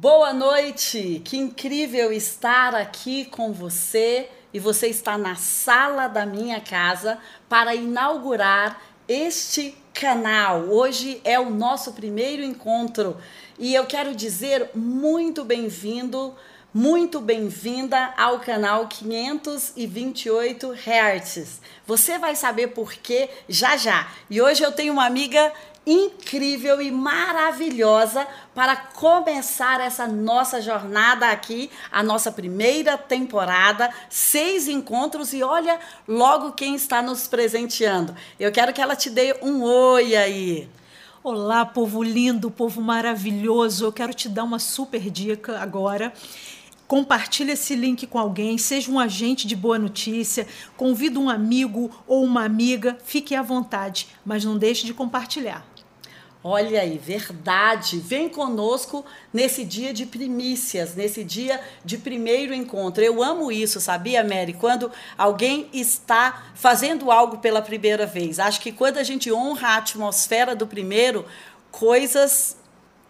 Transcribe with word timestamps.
Boa 0.00 0.32
noite! 0.32 1.20
Que 1.26 1.36
incrível 1.36 2.10
estar 2.10 2.74
aqui 2.74 3.26
com 3.26 3.52
você 3.52 4.30
e 4.50 4.58
você 4.58 4.86
está 4.86 5.18
na 5.18 5.36
sala 5.36 6.08
da 6.08 6.24
minha 6.24 6.58
casa 6.58 7.18
para 7.50 7.74
inaugurar 7.74 8.80
este 9.06 9.76
canal. 9.92 10.62
Hoje 10.70 11.20
é 11.22 11.38
o 11.38 11.50
nosso 11.50 11.92
primeiro 11.92 12.42
encontro 12.42 13.18
e 13.58 13.74
eu 13.74 13.84
quero 13.84 14.14
dizer 14.14 14.70
muito 14.74 15.44
bem-vindo, 15.44 16.34
muito 16.72 17.20
bem-vinda 17.20 18.14
ao 18.16 18.40
canal 18.40 18.88
528 18.88 20.72
Hz. 20.72 21.60
Você 21.86 22.16
vai 22.16 22.34
saber 22.34 22.68
por 22.68 22.94
quê 22.94 23.28
já 23.46 23.76
já. 23.76 24.10
E 24.30 24.40
hoje 24.40 24.62
eu 24.62 24.72
tenho 24.72 24.94
uma 24.94 25.04
amiga 25.04 25.52
incrível 25.86 26.80
e 26.80 26.90
maravilhosa 26.90 28.26
para 28.54 28.76
começar 28.76 29.80
essa 29.80 30.06
nossa 30.06 30.60
jornada 30.60 31.30
aqui, 31.30 31.70
a 31.90 32.02
nossa 32.02 32.30
primeira 32.30 32.98
temporada, 32.98 33.90
seis 34.08 34.68
encontros 34.68 35.32
e 35.32 35.42
olha 35.42 35.78
logo 36.06 36.52
quem 36.52 36.74
está 36.74 37.00
nos 37.00 37.26
presenteando. 37.26 38.14
Eu 38.38 38.52
quero 38.52 38.72
que 38.72 38.80
ela 38.80 38.94
te 38.94 39.10
dê 39.10 39.36
um 39.42 39.62
oi 39.62 40.14
aí. 40.14 40.68
Olá, 41.22 41.66
povo 41.66 42.02
lindo, 42.02 42.50
povo 42.50 42.80
maravilhoso. 42.80 43.84
Eu 43.84 43.92
quero 43.92 44.14
te 44.14 44.28
dar 44.28 44.44
uma 44.44 44.58
super 44.58 45.10
dica 45.10 45.58
agora. 45.58 46.12
Compartilhe 46.90 47.52
esse 47.52 47.76
link 47.76 48.04
com 48.06 48.18
alguém, 48.18 48.58
seja 48.58 48.90
um 48.90 48.98
agente 48.98 49.46
de 49.46 49.54
boa 49.54 49.78
notícia, 49.78 50.44
convida 50.76 51.20
um 51.20 51.30
amigo 51.30 51.88
ou 52.04 52.24
uma 52.24 52.44
amiga, 52.44 52.98
fique 53.04 53.32
à 53.32 53.42
vontade, 53.42 54.08
mas 54.24 54.44
não 54.44 54.58
deixe 54.58 54.84
de 54.84 54.92
compartilhar. 54.92 55.64
Olha 56.42 56.80
aí, 56.80 56.96
verdade. 56.96 57.98
Vem 57.98 58.28
conosco 58.28 59.04
nesse 59.32 59.62
dia 59.62 59.92
de 59.92 60.06
primícias, 60.06 60.94
nesse 60.94 61.22
dia 61.22 61.60
de 61.84 61.98
primeiro 61.98 62.54
encontro. 62.54 63.04
Eu 63.04 63.22
amo 63.22 63.52
isso, 63.52 63.78
sabia, 63.78 64.24
Mary? 64.24 64.54
Quando 64.54 64.90
alguém 65.18 65.68
está 65.70 66.44
fazendo 66.54 67.10
algo 67.10 67.38
pela 67.38 67.60
primeira 67.60 68.06
vez. 68.06 68.38
Acho 68.38 68.60
que 68.60 68.72
quando 68.72 68.96
a 68.96 69.02
gente 69.02 69.30
honra 69.30 69.68
a 69.68 69.76
atmosfera 69.76 70.56
do 70.56 70.66
primeiro, 70.66 71.26
coisas 71.70 72.56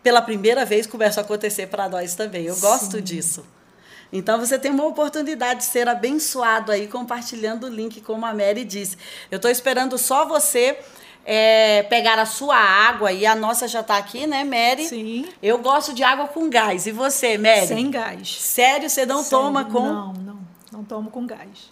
pela 0.02 0.20
primeira 0.20 0.64
vez 0.64 0.86
começam 0.86 1.22
a 1.22 1.24
acontecer 1.24 1.68
para 1.68 1.88
nós 1.88 2.16
também. 2.16 2.46
Eu 2.46 2.56
gosto 2.56 2.96
Sim. 2.96 3.02
disso. 3.02 3.46
Então 4.12 4.40
você 4.40 4.58
tem 4.58 4.72
uma 4.72 4.86
oportunidade 4.86 5.60
de 5.60 5.66
ser 5.66 5.88
abençoado 5.88 6.72
aí 6.72 6.88
compartilhando 6.88 7.64
o 7.64 7.68
link, 7.68 8.00
como 8.00 8.26
a 8.26 8.34
Mary 8.34 8.64
disse. 8.64 8.96
Eu 9.30 9.36
estou 9.36 9.48
esperando 9.48 9.96
só 9.96 10.26
você 10.26 10.80
é, 11.24 11.82
pegar 11.84 12.18
a 12.18 12.26
sua 12.26 12.56
água 12.56 13.12
e 13.12 13.26
a 13.26 13.34
nossa 13.34 13.68
já 13.68 13.80
está 13.80 13.96
aqui, 13.96 14.26
né, 14.26 14.44
Mary? 14.44 14.86
Sim. 14.86 15.26
Eu 15.42 15.58
gosto 15.58 15.92
de 15.92 16.02
água 16.02 16.26
com 16.28 16.48
gás. 16.48 16.86
E 16.86 16.92
você, 16.92 17.38
Mary? 17.38 17.66
Sem 17.66 17.90
gás. 17.90 18.36
Sério? 18.40 18.88
Você 18.88 19.06
não 19.06 19.22
Sem, 19.22 19.30
toma 19.30 19.64
com? 19.64 19.80
Não, 19.80 20.12
não. 20.12 20.40
Não 20.72 20.84
tomo 20.84 21.10
com 21.10 21.26
gás. 21.26 21.70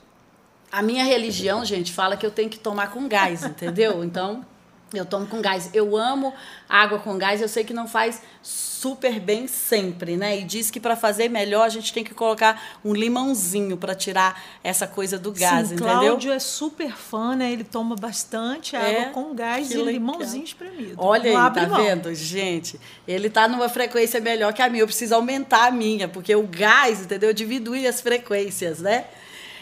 A 0.70 0.82
minha 0.82 1.05
religião, 1.05 1.64
gente, 1.64 1.92
fala 1.92 2.16
que 2.16 2.27
eu 2.27 2.30
tenho 2.30 2.50
que 2.50 2.58
tomar 2.58 2.90
com 2.90 3.08
gás, 3.08 3.42
entendeu? 3.42 4.05
Então, 4.05 4.44
eu 4.92 5.05
tomo 5.05 5.27
com 5.27 5.41
gás. 5.41 5.70
Eu 5.75 5.97
amo 5.97 6.33
água 6.69 6.98
com 6.98 7.19
gás. 7.19 7.41
Eu 7.41 7.48
sei 7.48 7.64
que 7.64 7.75
não 7.75 7.86
faz 7.86 8.22
super 8.42 9.19
bem 9.19 9.48
sempre, 9.48 10.17
né? 10.17 10.39
E 10.39 10.45
diz 10.45 10.70
que 10.70 10.78
para 10.78 10.95
fazer 10.95 11.28
melhor 11.28 11.64
a 11.64 11.69
gente 11.69 11.92
tem 11.92 12.05
que 12.05 12.14
colocar 12.14 12.78
um 12.84 12.95
limãozinho 12.95 13.77
para 13.77 13.95
tirar 13.95 14.41
essa 14.62 14.86
coisa 14.86 15.19
do 15.19 15.33
gás, 15.33 15.69
Sim, 15.69 15.75
entendeu? 15.75 16.00
Cláudio 16.00 16.33
é 16.33 16.39
super 16.39 16.92
fã, 16.92 17.34
né? 17.34 17.53
Ele 17.53 17.64
toma 17.64 17.97
bastante 17.97 18.77
é, 18.77 19.00
água 19.00 19.12
com 19.12 19.34
gás 19.34 19.70
e 19.70 19.77
legal. 19.77 19.92
limãozinho 19.92 20.45
espremido. 20.45 20.95
Olha 20.97 21.33
não 21.33 21.47
aí, 21.47 21.52
tá 21.52 21.67
mão. 21.67 21.83
vendo, 21.83 22.14
gente? 22.14 22.78
Ele 23.06 23.28
tá 23.28 23.48
numa 23.48 23.69
frequência 23.69 24.20
melhor 24.20 24.52
que 24.52 24.62
a 24.62 24.69
minha. 24.69 24.83
Eu 24.83 24.86
preciso 24.86 25.14
aumentar 25.14 25.67
a 25.67 25.70
minha, 25.70 26.06
porque 26.06 26.34
o 26.34 26.45
gás, 26.45 27.00
entendeu? 27.00 27.33
Diminui 27.33 27.86
as 27.86 28.00
frequências, 28.00 28.78
né? 28.78 29.06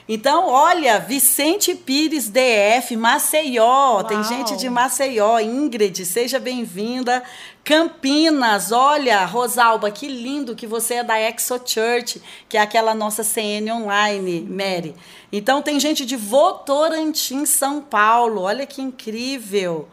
Então, 0.09 0.49
olha, 0.49 1.01
Vicente 1.01 1.75
Pires 1.75 2.29
DF, 2.29 2.97
Maceió, 2.97 3.65
Uau. 3.65 4.05
tem 4.05 4.23
gente 4.23 4.57
de 4.57 4.71
Maceió, 4.71 5.41
Ingrid, 5.41 6.07
seja 6.07 6.39
bem-vinda. 6.39 7.25
Campinas, 7.65 8.71
olha, 8.71 9.25
Rosalba, 9.25 9.91
que 9.91 10.07
lindo 10.07 10.55
que 10.55 10.65
você 10.65 10.95
é 10.95 11.03
da 11.03 11.19
Exo 11.19 11.61
Church, 11.67 12.23
que 12.49 12.57
é 12.57 12.61
aquela 12.61 12.95
nossa 12.95 13.25
CN 13.25 13.73
online, 13.73 14.43
Mary. 14.43 14.95
Então, 15.33 15.61
tem 15.61 15.81
gente 15.81 16.07
de 16.07 16.15
Votorantim, 16.15 17.45
São 17.45 17.81
Paulo, 17.81 18.43
olha 18.43 18.65
que 18.65 18.81
incrível. 18.81 19.89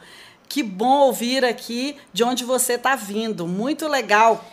Que 0.48 0.62
bom 0.62 1.08
ouvir 1.08 1.44
aqui 1.44 1.96
de 2.14 2.24
onde 2.24 2.44
você 2.44 2.74
está 2.74 2.96
vindo, 2.96 3.48
muito 3.48 3.88
legal. 3.88 4.46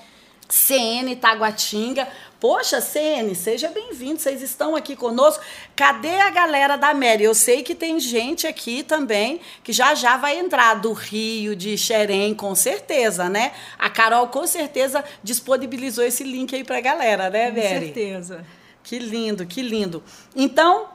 CN 0.49 1.15
Taguatinga. 1.17 2.09
Poxa, 2.41 2.81
CN, 2.81 3.35
seja 3.35 3.69
bem-vindo, 3.69 4.19
vocês 4.19 4.41
estão 4.41 4.75
aqui 4.75 4.97
conosco. 4.97 5.45
Cadê 5.77 6.21
a 6.21 6.31
galera 6.31 6.77
da 6.77 6.95
Mary? 6.95 7.23
Eu 7.23 7.35
sei 7.35 7.63
que 7.63 7.75
tem 7.75 8.01
gente 8.01 8.47
aqui 8.47 8.83
também 8.83 9.43
que 9.63 9.75
já 9.75 9.95
já 9.95 10.17
vai 10.17 10.39
entrar 10.39 10.73
do 10.77 10.95
Rio, 10.95 11.55
de 11.55 11.77
Xerém, 11.77 12.33
com 12.35 12.55
certeza, 12.55 13.29
né? 13.29 13.53
A 13.79 13.91
Carol 13.91 14.29
com 14.29 14.47
certeza 14.47 15.05
disponibilizou 15.23 16.03
esse 16.03 16.25
link 16.25 16.55
aí 16.55 16.65
pra 16.65 16.81
galera, 16.81 17.29
né, 17.29 17.51
Mary? 17.51 17.61
Com 17.61 17.85
certeza. 17.85 18.47
Que 18.83 18.99
lindo, 18.99 19.45
que 19.45 19.61
lindo. 19.61 20.03
Então, 20.35 20.89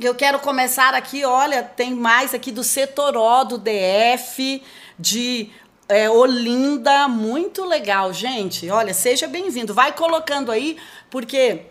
eu 0.00 0.14
quero 0.14 0.38
começar 0.38 0.94
aqui, 0.94 1.22
olha, 1.22 1.62
tem 1.62 1.94
mais 1.94 2.32
aqui 2.32 2.50
do 2.50 2.64
Setoró, 2.64 3.44
do 3.44 3.58
DF, 3.58 4.62
de 4.98 5.50
é, 5.88 6.10
Olinda, 6.10 7.08
muito 7.08 7.64
legal, 7.64 8.12
gente. 8.12 8.68
Olha, 8.70 8.92
seja 8.92 9.26
bem-vindo. 9.26 9.72
Vai 9.72 9.92
colocando 9.92 10.52
aí, 10.52 10.76
porque 11.10 11.62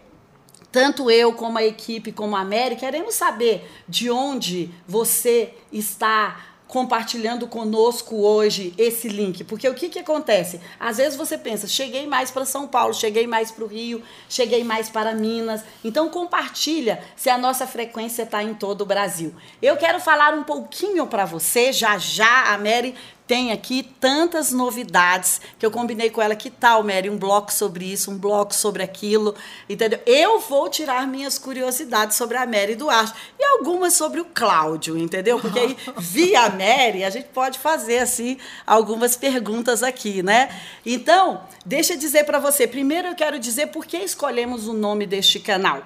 tanto 0.72 1.12
eu 1.12 1.34
como 1.34 1.60
a 1.60 1.64
equipe, 1.64 2.12
como 2.12 2.36
a 2.36 2.44
Mary, 2.44 2.76
queremos 2.76 3.14
saber 3.14 3.70
de 3.88 4.10
onde 4.10 4.72
você 4.88 5.54
está 5.72 6.48
compartilhando 6.68 7.48
conosco 7.48 8.18
hoje 8.18 8.74
esse 8.78 9.08
link. 9.08 9.44
Porque 9.44 9.70
o 9.70 9.74
que, 9.74 9.88
que 9.88 10.00
acontece? 10.00 10.60
Às 10.80 10.98
vezes 10.98 11.18
você 11.18 11.38
pensa, 11.38 11.68
cheguei 11.68 12.06
mais 12.06 12.30
para 12.30 12.44
São 12.44 12.68
Paulo, 12.68 12.94
cheguei 12.94 13.26
mais 13.26 13.52
para 13.52 13.64
o 13.64 13.68
Rio, 13.68 14.04
cheguei 14.28 14.64
mais 14.64 14.90
para 14.90 15.14
Minas. 15.14 15.64
Então 15.84 16.10
compartilha 16.10 17.02
se 17.16 17.30
a 17.30 17.38
nossa 17.38 17.66
frequência 17.66 18.24
está 18.24 18.44
em 18.44 18.54
todo 18.54 18.82
o 18.82 18.86
Brasil. 18.86 19.34
Eu 19.62 19.78
quero 19.78 20.00
falar 20.00 20.34
um 20.34 20.44
pouquinho 20.44 21.08
para 21.08 21.24
você, 21.24 21.72
já 21.72 21.98
já 21.98 22.54
a 22.54 22.58
Mary 22.58 22.96
tem 23.28 23.52
aqui 23.52 23.84
tantas 24.00 24.54
novidades 24.54 25.42
que 25.60 25.66
eu 25.66 25.70
combinei 25.70 26.10
com 26.10 26.22
ela. 26.22 26.36
Que 26.36 26.50
tal, 26.50 26.82
Mary? 26.82 27.10
Um 27.10 27.18
bloco 27.18 27.52
sobre 27.52 27.86
isso, 27.86 28.10
um 28.10 28.18
bloco 28.18 28.56
sobre 28.56 28.82
aquilo, 28.82 29.36
entendeu? 29.70 30.00
Eu 30.06 30.40
vou 30.40 30.70
tirar 30.70 31.06
minhas 31.06 31.38
curiosidades 31.38 32.16
sobre 32.16 32.38
a 32.38 32.46
Mary 32.46 32.76
Duarte 32.76 33.14
e 33.38 33.44
algumas 33.44 33.94
sobre 33.94 34.22
o 34.22 34.26
Cláudio, 34.26 34.98
entendeu? 34.98 35.40
Porque 35.40 35.60
aí, 35.60 35.78
via 36.00 36.50
Mary, 36.50 37.04
a 37.04 37.10
gente 37.10 37.28
pode 37.28 37.60
fazer, 37.60 38.00
assim, 38.00 38.38
algumas 38.66 39.18
perguntas 39.18 39.84
aqui, 39.84 40.24
né? 40.24 40.50
Então, 40.86 41.42
deixa 41.66 41.94
eu 41.94 41.98
dizer 41.98 42.24
para 42.24 42.40
você. 42.40 42.66
Primeiro, 42.66 43.10
eu 43.10 43.16
quero 43.16 43.38
dizer 43.38 43.68
por 43.68 43.86
que 43.86 43.98
escolhemos 43.98 44.68
o 44.68 44.74
nome 44.74 45.06
deste 45.06 45.40
canal. 45.40 45.84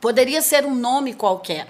Poderia 0.00 0.40
ser 0.40 0.64
um 0.64 0.74
nome 0.74 1.12
qualquer. 1.12 1.66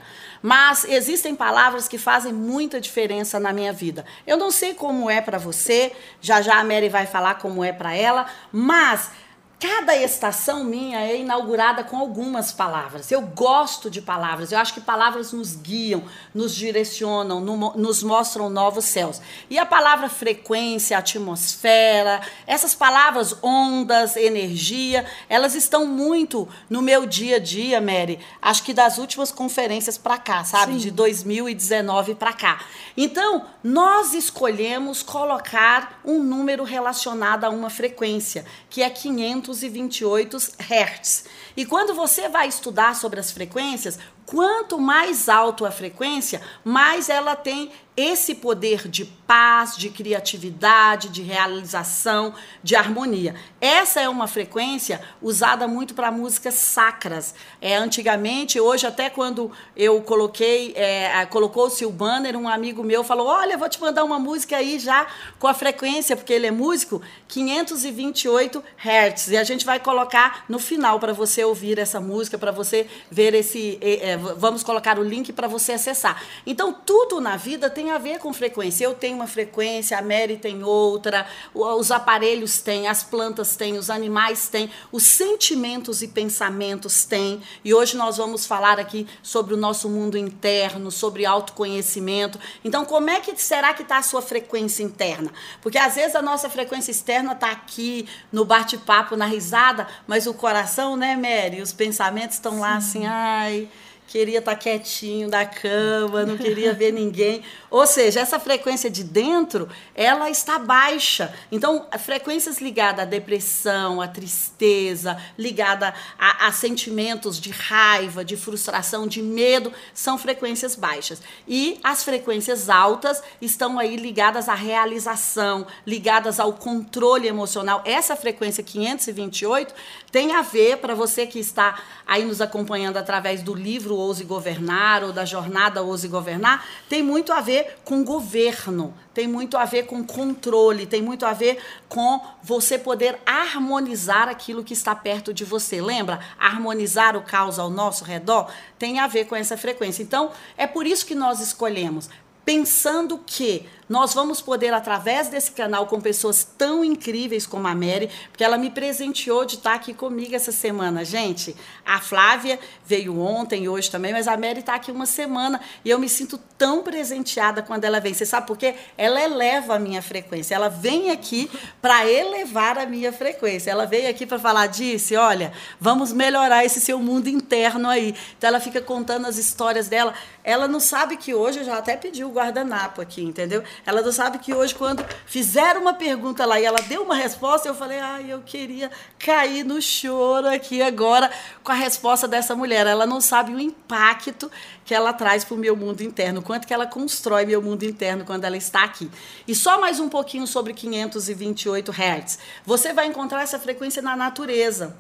Mas 0.47 0.85
existem 0.85 1.35
palavras 1.35 1.89
que 1.89 1.99
fazem 1.99 2.33
muita 2.33 2.81
diferença 2.81 3.41
na 3.41 3.53
minha 3.53 3.73
vida. 3.73 4.05
Eu 4.25 4.37
não 4.37 4.53
sei 4.53 4.75
como 4.75 5.11
é 5.11 5.21
para 5.21 5.39
você, 5.39 5.91
já 6.21 6.41
já 6.41 6.61
a 6.61 6.63
Mary 6.63 6.89
vai 6.89 7.05
falar 7.05 7.35
como 7.35 7.65
é 7.65 7.73
para 7.73 7.93
ela, 7.97 8.27
mas 8.53 9.11
Cada 9.59 9.97
estação 9.97 10.63
minha 10.63 11.01
é 11.01 11.19
inaugurada 11.19 11.83
com 11.83 11.97
algumas 11.97 12.53
palavras. 12.53 13.11
Eu 13.11 13.23
gosto 13.23 13.89
de 13.89 14.03
palavras, 14.03 14.53
eu 14.53 14.59
acho 14.59 14.75
que 14.75 14.83
palavras 14.83 15.33
nos 15.33 15.57
guiam, 15.57 16.05
nos 16.35 16.55
direcionam, 16.55 17.41
nos 17.41 18.03
mostram 18.03 18.51
novos 18.51 18.85
céus. 18.85 19.19
E 19.49 19.59
a 19.59 19.65
palavra 19.65 20.11
frequência, 20.11 20.99
atmosfera, 20.99 22.21
essas 22.47 22.75
palavras 22.75 23.35
ondas, 23.43 24.15
energia, 24.17 25.07
elas 25.27 25.55
estão 25.55 25.87
muito 25.87 26.47
no 26.69 26.83
meu 26.83 27.07
dia 27.07 27.37
a 27.37 27.41
dia, 27.41 27.81
Mary. 27.81 28.19
Acho 28.43 28.63
que 28.63 28.75
das 28.75 28.99
últimas 28.99 29.33
conferências 29.33 29.97
para 29.97 30.19
cá, 30.19 30.45
sabe? 30.45 30.75
Sim. 30.75 30.79
De 30.79 30.91
2019 30.91 32.15
para 32.15 32.35
cá. 32.35 32.61
Então, 32.95 33.47
nós 33.65 34.13
escolhemos 34.13 35.03
colocar 35.03 35.99
um 36.05 36.23
número 36.23 36.63
relacionado 36.63 37.45
a 37.45 37.49
uma 37.49 37.71
frequência, 37.71 38.45
que 38.69 38.83
é 38.83 38.91
500 38.91 39.46
228 39.47 40.37
Hz. 40.37 41.25
E 41.57 41.65
quando 41.65 41.95
você 41.95 42.29
vai 42.29 42.49
estudar 42.49 42.95
sobre 42.95 43.21
as 43.21 43.31
frequências, 43.31 43.99
quanto 44.27 44.79
mais 44.79 45.29
alto 45.29 45.65
a 45.65 45.71
frequência, 45.71 46.43
mais 46.65 47.09
ela 47.09 47.37
tem 47.37 47.71
esse 47.97 48.35
poder 48.35 48.89
de 48.89 49.07
paz, 49.07 49.75
de 49.75 49.89
criatividade, 49.89 51.09
de 51.09 51.23
realização, 51.23 52.35
de 52.63 52.77
harmonia. 52.77 53.35
Essa 53.59 54.03
é 54.03 54.09
uma 54.09 54.29
frequência 54.29 55.01
usada 55.23 55.67
muito 55.67 55.95
para 55.95 56.11
músicas 56.13 56.55
sacras. 56.55 57.35
É, 57.59 57.75
antigamente, 57.75 58.61
hoje 58.61 58.87
até 58.87 59.09
quando 59.09 59.51
eu 59.75 60.03
coloquei, 60.03 60.75
é, 60.77 61.25
colocou-se 61.27 61.87
o 61.87 61.91
banner, 61.91 62.37
um 62.37 62.47
amigo 62.47 62.85
meu 62.85 63.03
falou: 63.03 63.29
Olha, 63.29 63.57
vou 63.57 63.69
te 63.69 63.81
mandar 63.81 64.05
uma 64.05 64.19
música 64.19 64.59
aí 64.59 64.79
já 64.79 65.07
com 65.39 65.47
a 65.49 65.55
frequência, 65.55 66.17
porque 66.17 66.35
ele 66.35 66.47
é 66.47 66.51
músico, 66.51 67.01
528 67.29 68.63
Hz. 68.77 69.29
E 69.29 69.37
a 69.39 69.45
gente 69.45 69.65
vai 69.65 69.81
colocar 69.81 70.45
no 70.51 70.59
final 70.59 71.01
para 71.01 71.15
você 71.15 71.43
ouvir 71.43 71.79
essa 71.79 71.99
música, 71.99 72.37
para 72.37 72.53
você 72.53 72.87
ver 73.11 73.33
esse. 73.33 73.79
É, 73.81 74.16
vamos 74.17 74.63
colocar 74.63 74.99
o 74.99 75.03
link 75.03 75.33
para 75.33 75.49
você 75.49 75.73
acessar. 75.73 76.23
Então, 76.47 76.73
tudo 76.73 77.21
na 77.21 77.37
vida 77.37 77.71
tem 77.71 77.87
tem 77.87 77.93
a 77.93 77.99
ver 77.99 78.19
com 78.19 78.33
frequência. 78.33 78.85
Eu 78.85 78.95
tenho 78.95 79.15
uma 79.15 79.29
frequência, 79.29 79.97
a 79.97 80.03
Mary 80.03 80.37
tem 80.37 80.65
outra, 80.65 81.25
os 81.55 81.93
aparelhos 81.93 82.59
têm, 82.59 82.89
as 82.89 83.05
plantas 83.05 83.55
têm, 83.55 83.79
os 83.79 83.91
animais 83.91 84.49
têm, 84.49 84.69
os 84.91 85.05
sentimentos 85.05 86.03
e 86.03 86.09
pensamentos 86.09 87.05
têm. 87.05 87.41
E 87.65 87.73
hoje 87.73 87.97
nós 87.97 88.17
vamos 88.17 88.45
falar 88.45 88.81
aqui 88.81 89.07
sobre 89.23 89.55
o 89.55 89.57
nosso 89.57 89.89
mundo 89.89 90.19
interno, 90.19 90.91
sobre 90.91 91.25
autoconhecimento. 91.25 92.41
Então, 92.65 92.85
como 92.85 93.09
é 93.09 93.21
que 93.21 93.37
será 93.41 93.73
que 93.73 93.83
está 93.83 93.99
a 93.99 94.03
sua 94.03 94.21
frequência 94.21 94.83
interna? 94.83 95.31
Porque 95.63 95.79
às 95.79 95.95
vezes 95.95 96.17
a 96.17 96.23
nossa 96.23 96.51
frequência 96.51 96.91
externa 96.91 97.33
está 97.33 97.53
aqui 97.53 98.09
no 98.33 98.45
bate-papo, 98.45 99.15
na 99.15 99.27
risada, 99.27 99.87
mas 100.09 100.27
o 100.27 100.35
coração, 100.35 100.97
né, 100.97 101.15
Mary? 101.15 101.63
Os 101.63 101.73
pensamentos 101.73 102.35
estão 102.35 102.59
lá 102.59 102.77
assim, 102.77 103.07
ai 103.07 103.69
queria 104.07 104.39
estar 104.39 104.53
tá 104.53 104.57
quietinho 104.57 105.29
da 105.29 105.45
cama, 105.45 106.25
não 106.25 106.37
queria 106.37 106.73
ver 106.73 106.93
ninguém. 106.93 107.43
Ou 107.71 107.87
seja, 107.87 108.21
essa 108.21 108.39
frequência 108.39 108.89
de 108.89 109.03
dentro, 109.03 109.69
ela 109.95 110.31
está 110.31 110.59
baixa. 110.59 111.35
Então, 111.51 111.87
frequências 111.99 112.59
ligadas 112.59 113.03
à 113.03 113.05
depressão, 113.05 114.01
à 114.01 114.09
tristeza, 114.09 115.21
ligada 115.37 115.93
a, 116.19 116.47
a, 116.47 116.53
sentimentos 116.53 117.41
de 117.41 117.51
raiva, 117.51 118.25
de 118.25 118.37
frustração, 118.37 119.07
de 119.07 119.21
medo, 119.21 119.73
são 119.93 120.17
frequências 120.17 120.77
baixas. 120.77 121.21
E 121.47 121.79
as 121.83 122.05
frequências 122.05 122.71
altas 122.71 123.23
estão 123.41 123.79
aí 123.79 123.97
ligadas 123.97 124.49
à 124.49 124.55
realização, 124.55 125.67
ligadas 125.87 126.39
ao 126.39 126.53
controle 126.53 127.27
emocional. 127.27 127.83
Essa 127.85 128.15
frequência 128.15 128.63
528 128.63 129.75
tem 130.13 130.33
a 130.33 130.43
ver 130.43 130.79
para 130.79 130.95
você 130.95 131.27
que 131.27 131.39
está 131.39 131.83
aí 132.07 132.25
nos 132.25 132.41
acompanhando 132.41 132.97
através 132.97 133.43
do 133.43 133.55
livro 133.55 133.96
Ouse 133.97 134.25
Governar 134.25 135.03
ou 135.03 135.13
da 135.13 135.25
jornada 135.25 135.83
Ouse 135.83 136.07
Governar, 136.09 136.65
tem 136.89 137.03
muito 137.03 137.33
a 137.33 137.41
ver 137.41 137.79
com 137.85 138.05
governo, 138.05 138.95
tem 139.13 139.27
muito 139.27 139.57
a 139.57 139.65
ver 139.65 139.87
com 139.87 140.05
controle, 140.05 140.87
tem 140.87 141.03
muito 141.03 141.25
a 141.27 141.33
ver 141.33 141.59
com 141.89 142.21
você 142.43 142.79
poder 142.79 143.19
harmonizar 143.25 144.29
aquilo 144.29 144.65
que 144.65 144.73
está 144.73 144.95
perto 144.95 145.33
de 145.33 145.45
você. 145.45 145.81
Lembra? 145.81 146.21
Harmonizar 146.39 147.17
o 147.17 147.23
caos 147.23 147.59
ao 147.59 147.71
nosso 147.71 148.05
redor 148.05 148.51
tem 148.79 148.99
a 148.99 149.07
ver 149.07 149.27
com 149.27 149.35
essa 149.35 149.57
frequência. 149.57 150.03
Então, 150.03 150.31
é 150.57 150.67
por 150.67 150.87
isso 150.87 151.07
que 151.07 151.15
nós 151.15 151.41
escolhemos 151.41 152.09
pensando 152.47 153.21
que 153.27 153.69
nós 153.89 154.13
vamos 154.15 154.41
poder, 154.41 154.75
através 154.75 155.29
desse 155.29 155.53
canal, 155.53 155.87
com 155.87 156.01
pessoas 156.01 156.47
tão 156.57 156.85
incríveis 156.85 157.47
como 157.47 157.69
a 157.69 157.75
Mary, 157.75 158.11
porque 158.31 158.43
ela 158.43 158.59
me 158.59 158.71
presenteou 158.71 159.45
de 159.45 159.57
estar 159.57 159.75
aqui 159.75 159.95
comigo 159.95 160.35
essa 160.35 160.51
semana. 160.51 161.05
Gente, 161.05 161.55
a 161.85 162.01
Flávia 162.01 162.59
veio 162.85 163.19
ontem 163.19 163.65
e 163.65 163.69
hoje 163.69 163.91
também, 163.91 164.13
mas 164.13 164.27
a 164.27 164.37
Mary 164.37 164.61
está 164.61 164.75
aqui 164.75 164.91
uma 164.91 165.07
semana 165.07 165.61
e 165.85 165.91
eu 165.91 165.99
me 165.99 166.09
sinto 166.09 166.39
tão 166.59 166.83
presenteada 166.83 167.63
quando 167.63 167.85
ela 167.85 168.01
vem. 168.01 168.13
Você 168.13 168.27
sabe 168.27 168.47
por 168.47 168.57
quê? 168.57 168.75
Ela 168.97 169.23
eleva 169.23 169.77
a 169.77 169.79
minha 169.79 170.03
frequência. 170.03 170.55
Ela 170.55 170.69
vem 170.69 171.11
aqui 171.11 171.51
para 171.81 172.11
elevar 172.11 172.79
a 172.79 172.87
minha 172.87 173.13
frequência. 173.13 173.71
Ela 173.71 173.87
veio 173.87 174.09
aqui 174.11 174.27
para 174.27 174.39
falar, 174.39 174.67
disse, 174.67 175.17
olha, 175.17 175.53
vamos 175.81 176.13
melhorar 176.13 176.65
esse 176.65 176.81
seu 176.81 176.99
mundo 176.99 177.29
interno 177.29 177.89
aí. 177.89 178.15
Então 178.37 178.49
ela 178.49 178.61
fica 178.61 178.81
contando 178.81 179.27
as 179.27 179.37
histórias 179.37 179.89
dela. 179.89 180.15
Ela 180.43 180.67
não 180.67 180.81
sabe 180.81 181.17
que 181.17 181.35
hoje 181.35 181.61
eu 181.61 181.65
já 181.65 181.79
até 181.79 181.97
pedi 181.97 182.25
o 182.25 182.31
guardanapo 182.31 183.01
aqui, 183.01 183.23
entendeu? 183.23 183.63
Ela 183.85 184.03
não 184.03 184.13
sabe 184.13 184.39
que 184.39 184.55
hoje, 184.55 184.75
quando 184.75 185.05
fizeram 185.27 185.81
uma 185.81 185.95
pergunta 185.95 186.47
lá 186.47 186.61
e 186.61 186.65
ela 186.65 186.81
deu 186.83 187.03
uma 187.03 187.15
resposta, 187.15 187.69
eu 187.69 187.75
falei, 187.75 187.99
ai, 187.99 188.33
eu 188.33 188.41
queria 188.43 188.91
cair 189.19 189.65
no 189.65 189.81
choro 189.83 190.49
aqui 190.49 190.81
agora 190.81 191.31
com 191.63 191.73
a 191.73 191.75
resposta 191.75 192.29
dessa 192.29 192.55
mulher. 192.55 192.87
Ela 192.87 193.07
não 193.07 193.21
sabe 193.21 193.53
o 193.53 193.61
impacto 193.61 194.51
que 194.85 194.95
ela 194.95 195.13
traz 195.13 195.45
para 195.45 195.55
o 195.55 195.59
meu 195.59 195.77
mundo 195.77 196.03
interno, 196.03 196.43
quanto 196.43 196.67
que 196.67 196.73
ela 196.73 196.87
constrói 196.87 197.45
meu 197.45 197.61
mundo 197.61 197.83
interno 197.85 198.25
quando 198.25 198.45
ela 198.45 198.57
está 198.57 198.85
aqui. 198.85 199.11
E 199.47 199.55
só 199.55 199.81
mais 199.81 199.99
um 199.99 200.09
pouquinho 200.09 200.47
sobre 200.47 200.73
528 200.73 201.91
Hz. 201.91 202.39
Você 202.65 202.93
vai 202.93 203.07
encontrar 203.07 203.43
essa 203.43 203.59
frequência 203.59 204.01
na 204.01 204.17
natureza 204.17 204.97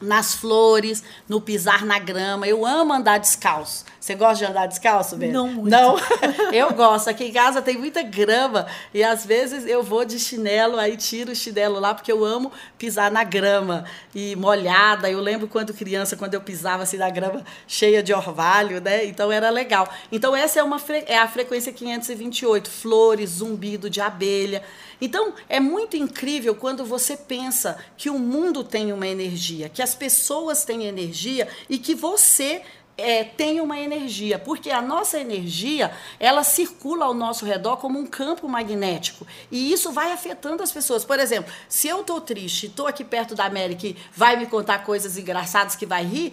nas 0.00 0.34
flores, 0.34 1.02
no 1.28 1.40
pisar 1.40 1.84
na 1.84 1.98
grama. 1.98 2.46
Eu 2.46 2.66
amo 2.66 2.92
andar 2.92 3.18
descalço. 3.18 3.84
Você 3.98 4.14
gosta 4.14 4.44
de 4.44 4.50
andar 4.50 4.66
descalço, 4.66 5.16
Bê? 5.16 5.28
Não 5.28 5.48
muito. 5.48 5.70
Não? 5.70 5.96
eu 6.52 6.72
gosto. 6.74 7.08
Aqui 7.08 7.24
em 7.24 7.32
casa 7.32 7.60
tem 7.60 7.76
muita 7.76 8.02
grama 8.02 8.66
e 8.94 9.02
às 9.02 9.26
vezes 9.26 9.66
eu 9.66 9.82
vou 9.82 10.04
de 10.04 10.18
chinelo, 10.18 10.78
aí 10.78 10.96
tiro 10.96 11.32
o 11.32 11.34
chinelo 11.34 11.80
lá 11.80 11.94
porque 11.94 12.12
eu 12.12 12.24
amo 12.24 12.52
pisar 12.78 13.10
na 13.10 13.24
grama 13.24 13.84
e 14.14 14.36
molhada. 14.36 15.10
Eu 15.10 15.20
lembro 15.20 15.48
quando 15.48 15.74
criança, 15.74 16.16
quando 16.16 16.34
eu 16.34 16.40
pisava 16.40 16.82
assim 16.82 16.98
na 16.98 17.10
grama 17.10 17.42
cheia 17.66 18.02
de 18.02 18.12
orvalho, 18.12 18.80
né? 18.80 19.04
Então 19.06 19.32
era 19.32 19.50
legal. 19.50 19.88
Então 20.12 20.36
essa 20.36 20.60
é 20.60 20.62
uma 20.62 20.80
é 21.06 21.18
a 21.18 21.26
frequência 21.26 21.72
528, 21.72 22.70
flores, 22.70 23.30
zumbido 23.30 23.90
de 23.90 24.00
abelha. 24.00 24.62
Então, 25.00 25.34
é 25.48 25.60
muito 25.60 25.96
incrível 25.96 26.54
quando 26.54 26.84
você 26.84 27.16
pensa 27.16 27.78
que 27.96 28.08
o 28.08 28.18
mundo 28.18 28.64
tem 28.64 28.92
uma 28.92 29.06
energia, 29.06 29.68
que 29.68 29.82
as 29.82 29.94
pessoas 29.94 30.64
têm 30.64 30.84
energia 30.84 31.48
e 31.68 31.78
que 31.78 31.94
você 31.94 32.62
é, 32.96 33.24
tem 33.24 33.60
uma 33.60 33.78
energia, 33.78 34.38
porque 34.38 34.70
a 34.70 34.80
nossa 34.80 35.18
energia 35.18 35.92
ela 36.18 36.42
circula 36.42 37.04
ao 37.04 37.14
nosso 37.14 37.44
redor 37.44 37.76
como 37.76 37.98
um 37.98 38.06
campo 38.06 38.48
magnético 38.48 39.26
e 39.50 39.72
isso 39.72 39.92
vai 39.92 40.12
afetando 40.12 40.62
as 40.62 40.72
pessoas. 40.72 41.04
Por 41.04 41.18
exemplo, 41.18 41.52
se 41.68 41.88
eu 41.88 42.00
estou 42.00 42.20
triste, 42.20 42.66
estou 42.66 42.86
aqui 42.86 43.04
perto 43.04 43.34
da 43.34 43.50
Mary 43.50 43.74
que 43.74 43.96
vai 44.12 44.36
me 44.36 44.46
contar 44.46 44.78
coisas 44.78 45.18
engraçadas 45.18 45.76
que 45.76 45.84
vai 45.84 46.04
rir, 46.04 46.32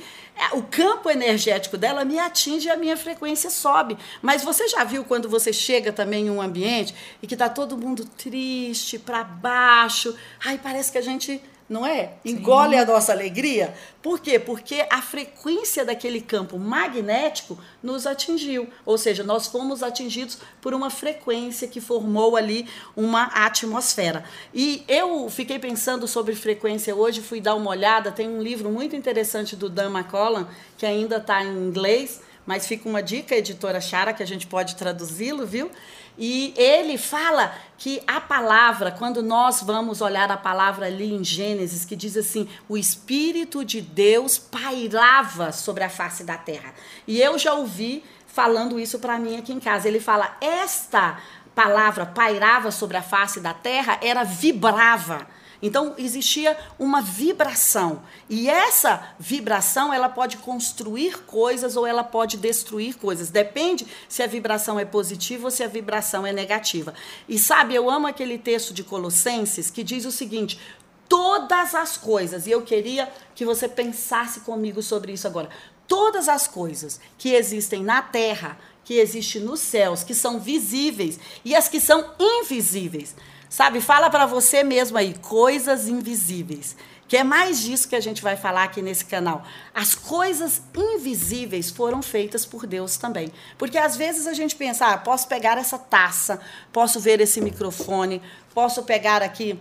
o 0.54 0.64
campo 0.64 1.10
energético 1.10 1.78
dela 1.78 2.04
me 2.04 2.20
atinge 2.20 2.68
e 2.68 2.72
a 2.72 2.78
minha 2.78 2.98
frequência 2.98 3.50
sobe. 3.50 3.98
Mas 4.22 4.44
você 4.44 4.68
já 4.68 4.84
viu 4.84 5.04
quando 5.04 5.30
você 5.30 5.54
chega 5.54 5.92
também 5.92 6.28
em 6.28 6.30
um 6.30 6.42
ambiente 6.42 6.94
e 7.22 7.28
que 7.28 7.36
está 7.36 7.50
todo 7.50 7.78
mundo 7.78 8.06
triste, 8.06 9.00
para 9.00 9.24
baixo, 9.24 10.16
ai 10.44 10.60
parece 10.62 10.92
que 10.92 10.98
a 10.98 11.02
gente 11.02 11.42
não 11.74 11.86
é? 11.86 12.14
Engole 12.24 12.76
Sim. 12.76 12.82
a 12.82 12.86
nossa 12.86 13.12
alegria. 13.12 13.74
Por 14.00 14.20
quê? 14.20 14.38
Porque 14.38 14.86
a 14.92 15.02
frequência 15.02 15.84
daquele 15.84 16.22
campo 16.22 16.60
magnético 16.60 17.58
nos 17.82 18.06
atingiu. 18.06 18.70
Ou 18.86 18.96
seja, 18.96 19.24
nós 19.24 19.48
fomos 19.48 19.82
atingidos 19.82 20.38
por 20.62 20.76
uma 20.76 20.92
frequência 20.92 21.68
que 21.68 21.82
formou 21.82 22.38
ali 22.38 22.70
uma 22.96 23.24
atmosfera. 23.24 24.24
E 24.54 24.84
eu 24.88 25.28
fiquei 25.32 25.58
pensando 25.58 26.08
sobre 26.08 26.36
frequência 26.36 26.96
hoje, 26.96 27.22
fui 27.22 27.42
dar 27.42 27.56
uma 27.56 27.72
olhada. 27.72 28.12
Tem 28.12 28.30
um 28.30 28.42
livro 28.42 28.70
muito 28.70 28.96
interessante 28.96 29.56
do 29.56 29.68
Dan 29.68 29.90
McCollan, 29.90 30.48
que 30.78 30.86
ainda 30.86 31.18
está 31.18 31.44
em 31.44 31.58
inglês, 31.58 32.22
mas 32.46 32.68
fica 32.68 32.88
uma 32.88 33.02
dica, 33.02 33.36
editora 33.36 33.82
Chara, 33.82 34.14
que 34.14 34.22
a 34.22 34.28
gente 34.28 34.46
pode 34.46 34.76
traduzi-lo, 34.76 35.46
viu? 35.48 35.72
E 36.18 36.54
ele 36.56 36.98
fala 36.98 37.56
que 37.78 38.02
a 38.06 38.22
palavra, 38.22 38.92
quando 38.92 39.22
nós 39.22 39.62
vamos 39.62 40.02
olhar 40.02 40.30
a 40.32 40.38
palavra 40.38 40.86
ali 40.86 41.14
em 41.14 41.24
Gênesis, 41.24 41.86
que 41.86 41.96
diz 41.96 42.16
assim: 42.16 42.48
o 42.70 42.78
Espírito 42.78 43.66
de 43.66 43.82
Deus 43.82 44.38
pairava 44.38 45.52
sobre 45.52 45.84
a 45.84 45.90
face 45.90 46.24
da 46.24 46.38
terra. 46.38 46.74
E 47.08 47.20
eu 47.20 47.38
já 47.38 47.54
ouvi 47.54 48.04
falando 48.28 48.80
isso 48.80 49.00
para 49.00 49.18
mim 49.18 49.38
aqui 49.38 49.52
em 49.52 49.60
casa. 49.60 49.88
Ele 49.88 50.00
fala: 50.00 50.38
esta 50.40 51.20
palavra 51.56 52.06
pairava 52.06 52.72
sobre 52.72 52.98
a 52.98 53.02
face 53.02 53.40
da 53.40 53.54
terra 53.54 54.00
era 54.02 54.24
vibrava. 54.24 55.28
Então 55.64 55.96
existia 55.98 56.58
uma 56.78 57.02
vibração 57.02 58.04
e 58.30 58.50
essa 58.50 59.16
vibração 59.18 59.94
ela 59.94 60.10
pode 60.10 60.36
construir 60.36 61.20
coisas 61.22 61.78
ou 61.78 61.88
ela 61.88 62.04
pode 62.04 62.36
destruir 62.36 62.98
coisas. 62.98 63.30
Depende 63.30 63.88
se 64.10 64.22
a 64.22 64.28
vibração 64.28 64.78
é 64.78 64.84
positiva 64.84 65.46
ou 65.46 65.52
se 65.52 65.64
a 65.64 65.68
vibração 65.70 66.28
é 66.28 66.34
negativa. 66.34 66.94
E 67.30 67.40
sabe, 67.40 67.74
eu 67.74 67.90
amo 67.90 68.08
aquele 68.08 68.38
texto 68.38 68.74
de 68.74 68.84
Colossenses 68.84 69.72
que 69.72 69.86
diz 69.86 70.04
o 70.04 70.12
seguinte: 70.12 70.60
todas 71.08 71.74
as 71.74 71.96
coisas, 71.96 72.46
e 72.46 72.52
eu 72.52 72.64
queria 72.64 73.10
que 73.34 73.46
você 73.46 73.70
pensasse 73.70 74.42
comigo 74.42 74.84
sobre 74.84 75.14
isso 75.14 75.28
agora. 75.28 75.48
Todas 75.88 76.28
as 76.28 76.46
coisas 76.46 77.00
que 77.18 77.34
existem 77.34 77.84
na 77.84 78.02
terra, 78.02 78.58
que 78.84 78.96
existem 78.96 79.42
nos 79.42 79.62
céus, 79.62 80.04
que 80.04 80.14
são 80.14 80.42
visíveis 80.42 81.18
e 81.46 81.56
as 81.56 81.70
que 81.70 81.80
são 81.80 82.12
invisíveis 82.20 83.16
Sabe, 83.54 83.82
fala 83.82 84.10
para 84.10 84.26
você 84.26 84.64
mesmo 84.64 84.98
aí, 84.98 85.14
coisas 85.14 85.88
invisíveis. 85.88 86.76
Que 87.08 87.18
é 87.18 87.24
mais 87.24 87.62
disso 87.62 87.88
que 87.88 87.96
a 87.96 88.00
gente 88.00 88.20
vai 88.20 88.36
falar 88.36 88.64
aqui 88.64 88.82
nesse 88.82 89.06
canal. 89.06 89.44
As 89.72 89.94
coisas 89.94 90.60
invisíveis 90.76 91.70
foram 91.70 92.02
feitas 92.02 92.48
por 92.48 92.66
Deus 92.66 92.98
também. 92.98 93.32
Porque 93.56 93.78
às 93.78 93.96
vezes 93.96 94.26
a 94.26 94.34
gente 94.34 94.56
pensa, 94.56 94.88
ah, 94.88 94.98
posso 94.98 95.28
pegar 95.28 95.60
essa 95.60 95.78
taça, 95.78 96.42
posso 96.72 97.00
ver 97.00 97.22
esse 97.22 97.40
microfone, 97.42 98.24
posso 98.56 98.82
pegar 98.82 99.22
aqui 99.22 99.60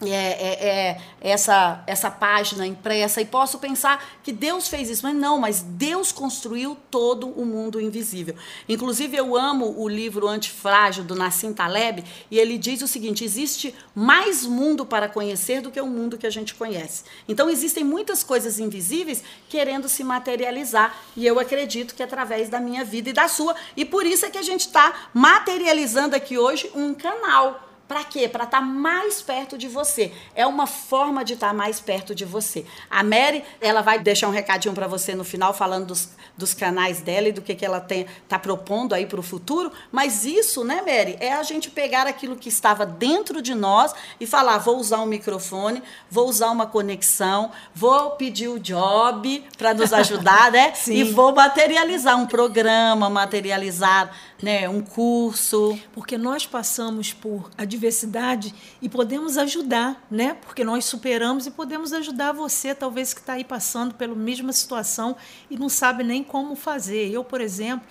é, 0.00 0.06
é, 0.06 0.68
é, 0.68 1.00
essa, 1.20 1.82
essa 1.84 2.08
página 2.08 2.64
impressa 2.64 3.20
e 3.20 3.24
posso 3.24 3.58
pensar 3.58 4.20
que 4.22 4.30
Deus 4.30 4.68
fez 4.68 4.88
isso, 4.88 5.02
mas 5.02 5.16
não, 5.16 5.40
mas 5.40 5.60
Deus 5.60 6.12
construiu 6.12 6.76
todo 6.88 7.28
o 7.28 7.44
mundo 7.44 7.80
invisível. 7.80 8.36
Inclusive, 8.68 9.16
eu 9.16 9.36
amo 9.36 9.74
o 9.76 9.88
livro 9.88 10.28
Antifrágil 10.28 11.02
do 11.02 11.16
Nassim 11.16 11.52
Taleb 11.52 12.04
e 12.30 12.38
ele 12.38 12.56
diz 12.56 12.80
o 12.80 12.86
seguinte: 12.86 13.24
existe 13.24 13.74
mais 13.92 14.46
mundo 14.46 14.86
para 14.86 15.08
conhecer 15.08 15.60
do 15.60 15.70
que 15.70 15.80
o 15.80 15.86
mundo 15.86 16.16
que 16.16 16.26
a 16.26 16.30
gente 16.30 16.54
conhece. 16.54 17.02
Então, 17.26 17.50
existem 17.50 17.82
muitas 17.82 18.22
coisas 18.22 18.60
invisíveis 18.60 19.24
querendo 19.48 19.88
se 19.88 20.04
materializar 20.04 20.96
e 21.16 21.26
eu 21.26 21.40
acredito 21.40 21.94
que 21.94 22.02
é 22.02 22.04
através 22.04 22.48
da 22.48 22.60
minha 22.60 22.84
vida 22.84 23.10
e 23.10 23.12
da 23.12 23.26
sua, 23.26 23.56
e 23.76 23.84
por 23.84 24.06
isso 24.06 24.24
é 24.24 24.30
que 24.30 24.38
a 24.38 24.42
gente 24.42 24.60
está 24.60 25.08
materializando 25.12 26.14
aqui 26.14 26.38
hoje 26.38 26.70
um 26.74 26.94
canal 26.94 27.67
para 27.88 28.04
quê? 28.04 28.28
Para 28.28 28.44
estar 28.44 28.60
tá 28.60 28.64
mais 28.64 29.22
perto 29.22 29.56
de 29.56 29.66
você. 29.66 30.12
É 30.34 30.46
uma 30.46 30.66
forma 30.66 31.24
de 31.24 31.32
estar 31.32 31.48
tá 31.48 31.54
mais 31.54 31.80
perto 31.80 32.14
de 32.14 32.26
você. 32.26 32.66
A 32.90 33.02
Mary, 33.02 33.42
ela 33.60 33.80
vai 33.80 33.98
deixar 33.98 34.28
um 34.28 34.32
recadinho 34.32 34.74
para 34.74 34.86
você 34.86 35.14
no 35.14 35.24
final, 35.24 35.54
falando 35.54 35.86
dos, 35.86 36.10
dos 36.36 36.52
canais 36.52 37.00
dela 37.00 37.28
e 37.28 37.32
do 37.32 37.40
que, 37.40 37.54
que 37.54 37.64
ela 37.64 37.84
está 37.88 38.38
propondo 38.38 38.92
aí 38.92 39.06
para 39.06 39.18
o 39.18 39.22
futuro. 39.22 39.72
Mas 39.90 40.26
isso, 40.26 40.62
né, 40.62 40.82
Mary, 40.82 41.16
é 41.18 41.32
a 41.32 41.42
gente 41.42 41.70
pegar 41.70 42.06
aquilo 42.06 42.36
que 42.36 42.50
estava 42.50 42.84
dentro 42.84 43.40
de 43.40 43.54
nós 43.54 43.94
e 44.20 44.26
falar: 44.26 44.58
vou 44.58 44.76
usar 44.76 45.00
um 45.00 45.06
microfone, 45.06 45.82
vou 46.10 46.28
usar 46.28 46.50
uma 46.50 46.66
conexão, 46.66 47.50
vou 47.74 48.10
pedir 48.12 48.48
o 48.48 48.60
job 48.60 49.44
para 49.56 49.72
nos 49.72 49.94
ajudar, 49.94 50.52
né? 50.52 50.74
Sim. 50.76 50.94
E 50.94 51.04
vou 51.04 51.34
materializar 51.34 52.18
um 52.18 52.26
programa, 52.26 53.08
materializar 53.08 54.10
né, 54.42 54.68
um 54.68 54.80
curso. 54.80 55.78
Porque 55.92 56.16
nós 56.16 56.46
passamos 56.46 57.12
por 57.12 57.50
adversidade 57.56 58.54
e 58.80 58.88
podemos 58.88 59.36
ajudar, 59.38 60.06
né? 60.10 60.34
Porque 60.34 60.64
nós 60.64 60.84
superamos 60.84 61.46
e 61.46 61.50
podemos 61.50 61.92
ajudar 61.92 62.32
você, 62.32 62.74
talvez 62.74 63.12
que 63.12 63.20
está 63.20 63.34
aí 63.34 63.44
passando 63.44 63.94
pela 63.94 64.14
mesma 64.14 64.52
situação 64.52 65.16
e 65.50 65.56
não 65.56 65.68
sabe 65.68 66.04
nem 66.04 66.22
como 66.22 66.54
fazer. 66.54 67.10
Eu, 67.10 67.24
por 67.24 67.40
exemplo, 67.40 67.86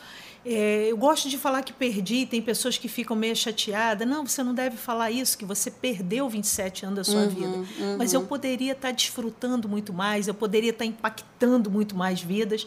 é, 0.50 0.90
eu 0.90 0.96
gosto 0.96 1.28
de 1.28 1.38
falar 1.38 1.62
que 1.62 1.74
perdi, 1.74 2.26
tem 2.26 2.42
pessoas 2.42 2.78
que 2.78 2.88
ficam 2.88 3.18
meio 3.18 3.36
chateadas. 3.36 4.08
Não, 4.08 4.26
você 4.26 4.42
não 4.42 4.54
deve 4.54 4.78
falar 4.78 5.12
isso, 5.12 5.38
que 5.38 5.44
você 5.44 5.70
perdeu 5.70 6.30
27 6.30 6.86
anos 6.86 6.96
da 6.96 7.04
sua 7.04 7.24
uhum, 7.24 7.30
vida. 7.30 7.48
Uhum. 7.48 7.98
Mas 7.98 8.14
eu 8.14 8.22
poderia 8.24 8.72
estar 8.72 8.88
tá 8.88 8.94
desfrutando 8.94 9.68
muito 9.68 9.92
mais, 9.92 10.26
eu 10.26 10.34
poderia 10.34 10.70
estar 10.70 10.86
tá 10.86 10.90
impactando 10.90 11.70
muito 11.70 11.98
mais 11.98 12.22
vidas 12.22 12.66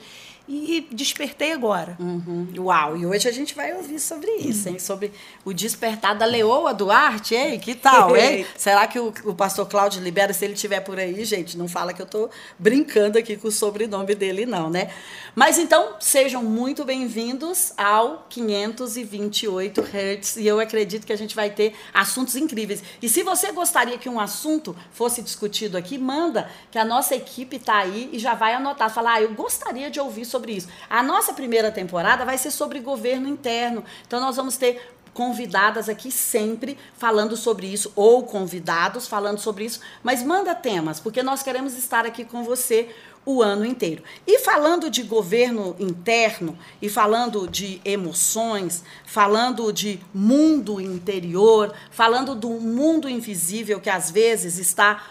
e 0.50 0.88
despertei 0.90 1.52
agora. 1.52 1.96
Uhum. 2.00 2.48
Uau! 2.58 2.96
E 2.96 3.06
hoje 3.06 3.28
a 3.28 3.32
gente 3.32 3.54
vai 3.54 3.72
ouvir 3.72 4.00
sobre 4.00 4.28
isso, 4.32 4.68
hein? 4.68 4.80
Sobre 4.80 5.12
o 5.44 5.52
despertar 5.52 6.18
da 6.18 6.24
Leoa 6.24 6.74
Duarte, 6.74 7.36
hein? 7.36 7.58
Que 7.60 7.76
tal, 7.76 8.16
hein? 8.18 8.44
Será 8.56 8.88
que 8.88 8.98
o, 8.98 9.14
o 9.26 9.34
pastor 9.34 9.68
Cláudio 9.68 10.02
libera, 10.02 10.32
se 10.32 10.44
ele 10.44 10.54
estiver 10.54 10.80
por 10.80 10.98
aí, 10.98 11.24
gente? 11.24 11.56
Não 11.56 11.68
fala 11.68 11.92
que 11.92 12.02
eu 12.02 12.06
estou 12.06 12.30
brincando 12.58 13.16
aqui 13.16 13.36
com 13.36 13.46
o 13.46 13.52
sobrenome 13.52 14.16
dele, 14.16 14.44
não, 14.44 14.68
né? 14.68 14.90
Mas 15.36 15.56
então, 15.56 15.94
sejam 16.00 16.42
muito 16.42 16.84
bem-vindos 16.84 17.72
ao 17.76 18.26
528 18.28 19.80
Hertz 19.82 20.36
e 20.36 20.48
eu 20.48 20.58
acredito 20.58 21.06
que 21.06 21.12
a 21.12 21.16
gente 21.16 21.36
vai 21.36 21.50
ter 21.50 21.74
assuntos 21.94 22.34
incríveis. 22.34 22.82
E 23.00 23.08
se 23.08 23.22
você 23.22 23.52
gostaria 23.52 23.96
que 23.96 24.08
um 24.08 24.18
assunto 24.18 24.74
fosse 24.90 25.22
discutido 25.22 25.76
aqui, 25.76 25.96
manda, 25.96 26.50
que 26.72 26.78
a 26.78 26.84
nossa 26.84 27.14
equipe 27.14 27.54
está 27.54 27.78
aí 27.78 28.10
e 28.12 28.18
já 28.18 28.34
vai 28.34 28.54
anotar. 28.54 28.92
Falar, 28.92 29.14
ah, 29.14 29.22
eu 29.22 29.32
gostaria 29.34 29.88
de 29.88 30.00
ouvir 30.00 30.24
sobre 30.24 30.39
sobre 30.40 30.52
isso. 30.52 30.68
A 30.88 31.02
nossa 31.02 31.34
primeira 31.34 31.70
temporada 31.70 32.24
vai 32.24 32.38
ser 32.38 32.50
sobre 32.50 32.80
governo 32.80 33.28
interno. 33.28 33.84
Então 34.06 34.18
nós 34.18 34.36
vamos 34.36 34.56
ter 34.56 34.80
convidadas 35.12 35.88
aqui 35.88 36.10
sempre 36.10 36.78
falando 36.94 37.36
sobre 37.36 37.66
isso, 37.66 37.92
ou 37.96 38.22
convidados 38.22 39.06
falando 39.06 39.38
sobre 39.38 39.64
isso, 39.64 39.80
mas 40.04 40.22
manda 40.22 40.54
temas, 40.54 41.00
porque 41.00 41.20
nós 41.20 41.42
queremos 41.42 41.76
estar 41.76 42.06
aqui 42.06 42.24
com 42.24 42.44
você 42.44 42.94
o 43.24 43.42
ano 43.42 43.64
inteiro. 43.64 44.02
E 44.26 44.38
falando 44.38 44.90
de 44.90 45.02
governo 45.02 45.76
interno, 45.78 46.58
e 46.80 46.88
falando 46.88 47.46
de 47.48 47.80
emoções, 47.84 48.82
falando 49.04 49.72
de 49.72 50.00
mundo 50.12 50.80
interior, 50.80 51.72
falando 51.90 52.34
do 52.34 52.50
mundo 52.50 53.08
invisível 53.08 53.80
que 53.80 53.90
às 53.90 54.10
vezes 54.10 54.58
está 54.58 55.02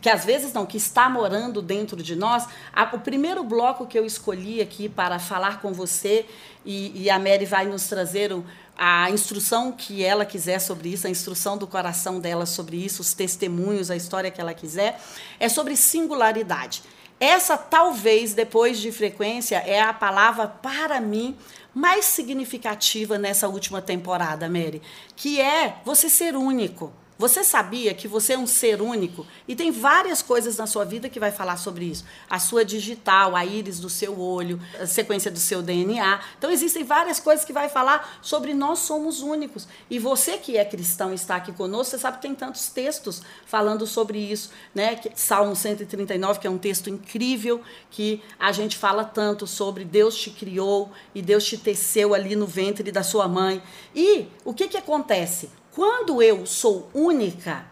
que 0.00 0.10
às 0.10 0.24
vezes 0.24 0.52
não, 0.52 0.66
que 0.66 0.76
está 0.76 1.08
morando 1.08 1.62
dentro 1.62 2.02
de 2.02 2.16
nós. 2.16 2.44
O 2.92 2.98
primeiro 2.98 3.44
bloco 3.44 3.86
que 3.86 3.96
eu 3.96 4.04
escolhi 4.04 4.60
aqui 4.60 4.88
para 4.88 5.20
falar 5.20 5.60
com 5.60 5.72
você, 5.72 6.26
e, 6.66 7.04
e 7.04 7.08
a 7.08 7.20
Mary 7.20 7.46
vai 7.46 7.66
nos 7.66 7.86
trazer 7.86 8.32
o, 8.32 8.44
a 8.76 9.10
instrução 9.10 9.70
que 9.70 10.02
ela 10.02 10.24
quiser 10.24 10.58
sobre 10.58 10.88
isso, 10.88 11.06
a 11.06 11.10
instrução 11.10 11.56
do 11.56 11.68
coração 11.68 12.18
dela 12.18 12.46
sobre 12.46 12.84
isso, 12.84 13.00
os 13.00 13.14
testemunhos, 13.14 13.92
a 13.92 13.96
história 13.96 14.30
que 14.30 14.40
ela 14.40 14.54
quiser, 14.54 15.00
é 15.38 15.48
sobre 15.48 15.76
singularidade. 15.76 16.82
Essa, 17.20 17.58
talvez, 17.58 18.32
depois 18.32 18.78
de 18.78 18.90
frequência, 18.90 19.56
é 19.58 19.78
a 19.78 19.92
palavra, 19.92 20.48
para 20.48 20.98
mim, 21.02 21.36
mais 21.74 22.06
significativa 22.06 23.18
nessa 23.18 23.46
última 23.46 23.82
temporada, 23.82 24.48
Mary, 24.48 24.80
que 25.14 25.38
é 25.38 25.76
você 25.84 26.08
ser 26.08 26.34
único. 26.34 26.90
Você 27.20 27.44
sabia 27.44 27.92
que 27.92 28.08
você 28.08 28.32
é 28.32 28.38
um 28.38 28.46
ser 28.46 28.80
único? 28.80 29.26
E 29.46 29.54
tem 29.54 29.70
várias 29.70 30.22
coisas 30.22 30.56
na 30.56 30.66
sua 30.66 30.86
vida 30.86 31.06
que 31.06 31.20
vai 31.20 31.30
falar 31.30 31.58
sobre 31.58 31.84
isso. 31.84 32.02
A 32.30 32.38
sua 32.38 32.64
digital, 32.64 33.36
a 33.36 33.44
íris 33.44 33.78
do 33.78 33.90
seu 33.90 34.18
olho, 34.18 34.58
a 34.80 34.86
sequência 34.86 35.30
do 35.30 35.38
seu 35.38 35.60
DNA. 35.60 36.18
Então 36.38 36.50
existem 36.50 36.82
várias 36.82 37.20
coisas 37.20 37.44
que 37.44 37.52
vai 37.52 37.68
falar 37.68 38.18
sobre 38.22 38.54
nós 38.54 38.78
somos 38.78 39.20
únicos. 39.20 39.68
E 39.90 39.98
você 39.98 40.38
que 40.38 40.56
é 40.56 40.64
cristão 40.64 41.12
está 41.12 41.36
aqui 41.36 41.52
conosco, 41.52 41.90
você 41.90 41.98
sabe 41.98 42.16
que 42.16 42.22
tem 42.22 42.34
tantos 42.34 42.70
textos 42.70 43.20
falando 43.44 43.86
sobre 43.86 44.18
isso, 44.18 44.50
né? 44.74 44.98
Salmo 45.14 45.54
139, 45.54 46.40
que 46.40 46.46
é 46.46 46.50
um 46.50 46.56
texto 46.56 46.88
incrível 46.88 47.60
que 47.90 48.22
a 48.38 48.50
gente 48.50 48.78
fala 48.78 49.04
tanto 49.04 49.46
sobre 49.46 49.84
Deus 49.84 50.16
te 50.16 50.30
criou 50.30 50.90
e 51.14 51.20
Deus 51.20 51.44
te 51.44 51.58
teceu 51.58 52.14
ali 52.14 52.34
no 52.34 52.46
ventre 52.46 52.90
da 52.90 53.02
sua 53.02 53.28
mãe. 53.28 53.62
E 53.94 54.26
o 54.42 54.54
que 54.54 54.68
que 54.68 54.78
acontece? 54.78 55.59
Quando 55.72 56.20
eu 56.20 56.44
sou 56.46 56.90
única, 56.92 57.64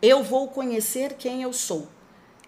eu 0.00 0.22
vou 0.22 0.48
conhecer 0.48 1.14
quem 1.14 1.42
eu 1.42 1.52
sou. 1.52 1.88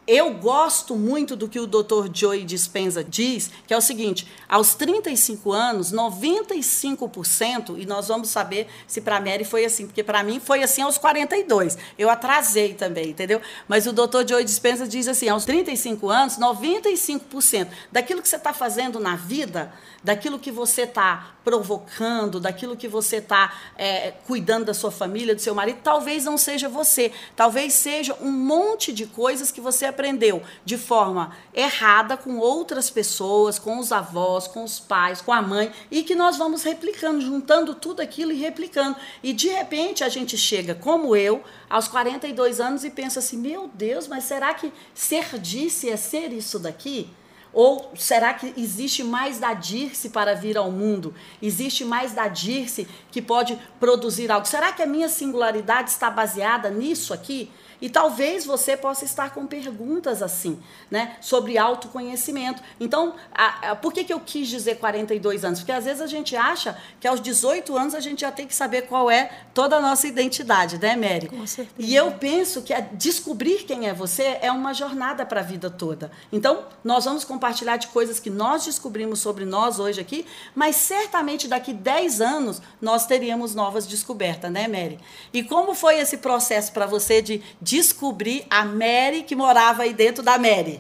Eu 0.09 0.33
gosto 0.33 0.97
muito 0.97 1.37
do 1.37 1.47
que 1.47 1.61
o 1.61 1.67
Dr. 1.67 2.09
Joey 2.11 2.43
Dispenza 2.43 3.05
diz, 3.05 3.51
que 3.67 3.75
é 3.75 3.77
o 3.77 3.81
seguinte: 3.83 4.27
aos 4.49 4.75
35 4.75 5.53
anos, 5.53 5.93
95%, 5.93 7.79
e 7.79 7.85
nós 7.85 8.09
vamos 8.09 8.31
saber 8.31 8.69
se 8.87 9.03
para 9.03 9.19
a 9.19 9.21
Mary 9.21 9.45
foi 9.45 9.67
assim, 9.67 9.87
porque 9.87 10.03
para 10.03 10.23
mim 10.23 10.41
foi 10.41 10.63
assim 10.63 10.81
aos 10.81 10.97
42. 10.97 11.77
Eu 11.99 12.09
atrasei 12.09 12.73
também, 12.73 13.11
entendeu? 13.11 13.43
Mas 13.69 13.87
o 13.87 13.93
Dr. 13.93 14.27
Joey 14.27 14.47
Dispenza 14.47 14.89
diz 14.89 15.07
assim: 15.09 15.29
aos 15.29 15.45
35 15.45 16.09
anos, 16.09 16.39
95% 16.39 17.69
daquilo 17.93 18.23
que 18.23 18.29
você 18.31 18.37
está 18.37 18.55
fazendo 18.55 18.99
na 18.99 19.15
vida, 19.15 19.71
daquilo 20.09 20.39
que 20.39 20.51
você 20.51 20.85
está 20.85 21.35
provocando, 21.45 22.41
daquilo 22.41 22.75
que 22.75 22.89
você 22.89 23.17
está 23.17 23.55
é, 23.77 24.13
cuidando 24.27 24.65
da 24.65 24.73
sua 24.73 24.91
família, 24.91 25.35
do 25.35 25.41
seu 25.43 25.55
marido, 25.55 25.81
talvez 25.85 26.25
não 26.25 26.39
seja 26.39 26.67
você. 26.67 27.13
Talvez 27.37 27.75
seja 27.75 28.17
um 28.19 28.33
monte 28.33 28.91
de 28.91 29.05
coisas 29.05 29.53
que 29.53 29.61
você 29.61 29.85
aprendeu 29.85 30.43
de 30.65 30.79
forma 30.79 31.37
errada 31.53 32.17
com 32.17 32.39
outras 32.39 32.89
pessoas, 32.89 33.59
com 33.59 33.79
os 33.79 33.93
avós, 33.93 34.47
com 34.47 34.65
os 34.65 34.81
pais, 34.81 35.21
com 35.21 35.31
a 35.31 35.43
mãe, 35.43 35.71
e 35.91 36.03
que 36.03 36.15
nós 36.15 36.39
vamos 36.39 36.63
replicando, 36.63 37.21
juntando 37.21 37.75
tudo 37.75 38.01
aquilo 38.01 38.33
e 38.33 38.37
replicando. 38.37 38.97
E 39.23 39.35
de 39.35 39.49
repente 39.49 40.03
a 40.03 40.09
gente 40.09 40.39
chega, 40.39 40.75
como 40.75 41.15
eu, 41.15 41.45
aos 41.69 41.87
42 41.87 42.61
anos 42.61 42.83
e 42.83 42.89
pensa 42.89 43.19
assim: 43.19 43.37
meu 43.37 43.69
Deus, 43.75 44.09
mas 44.09 44.25
será 44.25 44.55
que 44.55 44.73
ser 44.95 45.39
disse 45.39 45.91
é 45.91 45.99
ser 45.99 46.33
isso 46.33 46.59
daqui? 46.59 47.11
Ou 47.53 47.93
será 47.97 48.35
que 48.35 48.53
existe 48.57 49.03
mais 49.03 49.39
da 49.39 49.55
Dirce 49.55 50.11
para 50.11 50.35
vir 50.35 50.57
ao 50.57 50.71
mundo? 50.71 51.15
Existe 51.43 51.85
mais 51.85 52.13
da 52.13 52.29
Dirce 52.29 52.87
que 53.11 53.23
pode 53.23 53.59
produzir 53.81 54.31
algo? 54.31 54.47
Será 54.47 54.73
que 54.73 54.83
a 54.83 54.87
minha 54.87 55.09
singularidade 55.09 55.91
está 55.91 56.11
baseada 56.11 56.71
nisso 56.71 57.15
aqui? 57.15 57.51
E 57.81 57.89
talvez 57.89 58.45
você 58.45 58.77
possa 58.77 59.05
estar 59.05 59.31
com 59.31 59.47
perguntas 59.47 60.23
assim, 60.23 60.59
né? 60.91 61.17
Sobre 61.21 61.57
autoconhecimento. 61.57 62.63
Então, 62.81 63.15
a, 63.33 63.71
a, 63.71 63.77
por 63.77 63.93
que, 63.93 64.05
que 64.05 64.13
eu 64.13 64.21
quis 64.21 64.49
dizer 64.49 64.77
42 64.79 65.45
anos? 65.45 65.61
Porque 65.61 65.73
às 65.73 65.85
vezes 65.85 66.03
a 66.03 66.07
gente 66.07 66.35
acha 66.35 66.77
que 67.01 67.07
aos 67.07 67.21
18 67.21 67.77
anos 67.77 67.95
a 67.95 68.01
gente 68.01 68.23
já 68.23 68.33
tem 68.33 68.47
que 68.47 68.55
saber 68.55 68.83
qual 68.83 69.11
é 69.11 69.31
toda 69.55 69.77
a 69.77 69.81
nossa 69.81 70.07
identidade, 70.07 70.79
né, 70.79 70.97
Mary? 70.97 71.29
Com 71.29 71.47
certeza. 71.47 71.75
E 71.79 71.95
eu 71.95 72.13
penso 72.13 72.63
que 72.63 72.75
descobrir 72.93 73.65
quem 73.65 73.89
é 73.89 73.95
você 73.95 74.39
é 74.43 74.51
uma 74.51 74.75
jornada 74.75 75.25
para 75.25 75.41
a 75.41 75.45
vida 75.45 75.71
toda. 75.71 76.11
Então, 76.33 76.65
nós 76.83 77.05
vamos 77.05 77.25
compartilhar 77.25 77.77
de 77.77 77.89
coisas 77.89 78.19
que 78.19 78.31
nós 78.31 78.65
descobrimos 78.65 79.21
sobre 79.21 79.45
nós 79.45 79.79
hoje 79.79 80.01
aqui, 80.01 80.27
mas 80.55 80.77
certamente 80.77 81.47
daqui 81.47 81.73
10 81.73 82.21
anos 82.21 82.61
nós 82.81 83.07
teríamos 83.07 83.55
novas 83.55 83.87
descobertas, 83.87 84.51
né, 84.51 84.67
Mary? 84.67 84.99
E 85.33 85.43
como 85.43 85.75
foi 85.75 85.99
esse 85.99 86.19
processo 86.19 86.73
para 86.73 86.87
você 86.87 87.23
de 87.23 87.43
descobrir 87.69 88.47
a 88.49 88.65
Mary 88.65 89.23
que 89.23 89.37
morava 89.37 89.83
aí 89.83 89.93
dentro 89.93 90.23
da 90.23 90.39
Mary? 90.39 90.79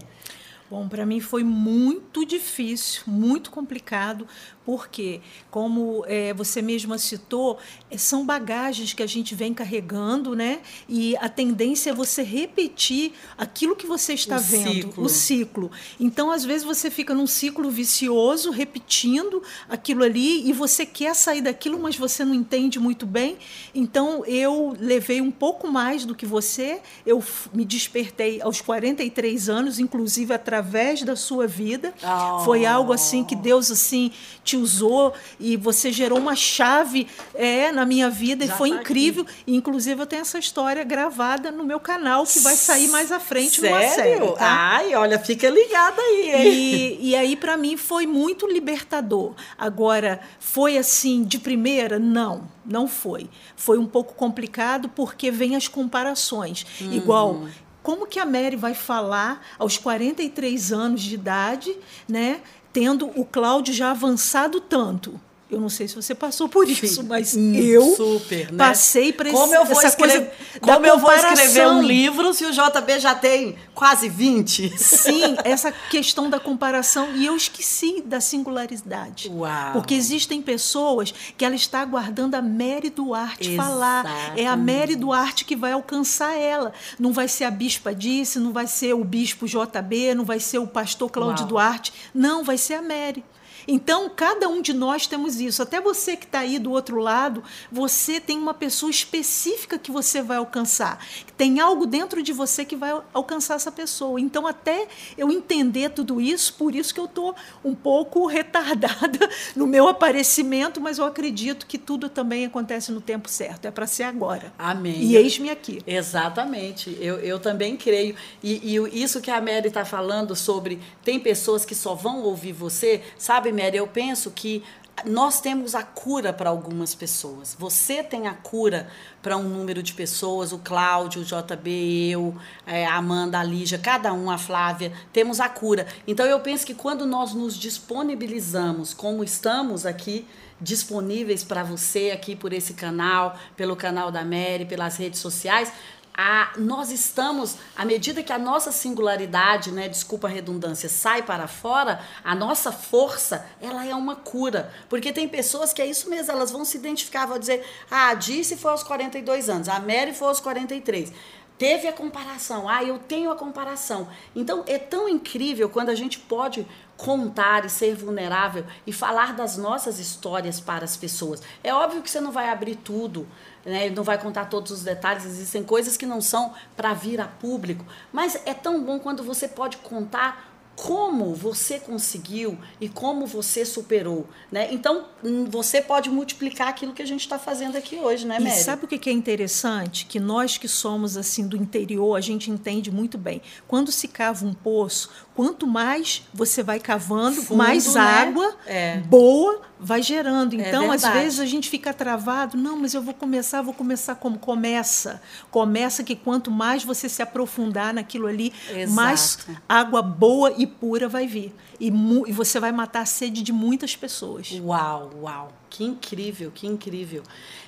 Bom, 0.70 0.88
para 0.88 1.04
mim 1.04 1.20
foi 1.20 1.44
muito 1.44 2.24
difícil, 2.24 3.02
muito 3.06 3.50
complicado, 3.50 4.26
porque, 4.68 5.22
como 5.50 6.04
é, 6.06 6.34
você 6.34 6.60
mesma 6.60 6.98
citou, 6.98 7.56
é, 7.90 7.96
são 7.96 8.26
bagagens 8.26 8.92
que 8.92 9.02
a 9.02 9.06
gente 9.06 9.34
vem 9.34 9.54
carregando, 9.54 10.36
né? 10.36 10.60
E 10.86 11.16
a 11.16 11.28
tendência 11.30 11.88
é 11.88 11.94
você 11.94 12.22
repetir 12.22 13.12
aquilo 13.38 13.74
que 13.74 13.86
você 13.86 14.12
está 14.12 14.36
o 14.36 14.40
vendo, 14.40 14.68
ciclo. 14.68 15.04
o 15.04 15.08
ciclo. 15.08 15.70
Então, 15.98 16.30
às 16.30 16.44
vezes, 16.44 16.64
você 16.66 16.90
fica 16.90 17.14
num 17.14 17.26
ciclo 17.26 17.70
vicioso, 17.70 18.50
repetindo 18.50 19.42
aquilo 19.70 20.04
ali, 20.04 20.46
e 20.46 20.52
você 20.52 20.84
quer 20.84 21.14
sair 21.14 21.40
daquilo, 21.40 21.78
mas 21.78 21.96
você 21.96 22.22
não 22.22 22.34
entende 22.34 22.78
muito 22.78 23.06
bem. 23.06 23.38
Então, 23.74 24.22
eu 24.26 24.76
levei 24.78 25.22
um 25.22 25.30
pouco 25.30 25.66
mais 25.66 26.04
do 26.04 26.14
que 26.14 26.26
você, 26.26 26.82
eu 27.06 27.24
me 27.54 27.64
despertei 27.64 28.42
aos 28.42 28.60
43 28.60 29.48
anos, 29.48 29.78
inclusive 29.78 30.34
através 30.34 31.02
da 31.02 31.16
sua 31.16 31.46
vida. 31.46 31.94
Oh. 32.02 32.40
Foi 32.40 32.66
algo 32.66 32.92
assim 32.92 33.24
que 33.24 33.34
Deus 33.34 33.70
assim 33.70 34.12
te 34.44 34.57
usou 34.58 35.14
e 35.38 35.56
você 35.56 35.90
gerou 35.92 36.18
uma 36.18 36.36
chave 36.36 37.06
é, 37.34 37.72
na 37.72 37.86
minha 37.86 38.10
vida 38.10 38.46
Já 38.46 38.54
e 38.54 38.56
foi 38.58 38.70
tá 38.70 38.76
incrível. 38.76 39.26
E, 39.46 39.56
inclusive, 39.56 40.02
eu 40.02 40.06
tenho 40.06 40.22
essa 40.22 40.38
história 40.38 40.84
gravada 40.84 41.50
no 41.50 41.64
meu 41.64 41.80
canal 41.80 42.24
que 42.24 42.40
vai 42.40 42.54
sair 42.54 42.88
mais 42.88 43.10
à 43.10 43.20
frente 43.20 43.60
Sério? 43.60 43.76
numa 43.76 43.88
série. 43.88 44.32
Tá? 44.36 44.76
Ai, 44.76 44.94
olha, 44.94 45.18
fica 45.18 45.48
ligada 45.48 46.00
aí. 46.00 46.30
Hein? 46.30 46.52
E, 46.52 47.10
e 47.10 47.16
aí, 47.16 47.36
para 47.36 47.56
mim, 47.56 47.76
foi 47.76 48.06
muito 48.06 48.46
libertador. 48.46 49.34
Agora, 49.56 50.20
foi 50.38 50.76
assim, 50.76 51.24
de 51.24 51.38
primeira? 51.38 51.98
Não, 51.98 52.48
não 52.64 52.86
foi. 52.86 53.28
Foi 53.56 53.78
um 53.78 53.86
pouco 53.86 54.14
complicado 54.14 54.88
porque 54.88 55.30
vem 55.30 55.56
as 55.56 55.68
comparações. 55.68 56.66
Uhum. 56.80 56.92
Igual 56.92 57.42
como 57.88 58.06
que 58.06 58.18
a 58.18 58.26
Mary 58.26 58.54
vai 58.54 58.74
falar 58.74 59.42
aos 59.58 59.78
43 59.78 60.72
anos 60.72 61.00
de 61.00 61.14
idade, 61.14 61.74
né? 62.06 62.42
Tendo 62.78 63.10
o 63.16 63.24
Cláudio 63.24 63.74
já 63.74 63.90
avançado 63.90 64.60
tanto. 64.60 65.20
Eu 65.50 65.58
não 65.58 65.70
sei 65.70 65.88
se 65.88 65.94
você 65.94 66.14
passou 66.14 66.46
por 66.46 66.68
isso, 66.68 67.02
mas 67.04 67.34
hum, 67.34 67.54
eu 67.54 67.96
super, 67.96 68.52
né? 68.52 68.58
passei 68.58 69.14
para 69.14 69.30
essa 69.30 69.86
escrever, 69.86 69.96
coisa 69.96 70.30
Como 70.60 70.84
eu 70.84 70.98
vou 70.98 71.10
escrever 71.10 71.66
um 71.68 71.82
livro 71.82 72.34
se 72.34 72.44
o 72.44 72.50
JB 72.50 73.00
já 73.00 73.14
tem 73.14 73.56
quase 73.74 74.10
20? 74.10 74.78
Sim, 74.78 75.36
essa 75.44 75.72
questão 75.72 76.28
da 76.28 76.38
comparação. 76.38 77.16
E 77.16 77.24
eu 77.24 77.34
esqueci 77.34 78.02
da 78.04 78.20
singularidade. 78.20 79.30
Uau. 79.30 79.72
Porque 79.72 79.94
existem 79.94 80.42
pessoas 80.42 81.14
que 81.36 81.44
ela 81.44 81.54
está 81.54 81.80
aguardando 81.80 82.36
a 82.36 82.42
Mary 82.42 82.90
Duarte 82.90 83.48
Exato. 83.48 83.68
falar. 83.68 84.34
É 84.36 84.46
a 84.46 84.56
Mary 84.56 84.96
Duarte 84.96 85.46
que 85.46 85.56
vai 85.56 85.72
alcançar 85.72 86.34
ela. 86.34 86.74
Não 86.98 87.10
vai 87.10 87.26
ser 87.26 87.44
a 87.44 87.50
bispa 87.50 87.94
disse, 87.94 88.38
não 88.38 88.52
vai 88.52 88.66
ser 88.66 88.92
o 88.92 89.02
bispo 89.02 89.46
JB, 89.46 90.14
não 90.14 90.26
vai 90.26 90.40
ser 90.40 90.58
o 90.58 90.66
pastor 90.66 91.10
Cláudio. 91.10 91.46
Duarte. 91.46 91.92
Não, 92.12 92.44
vai 92.44 92.58
ser 92.58 92.74
a 92.74 92.82
Mary. 92.82 93.24
Então, 93.70 94.08
cada 94.08 94.48
um 94.48 94.62
de 94.62 94.72
nós 94.72 95.06
temos 95.06 95.38
isso. 95.38 95.62
Até 95.62 95.78
você 95.78 96.16
que 96.16 96.24
está 96.24 96.38
aí 96.38 96.58
do 96.58 96.72
outro 96.72 96.96
lado, 96.98 97.44
você 97.70 98.18
tem 98.18 98.38
uma 98.38 98.54
pessoa 98.54 98.88
específica 98.88 99.78
que 99.78 99.90
você 99.90 100.22
vai 100.22 100.38
alcançar. 100.38 101.04
Tem 101.36 101.60
algo 101.60 101.84
dentro 101.84 102.22
de 102.22 102.32
você 102.32 102.64
que 102.64 102.74
vai 102.74 102.98
alcançar 103.12 103.56
essa 103.56 103.70
pessoa. 103.70 104.18
Então, 104.18 104.46
até 104.46 104.88
eu 105.18 105.30
entender 105.30 105.90
tudo 105.90 106.18
isso, 106.18 106.54
por 106.54 106.74
isso 106.74 106.94
que 106.94 107.00
eu 107.00 107.04
estou 107.04 107.34
um 107.62 107.74
pouco 107.74 108.24
retardada 108.38 109.28
no 109.54 109.66
meu 109.66 109.86
aparecimento, 109.86 110.80
mas 110.80 110.96
eu 110.96 111.04
acredito 111.04 111.66
que 111.66 111.76
tudo 111.76 112.08
também 112.08 112.46
acontece 112.46 112.90
no 112.90 113.02
tempo 113.02 113.28
certo. 113.28 113.66
É 113.66 113.70
para 113.70 113.86
ser 113.86 114.04
agora. 114.04 114.50
Amém. 114.58 114.98
E 115.02 115.14
eis-me 115.14 115.50
aqui. 115.50 115.82
Exatamente. 115.86 116.96
Eu, 117.00 117.18
eu 117.18 117.38
também 117.38 117.76
creio. 117.76 118.16
E, 118.42 118.74
e 118.74 119.02
isso 119.02 119.20
que 119.20 119.30
a 119.30 119.42
Mary 119.42 119.68
está 119.68 119.84
falando 119.84 120.34
sobre 120.34 120.80
tem 121.04 121.20
pessoas 121.20 121.66
que 121.66 121.74
só 121.74 121.94
vão 121.94 122.22
ouvir 122.22 122.52
você, 122.52 123.02
sabe, 123.18 123.52
Mary, 123.58 123.76
eu 123.76 123.86
penso 123.86 124.30
que 124.30 124.62
nós 125.04 125.40
temos 125.40 125.74
a 125.74 125.82
cura 125.82 126.32
para 126.32 126.50
algumas 126.50 126.94
pessoas. 126.94 127.56
Você 127.58 128.02
tem 128.02 128.26
a 128.26 128.34
cura 128.34 128.88
para 129.22 129.36
um 129.36 129.48
número 129.48 129.82
de 129.82 129.92
pessoas, 129.92 130.52
o 130.52 130.58
Cláudio, 130.58 131.22
o 131.22 131.24
JB, 131.24 132.10
eu, 132.10 132.36
é, 132.66 132.86
a 132.86 132.96
Amanda, 132.96 133.38
a 133.38 133.44
Lígia, 133.44 133.78
cada 133.78 134.12
um, 134.12 134.30
a 134.30 134.38
Flávia, 134.38 134.92
temos 135.12 135.40
a 135.40 135.48
cura. 135.48 135.86
Então 136.06 136.26
eu 136.26 136.40
penso 136.40 136.66
que 136.66 136.74
quando 136.74 137.06
nós 137.06 137.34
nos 137.34 137.56
disponibilizamos, 137.56 138.94
como 138.94 139.22
estamos 139.22 139.86
aqui, 139.86 140.26
disponíveis 140.60 141.44
para 141.44 141.62
você 141.62 142.10
aqui 142.10 142.34
por 142.34 142.52
esse 142.52 142.74
canal, 142.74 143.38
pelo 143.56 143.76
canal 143.76 144.10
da 144.10 144.24
Mary, 144.24 144.66
pelas 144.68 144.96
redes 144.96 145.20
sociais, 145.20 145.72
a, 146.20 146.50
nós 146.56 146.90
estamos, 146.90 147.58
à 147.76 147.84
medida 147.84 148.24
que 148.24 148.32
a 148.32 148.38
nossa 148.40 148.72
singularidade, 148.72 149.70
né, 149.70 149.88
desculpa 149.88 150.26
a 150.26 150.30
redundância, 150.30 150.88
sai 150.88 151.22
para 151.22 151.46
fora, 151.46 152.00
a 152.24 152.34
nossa 152.34 152.72
força, 152.72 153.46
ela 153.62 153.86
é 153.86 153.94
uma 153.94 154.16
cura. 154.16 154.72
Porque 154.88 155.12
tem 155.12 155.28
pessoas 155.28 155.72
que 155.72 155.80
é 155.80 155.86
isso 155.86 156.10
mesmo, 156.10 156.32
elas 156.32 156.50
vão 156.50 156.64
se 156.64 156.76
identificar, 156.76 157.24
vão 157.24 157.38
dizer, 157.38 157.64
ah, 157.88 158.08
a 158.08 158.14
Disse 158.14 158.56
foi 158.56 158.72
aos 158.72 158.82
42 158.82 159.48
anos, 159.48 159.68
a 159.68 159.78
Mary 159.78 160.12
foi 160.12 160.26
aos 160.26 160.40
43. 160.40 161.12
Teve 161.56 161.86
a 161.86 161.92
comparação, 161.92 162.68
ah, 162.68 162.82
eu 162.82 162.98
tenho 162.98 163.30
a 163.30 163.36
comparação. 163.36 164.08
Então 164.34 164.64
é 164.66 164.76
tão 164.76 165.08
incrível 165.08 165.68
quando 165.68 165.88
a 165.90 165.94
gente 165.94 166.18
pode 166.18 166.66
contar 166.96 167.64
e 167.64 167.70
ser 167.70 167.94
vulnerável 167.94 168.64
e 168.84 168.92
falar 168.92 169.34
das 169.34 169.56
nossas 169.56 170.00
histórias 170.00 170.58
para 170.58 170.84
as 170.84 170.96
pessoas. 170.96 171.40
É 171.62 171.72
óbvio 171.72 172.02
que 172.02 172.10
você 172.10 172.20
não 172.20 172.32
vai 172.32 172.48
abrir 172.48 172.74
tudo, 172.74 173.26
né? 173.68 173.86
Ele 173.86 173.94
não 173.94 174.02
vai 174.02 174.18
contar 174.18 174.46
todos 174.46 174.72
os 174.72 174.82
detalhes, 174.82 175.24
existem 175.24 175.62
coisas 175.62 175.96
que 175.96 176.06
não 176.06 176.20
são 176.20 176.54
para 176.76 176.94
vir 176.94 177.20
a 177.20 177.26
público, 177.26 177.84
mas 178.12 178.40
é 178.46 178.54
tão 178.54 178.82
bom 178.82 178.98
quando 178.98 179.22
você 179.22 179.46
pode 179.46 179.76
contar 179.78 180.48
como 180.78 181.34
você 181.34 181.80
conseguiu 181.80 182.56
e 182.80 182.88
como 182.88 183.26
você 183.26 183.64
superou, 183.64 184.28
né? 184.50 184.72
Então 184.72 185.06
hum, 185.24 185.44
você 185.44 185.82
pode 185.82 186.08
multiplicar 186.08 186.68
aquilo 186.68 186.92
que 186.92 187.02
a 187.02 187.06
gente 187.06 187.22
está 187.22 187.36
fazendo 187.36 187.76
aqui 187.76 187.96
hoje, 187.96 188.24
né, 188.24 188.38
Mary? 188.38 188.54
E 188.54 188.62
sabe 188.62 188.84
o 188.84 188.88
que 188.88 189.10
é 189.10 189.12
interessante? 189.12 190.06
Que 190.06 190.20
nós 190.20 190.56
que 190.56 190.68
somos 190.68 191.16
assim 191.16 191.48
do 191.48 191.56
interior, 191.56 192.14
a 192.14 192.20
gente 192.20 192.48
entende 192.48 192.92
muito 192.92 193.18
bem. 193.18 193.42
Quando 193.66 193.90
se 193.90 194.06
cava 194.06 194.46
um 194.46 194.54
poço, 194.54 195.10
quanto 195.38 195.68
mais 195.68 196.24
você 196.34 196.64
vai 196.64 196.80
cavando, 196.80 197.40
Fundo, 197.40 197.58
mais 197.58 197.94
né? 197.94 198.00
água 198.00 198.56
é. 198.66 198.96
boa 198.96 199.60
vai 199.78 200.02
gerando. 200.02 200.60
É 200.60 200.68
então, 200.68 200.92
é 200.92 200.96
às 200.96 201.04
vezes 201.04 201.38
a 201.38 201.46
gente 201.46 201.70
fica 201.70 201.94
travado. 201.94 202.56
Não, 202.56 202.76
mas 202.76 202.92
eu 202.92 203.00
vou 203.00 203.14
começar, 203.14 203.62
vou 203.62 203.72
começar 203.72 204.16
como 204.16 204.36
começa. 204.36 205.22
Começa 205.48 206.02
que 206.02 206.16
quanto 206.16 206.50
mais 206.50 206.82
você 206.82 207.08
se 207.08 207.22
aprofundar 207.22 207.94
naquilo 207.94 208.26
ali, 208.26 208.52
Exato. 208.68 208.90
mais 208.90 209.38
água 209.68 210.02
boa 210.02 210.52
e 210.58 210.66
pura 210.66 211.08
vai 211.08 211.28
vir. 211.28 211.54
E, 211.78 211.86
e 211.86 212.32
você 212.32 212.58
vai 212.58 212.72
matar 212.72 213.02
a 213.02 213.06
sede 213.06 213.40
de 213.40 213.52
muitas 213.52 213.94
pessoas. 213.94 214.50
Uau, 214.60 215.08
uau. 215.22 215.52
Que 215.70 215.84
incrível, 215.84 216.50
que 216.52 216.66
incrível. 216.66 217.22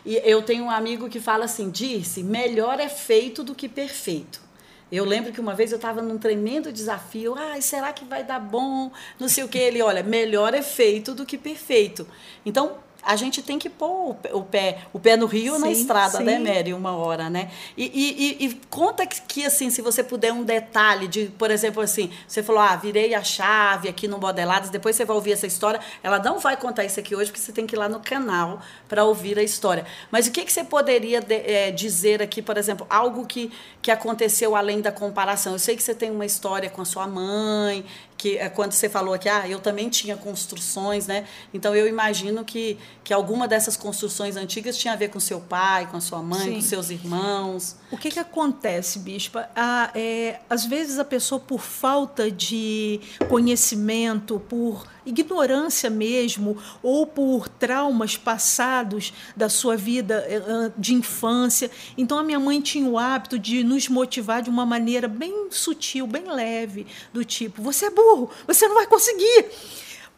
E 0.05 0.21
eu 0.25 0.43
tenho 0.43 0.65
um 0.65 0.71
amigo 0.71 1.09
que 1.09 1.21
fala 1.21 1.45
assim: 1.45 1.71
disse, 1.71 2.25
melhor 2.25 2.81
é 2.81 2.89
feito 2.89 3.45
do 3.45 3.55
que 3.55 3.69
perfeito. 3.69 4.50
Eu 4.91 5.05
lembro 5.05 5.33
que 5.33 5.41
uma 5.41 5.55
vez 5.55 5.71
eu 5.71 5.77
estava 5.77 6.03
num 6.03 6.19
tremendo 6.19 6.73
desafio. 6.73 7.35
Ai, 7.37 7.63
será 7.63 7.93
que 7.93 8.05
vai 8.05 8.25
dar 8.25 8.41
bom? 8.41 8.91
Não 9.19 9.29
sei 9.29 9.45
o 9.45 9.49
que. 9.49 9.59
Ele, 9.59 9.81
olha, 9.81 10.03
melhor 10.03 10.53
é 10.53 10.63
feito 10.63 11.15
do 11.15 11.25
que 11.25 11.39
perfeito. 11.39 12.07
Então, 12.45 12.79
a 13.03 13.17
gente 13.17 13.43
tem 13.43 13.59
que 13.59 13.69
pôr 13.69 14.17
o 14.33 14.43
pé, 14.43 14.79
o 14.93 14.99
pé 14.99 15.17
no 15.17 15.27
rio 15.27 15.55
sim, 15.55 15.61
na 15.61 15.71
estrada, 15.71 16.21
né, 16.21 16.37
sim. 16.37 16.43
né, 16.43 16.55
Mary? 16.55 16.75
Uma 16.75 16.97
hora, 16.97 17.31
né? 17.31 17.51
E, 17.77 17.85
e, 17.85 18.45
e, 18.45 18.61
conta 18.69 19.07
que, 19.07 19.45
assim, 19.45 19.71
se 19.71 19.81
você 19.81 20.03
puder 20.03 20.33
um 20.33 20.43
detalhe 20.43 21.09
de, 21.09 21.27
por 21.39 21.51
exemplo, 21.51 21.83
assim, 21.83 22.11
você 22.27 22.43
falou, 22.43 22.61
ah, 22.63 22.77
virei 22.77 23.15
a 23.15 23.23
chave 23.23 23.89
aqui 23.89 24.07
no 24.07 24.19
Modeladas, 24.19 24.71
depois 24.71 24.97
você 24.97 25.05
vai 25.05 25.17
ouvir 25.17 25.33
essa 25.33 25.47
história. 25.47 25.81
Ela 26.03 26.19
não 26.19 26.39
vai 26.39 26.57
contar 26.57 26.85
isso 26.85 27.01
aqui 27.01 27.15
hoje, 27.15 27.31
porque 27.31 27.41
você 27.41 27.53
tem 27.53 27.67
que 27.67 27.75
ir 27.75 27.79
lá 27.79 27.89
no 27.89 28.01
canal 28.01 28.61
para 28.89 29.05
ouvir 29.05 29.39
a 29.39 29.43
história. 29.43 29.87
Mas 30.11 30.27
o 30.27 30.31
que, 30.31 30.45
que 30.45 30.53
você 30.53 30.65
poderia 30.65 31.21
de, 31.21 31.35
é, 31.35 31.71
dizer 31.71 32.23
aqui, 32.23 32.43
por 32.43 32.57
exemplo, 32.57 32.87
algo 32.91 33.27
que, 33.27 33.51
que 33.81 33.91
aconteceu 33.91 34.55
além 34.55 34.81
da 34.81 34.93
comparação? 34.93 35.53
Eu 35.53 35.59
sei 35.59 35.77
que 35.77 35.83
você 35.83 35.95
tem 35.95 36.11
uma 36.11 36.27
história 36.27 36.69
com 36.69 36.83
a 36.83 36.85
sua 36.85 37.07
mãe, 37.07 37.85
que 38.21 38.37
é 38.37 38.51
quando 38.51 38.73
você 38.73 38.87
falou 38.87 39.15
aqui, 39.15 39.31
ah, 39.31 39.49
eu 39.49 39.59
também 39.61 39.89
tinha 39.89 40.15
construções, 40.15 41.07
né? 41.07 41.25
Então 41.55 41.75
eu 41.75 41.89
imagino 41.89 42.45
que, 42.45 42.77
que 43.03 43.15
alguma 43.15 43.49
dessas 43.49 43.79
construções 43.79 44.37
antigas 44.37 44.77
tinha 44.77 44.93
a 44.93 44.97
ver 44.97 45.09
com 45.09 45.19
seu 45.19 45.41
pai, 45.41 45.87
com 45.91 45.97
a 45.97 46.03
sua 46.03 46.21
mãe, 46.23 46.49
Sim. 46.49 46.55
com 46.57 46.61
seus 46.61 46.91
irmãos. 46.91 47.77
O 47.91 47.97
que, 47.97 48.11
que 48.11 48.19
acontece, 48.19 48.99
Bispa? 48.99 49.49
Ah, 49.57 49.91
é, 49.95 50.39
às 50.51 50.67
vezes 50.67 50.99
a 50.99 51.05
pessoa, 51.05 51.41
por 51.41 51.63
falta 51.63 52.31
de 52.31 53.01
conhecimento, 53.27 54.39
por 54.39 54.87
ignorância 55.05 55.89
mesmo, 55.91 56.57
ou 56.83 57.07
por 57.07 57.49
traumas 57.49 58.17
passados 58.17 59.13
da 59.37 59.49
sua 59.49 59.77
vida 59.77 60.25
eh, 60.29 60.73
de 60.77 60.95
infância. 60.95 61.71
Então, 61.97 62.19
a 62.19 62.23
minha 62.23 62.39
mãe 62.41 62.61
tinha 62.61 62.89
o 62.89 62.99
hábito 62.99 63.39
de 63.39 63.65
nos 63.65 63.89
motivar 63.89 64.43
de 64.43 64.51
uma 64.51 64.67
maneira 64.67 65.09
bem 65.09 65.49
sutil, 65.51 66.07
bem 66.07 66.25
leve, 66.25 66.87
do 67.13 67.25
tipo: 67.25 67.63
você 67.63 67.87
é 67.87 67.91
burro, 67.91 68.31
você 68.47 68.67
não 68.69 68.75
vai 68.75 68.87
conseguir 68.87 69.47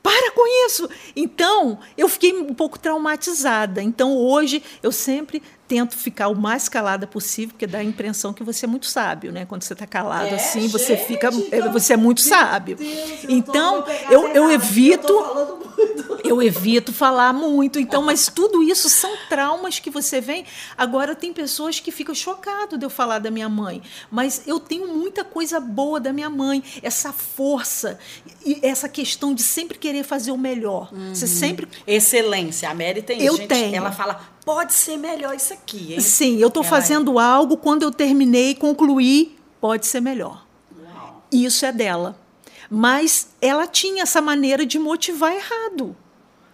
para 0.03 0.33
com 0.33 0.67
isso. 0.67 0.91
Então, 1.15 1.79
eu 1.97 2.09
fiquei 2.09 2.33
um 2.33 2.53
pouco 2.53 2.79
traumatizada. 2.79 3.81
Então, 3.83 4.17
hoje, 4.17 4.63
eu 4.83 4.91
sempre 4.91 5.41
tento 5.73 5.97
ficar 5.97 6.29
o 6.29 6.35
mais 6.35 6.69
calada 6.69 7.07
possível, 7.07 7.55
porque 7.55 7.67
dá 7.67 7.79
a 7.79 7.83
impressão 7.83 8.35
que 8.35 8.45
você 8.45 8.67
é 8.67 8.69
muito 8.69 8.85
sábio, 8.85 9.33
né? 9.33 9.47
Quando 9.47 9.63
você 9.63 9.73
está 9.73 9.87
calado 9.87 10.27
é, 10.27 10.35
assim, 10.35 10.61
gente, 10.61 10.71
você 10.73 10.99
fica, 10.99 11.31
então, 11.33 11.73
você 11.73 11.95
é 11.95 11.97
muito 11.97 12.21
sábio. 12.21 12.77
Deus, 12.77 13.25
então 13.27 13.83
eu, 14.11 14.27
eu, 14.27 14.35
eu 14.35 14.51
evito, 14.51 15.11
eu, 15.11 16.21
eu 16.23 16.43
evito 16.43 16.93
falar 16.93 17.33
muito. 17.33 17.79
Então, 17.79 18.03
mas 18.03 18.29
tudo 18.29 18.63
isso 18.63 18.91
são 18.91 19.17
traumas 19.31 19.79
que 19.79 19.89
você 19.89 20.21
vem. 20.21 20.45
Agora 20.77 21.15
tem 21.15 21.33
pessoas 21.33 21.81
que 21.81 21.91
ficam 21.91 22.15
chocadas 22.15 22.79
de 22.79 22.85
eu 22.85 22.91
falar 22.91 23.19
da 23.19 23.31
minha 23.31 23.49
mãe, 23.49 23.81
mas 24.11 24.43
eu 24.47 24.61
tenho 24.61 24.89
muita 24.89 25.25
coisa 25.25 25.59
boa 25.59 25.99
da 25.99 26.13
minha 26.13 26.29
mãe, 26.29 26.63
essa 26.83 27.15
força 27.15 27.99
e 28.45 28.61
essa 28.63 28.91
questão 28.91 29.33
de 29.33 29.43
sempre 29.43 29.79
querer 29.79 30.05
fazer 30.05 30.33
o 30.33 30.39
melhor. 30.39 30.91
Uhum. 30.93 31.15
Você 31.15 31.27
sempre 31.27 31.67
excelência. 31.87 32.69
A 32.69 32.75
Mary 32.75 33.01
tem 33.01 33.23
eu 33.23 33.39
gente, 33.39 33.49
tenho. 33.49 33.75
ela 33.75 33.91
fala 33.91 34.21
pode 34.45 34.73
ser 34.73 34.97
melhor 34.97 35.35
isso 35.35 35.53
aqui, 35.53 35.95
hein? 35.95 36.01
Sim, 36.01 36.39
eu 36.39 36.49
estou 36.49 36.63
fazendo 36.63 37.19
é... 37.19 37.23
algo, 37.23 37.57
quando 37.57 37.83
eu 37.83 37.91
terminei, 37.91 38.55
concluí, 38.55 39.37
pode 39.61 39.87
ser 39.87 40.01
melhor. 40.01 40.47
Uau. 40.79 41.23
Isso 41.31 41.65
é 41.65 41.73
dela. 41.73 42.19
Mas 42.71 43.29
ela 43.41 43.67
tinha 43.67 44.03
essa 44.03 44.21
maneira 44.21 44.65
de 44.65 44.79
motivar 44.79 45.33
errado 45.33 45.97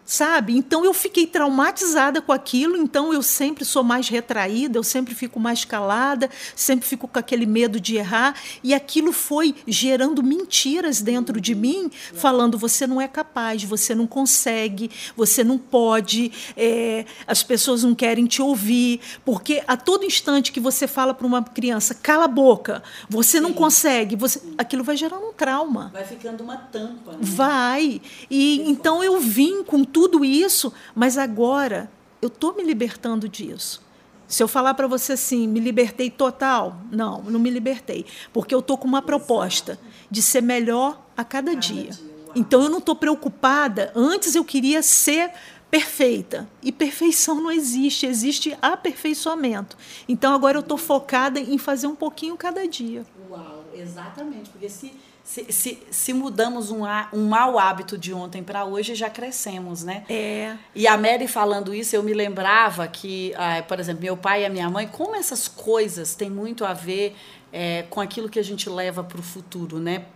sabe? 0.09 0.57
Então 0.57 0.87
eu 0.87 0.95
fiquei 0.95 1.27
traumatizada 1.27 2.23
com 2.23 2.33
aquilo, 2.33 2.79
então 2.79 3.13
eu 3.13 3.23
sempre 3.23 3.63
sou 3.63 3.85
mais 3.85 4.09
retraída, 4.09 4.79
eu 4.79 4.83
sempre 4.83 5.15
fico 5.15 5.39
mais 5.39 5.67
calada, 5.67 6.31
sempre 6.57 6.89
fico 6.89 7.07
com 7.07 7.19
aquele 7.19 7.45
medo 7.45 7.79
de 7.79 7.97
errar, 7.97 8.35
e 8.65 8.73
aquilo 8.73 9.13
foi 9.13 9.55
gerando 9.67 10.23
mentiras 10.23 11.03
dentro 11.03 11.39
de 11.39 11.55
mim, 11.55 11.91
falando 12.15 12.57
você 12.57 12.87
não 12.87 12.99
é 12.99 13.07
capaz, 13.07 13.63
você 13.65 13.95
não 13.95 14.07
consegue, 14.07 14.91
você 15.15 15.45
não 15.45 15.59
pode, 15.59 16.33
é, 16.57 17.05
as 17.27 17.43
pessoas 17.43 17.85
não 17.85 17.95
querem 17.95 18.25
te 18.25 18.41
ouvir, 18.41 19.01
porque 19.27 19.63
a 19.67 19.77
todo 19.77 20.07
instante 20.07 20.53
que 20.53 20.59
você 20.59 20.87
fala 20.87 21.13
para 21.13 21.27
uma 21.27 21.43
criança, 21.43 21.95
cala 21.95 22.25
a 22.25 22.29
boca, 22.29 22.83
você 23.11 23.37
Sim. 23.37 23.43
não 23.43 23.53
consegue, 23.53 24.17
você, 24.17 24.41
aquilo 24.57 24.83
vai 24.83 24.97
gerando 24.97 25.27
um 25.27 25.33
trauma. 25.35 25.91
Vai 25.93 26.05
ficando 26.05 26.43
uma 26.43 26.57
tampa. 26.57 27.13
Né? 27.13 27.19
Vai. 27.21 28.01
E 28.31 28.63
então 28.63 29.05
eu 29.05 29.21
vim 29.21 29.63
com 29.63 29.85
tudo 29.85 29.98
tudo 29.99 30.25
isso, 30.25 30.73
mas 30.95 31.19
agora 31.19 31.91
eu 32.23 32.29
estou 32.29 32.55
me 32.55 32.63
libertando 32.63 33.29
disso. 33.29 33.83
Se 34.29 34.41
eu 34.41 34.47
falar 34.47 34.75
para 34.75 34.87
você 34.87 35.15
assim, 35.15 35.49
me 35.49 35.59
libertei 35.59 36.09
total? 36.09 36.77
Não, 36.93 37.21
não 37.23 37.41
me 37.41 37.51
libertei. 37.51 38.07
Porque 38.33 38.55
eu 38.55 38.61
estou 38.61 38.79
com 38.79 38.87
uma 38.87 39.03
proposta 39.03 39.77
de 40.09 40.23
ser 40.23 40.41
melhor 40.41 41.03
a 41.17 41.25
cada, 41.25 41.57
dia 41.57 41.91
então 42.35 42.63
eu 42.63 42.71
não 42.71 42.79
estou 42.79 42.95
preocupada. 42.95 43.91
Antes 43.97 44.35
eu 44.35 44.45
queria 44.45 44.83
ser 44.83 45.33
perfeita. 45.71 46.49
E 46.63 46.71
perfeição 46.71 47.41
não 47.41 47.51
existe, 47.51 48.07
existe 48.07 48.57
aperfeiçoamento. 48.63 49.77
Então 50.09 50.33
agora 50.33 50.57
eu 50.57 50.61
estou 50.61 50.79
focada 50.79 51.41
em 51.41 51.59
fazer 51.59 51.89
um 51.89 51.97
pouquinho 51.97 52.37
cada 52.37 52.67
dia. 52.67 53.05
Uau, 53.29 53.65
exatamente. 53.75 54.51
Porque 54.51 54.69
se 54.69 54.93
se, 55.29 55.53
se, 55.53 55.79
se, 55.91 56.15
mudamos 56.15 56.71
um, 56.71 56.85
um 57.13 57.29
mau 57.29 57.59
hábito 57.59 57.99
de 57.99 58.15
ontem 58.15 58.43
para 58.43 58.65
hoje, 58.65 58.95
já 58.95 59.11
crescemos, 59.11 59.85
né? 59.85 60.05
É. 60.09 60.57
E 60.75 60.87
a 60.87 60.97
Mary 60.97 61.29
falando 61.29 61.75
isso, 61.75 61.95
eu 61.95 62.03
me 62.03 62.15
lembrava 62.15 62.89
que, 62.89 63.35
ah, 63.37 63.63
por 63.63 63.79
exemplo, 63.79 64.01
meu 64.01 64.17
pai 64.17 64.45
e 64.45 64.47
a 64.47 64.49
minha 64.49 64.71
mãe, 64.71 64.89
como 64.89 65.15
essas 65.15 65.47
coisas 65.47 66.15
têm 66.15 66.31
muito 66.31 66.65
a 66.65 66.73
ver 66.73 67.15
é, 67.53 67.85
com 67.91 68.01
aquilo 68.01 68.27
que 68.27 68.39
a 68.39 68.43
gente 68.43 68.71
leva 68.71 69.05
para 69.05 69.21
o 69.21 69.23
futuro, 69.23 69.79
né? 69.79 70.07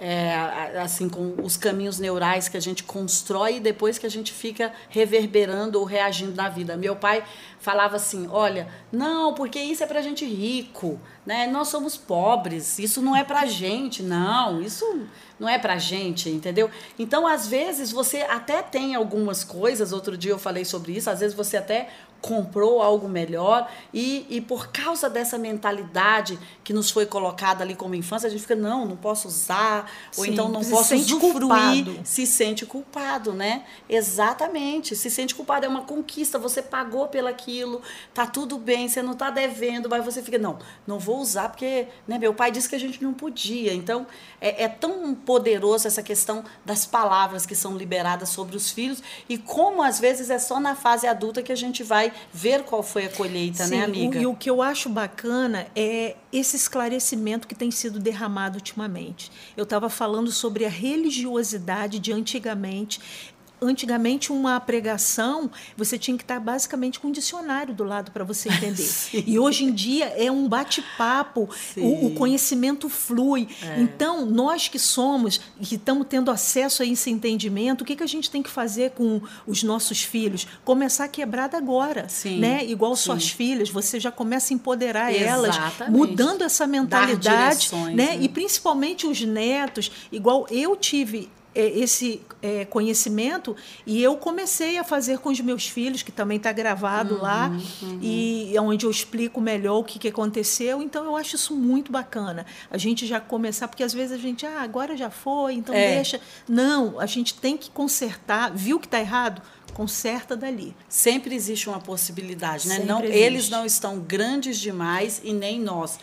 É, 0.00 0.34
assim 0.80 1.10
com 1.10 1.34
os 1.42 1.58
caminhos 1.58 1.98
neurais 1.98 2.48
que 2.48 2.56
a 2.56 2.60
gente 2.60 2.82
constrói 2.82 3.56
e 3.56 3.60
depois 3.60 3.98
que 3.98 4.06
a 4.06 4.10
gente 4.10 4.32
fica 4.32 4.72
reverberando 4.88 5.78
ou 5.78 5.84
reagindo 5.84 6.34
na 6.34 6.48
vida. 6.48 6.74
Meu 6.74 6.96
pai 6.96 7.22
falava 7.58 7.96
assim, 7.96 8.26
olha, 8.30 8.66
não, 8.90 9.34
porque 9.34 9.58
isso 9.58 9.84
é 9.84 9.86
para 9.86 10.00
gente 10.00 10.24
rico, 10.24 10.98
né? 11.26 11.46
Nós 11.46 11.68
somos 11.68 11.98
pobres, 11.98 12.78
isso 12.78 13.02
não 13.02 13.14
é 13.14 13.22
para 13.22 13.44
gente, 13.44 14.02
não, 14.02 14.62
isso 14.62 15.06
não 15.38 15.46
é 15.46 15.58
para 15.58 15.76
gente, 15.76 16.30
entendeu? 16.30 16.70
Então, 16.98 17.26
às 17.26 17.46
vezes 17.46 17.92
você 17.92 18.22
até 18.22 18.62
tem 18.62 18.94
algumas 18.94 19.44
coisas. 19.44 19.92
Outro 19.92 20.16
dia 20.16 20.32
eu 20.32 20.38
falei 20.38 20.64
sobre 20.64 20.92
isso. 20.92 21.08
Às 21.08 21.20
vezes 21.20 21.34
você 21.34 21.56
até 21.56 21.88
comprou 22.20 22.82
algo 22.82 23.08
melhor 23.08 23.70
e, 23.92 24.26
e 24.28 24.40
por 24.40 24.68
causa 24.68 25.08
dessa 25.08 25.38
mentalidade 25.38 26.38
que 26.62 26.72
nos 26.72 26.90
foi 26.90 27.06
colocada 27.06 27.64
ali 27.64 27.74
como 27.74 27.94
infância, 27.94 28.26
a 28.26 28.30
gente 28.30 28.42
fica, 28.42 28.54
não, 28.54 28.84
não 28.84 28.96
posso 28.96 29.28
usar, 29.28 29.90
Sim, 30.12 30.20
ou 30.20 30.26
então 30.26 30.48
não 30.48 30.62
posso 30.64 30.94
usufruir, 30.94 31.30
culpado. 31.30 32.00
se 32.04 32.26
sente 32.26 32.66
culpado, 32.66 33.32
né? 33.32 33.64
Exatamente, 33.88 34.94
se 34.94 35.10
sente 35.10 35.34
culpado, 35.34 35.66
é 35.66 35.68
uma 35.68 35.82
conquista, 35.82 36.38
você 36.38 36.62
pagou 36.62 37.08
pelaquilo, 37.08 37.80
tá 38.12 38.26
tudo 38.26 38.58
bem, 38.58 38.88
você 38.88 39.02
não 39.02 39.14
tá 39.14 39.30
devendo, 39.30 39.88
mas 39.88 40.04
você 40.04 40.22
fica, 40.22 40.38
não, 40.38 40.58
não 40.86 40.98
vou 40.98 41.18
usar 41.18 41.48
porque 41.48 41.88
né, 42.06 42.18
meu 42.18 42.34
pai 42.34 42.50
disse 42.50 42.68
que 42.68 42.76
a 42.76 42.80
gente 42.80 43.02
não 43.02 43.14
podia. 43.14 43.72
Então, 43.72 44.06
é, 44.40 44.64
é 44.64 44.68
tão 44.68 45.14
poderoso 45.14 45.86
essa 45.86 46.02
questão 46.02 46.44
das 46.64 46.86
palavras 46.86 47.44
que 47.44 47.54
são 47.54 47.76
liberadas 47.76 48.30
sobre 48.30 48.56
os 48.56 48.70
filhos 48.70 49.02
e 49.28 49.36
como 49.36 49.82
às 49.82 50.00
vezes 50.00 50.30
é 50.30 50.38
só 50.38 50.58
na 50.58 50.74
fase 50.74 51.06
adulta 51.06 51.42
que 51.42 51.52
a 51.52 51.56
gente 51.56 51.82
vai 51.82 52.12
ver 52.32 52.62
qual 52.64 52.82
foi 52.82 53.06
a 53.06 53.08
colheita, 53.10 53.64
né, 53.64 53.68
Sim, 53.68 53.76
né, 53.76 53.84
amiga? 53.84 54.18
O, 54.18 54.22
e 54.22 54.26
o 54.26 54.34
que 54.34 54.48
eu 54.48 54.62
acho 54.62 54.88
bacana 54.88 55.66
é 55.74 56.16
esse 56.32 56.56
esclarecimento 56.56 57.46
que 57.46 57.54
tem 57.54 57.70
sido 57.70 57.98
derramado 57.98 58.56
ultimamente. 58.56 59.30
Eu 59.56 59.64
estava 59.64 59.88
falando 59.90 60.30
sobre 60.30 60.64
a 60.64 60.68
religiosidade 60.68 61.98
de 61.98 62.12
antigamente 62.12 63.29
antigamente 63.62 64.32
uma 64.32 64.58
pregação 64.60 65.50
você 65.76 65.98
tinha 65.98 66.16
que 66.16 66.24
estar 66.24 66.40
basicamente 66.40 66.98
com 66.98 67.08
um 67.08 67.12
dicionário 67.12 67.74
do 67.74 67.84
lado 67.84 68.10
para 68.10 68.24
você 68.24 68.48
entender 68.48 68.88
e 69.26 69.38
hoje 69.38 69.64
em 69.64 69.72
dia 69.72 70.06
é 70.16 70.30
um 70.30 70.48
bate-papo 70.48 71.48
o, 71.76 72.06
o, 72.06 72.10
conhecimento 72.14 72.88
flui 72.88 73.48
é. 73.62 73.80
então 73.80 74.24
nós 74.26 74.68
que 74.68 74.78
somos 74.78 75.40
que 75.60 75.76
estamos 75.76 76.06
tendo 76.08 76.30
acesso 76.30 76.82
a 76.82 76.86
esse 76.86 77.10
entendimento 77.10 77.82
o 77.82 77.84
que, 77.84 77.96
que 77.96 78.02
a 78.02 78.08
gente 78.08 78.30
tem 78.30 78.42
que 78.42 78.50
fazer 78.50 78.90
com 78.92 79.20
os 79.46 79.62
nossos 79.62 80.02
filhos 80.02 80.46
começar 80.64 81.04
a 81.04 81.08
quebrar 81.08 81.54
agora 81.54 82.08
Sim. 82.08 82.38
né 82.38 82.64
igual 82.64 82.96
Sim. 82.96 83.04
suas 83.04 83.30
filhas 83.30 83.68
você 83.68 84.00
já 84.00 84.10
começa 84.10 84.52
a 84.52 84.54
empoderar 84.54 85.12
Exatamente. 85.12 85.82
elas 85.82 85.90
mudando 85.90 86.42
essa 86.42 86.66
mentalidade 86.66 87.74
né? 87.74 87.94
né 87.94 88.18
e 88.20 88.28
principalmente 88.28 89.06
os 89.06 89.20
netos 89.20 89.90
igual 90.10 90.46
eu 90.50 90.76
tive 90.76 91.28
é, 91.54 91.66
esse 91.78 92.20
é, 92.42 92.64
conhecimento 92.64 93.56
e 93.86 94.02
eu 94.02 94.16
comecei 94.16 94.78
a 94.78 94.84
fazer 94.84 95.18
com 95.18 95.30
os 95.30 95.40
meus 95.40 95.66
filhos, 95.66 96.02
que 96.02 96.12
também 96.12 96.36
está 96.36 96.52
gravado 96.52 97.16
uhum, 97.16 97.22
lá, 97.22 97.48
uhum. 97.82 97.98
e 98.02 98.54
onde 98.58 98.86
eu 98.86 98.90
explico 98.90 99.40
melhor 99.40 99.78
o 99.78 99.84
que, 99.84 99.98
que 99.98 100.08
aconteceu. 100.08 100.82
Então, 100.82 101.04
eu 101.04 101.16
acho 101.16 101.36
isso 101.36 101.54
muito 101.54 101.92
bacana. 101.92 102.46
A 102.70 102.78
gente 102.78 103.06
já 103.06 103.20
começar, 103.20 103.68
porque 103.68 103.82
às 103.82 103.92
vezes 103.92 104.12
a 104.12 104.18
gente, 104.18 104.46
ah, 104.46 104.60
agora 104.62 104.96
já 104.96 105.10
foi, 105.10 105.54
então 105.54 105.74
é. 105.74 105.96
deixa. 105.96 106.20
Não, 106.48 106.98
a 106.98 107.06
gente 107.06 107.34
tem 107.34 107.56
que 107.56 107.70
consertar, 107.70 108.52
viu 108.54 108.78
que 108.78 108.86
está 108.86 109.00
errado? 109.00 109.42
Conserta 109.74 110.36
dali. 110.36 110.74
Sempre 110.88 111.34
existe 111.34 111.68
uma 111.68 111.80
possibilidade, 111.80 112.68
né? 112.68 112.80
não, 112.80 113.02
eles 113.04 113.48
não 113.48 113.64
estão 113.64 114.00
grandes 114.00 114.58
demais 114.58 115.20
e 115.22 115.32
nem 115.32 115.60
nós 115.60 115.98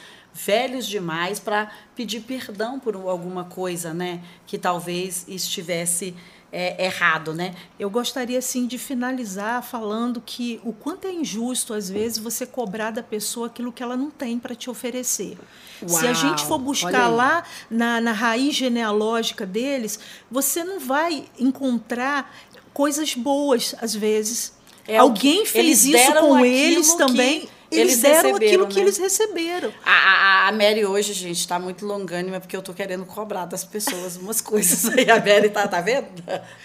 velhos 0.45 0.86
demais 0.86 1.39
para 1.39 1.71
pedir 1.95 2.21
perdão 2.21 2.80
por 2.80 2.95
alguma 2.95 3.45
coisa, 3.45 3.93
né, 3.93 4.21
que 4.45 4.58
talvez 4.58 5.26
estivesse 5.28 6.15
é, 6.50 6.86
errado, 6.86 7.34
né? 7.34 7.54
Eu 7.78 7.89
gostaria 7.89 8.41
sim 8.41 8.67
de 8.67 8.78
finalizar 8.78 9.62
falando 9.62 10.23
que 10.26 10.62
o 10.63 10.71
quanto 10.71 11.06
é 11.06 11.12
injusto 11.12 11.73
às 11.73 11.89
vezes 11.89 12.17
você 12.17 12.45
cobrar 12.45 12.91
da 12.91 13.04
pessoa 13.04 13.47
aquilo 13.47 13.71
que 13.71 13.84
ela 13.84 13.97
não 13.97 14.10
tem 14.10 14.39
para 14.39 14.56
te 14.56 14.69
oferecer. 14.69 15.38
Uau, 15.82 16.00
Se 16.00 16.08
a 16.08 16.13
gente 16.13 16.45
for 16.45 16.58
buscar 16.58 17.10
lá 17.10 17.43
na, 17.69 18.00
na 18.00 18.13
raiz 18.13 18.56
genealógica 18.56 19.45
deles, 19.45 20.00
você 20.32 20.63
não 20.63 20.80
vai 20.80 21.26
encontrar 21.38 22.34
coisas 22.73 23.13
boas 23.13 23.76
às 23.82 23.93
vezes. 23.93 24.56
É 24.88 24.97
Alguém 24.97 25.45
fez 25.45 25.84
isso 25.84 26.13
com 26.13 26.39
eles 26.45 26.93
também 26.93 27.50
eles, 27.72 27.94
eles 27.94 28.02
deram 28.02 28.36
aquilo 28.36 28.64
né? 28.64 28.70
que 28.70 28.80
eles 28.80 28.98
receberam. 28.98 29.74
A, 29.84 29.92
a, 29.92 30.48
a 30.48 30.52
Mary 30.52 30.86
hoje, 30.86 31.14
gente, 31.14 31.40
está 31.40 31.60
muito 31.60 31.86
longânima 31.86 32.40
porque 32.40 32.56
eu 32.56 32.62
estou 32.62 32.74
querendo 32.74 33.06
cobrar 33.06 33.46
das 33.46 33.64
pessoas 33.64 34.16
umas 34.16 34.40
coisas 34.42 34.86
aí. 34.90 35.10
A 35.10 35.20
Mary 35.20 35.50
tá, 35.50 35.68
tá 35.68 35.82
vendo? 35.82 36.08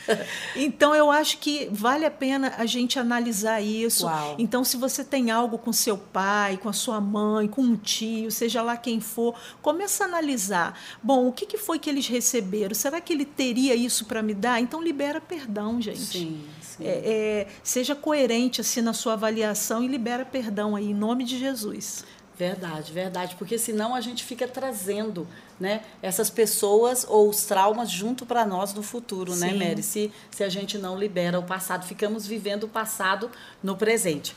então 0.54 0.94
eu 0.94 1.10
acho 1.10 1.38
que 1.38 1.68
vale 1.72 2.04
a 2.06 2.10
pena 2.10 2.54
a 2.56 2.66
gente 2.66 2.98
analisar 2.98 3.60
isso. 3.60 4.06
Uau. 4.06 4.36
Então, 4.38 4.64
se 4.64 4.76
você 4.76 5.04
tem 5.04 5.30
algo 5.30 5.58
com 5.58 5.72
seu 5.72 5.98
pai, 5.98 6.56
com 6.56 6.68
a 6.68 6.72
sua 6.72 7.00
mãe, 7.00 7.48
com 7.48 7.62
um 7.62 7.76
tio, 7.76 8.30
seja 8.30 8.62
lá 8.62 8.76
quem 8.76 9.00
for, 9.00 9.34
começa 9.60 10.04
a 10.04 10.06
analisar. 10.06 10.78
Bom, 11.02 11.26
o 11.26 11.32
que, 11.32 11.46
que 11.46 11.58
foi 11.58 11.78
que 11.78 11.90
eles 11.90 12.06
receberam? 12.06 12.74
Será 12.74 13.00
que 13.00 13.12
ele 13.12 13.24
teria 13.24 13.74
isso 13.74 14.04
para 14.04 14.22
me 14.22 14.34
dar? 14.34 14.60
Então 14.60 14.82
libera 14.82 15.20
perdão, 15.20 15.80
gente. 15.80 15.98
Sim, 15.98 16.44
sim. 16.60 16.84
É, 16.84 16.90
é, 16.90 17.46
seja 17.62 17.94
coerente 17.94 18.60
assim 18.60 18.80
na 18.80 18.92
sua 18.92 19.14
avaliação 19.14 19.82
e 19.82 19.88
libera 19.88 20.24
perdão 20.24 20.76
aí 20.76 20.91
em 20.92 20.94
nome 20.94 21.24
de 21.24 21.38
Jesus. 21.38 22.04
Verdade, 22.38 22.92
verdade, 22.92 23.36
porque 23.36 23.58
senão 23.58 23.94
a 23.94 24.00
gente 24.00 24.24
fica 24.24 24.48
trazendo 24.48 25.28
né, 25.60 25.82
essas 26.00 26.30
pessoas 26.30 27.06
ou 27.08 27.28
os 27.28 27.44
traumas 27.44 27.90
junto 27.90 28.24
para 28.24 28.46
nós 28.46 28.72
no 28.72 28.82
futuro, 28.82 29.34
né, 29.36 29.50
Sim. 29.50 29.58
né, 29.58 29.68
Mary? 29.68 29.82
Se, 29.82 30.12
se 30.30 30.42
a 30.42 30.48
gente 30.48 30.78
não 30.78 30.98
libera 30.98 31.38
o 31.38 31.42
passado, 31.42 31.86
ficamos 31.86 32.26
vivendo 32.26 32.64
o 32.64 32.68
passado 32.68 33.30
no 33.62 33.76
presente. 33.76 34.34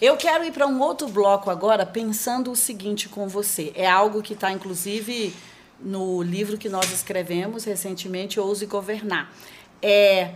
Eu 0.00 0.16
quero 0.16 0.44
ir 0.44 0.52
para 0.52 0.66
um 0.66 0.80
outro 0.80 1.08
bloco 1.08 1.48
agora, 1.48 1.86
pensando 1.86 2.50
o 2.50 2.56
seguinte 2.56 3.08
com 3.08 3.28
você. 3.28 3.72
É 3.74 3.88
algo 3.88 4.20
que 4.20 4.34
está, 4.34 4.52
inclusive, 4.52 5.34
no 5.80 6.22
livro 6.22 6.58
que 6.58 6.68
nós 6.68 6.92
escrevemos 6.92 7.64
recentemente, 7.64 8.38
Ouse 8.38 8.66
Governar. 8.66 9.32
É, 9.80 10.34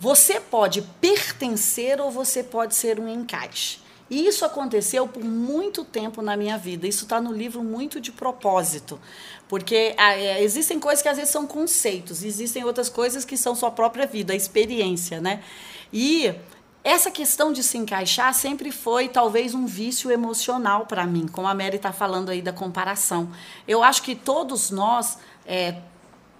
você 0.00 0.40
pode 0.40 0.82
pertencer 1.00 2.00
ou 2.00 2.10
você 2.10 2.42
pode 2.42 2.74
ser 2.74 2.98
um 2.98 3.08
encaixe. 3.08 3.81
E 4.12 4.26
isso 4.26 4.44
aconteceu 4.44 5.08
por 5.08 5.24
muito 5.24 5.86
tempo 5.86 6.20
na 6.20 6.36
minha 6.36 6.58
vida. 6.58 6.86
Isso 6.86 7.04
está 7.04 7.18
no 7.18 7.32
livro 7.32 7.64
muito 7.64 7.98
de 7.98 8.12
propósito. 8.12 9.00
Porque 9.48 9.94
ah, 9.96 10.12
é, 10.12 10.44
existem 10.44 10.78
coisas 10.78 11.00
que 11.00 11.08
às 11.08 11.16
vezes 11.16 11.32
são 11.32 11.46
conceitos, 11.46 12.22
existem 12.22 12.62
outras 12.62 12.90
coisas 12.90 13.24
que 13.24 13.38
são 13.38 13.54
sua 13.54 13.70
própria 13.70 14.06
vida, 14.06 14.34
a 14.34 14.36
experiência, 14.36 15.18
né? 15.18 15.42
E 15.90 16.30
essa 16.84 17.10
questão 17.10 17.54
de 17.54 17.62
se 17.62 17.78
encaixar 17.78 18.34
sempre 18.34 18.70
foi 18.70 19.08
talvez 19.08 19.54
um 19.54 19.64
vício 19.64 20.10
emocional 20.10 20.84
para 20.84 21.06
mim, 21.06 21.26
como 21.26 21.48
a 21.48 21.54
Mary 21.54 21.76
está 21.76 21.90
falando 21.90 22.28
aí 22.28 22.42
da 22.42 22.52
comparação. 22.52 23.30
Eu 23.66 23.82
acho 23.82 24.02
que 24.02 24.14
todos 24.14 24.70
nós 24.70 25.16
é, 25.46 25.76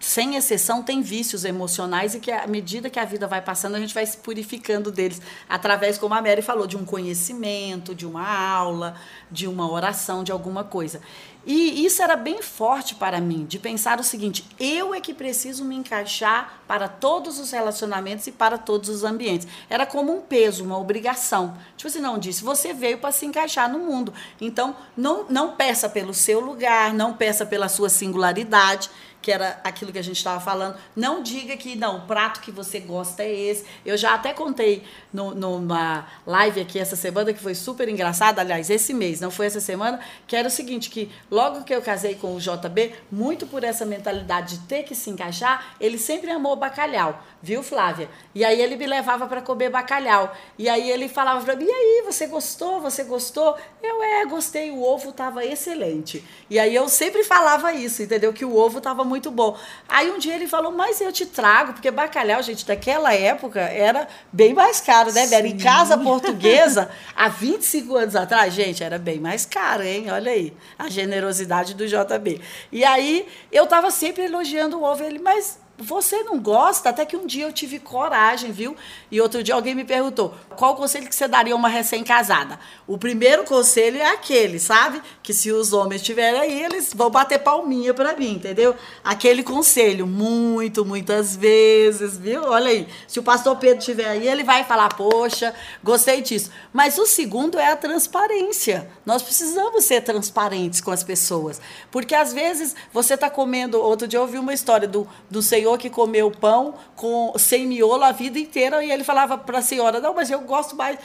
sem 0.03 0.35
exceção, 0.35 0.83
tem 0.83 1.01
vícios 1.01 1.45
emocionais 1.45 2.17
e 2.17 2.19
que, 2.19 2.33
à 2.33 2.45
medida 2.45 2.91
que 2.91 2.99
a 2.99 3.05
vida 3.05 3.29
vai 3.29 3.41
passando, 3.41 3.77
a 3.77 3.79
gente 3.79 3.95
vai 3.95 4.05
se 4.05 4.17
purificando 4.17 4.91
deles, 4.91 5.23
através, 5.49 5.97
como 5.97 6.12
a 6.12 6.21
Mary 6.21 6.43
falou, 6.43 6.67
de 6.67 6.77
um 6.77 6.85
conhecimento, 6.85 7.95
de 7.95 8.05
uma 8.05 8.29
aula, 8.29 8.97
de 9.31 9.47
uma 9.47 9.71
oração, 9.71 10.25
de 10.25 10.33
alguma 10.33 10.65
coisa. 10.65 11.01
E 11.44 11.85
isso 11.85 12.00
era 12.02 12.14
bem 12.14 12.40
forte 12.40 12.94
para 12.94 13.20
mim, 13.20 13.44
de 13.44 13.59
pensar 13.59 13.98
o 13.98 14.05
seguinte: 14.05 14.44
eu 14.61 14.94
é 14.94 15.00
que 15.00 15.12
preciso 15.12 15.64
me 15.64 15.74
encaixar 15.74 16.62
para 16.68 16.88
todos 16.88 17.38
os 17.38 17.50
relacionamentos 17.50 18.26
e 18.26 18.33
para 18.33 18.57
todos 18.57 18.88
os 18.88 19.05
ambientes. 19.05 19.48
Era 19.68 19.85
como 19.85 20.16
um 20.16 20.20
peso, 20.20 20.64
uma 20.64 20.78
obrigação. 20.78 21.57
Tipo 21.76 21.88
assim, 21.88 22.00
não 22.00 22.18
disse, 22.18 22.44
você 22.44 22.72
veio 22.72 22.98
para 22.98 23.12
se 23.12 23.26
encaixar 23.26 23.70
no 23.70 23.81
mundo. 23.81 24.12
Então, 24.40 24.76
não, 24.96 25.26
não 25.28 25.57
peça 25.57 25.88
pelo 25.88 26.14
seu 26.14 26.40
lugar, 26.40 26.94
não 26.94 27.14
peça 27.14 27.44
pela 27.44 27.68
sua 27.68 27.88
singularidade 27.88 28.88
que 29.22 29.31
era 29.31 29.61
aquilo 29.62 29.92
que 29.92 29.98
a 29.98 30.02
gente 30.02 30.16
estava 30.16 30.40
falando. 30.40 30.76
Não 30.96 31.22
diga 31.22 31.57
que 31.57 31.76
não, 31.76 31.98
o 31.98 32.00
prato 32.02 32.40
que 32.40 32.50
você 32.50 32.81
gosta 32.81 33.22
é 33.22 33.33
esse. 33.33 33.64
Eu 33.87 33.96
já 33.96 34.14
até 34.14 34.35
contei 34.35 34.83
no, 35.12 35.33
numa 35.33 36.07
live 36.26 36.61
aqui 36.61 36.78
essa 36.78 36.96
semana 36.96 37.33
que 37.33 37.40
foi 37.40 37.55
super 37.55 37.88
engraçada, 37.88 38.40
aliás, 38.40 38.68
esse 38.68 38.92
mês, 38.92 39.20
não 39.20 39.31
foi 39.31 39.46
essa 39.46 39.61
semana, 39.61 40.00
que 40.26 40.35
era 40.35 40.48
o 40.48 40.50
seguinte, 40.50 40.90
que 40.90 41.09
logo 41.33 41.64
que 41.64 41.75
eu 41.75 41.81
casei 41.81 42.14
com 42.14 42.37
o 42.37 42.38
JB, 42.38 42.95
muito 43.11 43.47
por 43.47 43.64
essa 43.64 43.87
mentalidade 43.87 44.59
de 44.59 44.66
ter 44.66 44.83
que 44.83 44.95
se 44.95 45.09
encaixar, 45.09 45.75
ele 45.81 45.97
sempre 45.97 46.31
amou 46.31 46.55
bacalhau, 46.57 47.25
viu, 47.42 47.62
Flávia? 47.62 48.09
E 48.35 48.44
aí 48.44 48.61
ele 48.61 48.76
me 48.76 48.87
levava 48.87 49.26
para 49.26 49.42
comer 49.42 49.70
bacalhau. 49.70 50.35
E 50.59 50.68
aí 50.68 50.90
ele 50.90 51.09
falava 51.09 51.44
para 51.44 51.57
mim: 51.57 51.66
"E 51.66 51.70
aí, 51.70 52.02
você 52.07 52.26
gostou? 52.26 52.81
Você 52.81 53.05
gostou?" 53.05 53.57
Eu 53.83 54.02
é, 54.02 54.24
gostei, 54.26 54.70
o 54.70 54.83
ovo 54.83 55.11
estava 55.11 55.44
excelente. 55.44 56.24
E 56.48 56.59
aí 56.59 56.74
eu 56.74 56.88
sempre 56.88 57.24
falava 57.24 57.72
isso, 57.72 58.02
entendeu? 58.02 58.33
Que 58.33 58.44
o 58.44 58.57
ovo 58.57 58.78
estava 58.78 59.02
muito 59.02 59.31
bom. 59.31 59.57
Aí 59.88 60.11
um 60.11 60.18
dia 60.18 60.35
ele 60.35 60.46
falou, 60.46 60.70
mas 60.70 61.00
eu 61.00 61.12
te 61.12 61.26
trago, 61.26 61.72
porque 61.72 61.90
bacalhau, 61.90 62.42
gente, 62.42 62.64
daquela 62.64 63.12
época 63.12 63.61
era 63.61 64.07
bem 64.33 64.55
mais 64.55 64.81
caro, 64.81 65.12
né, 65.12 65.26
Vera? 65.26 65.46
Em 65.46 65.59
casa 65.59 65.98
portuguesa, 65.98 66.90
há 67.16 67.28
25 67.28 67.96
anos 67.96 68.16
atrás, 68.16 68.55
gente, 68.55 68.85
era 68.85 68.98
bem 68.98 69.18
mais 69.18 69.44
caro, 69.44 69.83
hein? 69.83 70.11
Olha 70.11 70.31
aí, 70.31 70.52
a 70.78 70.88
generosidade 70.88 71.74
do 71.74 71.87
JB. 71.87 72.40
E 72.70 72.85
aí 72.85 73.26
eu 73.50 73.66
tava 73.66 73.90
sempre 73.90 74.24
elogiando 74.24 74.78
o 74.78 74.85
ovo, 74.85 75.02
ele, 75.02 75.18
mas 75.18 75.59
você 75.83 76.23
não 76.23 76.38
gosta? 76.38 76.88
Até 76.88 77.05
que 77.05 77.16
um 77.16 77.27
dia 77.27 77.45
eu 77.45 77.53
tive 77.53 77.79
coragem, 77.79 78.53
viu? 78.53 78.77
E 79.11 79.21
outro 79.21 79.42
dia 79.42 79.55
alguém 79.55 79.75
me 79.75 79.85
perguntou: 79.85 80.35
qual 80.57 80.77
conselho 80.77 81.09
que 81.09 81.14
você 81.14 81.27
daria 81.27 81.53
a 81.53 81.57
uma 81.57 81.68
recém-casada? 81.68 82.59
O 82.87 82.97
primeiro 82.97 83.45
conselho 83.45 83.99
é 83.99 84.07
aquele, 84.07 84.59
sabe? 84.59 85.03
Que 85.23 85.35
se 85.35 85.51
os 85.51 85.73
homens 85.73 86.01
estiverem 86.01 86.40
aí, 86.40 86.62
eles 86.62 86.92
vão 86.95 87.11
bater 87.11 87.38
palminha 87.40 87.92
para 87.92 88.16
mim, 88.16 88.35
entendeu? 88.35 88.75
Aquele 89.03 89.42
conselho, 89.42 90.07
muito, 90.07 90.85
muitas 90.85 91.37
vezes, 91.37 92.16
viu? 92.16 92.45
Olha 92.45 92.68
aí. 92.68 92.88
Se 93.07 93.18
o 93.18 93.23
pastor 93.23 93.57
Pedro 93.57 93.79
estiver 93.79 94.09
aí, 94.09 94.29
ele 94.29 94.45
vai 94.45 94.64
falar: 94.64 94.95
poxa, 94.95 95.55
gostei 95.83 96.23
disso. 96.23 96.51
Mas 96.73 96.99
o 96.99 97.07
segundo 97.07 97.59
é 97.59 97.71
a 97.71 97.77
transparência. 97.77 98.90
Nós 99.05 99.23
precisamos 99.23 99.85
ser 99.85 100.03
transparentes 100.03 100.81
com 100.81 100.90
as 100.90 101.03
pessoas. 101.03 101.61
Porque 101.90 102.14
às 102.14 102.33
vezes 102.33 102.75
você 102.92 103.14
está 103.14 103.29
comendo. 103.29 103.81
Outro 103.81 104.07
dia 104.07 104.18
eu 104.18 104.23
ouvi 104.23 104.38
uma 104.38 104.55
história 104.55 104.87
do, 104.87 105.09
do 105.31 105.42
Senhor 105.42 105.71
senhor 105.72 105.78
que 105.78 105.90
comeu 105.90 106.30
pão 106.30 106.74
com, 106.96 107.32
sem 107.37 107.66
miolo 107.66 108.04
a 108.04 108.12
vida 108.12 108.38
inteira, 108.38 108.85
e 108.85 108.90
ele 108.90 109.04
falava 109.04 109.37
para 109.38 109.58
a 109.58 109.62
senhora: 109.62 110.00
Não, 110.00 110.14
mas 110.14 110.30
eu 110.30 110.40
gosto 110.40 110.76
mais. 110.76 110.98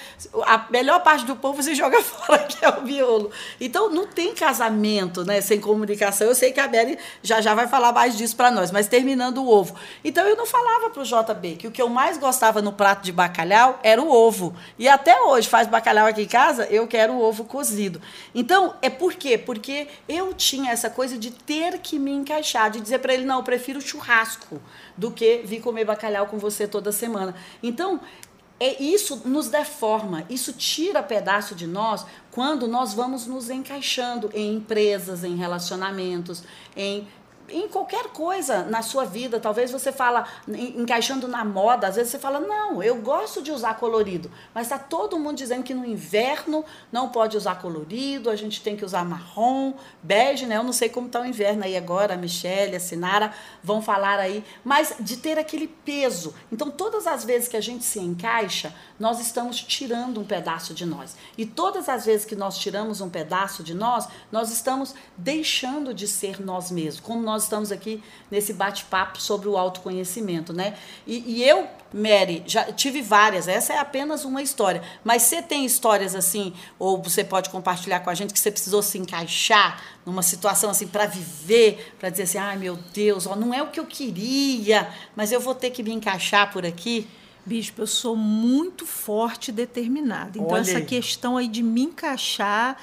A 0.45 0.65
melhor 0.69 1.01
parte 1.01 1.25
do 1.25 1.36
pão 1.36 1.53
você 1.53 1.73
joga 1.73 2.01
fora, 2.03 2.43
que 2.43 2.63
é 2.63 2.69
o 2.69 2.84
miolo. 2.84 3.32
Então, 3.60 3.89
não 3.89 4.08
tem 4.08 4.34
casamento 4.34 5.23
né, 5.23 5.41
sem 5.41 5.60
comunicação. 5.60 6.27
Eu 6.27 6.36
sei 6.36 6.51
que 6.51 6.60
a 6.60 6.67
Beli 6.67 6.97
já 7.21 7.41
já 7.41 7.53
vai 7.53 7.67
falar 7.67 7.91
mais 7.91 8.17
disso 8.17 8.36
para 8.36 8.51
nós, 8.51 8.71
mas 8.71 8.88
terminando 8.88 9.39
o 9.39 9.49
ovo. 9.49 9.75
Então, 10.03 10.25
eu 10.27 10.36
não 10.36 10.45
falava 10.45 10.89
para 10.89 11.01
o 11.01 11.06
JB 11.06 11.56
que 11.58 11.67
o 11.67 11.71
que 11.71 11.82
eu 11.82 11.89
mais 11.89 12.17
gostava 12.17 12.62
no 12.62 12.73
prato 12.73 13.03
de 13.03 13.12
bacalhau 13.12 13.80
era 13.84 14.01
o 14.01 14.12
ovo. 14.12 14.56
E 14.77 14.88
até 14.88 15.21
hoje, 15.21 15.47
faz 15.47 15.67
bacalhau 15.67 16.08
aqui 16.08 16.23
em 16.23 16.27
casa, 16.27 16.65
eu 16.65 16.88
quero 16.88 17.13
o 17.13 17.21
ovo 17.21 17.43
cozido. 17.43 18.01
Então, 18.34 18.75
é 18.82 18.89
por 18.89 19.13
quê? 19.13 19.38
Porque 19.38 19.88
eu 20.08 20.34
tinha 20.34 20.71
essa 20.71 20.89
coisa 20.89 21.17
de 21.17 21.32
ter 21.32 21.80
que 21.80 21.97
me 21.97 22.12
encaixar, 22.12 22.69
de 22.69 22.80
dizer 22.80 22.99
para 22.99 23.13
ele: 23.13 23.25
Não, 23.25 23.38
eu 23.38 23.43
prefiro 23.43 23.82
churrasco 23.82 24.47
churrasco 24.48 24.62
do 24.98 25.12
que 25.12 25.42
vir 25.44 25.62
comer 25.62 25.86
bacalhau 25.86 26.28
com 26.28 26.38
você 26.38 26.68
toda 26.68 26.92
semana. 26.92 27.36
Então, 27.62 28.00
é 28.60 28.82
isso 28.82 29.22
nos 29.24 29.50
deforma, 29.50 30.26
isso 30.30 30.52
tira 30.52 31.04
pedaço 31.04 31.54
de 31.54 31.68
nós 31.68 32.06
quando 32.32 32.68
nós 32.68 32.92
vamos 32.92 33.28
nos 33.28 33.52
encaixando 33.52 34.32
em 34.34 34.56
empresas, 34.56 35.24
em 35.24 35.36
relacionamentos, 35.36 36.44
em 36.76 37.08
em 37.50 37.68
qualquer 37.68 38.08
coisa 38.10 38.64
na 38.64 38.82
sua 38.82 39.06
vida, 39.06 39.40
talvez 39.40 39.72
você 39.72 39.92
fala, 39.92 40.26
encaixando 40.48 41.28
na 41.28 41.44
moda, 41.46 41.88
às 41.88 41.96
vezes 41.96 42.12
você 42.12 42.20
fala, 42.20 42.40
não, 42.40 42.82
eu 42.84 42.96
gosto 42.98 43.42
de 43.42 43.52
usar 43.52 43.76
colorido, 43.76 44.30
mas 44.54 44.68
está 44.68 44.78
todo 44.78 45.20
mundo 45.20 45.38
dizendo 45.38 45.64
que 45.64 45.74
no 45.74 45.86
inverno 45.86 46.64
não 46.92 47.10
pode 47.10 47.38
usar 47.38 47.62
colorido, 47.62 48.30
a 48.30 48.36
gente 48.36 48.62
tem 48.62 48.76
que 48.76 48.86
usar 48.86 49.06
marrom, 49.06 49.74
bege, 50.02 50.46
né? 50.46 50.58
Eu 50.58 50.64
não 50.64 50.74
sei 50.74 50.90
como 50.90 51.08
está 51.08 51.22
o 51.22 51.26
inverno 51.26 51.64
aí 51.64 51.78
agora, 51.78 52.14
a 52.14 52.18
Michelle, 52.18 52.76
a 52.76 52.80
Sinara 52.80 53.34
vão 53.64 53.82
falar 53.82 54.20
aí, 54.20 54.44
mas 54.64 54.96
de 55.00 55.18
ter 55.18 55.38
aquele 55.38 55.68
peso. 55.68 56.34
Então, 56.52 56.70
todas 56.70 57.08
as 57.08 57.24
vezes 57.24 57.48
que 57.48 57.58
a 57.58 57.62
gente 57.62 57.84
se 57.84 58.00
encaixa, 58.00 58.74
nós 59.00 59.20
estamos 59.20 59.62
tirando 59.62 60.20
um 60.20 60.26
pedaço 60.26 60.74
de 60.74 60.86
nós. 60.86 61.16
E 61.38 61.46
todas 61.46 61.88
as 61.88 62.06
vezes 62.06 62.26
que 62.26 62.36
nós 62.36 62.58
tiramos 62.58 63.02
um 63.02 63.10
pedaço 63.10 63.64
de 63.64 63.74
nós, 63.74 64.08
nós 64.32 64.52
estamos 64.52 64.96
deixando 65.18 65.94
de 65.94 66.08
ser 66.08 66.42
nós 66.42 66.72
mesmos, 66.72 67.00
como 67.00 67.22
nós 67.22 67.37
nós 67.38 67.43
estamos 67.43 67.71
aqui 67.71 68.04
nesse 68.32 68.52
bate-papo 68.52 69.21
sobre 69.21 69.47
o 69.47 69.56
autoconhecimento, 69.56 70.52
né? 70.52 70.76
E, 71.06 71.36
e, 71.38 71.43
eu, 71.47 71.67
Mary, 71.93 72.43
já 72.47 72.71
tive 72.71 73.00
várias, 73.02 73.47
essa 73.47 73.73
é 73.73 73.78
apenas 73.78 74.26
uma 74.26 74.41
história. 74.41 74.82
Mas 75.04 75.21
você 75.21 75.39
tem 75.39 75.63
histórias 75.63 76.15
assim, 76.15 76.52
ou 76.80 77.02
você 77.02 77.23
pode 77.23 77.52
compartilhar 77.52 78.00
com 78.00 78.10
a 78.10 78.15
gente 78.15 78.34
que 78.34 78.39
você 78.39 78.50
precisou 78.50 78.82
se 78.82 78.97
encaixar 78.97 79.82
numa 80.04 80.23
situação 80.23 80.71
assim 80.71 80.88
para 80.88 81.06
viver, 81.06 81.93
para 82.00 82.10
dizer 82.10 82.23
assim, 82.23 82.39
ai 82.39 82.58
meu 82.58 82.76
Deus, 82.91 83.28
ó, 83.28 83.36
não 83.36 83.54
é 83.54 83.62
o 83.62 83.67
que 83.67 83.80
eu 83.80 83.86
queria, 83.86 84.89
mas 85.15 85.32
eu 85.32 85.39
vou 85.39 85.54
ter 85.54 85.69
que 85.69 85.84
me 85.84 85.93
encaixar 85.93 86.52
por 86.52 86.65
aqui. 86.65 87.08
Bispo, 87.45 87.84
eu 87.84 87.88
sou 87.88 88.15
muito 88.15 88.86
forte 88.86 89.50
e 89.50 89.52
determinada. 89.54 90.32
Então, 90.38 90.50
Olha. 90.50 90.62
essa 90.62 90.82
questão 90.82 91.38
aí 91.38 91.47
de 91.47 91.63
me 91.63 91.84
encaixar 91.84 92.78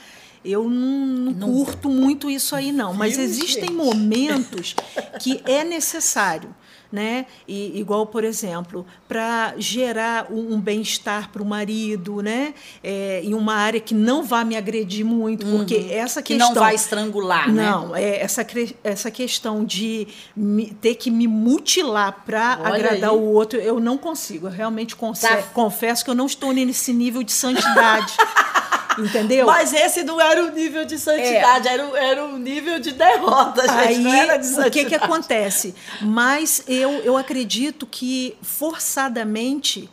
eu 0.45 0.69
não, 0.69 1.07
não, 1.07 1.33
não, 1.33 1.53
curto 1.53 1.89
muito 1.89 2.31
isso 2.31 2.55
aí, 2.55 2.71
não. 2.71 2.93
Mas 2.93 3.19
existem 3.19 3.71
momentos 3.71 4.77
que 5.21 5.41
é 5.47 5.65
necessário. 5.65 6.55
né? 6.93 7.27
E, 7.49 7.77
igual, 7.81 8.07
por 8.07 8.23
exemplo, 8.23 8.87
para 9.09 9.55
gerar 9.59 10.31
um, 10.31 10.55
um 10.55 10.61
bem-estar 10.61 11.29
para 11.33 11.43
o 11.43 11.45
marido, 11.45 12.23
né? 12.23 12.55
É, 12.85 13.21
em 13.25 13.35
uma 13.35 13.55
área 13.55 13.81
que 13.81 13.93
não 13.93 14.23
vai 14.23 14.45
me 14.45 14.57
agredir 14.57 15.05
muito, 15.05 15.45
uhum. 15.45 15.59
porque 15.59 15.89
essa 15.91 16.23
que 16.23 16.35
questão... 16.35 16.51
Que 16.51 16.55
não 16.55 16.63
vai 16.63 16.75
estrangular, 16.77 17.53
não, 17.53 17.89
né? 17.89 18.03
é 18.03 18.23
essa, 18.23 18.47
essa 18.85 19.11
questão 19.11 19.65
de 19.65 20.07
me, 20.37 20.67
ter 20.67 20.95
que 20.95 21.11
me 21.11 21.27
mutilar 21.27 22.23
para 22.25 22.53
agradar 22.53 23.11
aí. 23.11 23.17
o 23.17 23.23
outro, 23.23 23.59
eu 23.59 23.81
não 23.81 23.99
consigo. 23.99 24.47
Eu 24.47 24.53
realmente 24.53 24.95
tá. 24.95 25.43
confesso 25.53 26.05
que 26.05 26.11
eu 26.11 26.15
não 26.15 26.27
estou 26.27 26.53
nesse 26.53 26.93
nível 26.93 27.25
de 27.25 27.33
santidade. 27.33 28.15
Entendeu? 28.99 29.47
Mas 29.47 29.73
esse 29.73 30.05
não 30.05 30.21
era 30.21 30.45
o 30.45 30.51
nível 30.51 30.85
de 30.85 30.99
santidade, 30.99 31.69
é. 31.69 31.73
era, 31.73 31.89
o, 31.89 31.97
era 31.97 32.25
o 32.25 32.39
nível 32.39 32.79
de 32.79 32.93
derrota, 32.93 33.63
gente. 33.63 33.71
Aí, 33.71 33.99
não 33.99 34.13
era 34.13 34.37
de 34.37 34.47
santidade. 34.47 34.69
o 34.69 34.73
que, 34.73 34.85
que 34.87 34.95
acontece? 34.95 35.75
Mas 36.01 36.63
eu, 36.69 36.91
eu 36.99 37.17
acredito 37.17 37.87
que 37.87 38.37
forçadamente 38.43 39.89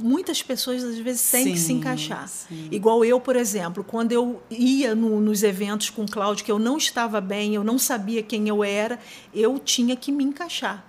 muitas 0.00 0.42
pessoas 0.42 0.84
às 0.84 0.98
vezes 0.98 1.30
têm 1.30 1.44
sim, 1.44 1.52
que 1.52 1.58
se 1.58 1.72
encaixar. 1.72 2.28
Sim. 2.28 2.68
Igual 2.70 3.04
eu, 3.04 3.20
por 3.20 3.36
exemplo, 3.36 3.84
quando 3.84 4.12
eu 4.12 4.42
ia 4.50 4.94
no, 4.94 5.20
nos 5.20 5.42
eventos 5.42 5.90
com 5.90 6.02
o 6.02 6.10
Cláudio, 6.10 6.44
que 6.44 6.52
eu 6.52 6.58
não 6.58 6.76
estava 6.76 7.20
bem, 7.20 7.54
eu 7.54 7.64
não 7.64 7.78
sabia 7.78 8.22
quem 8.22 8.48
eu 8.48 8.62
era, 8.62 8.98
eu 9.34 9.58
tinha 9.58 9.96
que 9.96 10.12
me 10.12 10.24
encaixar. 10.24 10.84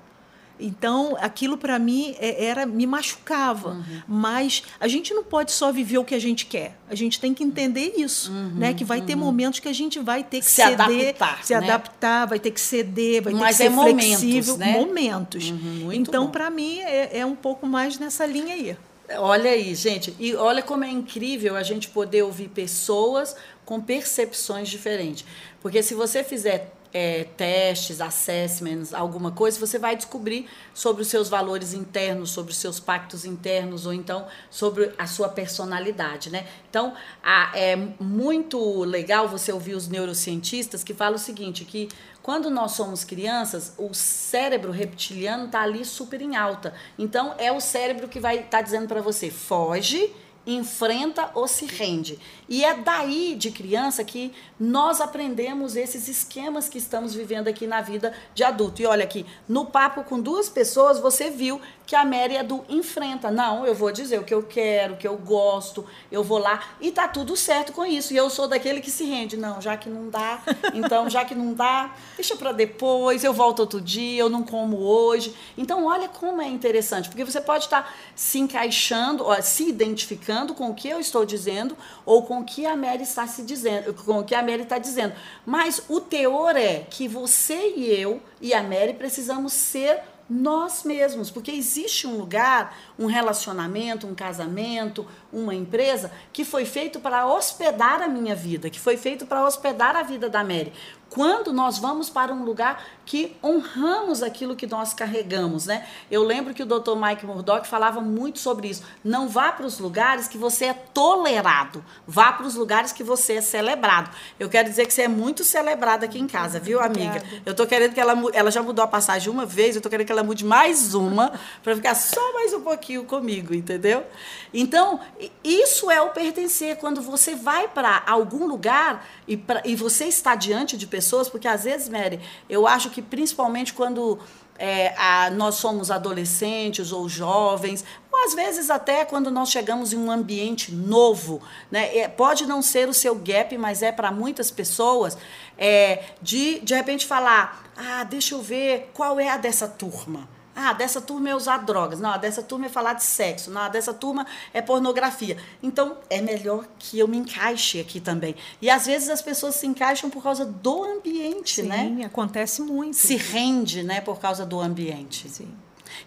Então, 0.60 1.16
aquilo 1.20 1.58
para 1.58 1.78
mim 1.78 2.16
é, 2.20 2.46
era 2.46 2.66
me 2.66 2.88
machucava. 2.88 3.70
Uhum. 3.70 4.02
Mas 4.08 4.64
a 4.80 4.88
gente 4.88 5.14
não 5.14 5.24
pode 5.24 5.52
só 5.52 5.72
viver 5.72 5.98
o 5.98 6.04
que 6.04 6.16
a 6.16 6.20
gente 6.20 6.46
quer. 6.46 6.78
A 6.90 6.96
gente 6.96 7.20
tem 7.20 7.34
que 7.34 7.44
entender 7.44 7.94
isso, 7.98 8.32
uhum, 8.32 8.56
né? 8.56 8.74
Que 8.74 8.84
vai 8.84 9.00
uhum. 9.00 9.06
ter 9.06 9.16
momentos 9.16 9.60
que 9.60 9.68
a 9.68 9.74
gente 9.74 10.00
vai 10.00 10.24
ter 10.24 10.40
que 10.40 10.46
se 10.46 10.56
ceder, 10.56 10.76
adaptar, 10.76 11.44
se 11.44 11.54
né? 11.54 11.60
adaptar, 11.60 12.26
vai 12.26 12.40
ter 12.40 12.52
que 12.52 12.62
ceder, 12.62 13.24
vai 13.24 13.34
Mas 13.34 13.58
ter 13.58 13.70
que 13.70 13.76
ser 13.76 13.80
é 13.80 13.84
flexível, 13.84 14.58
momentos. 14.58 14.58
Né? 14.58 14.72
momentos. 14.74 15.50
Uhum, 15.52 15.94
então, 15.94 16.30
para 16.30 16.50
mim 16.50 16.80
é, 16.80 17.20
é 17.20 17.26
um 17.26 17.36
pouco 17.36 17.66
mais 17.66 18.00
nessa 18.00 18.26
linha 18.26 18.54
aí. 18.54 18.78
Olha 19.16 19.52
aí, 19.52 19.74
gente, 19.74 20.14
e 20.20 20.36
olha 20.36 20.62
como 20.62 20.84
é 20.84 20.90
incrível 20.90 21.56
a 21.56 21.64
gente 21.64 21.88
poder 21.88 22.24
ouvir 22.24 22.50
pessoas 22.50 23.36
com 23.64 23.80
percepções 23.80 24.68
diferentes. 24.68 25.26
Porque 25.62 25.82
se 25.82 25.94
você 25.94 26.24
fizer 26.24 26.74
é, 26.98 27.26
testes, 27.38 28.02
assessments, 28.02 28.92
alguma 28.92 29.30
coisa, 29.30 29.60
você 29.60 29.78
vai 29.78 29.96
descobrir 29.96 30.50
sobre 30.74 31.04
os 31.04 31.08
seus 31.08 31.30
valores 31.30 31.72
internos, 31.72 32.32
sobre 32.32 32.52
os 32.52 32.58
seus 32.58 32.80
pactos 32.80 33.24
internos, 33.24 33.86
ou 33.86 33.94
então 33.94 34.26
sobre 34.50 34.92
a 34.98 35.06
sua 35.06 35.30
personalidade, 35.30 36.32
né? 36.32 36.48
Então, 36.68 36.96
a, 37.24 37.52
é 37.54 37.76
muito 38.00 38.84
legal 38.84 39.28
você 39.28 39.52
ouvir 39.52 39.76
os 39.76 39.88
neurocientistas 39.88 40.84
que 40.84 40.92
falam 40.92 41.18
o 41.18 41.20
seguinte, 41.20 41.66
que 41.66 41.88
quando 42.24 42.50
nós 42.50 42.72
somos 42.72 43.04
crianças, 43.04 43.74
o 43.78 43.94
cérebro 43.94 44.72
reptiliano 44.72 45.46
está 45.46 45.62
ali 45.62 45.86
super 45.86 46.20
em 46.20 46.36
alta. 46.36 46.74
Então, 46.98 47.36
é 47.38 47.52
o 47.52 47.62
cérebro 47.62 48.08
que 48.08 48.20
vai 48.20 48.38
estar 48.38 48.58
tá 48.58 48.62
dizendo 48.64 48.88
para 48.88 49.02
você, 49.02 49.30
foge, 49.30 50.12
enfrenta 50.48 51.30
ou 51.36 51.48
se 51.48 51.66
rende. 51.66 52.18
E 52.48 52.64
é 52.64 52.74
daí 52.74 53.36
de 53.36 53.52
criança 53.52 54.04
que 54.04 54.32
nós 54.58 55.02
aprendemos 55.02 55.76
esses 55.76 56.08
esquemas 56.08 56.70
que 56.70 56.78
estamos 56.78 57.14
vivendo 57.14 57.50
aqui 57.50 57.68
na 57.68 57.82
vida 57.82 58.14
de 58.34 58.44
adulto. 58.44 58.82
E 58.82 58.86
olha 58.86 59.04
aqui, 59.04 59.26
no 59.48 59.66
papo 59.66 60.06
com 60.06 60.20
duas 60.20 60.48
pessoas, 60.48 61.00
você 61.00 61.30
viu 61.30 61.60
que 61.88 61.96
a 61.96 62.04
Mary 62.04 62.36
é 62.36 62.44
do 62.44 62.66
enfrenta. 62.68 63.32
Não, 63.32 63.66
eu 63.66 63.74
vou 63.74 63.94
dizer 63.94 64.20
o 64.20 64.24
que 64.26 64.34
eu 64.34 64.44
quero, 64.44 64.94
o 64.94 64.98
que 64.98 65.08
eu 65.08 65.18
gosto, 65.18 65.86
eu 66.12 66.22
vou 66.22 66.38
lá 66.38 66.62
e 66.82 66.92
tá 66.92 67.08
tudo 67.08 67.38
certo 67.38 67.72
com 67.72 67.86
isso. 67.86 68.14
E 68.14 68.18
eu 68.18 68.30
sou 68.30 68.46
daquele 68.46 68.82
que 68.82 68.92
se 68.92 69.06
rende. 69.06 69.38
Não, 69.38 69.62
já 69.62 69.78
que 69.78 69.90
não 69.90 70.10
dá, 70.10 70.44
então 70.76 71.10
já 71.10 71.24
que 71.24 71.34
não 71.34 71.54
dá, 71.54 71.96
deixa 72.18 72.36
para 72.36 72.52
depois, 72.52 73.24
eu 73.24 73.32
volto 73.32 73.62
outro 73.62 73.80
dia, 73.80 74.20
eu 74.20 74.30
não 74.30 74.44
como 74.44 74.78
hoje. 74.78 75.34
Então 75.58 75.86
olha 75.86 76.10
como 76.10 76.42
é 76.42 76.48
interessante, 76.48 77.08
porque 77.08 77.24
você 77.24 77.40
pode 77.40 77.64
estar 77.64 77.84
tá 77.84 77.94
se 78.14 78.38
encaixando, 78.38 79.26
se 79.42 79.70
identificando 79.70 80.54
com 80.54 80.70
o 80.70 80.76
que 80.76 80.90
eu 80.90 81.00
estou 81.00 81.26
dizendo 81.26 81.78
ou 82.06 82.24
com 82.24 82.40
o 82.40 82.44
que 82.44 82.66
a 82.66 82.76
Mary 82.76 83.04
está 83.04 83.26
se 83.26 83.44
dizendo, 83.44 83.94
com 83.94 84.20
o 84.20 84.24
que 84.26 84.36
a 84.36 84.44
Mary 84.44 84.64
está 84.64 84.78
dizendo. 84.78 85.14
Mas 85.46 85.82
o 85.88 86.02
teor 86.02 86.58
é 86.58 86.86
que 86.90 87.08
você 87.08 87.74
e 87.78 87.86
eu 87.86 88.22
e 88.42 88.54
a 88.54 88.62
Mary 88.62 88.94
precisamos 88.94 89.54
ser 89.54 90.02
nós 90.30 90.84
mesmos, 90.84 91.32
porque 91.32 91.52
existe 91.52 92.06
um 92.06 92.18
lugar, 92.18 92.78
um 93.00 93.06
relacionamento, 93.06 94.06
um 94.06 94.14
casamento, 94.14 95.08
uma 95.32 95.56
empresa 95.56 96.12
que 96.34 96.44
foi 96.44 96.66
feito 96.66 97.00
para 97.00 97.26
hospedar 97.26 98.02
a 98.02 98.08
minha 98.08 98.36
vida, 98.36 98.70
que 98.70 98.80
foi 98.80 98.98
feito 98.98 99.26
para 99.26 99.46
hospedar 99.46 99.96
a 99.96 100.04
vida 100.04 100.30
da 100.30 100.44
Mary 100.44 100.74
quando 101.18 101.52
nós 101.52 101.80
vamos 101.80 102.12
para 102.12 102.32
um 102.32 102.44
lugar 102.44 102.86
que 103.04 103.36
honramos 103.44 104.22
aquilo 104.22 104.56
que 104.56 104.68
nós 104.68 104.94
carregamos, 104.94 105.66
né? 105.66 105.88
Eu 106.12 106.22
lembro 106.22 106.54
que 106.54 106.62
o 106.62 106.66
Dr. 106.66 106.96
Mike 106.96 107.26
Murdock 107.26 107.68
falava 107.68 108.00
muito 108.00 108.38
sobre 108.38 108.68
isso. 108.68 108.84
Não 109.04 109.28
vá 109.28 109.52
para 109.52 109.66
os 109.66 109.80
lugares 109.80 110.28
que 110.28 110.38
você 110.38 110.66
é 110.66 110.74
tolerado, 110.74 111.84
vá 112.06 112.32
para 112.32 112.46
os 112.46 112.54
lugares 112.54 112.92
que 112.92 113.04
você 113.04 113.34
é 113.34 113.42
celebrado. 113.42 114.12
Eu 114.40 114.48
quero 114.48 114.70
dizer 114.70 114.86
que 114.86 114.94
você 114.94 115.04
é 115.04 115.08
muito 115.08 115.44
celebrada 115.44 116.06
aqui 116.06 116.20
em 116.20 116.28
casa, 116.28 116.60
viu, 116.60 116.80
amiga? 116.80 117.24
Eu 117.44 117.56
tô 117.56 117.66
querendo 117.66 117.96
que 117.96 118.00
ela 118.00 118.14
ela 118.32 118.52
já 118.52 118.62
mudou 118.62 118.86
a 118.86 118.88
passagem 118.88 119.34
uma 119.34 119.46
vez, 119.46 119.76
eu 119.76 119.82
tô 119.82 119.90
querendo 119.90 120.06
que 120.06 120.12
ela 120.12 120.22
mude 120.22 120.46
mais 120.46 120.94
uma 120.94 121.32
para 121.64 121.76
ficar 121.76 121.96
só 121.96 122.34
mais 122.34 122.54
um 122.54 122.62
pouquinho 122.62 123.06
comigo, 123.06 123.56
entendeu? 123.56 124.06
Então, 124.54 125.00
isso 125.44 125.90
é 125.90 126.00
o 126.00 126.10
pertencer 126.10 126.78
quando 126.78 127.02
você 127.02 127.36
vai 127.36 127.68
para 127.68 128.04
algum 128.06 128.46
lugar 128.46 129.04
e, 129.28 129.36
pra, 129.36 129.62
e 129.66 129.76
você 129.76 130.06
está 130.06 130.36
diante 130.36 130.78
de 130.78 130.86
pessoas, 130.86 131.07
porque 131.30 131.48
às 131.48 131.64
vezes, 131.64 131.90
Mary, 131.90 132.20
eu 132.50 132.68
acho 132.68 132.90
que 132.90 133.02
principalmente 133.02 133.74
quando 133.74 134.20
é, 134.58 134.94
a, 134.98 135.30
nós 135.30 135.56
somos 135.56 135.92
adolescentes 135.92 136.92
ou 136.92 137.08
jovens, 137.08 137.86
ou 138.12 138.26
às 138.26 138.34
vezes 138.34 138.70
até 138.70 139.06
quando 139.06 139.30
nós 139.30 139.50
chegamos 139.50 139.94
em 139.94 139.98
um 139.98 140.12
ambiente 140.12 140.72
novo, 140.72 141.42
né? 141.70 141.96
É, 141.96 142.08
pode 142.08 142.46
não 142.46 142.62
ser 142.62 142.90
o 142.90 142.94
seu 142.94 143.16
gap, 143.16 143.58
mas 143.58 143.82
é 143.82 143.92
para 143.92 144.12
muitas 144.12 144.50
pessoas, 144.50 145.18
é, 145.58 146.04
de 146.22 146.60
de 146.60 146.74
repente 146.74 147.06
falar, 147.06 147.64
ah, 147.76 148.04
deixa 148.04 148.36
eu 148.36 148.42
ver 148.42 148.92
qual 148.94 149.20
é 149.20 149.30
a 149.30 149.38
dessa 149.38 149.68
turma. 149.68 150.37
Ah, 150.60 150.74
dessa 150.74 151.00
turma 151.00 151.30
é 151.30 151.36
usar 151.36 151.58
drogas. 151.60 152.00
Não, 152.00 152.18
dessa 152.18 152.42
turma 152.42 152.66
é 152.66 152.70
falar 152.70 152.94
de 152.94 153.04
sexo. 153.04 153.52
Não, 153.52 153.70
dessa 153.70 153.94
turma 153.94 154.26
é 154.52 154.60
pornografia. 154.60 155.38
Então, 155.62 155.98
é 156.10 156.20
melhor 156.20 156.68
que 156.80 156.98
eu 156.98 157.08
me 157.08 157.16
encaixe 157.16 157.80
aqui 157.80 158.00
também. 158.00 158.36
E 158.60 158.68
às 158.68 158.88
vezes 158.88 159.08
as 159.08 159.22
pessoas 159.22 159.54
se 159.54 159.68
encaixam 159.68 160.10
por 160.10 160.24
causa 160.24 160.46
do 160.46 160.84
ambiente, 160.84 161.62
Sim, 161.62 161.68
né? 161.68 161.86
Sim, 161.86 162.04
acontece 162.04 162.64
muito. 162.64 162.96
Se 162.96 163.16
rende, 163.16 163.84
né, 163.84 164.02
por 164.02 164.20
causa 164.20 164.48
do 164.48 164.60
ambiente. 164.60 165.30
Sim. 165.30 165.54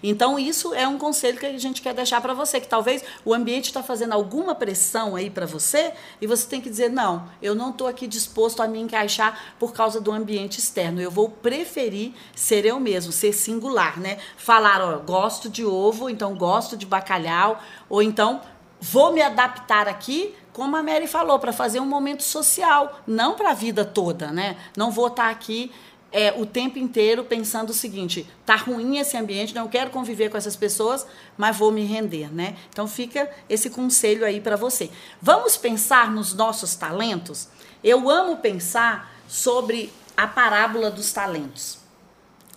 Então, 0.02 0.38
isso 0.38 0.74
é 0.74 0.86
um 0.86 0.98
conselho 0.98 1.38
que 1.38 1.46
a 1.46 1.58
gente 1.58 1.82
quer 1.82 1.94
deixar 1.94 2.20
para 2.20 2.34
você, 2.34 2.60
que 2.60 2.68
talvez 2.68 3.04
o 3.24 3.34
ambiente 3.34 3.66
está 3.66 3.82
fazendo 3.82 4.12
alguma 4.12 4.54
pressão 4.54 5.16
aí 5.16 5.30
para 5.30 5.46
você 5.46 5.92
e 6.20 6.26
você 6.26 6.46
tem 6.46 6.60
que 6.60 6.70
dizer: 6.70 6.90
não, 6.90 7.28
eu 7.42 7.54
não 7.54 7.70
estou 7.70 7.86
aqui 7.86 8.06
disposto 8.06 8.62
a 8.62 8.68
me 8.68 8.80
encaixar 8.80 9.54
por 9.58 9.72
causa 9.72 10.00
do 10.00 10.12
ambiente 10.12 10.58
externo. 10.58 11.00
Eu 11.00 11.10
vou 11.10 11.28
preferir 11.28 12.12
ser 12.34 12.64
eu 12.64 12.78
mesmo, 12.80 13.12
ser 13.12 13.32
singular, 13.32 13.98
né? 13.98 14.18
Falar, 14.36 14.80
ó, 14.80 14.98
gosto 14.98 15.48
de 15.48 15.64
ovo, 15.64 16.08
então 16.08 16.34
gosto 16.34 16.76
de 16.76 16.86
bacalhau, 16.86 17.60
ou 17.88 18.02
então 18.02 18.40
vou 18.80 19.12
me 19.12 19.20
adaptar 19.20 19.86
aqui 19.86 20.34
como 20.52 20.76
a 20.76 20.82
Mary 20.82 21.06
falou, 21.06 21.38
para 21.38 21.52
fazer 21.52 21.80
um 21.80 21.86
momento 21.86 22.22
social, 22.22 23.00
não 23.06 23.34
para 23.34 23.50
a 23.50 23.54
vida 23.54 23.84
toda, 23.84 24.32
né? 24.32 24.56
Não 24.76 24.90
vou 24.90 25.06
estar 25.06 25.24
tá 25.24 25.30
aqui 25.30 25.72
é, 26.12 26.32
o 26.36 26.44
tempo 26.44 26.78
inteiro 26.78 27.24
pensando 27.24 27.70
o 27.70 27.74
seguinte: 27.74 28.26
tá 28.44 28.56
ruim 28.56 28.98
esse 28.98 29.16
ambiente, 29.16 29.54
não 29.54 29.68
quero 29.68 29.90
conviver 29.90 30.28
com 30.28 30.36
essas 30.36 30.56
pessoas, 30.56 31.06
mas 31.36 31.56
vou 31.56 31.70
me 31.70 31.84
render, 31.84 32.32
né? 32.32 32.56
Então 32.68 32.86
fica 32.86 33.30
esse 33.48 33.70
conselho 33.70 34.24
aí 34.24 34.40
para 34.40 34.56
você. 34.56 34.90
Vamos 35.20 35.56
pensar 35.56 36.10
nos 36.10 36.34
nossos 36.34 36.74
talentos? 36.74 37.48
Eu 37.82 38.10
amo 38.10 38.38
pensar 38.38 39.14
sobre 39.28 39.92
a 40.16 40.26
parábola 40.26 40.90
dos 40.90 41.12
talentos. 41.12 41.78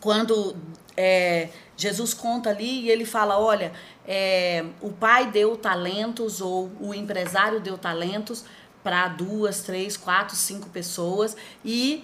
Quando 0.02 0.56
é, 0.98 1.50
Jesus 1.78 2.14
conta 2.14 2.50
ali 2.50 2.82
e 2.82 2.90
ele 2.90 3.06
fala: 3.06 3.40
olha, 3.40 3.72
é, 4.06 4.66
o 4.82 4.92
pai 4.92 5.30
deu 5.30 5.56
talentos 5.56 6.42
ou 6.42 6.72
o 6.80 6.94
empresário 6.94 7.60
deu 7.60 7.78
talentos 7.78 8.46
para 8.84 9.08
duas, 9.08 9.62
três, 9.62 9.96
quatro, 9.96 10.36
cinco 10.36 10.70
pessoas 10.70 11.38
e 11.64 12.04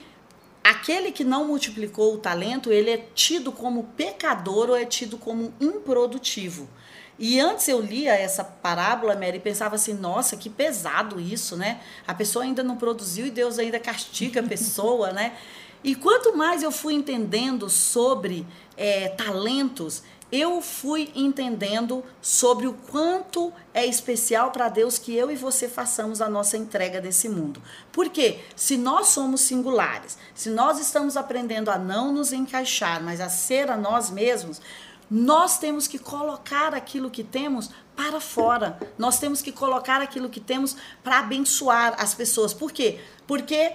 aquele 0.70 1.12
que 1.12 1.24
não 1.24 1.48
multiplicou 1.48 2.14
o 2.14 2.20
talento, 2.20 2.72
ele 2.72 2.92
é 2.92 2.98
tido 3.16 3.52
como 3.52 3.86
pecador 3.98 4.70
ou 4.70 4.76
é 4.76 4.86
tido 4.86 5.18
como 5.18 5.52
improdutivo. 5.60 6.70
E 7.18 7.40
antes 7.40 7.68
eu 7.68 7.82
lia 7.82 8.14
essa 8.14 8.44
parábola, 8.44 9.16
Mary, 9.16 9.38
e 9.38 9.40
pensava 9.40 9.76
assim, 9.76 9.94
nossa, 9.94 10.38
que 10.38 10.48
pesado 10.48 11.20
isso, 11.20 11.58
né? 11.58 11.82
A 12.08 12.14
pessoa 12.14 12.46
ainda 12.46 12.62
não 12.62 12.78
produziu 12.78 13.26
e 13.26 13.32
Deus 13.32 13.58
ainda 13.58 13.80
castiga 13.80 14.42
a 14.42 14.44
pessoa, 14.44 15.12
né? 15.12 15.36
E 15.84 15.96
quanto 15.96 16.38
mais 16.38 16.62
eu 16.62 16.72
fui 16.72 16.94
entendendo 16.94 17.68
sobre 17.68 18.46
é, 18.78 19.10
talentos, 19.10 20.04
eu 20.32 20.62
fui 20.62 21.12
entendendo 21.16 22.04
sobre 22.22 22.68
o 22.68 22.74
quanto 22.74 23.52
é 23.74 23.86
especial 23.86 24.52
para 24.52 24.70
Deus 24.70 24.98
que 24.98 25.16
eu 25.16 25.32
e 25.32 25.36
você 25.36 25.68
façamos 25.68 26.22
a 26.22 26.30
nossa 26.30 26.56
entrega 26.56 27.02
desse 27.02 27.28
mundo. 27.28 27.62
Porque 27.92 28.40
se 28.56 28.78
nós 28.78 29.08
somos 29.08 29.42
singulares, 29.42 30.18
se 30.36 30.50
nós 30.50 30.80
estamos 30.80 31.18
aprendendo 31.18 31.72
a 31.72 31.78
não 31.78 32.12
nos 32.12 32.32
encaixar, 32.32 33.02
mas 33.02 33.20
a 33.20 33.30
ser 33.30 33.72
a 33.72 33.78
nós 33.78 34.12
mesmos, 34.12 34.62
nós 35.10 35.58
temos 35.58 35.88
que 35.88 35.98
colocar 35.98 36.76
aquilo 36.76 37.10
que 37.10 37.24
temos 37.24 37.72
para 37.96 38.22
fora. 38.22 38.80
Nós 38.98 39.20
temos 39.20 39.42
que 39.42 39.52
colocar 39.52 40.02
aquilo 40.02 40.30
que 40.30 40.40
temos 40.40 40.76
para 41.04 41.20
abençoar 41.20 41.96
as 41.98 42.14
pessoas. 42.14 42.54
Por 42.54 42.72
quê? 42.72 43.00
Porque 43.26 43.74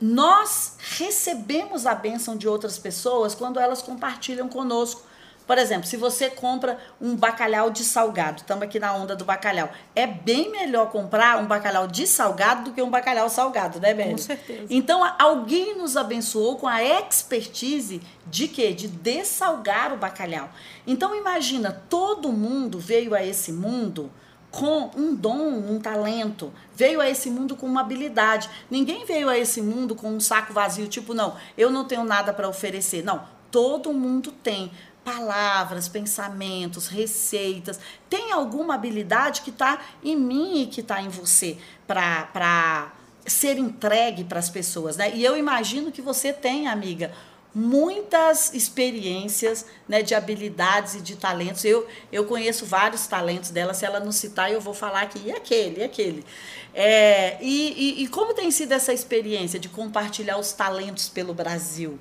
nós 0.00 0.76
recebemos 0.78 1.84
a 1.84 1.94
bênção 1.94 2.36
de 2.36 2.48
outras 2.48 2.78
pessoas 2.78 3.34
quando 3.34 3.58
elas 3.58 3.82
compartilham 3.82 4.48
conosco. 4.48 5.09
Por 5.50 5.58
exemplo, 5.58 5.84
se 5.84 5.96
você 5.96 6.30
compra 6.30 6.78
um 7.00 7.16
bacalhau 7.16 7.70
de 7.70 7.82
salgado, 7.82 8.42
estamos 8.42 8.62
aqui 8.62 8.78
na 8.78 8.94
onda 8.94 9.16
do 9.16 9.24
bacalhau, 9.24 9.68
é 9.96 10.06
bem 10.06 10.48
melhor 10.48 10.92
comprar 10.92 11.42
um 11.42 11.46
bacalhau 11.46 11.88
de 11.88 12.06
salgado 12.06 12.66
do 12.66 12.72
que 12.72 12.80
um 12.80 12.88
bacalhau 12.88 13.28
salgado, 13.28 13.80
né, 13.80 13.92
Beli? 13.92 14.12
Com 14.12 14.18
certeza. 14.18 14.66
Então, 14.70 15.02
alguém 15.18 15.76
nos 15.76 15.96
abençoou 15.96 16.54
com 16.54 16.68
a 16.68 16.84
expertise 16.84 18.00
de 18.28 18.46
quê? 18.46 18.72
De 18.72 18.86
dessalgar 18.86 19.92
o 19.92 19.96
bacalhau. 19.96 20.50
Então, 20.86 21.16
imagina, 21.16 21.82
todo 21.88 22.30
mundo 22.30 22.78
veio 22.78 23.12
a 23.12 23.20
esse 23.20 23.50
mundo 23.50 24.08
com 24.52 24.88
um 24.96 25.16
dom, 25.16 25.48
um 25.48 25.80
talento, 25.80 26.52
veio 26.76 27.00
a 27.00 27.10
esse 27.10 27.28
mundo 27.28 27.56
com 27.56 27.66
uma 27.66 27.80
habilidade. 27.80 28.48
Ninguém 28.70 29.04
veio 29.04 29.28
a 29.28 29.36
esse 29.36 29.60
mundo 29.60 29.96
com 29.96 30.10
um 30.10 30.20
saco 30.20 30.52
vazio, 30.52 30.86
tipo, 30.86 31.12
não, 31.12 31.34
eu 31.58 31.70
não 31.70 31.84
tenho 31.84 32.04
nada 32.04 32.32
para 32.32 32.48
oferecer. 32.48 33.02
Não, 33.02 33.24
todo 33.50 33.92
mundo 33.92 34.30
tem 34.30 34.70
palavras, 35.04 35.88
pensamentos, 35.88 36.86
receitas. 36.86 37.78
Tem 38.08 38.32
alguma 38.32 38.74
habilidade 38.74 39.42
que 39.42 39.50
está 39.50 39.80
em 40.02 40.16
mim 40.16 40.62
e 40.62 40.66
que 40.66 40.80
está 40.80 41.00
em 41.00 41.08
você 41.08 41.58
para 41.86 42.92
ser 43.26 43.58
entregue 43.58 44.24
para 44.24 44.38
as 44.38 44.50
pessoas, 44.50 44.96
né? 44.96 45.12
E 45.14 45.24
eu 45.24 45.36
imagino 45.36 45.92
que 45.92 46.02
você 46.02 46.32
tem, 46.32 46.66
amiga, 46.66 47.12
muitas 47.54 48.54
experiências 48.54 49.66
né, 49.88 50.02
de 50.02 50.14
habilidades 50.14 50.94
e 50.94 51.00
de 51.00 51.16
talentos. 51.16 51.64
Eu, 51.64 51.86
eu 52.12 52.24
conheço 52.24 52.64
vários 52.64 53.06
talentos 53.06 53.50
dela, 53.50 53.74
se 53.74 53.84
ela 53.84 54.00
não 54.00 54.12
citar, 54.12 54.52
eu 54.52 54.60
vou 54.60 54.74
falar 54.74 55.02
aqui, 55.02 55.20
e 55.24 55.32
aquele, 55.32 55.80
e 55.80 55.84
aquele. 55.84 56.24
É, 56.72 57.38
e, 57.40 58.00
e, 58.00 58.04
e 58.04 58.08
como 58.08 58.34
tem 58.34 58.50
sido 58.50 58.72
essa 58.72 58.92
experiência 58.92 59.58
de 59.58 59.68
compartilhar 59.68 60.38
os 60.38 60.52
talentos 60.52 61.08
pelo 61.08 61.34
Brasil? 61.34 61.98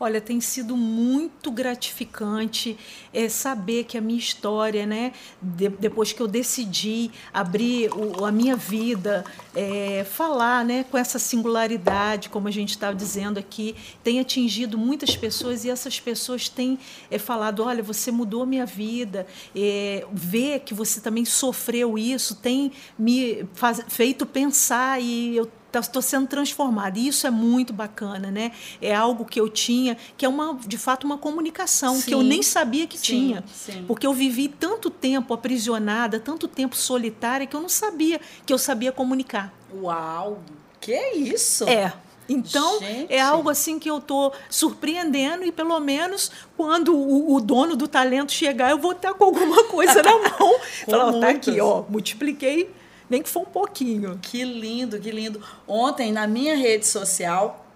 Olha, 0.00 0.20
tem 0.20 0.40
sido 0.40 0.76
muito 0.76 1.50
gratificante 1.50 2.78
é, 3.12 3.28
saber 3.28 3.84
que 3.84 3.98
a 3.98 4.00
minha 4.00 4.18
história, 4.18 4.86
né, 4.86 5.12
de, 5.42 5.68
depois 5.68 6.12
que 6.12 6.20
eu 6.20 6.28
decidi 6.28 7.10
abrir 7.32 7.90
o, 7.92 8.24
a 8.24 8.30
minha 8.30 8.54
vida, 8.54 9.24
é, 9.56 10.04
falar 10.04 10.64
né, 10.64 10.84
com 10.84 10.96
essa 10.96 11.18
singularidade, 11.18 12.28
como 12.28 12.46
a 12.46 12.50
gente 12.50 12.70
estava 12.70 12.94
dizendo 12.94 13.38
aqui, 13.38 13.74
tem 14.04 14.20
atingido 14.20 14.78
muitas 14.78 15.16
pessoas 15.16 15.64
e 15.64 15.70
essas 15.70 15.98
pessoas 15.98 16.48
têm 16.48 16.78
é, 17.10 17.18
falado: 17.18 17.64
olha, 17.64 17.82
você 17.82 18.12
mudou 18.12 18.42
a 18.42 18.46
minha 18.46 18.66
vida, 18.66 19.26
é, 19.54 20.06
ver 20.12 20.60
que 20.60 20.74
você 20.74 21.00
também 21.00 21.24
sofreu 21.24 21.98
isso 21.98 22.36
tem 22.36 22.72
me 22.98 23.44
faz, 23.54 23.82
feito 23.88 24.24
pensar 24.24 25.00
e 25.00 25.36
eu 25.36 25.50
estou 25.72 26.02
sendo 26.02 26.26
transformada. 26.26 26.98
E 26.98 27.08
isso 27.08 27.26
é 27.26 27.30
muito 27.30 27.72
bacana, 27.72 28.30
né? 28.30 28.52
É 28.80 28.94
algo 28.94 29.24
que 29.24 29.40
eu 29.40 29.48
tinha, 29.48 29.96
que 30.16 30.24
é 30.24 30.28
uma, 30.28 30.54
de 30.54 30.78
fato 30.78 31.04
uma 31.04 31.18
comunicação 31.18 31.96
sim, 31.96 32.02
que 32.02 32.14
eu 32.14 32.22
nem 32.22 32.42
sabia 32.42 32.86
que 32.86 32.98
sim, 32.98 33.04
tinha. 33.04 33.44
Sim. 33.52 33.84
Porque 33.86 34.06
eu 34.06 34.12
vivi 34.12 34.48
tanto 34.48 34.90
tempo 34.90 35.34
aprisionada, 35.34 36.18
tanto 36.18 36.48
tempo 36.48 36.76
solitária, 36.76 37.46
que 37.46 37.54
eu 37.54 37.60
não 37.60 37.68
sabia 37.68 38.20
que 38.44 38.52
eu 38.52 38.58
sabia 38.58 38.92
comunicar. 38.92 39.52
Uau! 39.74 40.40
Que 40.80 40.92
é 40.92 41.16
isso? 41.16 41.68
É. 41.68 41.92
Então, 42.28 42.78
Gente. 42.80 43.12
é 43.12 43.20
algo 43.20 43.48
assim 43.48 43.78
que 43.78 43.88
eu 43.88 43.98
estou 43.98 44.32
surpreendendo 44.50 45.44
e, 45.44 45.50
pelo 45.50 45.80
menos, 45.80 46.30
quando 46.56 46.94
o, 46.94 47.34
o, 47.34 47.40
dono 47.40 47.74
do 47.74 47.88
talento 47.88 48.32
chegar, 48.32 48.70
eu 48.70 48.78
vou 48.78 48.92
estar 48.92 49.14
com 49.14 49.24
alguma 49.24 49.64
coisa 49.64 50.02
na 50.02 50.12
mão. 50.38 50.60
Falar, 50.84 51.12
tá 51.20 51.30
aqui, 51.30 51.58
ó, 51.58 51.84
multipliquei 51.88 52.70
nem 53.08 53.22
que 53.22 53.28
for 53.28 53.42
um 53.42 53.46
pouquinho. 53.46 54.18
Que 54.20 54.44
lindo, 54.44 54.98
que 54.98 55.10
lindo. 55.10 55.42
Ontem, 55.66 56.12
na 56.12 56.26
minha 56.26 56.56
rede 56.56 56.86
social, 56.86 57.67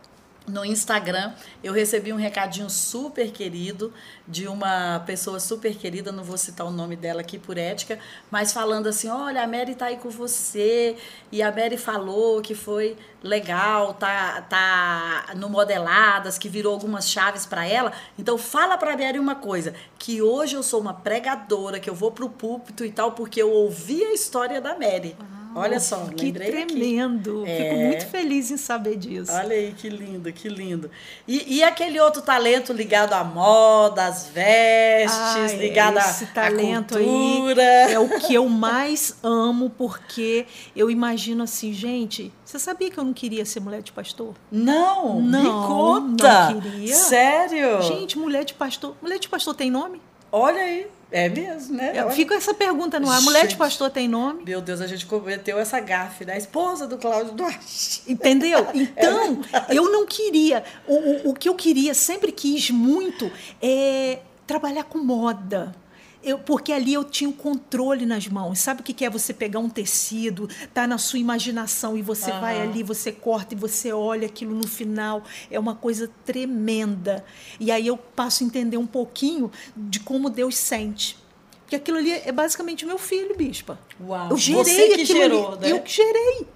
no 0.46 0.64
Instagram, 0.64 1.32
eu 1.62 1.72
recebi 1.72 2.12
um 2.12 2.16
recadinho 2.16 2.68
super 2.68 3.30
querido 3.30 3.92
de 4.26 4.48
uma 4.48 5.00
pessoa 5.00 5.38
super 5.38 5.76
querida, 5.76 6.10
não 6.10 6.24
vou 6.24 6.36
citar 6.36 6.66
o 6.66 6.70
nome 6.70 6.96
dela 6.96 7.20
aqui 7.20 7.38
por 7.38 7.56
ética, 7.56 7.98
mas 8.30 8.52
falando 8.52 8.88
assim: 8.88 9.08
olha, 9.08 9.42
a 9.42 9.46
Mary 9.46 9.74
tá 9.74 9.86
aí 9.86 9.96
com 9.96 10.10
você, 10.10 10.96
e 11.30 11.42
a 11.42 11.50
Mary 11.52 11.76
falou 11.76 12.40
que 12.42 12.54
foi 12.54 12.96
legal, 13.22 13.94
tá, 13.94 14.42
tá 14.42 15.26
no 15.36 15.48
Modeladas, 15.48 16.38
que 16.38 16.48
virou 16.48 16.72
algumas 16.72 17.08
chaves 17.08 17.46
para 17.46 17.66
ela. 17.66 17.92
Então, 18.18 18.36
fala 18.36 18.76
pra 18.76 18.96
Mary 18.96 19.18
uma 19.18 19.36
coisa: 19.36 19.74
que 19.98 20.20
hoje 20.20 20.56
eu 20.56 20.62
sou 20.62 20.80
uma 20.80 20.94
pregadora, 20.94 21.78
que 21.78 21.88
eu 21.88 21.94
vou 21.94 22.10
pro 22.10 22.28
púlpito 22.28 22.84
e 22.84 22.90
tal, 22.90 23.12
porque 23.12 23.40
eu 23.40 23.50
ouvi 23.50 24.04
a 24.04 24.12
história 24.12 24.60
da 24.60 24.76
Mary. 24.78 25.16
Uhum. 25.20 25.41
Olha 25.54 25.78
só, 25.80 26.06
que 26.16 26.32
tremendo. 26.32 27.44
É. 27.46 27.56
Fico 27.56 27.76
muito 27.76 28.06
feliz 28.06 28.50
em 28.50 28.56
saber 28.56 28.96
disso. 28.96 29.32
Olha 29.32 29.54
aí, 29.54 29.74
que 29.76 29.88
lindo, 29.88 30.32
que 30.32 30.48
lindo. 30.48 30.90
E, 31.26 31.58
e 31.58 31.62
aquele 31.62 32.00
outro 32.00 32.22
talento 32.22 32.72
ligado 32.72 33.12
à 33.12 33.22
moda, 33.22 34.06
às 34.06 34.26
vestes, 34.26 35.52
Ai, 35.52 35.56
ligado 35.56 35.98
esse 35.98 36.24
à, 36.24 36.28
talento 36.28 36.96
à 36.96 36.98
cultura. 36.98 37.62
Aí 37.86 37.92
é 37.92 37.98
o 37.98 38.08
que 38.20 38.34
eu 38.34 38.48
mais 38.48 39.16
amo, 39.22 39.70
porque 39.70 40.46
eu 40.74 40.90
imagino 40.90 41.42
assim, 41.42 41.72
gente, 41.72 42.32
você 42.44 42.58
sabia 42.58 42.90
que 42.90 42.98
eu 42.98 43.04
não 43.04 43.12
queria 43.12 43.44
ser 43.44 43.60
mulher 43.60 43.82
de 43.82 43.92
pastor? 43.92 44.34
Não, 44.50 45.20
não 45.20 45.42
me 45.42 45.48
conta. 45.66 46.50
Não 46.50 46.60
queria. 46.60 46.94
Sério? 46.94 47.82
Gente, 47.82 48.18
mulher 48.18 48.44
de 48.44 48.54
pastor. 48.54 48.94
Mulher 49.00 49.18
de 49.18 49.28
pastor 49.28 49.54
tem 49.54 49.70
nome? 49.70 50.00
Olha 50.30 50.62
aí. 50.62 50.86
É 51.12 51.28
mesmo, 51.28 51.76
né? 51.76 51.92
Eu 51.94 52.10
fico 52.10 52.32
essa 52.32 52.54
pergunta 52.54 52.98
no 52.98 53.10
ar. 53.10 53.20
Mulher 53.20 53.46
de 53.46 53.54
pastor 53.54 53.90
tem 53.90 54.08
nome? 54.08 54.42
Meu 54.44 54.62
Deus, 54.62 54.80
a 54.80 54.86
gente 54.86 55.04
cometeu 55.04 55.58
essa 55.58 55.78
gafe, 55.78 56.24
né? 56.24 56.34
A 56.34 56.38
esposa 56.38 56.86
do 56.86 56.96
Cláudio 56.96 57.34
Duarte. 57.34 58.02
Entendeu? 58.08 58.66
Então, 58.74 59.40
é 59.52 59.76
eu 59.76 59.90
não 59.90 60.06
queria. 60.06 60.64
O, 60.86 60.94
o, 60.94 61.30
o 61.30 61.34
que 61.34 61.48
eu 61.48 61.54
queria, 61.54 61.94
sempre 61.94 62.32
quis 62.32 62.70
muito, 62.70 63.30
é 63.60 64.18
trabalhar 64.46 64.84
com 64.84 64.98
moda 64.98 65.74
eu, 66.22 66.38
porque 66.38 66.72
ali 66.72 66.94
eu 66.94 67.04
tinha 67.04 67.28
o 67.28 67.32
controle 67.32 68.06
nas 68.06 68.28
mãos. 68.28 68.58
Sabe 68.60 68.80
o 68.80 68.84
que 68.84 69.04
é 69.04 69.10
você 69.10 69.34
pegar 69.34 69.58
um 69.58 69.68
tecido, 69.68 70.48
tá 70.72 70.86
na 70.86 70.98
sua 70.98 71.18
imaginação 71.18 71.96
e 71.96 72.02
você 72.02 72.30
uhum. 72.30 72.40
vai 72.40 72.60
ali, 72.60 72.82
você 72.82 73.10
corta 73.10 73.54
e 73.54 73.56
você 73.56 73.92
olha 73.92 74.26
aquilo 74.26 74.54
no 74.54 74.66
final. 74.66 75.22
É 75.50 75.58
uma 75.58 75.74
coisa 75.74 76.10
tremenda. 76.24 77.24
E 77.58 77.70
aí 77.70 77.86
eu 77.86 77.96
passo 77.96 78.44
a 78.44 78.46
entender 78.46 78.76
um 78.76 78.86
pouquinho 78.86 79.50
de 79.76 80.00
como 80.00 80.30
Deus 80.30 80.56
sente. 80.56 81.18
Porque 81.62 81.76
aquilo 81.76 81.98
ali 81.98 82.12
é 82.12 82.30
basicamente 82.30 82.84
meu 82.84 82.98
filho, 82.98 83.34
bispa. 83.36 83.78
Uau. 84.00 84.30
Eu 84.30 84.36
gerei 84.36 84.64
você 84.64 84.88
que 84.90 85.04
gerou, 85.04 85.52
ali. 85.52 85.60
né? 85.60 85.72
Eu 85.72 85.80
que 85.80 85.90
gerei. 85.90 86.46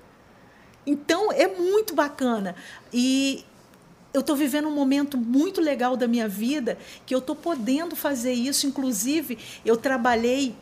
Então 0.86 1.32
é 1.32 1.48
muito 1.48 1.94
bacana. 1.94 2.54
E 2.92 3.44
eu 4.16 4.20
estou 4.20 4.34
vivendo 4.34 4.66
um 4.66 4.74
momento 4.74 5.18
muito 5.18 5.60
legal 5.60 5.94
da 5.94 6.08
minha 6.08 6.26
vida 6.26 6.78
que 7.04 7.14
eu 7.14 7.18
estou 7.18 7.36
podendo 7.36 7.94
fazer 7.94 8.32
isso. 8.32 8.66
Inclusive, 8.66 9.36
eu 9.62 9.76
trabalhei 9.76 10.56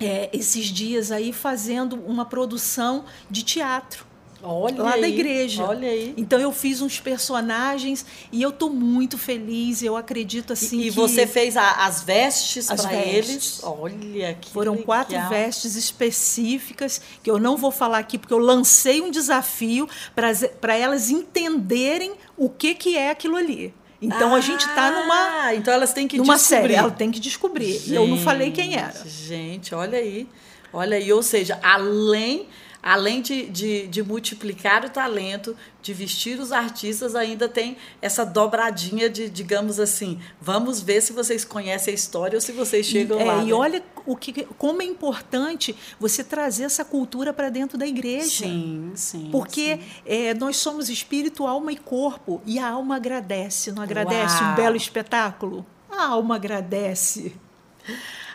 é, 0.00 0.28
esses 0.32 0.66
dias 0.66 1.12
aí 1.12 1.32
fazendo 1.32 1.94
uma 1.94 2.24
produção 2.24 3.04
de 3.30 3.44
teatro. 3.44 4.04
Olha 4.42 4.82
lá 4.82 4.94
aí, 4.94 5.00
da 5.00 5.08
igreja. 5.08 5.64
Olha 5.64 5.88
aí. 5.88 6.14
Então 6.16 6.40
eu 6.40 6.52
fiz 6.52 6.80
uns 6.80 6.98
personagens 6.98 8.04
e 8.32 8.42
eu 8.42 8.50
estou 8.50 8.68
muito 8.68 9.16
feliz. 9.16 9.82
Eu 9.82 9.96
acredito 9.96 10.52
assim. 10.52 10.80
E, 10.80 10.86
e 10.86 10.90
você 10.90 11.26
fez 11.26 11.56
a, 11.56 11.86
as 11.86 12.02
vestes 12.02 12.66
para 12.66 12.94
eles? 12.94 13.60
Olha 13.62 14.34
que 14.40 14.50
Foram 14.50 14.72
legal. 14.72 14.86
quatro 14.86 15.28
vestes 15.28 15.76
específicas 15.76 17.00
que 17.22 17.30
eu 17.30 17.38
não 17.38 17.56
vou 17.56 17.70
falar 17.70 17.98
aqui 17.98 18.18
porque 18.18 18.34
eu 18.34 18.38
lancei 18.38 19.00
um 19.00 19.10
desafio 19.10 19.88
para 20.14 20.76
elas 20.76 21.10
entenderem 21.10 22.12
o 22.36 22.48
que, 22.48 22.74
que 22.74 22.96
é 22.96 23.10
aquilo 23.10 23.36
ali. 23.36 23.72
Então 24.02 24.34
ah, 24.34 24.38
a 24.38 24.40
gente 24.40 24.66
está 24.66 24.90
numa. 24.90 25.54
Então 25.54 25.72
elas 25.72 25.92
têm 25.92 26.08
que 26.08 26.18
numa 26.18 26.34
descobrir. 26.34 26.62
série. 26.62 26.74
Ela 26.74 26.90
tem 26.90 27.10
que 27.12 27.20
descobrir. 27.20 27.78
Gente, 27.78 27.94
eu 27.94 28.08
não 28.08 28.18
falei 28.18 28.50
quem 28.50 28.74
era. 28.74 29.00
Gente, 29.06 29.72
olha 29.72 29.98
aí. 29.98 30.26
Olha 30.72 30.96
aí. 30.96 31.12
Ou 31.12 31.22
seja, 31.22 31.60
além 31.62 32.48
além 32.82 33.22
de, 33.22 33.46
de, 33.48 33.86
de, 33.86 34.02
multiplicar 34.02 34.84
o 34.84 34.90
talento, 34.90 35.56
de 35.80 35.94
vestir 35.94 36.40
os 36.40 36.50
artistas, 36.50 37.14
ainda 37.14 37.48
tem 37.48 37.76
essa 38.00 38.26
dobradinha 38.26 39.08
de, 39.08 39.30
digamos 39.30 39.78
assim, 39.78 40.20
vamos 40.40 40.80
ver 40.80 41.00
se 41.00 41.12
vocês 41.12 41.44
conhecem 41.44 41.92
a 41.92 41.94
história 41.94 42.36
ou 42.36 42.40
se 42.40 42.50
vocês 42.50 42.84
chegam 42.84 43.20
é, 43.20 43.24
lá. 43.24 43.42
E 43.42 43.46
né? 43.46 43.52
olha 43.52 43.82
o 44.04 44.16
que, 44.16 44.44
como 44.58 44.82
é 44.82 44.84
importante 44.84 45.76
você 46.00 46.24
trazer 46.24 46.64
essa 46.64 46.84
cultura 46.84 47.32
para 47.32 47.48
dentro 47.50 47.78
da 47.78 47.86
igreja. 47.86 48.46
Sim, 48.46 48.92
sim. 48.96 49.28
Porque 49.30 49.76
sim. 49.76 49.82
É, 50.04 50.34
nós 50.34 50.56
somos 50.56 50.88
espírito, 50.88 51.46
alma 51.46 51.72
e 51.72 51.76
corpo, 51.76 52.42
e 52.44 52.58
a 52.58 52.68
alma 52.68 52.96
agradece, 52.96 53.70
não 53.70 53.82
agradece 53.82 54.42
Uau. 54.42 54.52
um 54.52 54.54
belo 54.56 54.76
espetáculo? 54.76 55.64
A 55.88 56.06
alma 56.06 56.34
agradece? 56.34 57.32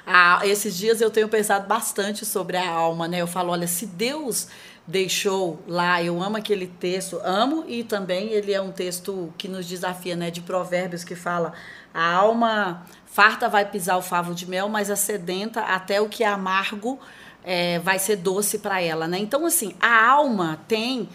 Ah, 0.10 0.40
esses 0.44 0.78
dias 0.78 1.02
eu 1.02 1.12
tenho 1.12 1.28
pensado 1.28 1.68
bastante 1.68 2.26
sobre 2.26 2.56
a 2.56 2.66
alma, 2.70 3.10
né? 3.10 3.22
Eu 3.22 3.28
falo, 3.28 3.52
olha, 3.52 3.68
se 3.68 3.86
Deus 3.86 4.48
deixou 4.88 5.62
lá, 5.68 6.02
eu 6.02 6.24
amo 6.24 6.38
aquele 6.38 6.66
texto, 6.66 7.20
amo 7.26 7.66
e 7.68 7.84
também 7.84 8.30
ele 8.30 8.54
é 8.54 8.62
um 8.62 8.72
texto 8.72 9.34
que 9.38 9.50
nos 9.50 9.68
desafia, 9.68 10.16
né, 10.16 10.32
de 10.32 10.40
provérbios 10.40 11.04
que 11.04 11.14
fala: 11.14 11.52
a 11.94 12.10
alma 12.14 12.86
farta 13.06 13.50
vai 13.50 13.66
pisar 13.70 13.98
o 13.98 14.02
favo 14.02 14.34
de 14.34 14.50
mel, 14.50 14.70
mas 14.70 14.90
a 14.90 14.96
sedenta 14.96 15.60
até 15.62 16.00
o 16.00 16.08
que 16.08 16.24
é 16.24 16.28
amargo 16.28 16.98
é, 17.44 17.80
vai 17.80 18.00
ser 18.00 18.16
doce 18.16 18.60
para 18.60 18.82
ela, 18.82 19.10
né? 19.10 19.20
Então 19.20 19.46
assim, 19.46 19.76
a 19.82 20.10
alma 20.10 20.58
tem 20.70 21.10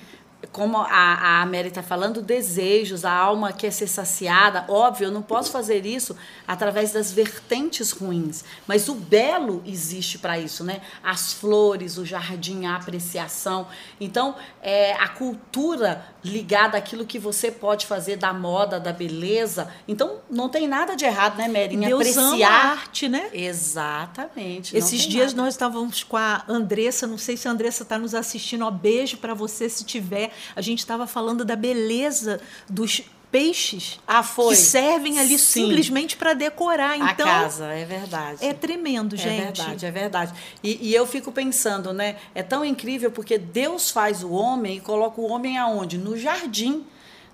como 0.51 0.79
a, 0.79 1.43
a 1.43 1.47
Mary 1.47 1.69
está 1.69 1.83
falando, 1.83 2.21
desejos, 2.21 3.05
a 3.05 3.13
alma 3.13 3.53
quer 3.53 3.71
ser 3.71 3.87
saciada. 3.87 4.65
Óbvio, 4.69 5.07
eu 5.07 5.11
não 5.11 5.23
posso 5.23 5.51
fazer 5.51 5.87
isso 5.87 6.17
através 6.47 6.93
das 6.93 7.13
vertentes 7.13 7.93
ruins, 7.93 8.45
mas 8.67 8.89
o 8.89 8.95
belo 8.95 9.63
existe 9.65 10.19
para 10.19 10.39
isso, 10.39 10.65
né? 10.65 10.81
As 11.03 11.33
flores, 11.33 11.97
o 11.97 12.05
jardim, 12.05 12.67
a 12.67 12.77
apreciação. 12.77 13.69
Então, 14.01 14.35
é, 14.61 14.93
a 14.95 15.09
cultura 15.09 16.05
ligada 16.25 16.79
àquilo 16.79 17.05
que 17.05 17.19
você 17.19 17.51
pode 17.51 17.87
fazer 17.87 18.17
da 18.17 18.33
moda, 18.33 18.79
da 18.79 18.93
beleza. 18.93 19.69
Então, 19.89 20.19
não 20.31 20.49
tem 20.49 20.69
nada 20.69 20.95
de 20.95 21.05
errado, 21.05 21.37
né, 21.37 21.49
Mary? 21.49 21.75
Em 21.75 21.81
Deus 21.81 22.17
apreciar 22.17 22.51
a 22.51 22.71
arte, 22.71 23.09
né? 23.09 23.29
Exatamente. 23.33 24.77
Esses 24.77 25.03
dias 25.03 25.33
nada. 25.33 25.45
nós 25.45 25.55
estávamos 25.55 26.03
com 26.03 26.17
a 26.17 26.45
Andressa, 26.49 27.07
não 27.07 27.19
sei 27.19 27.37
se 27.37 27.49
a 27.49 27.51
Andressa 27.51 27.83
está 27.83 27.99
nos 27.99 28.15
assistindo, 28.15 28.65
ó, 28.65 28.71
beijo 28.71 29.17
para 29.17 29.35
você 29.35 29.69
se 29.69 29.85
tiver. 29.85 30.33
A 30.55 30.61
gente 30.61 30.79
estava 30.79 31.07
falando 31.07 31.45
da 31.45 31.57
beleza 31.57 32.41
dos 32.69 33.03
peixes 33.33 33.99
ah, 34.07 34.23
que 34.23 34.55
servem 34.55 35.19
ali 35.19 35.39
Sim. 35.39 35.63
simplesmente 35.63 36.17
para 36.19 36.35
decorar. 36.35 36.97
Então, 36.97 37.27
a 37.27 37.43
casa, 37.43 37.67
é 37.73 37.85
verdade. 37.87 38.45
É 38.45 38.53
tremendo, 38.53 39.17
gente. 39.17 39.41
É 39.41 39.45
verdade, 39.45 39.87
é 39.87 39.91
verdade. 39.91 40.33
E, 40.63 40.91
e, 40.91 40.95
eu 40.95 41.07
fico 41.07 41.33
pensando, 41.33 41.95
né? 41.95 42.17
É 42.35 42.43
tão 42.43 42.63
incrível 42.63 43.11
porque 43.11 43.39
Deus 43.39 43.91
faz 43.91 44.23
o 44.23 44.31
homem 44.31 44.77
e 44.77 44.81
coloca 44.81 45.19
o 45.19 45.29
homem 45.29 45.57
aonde? 45.57 45.97
No 45.97 46.17
jardim 46.17 46.85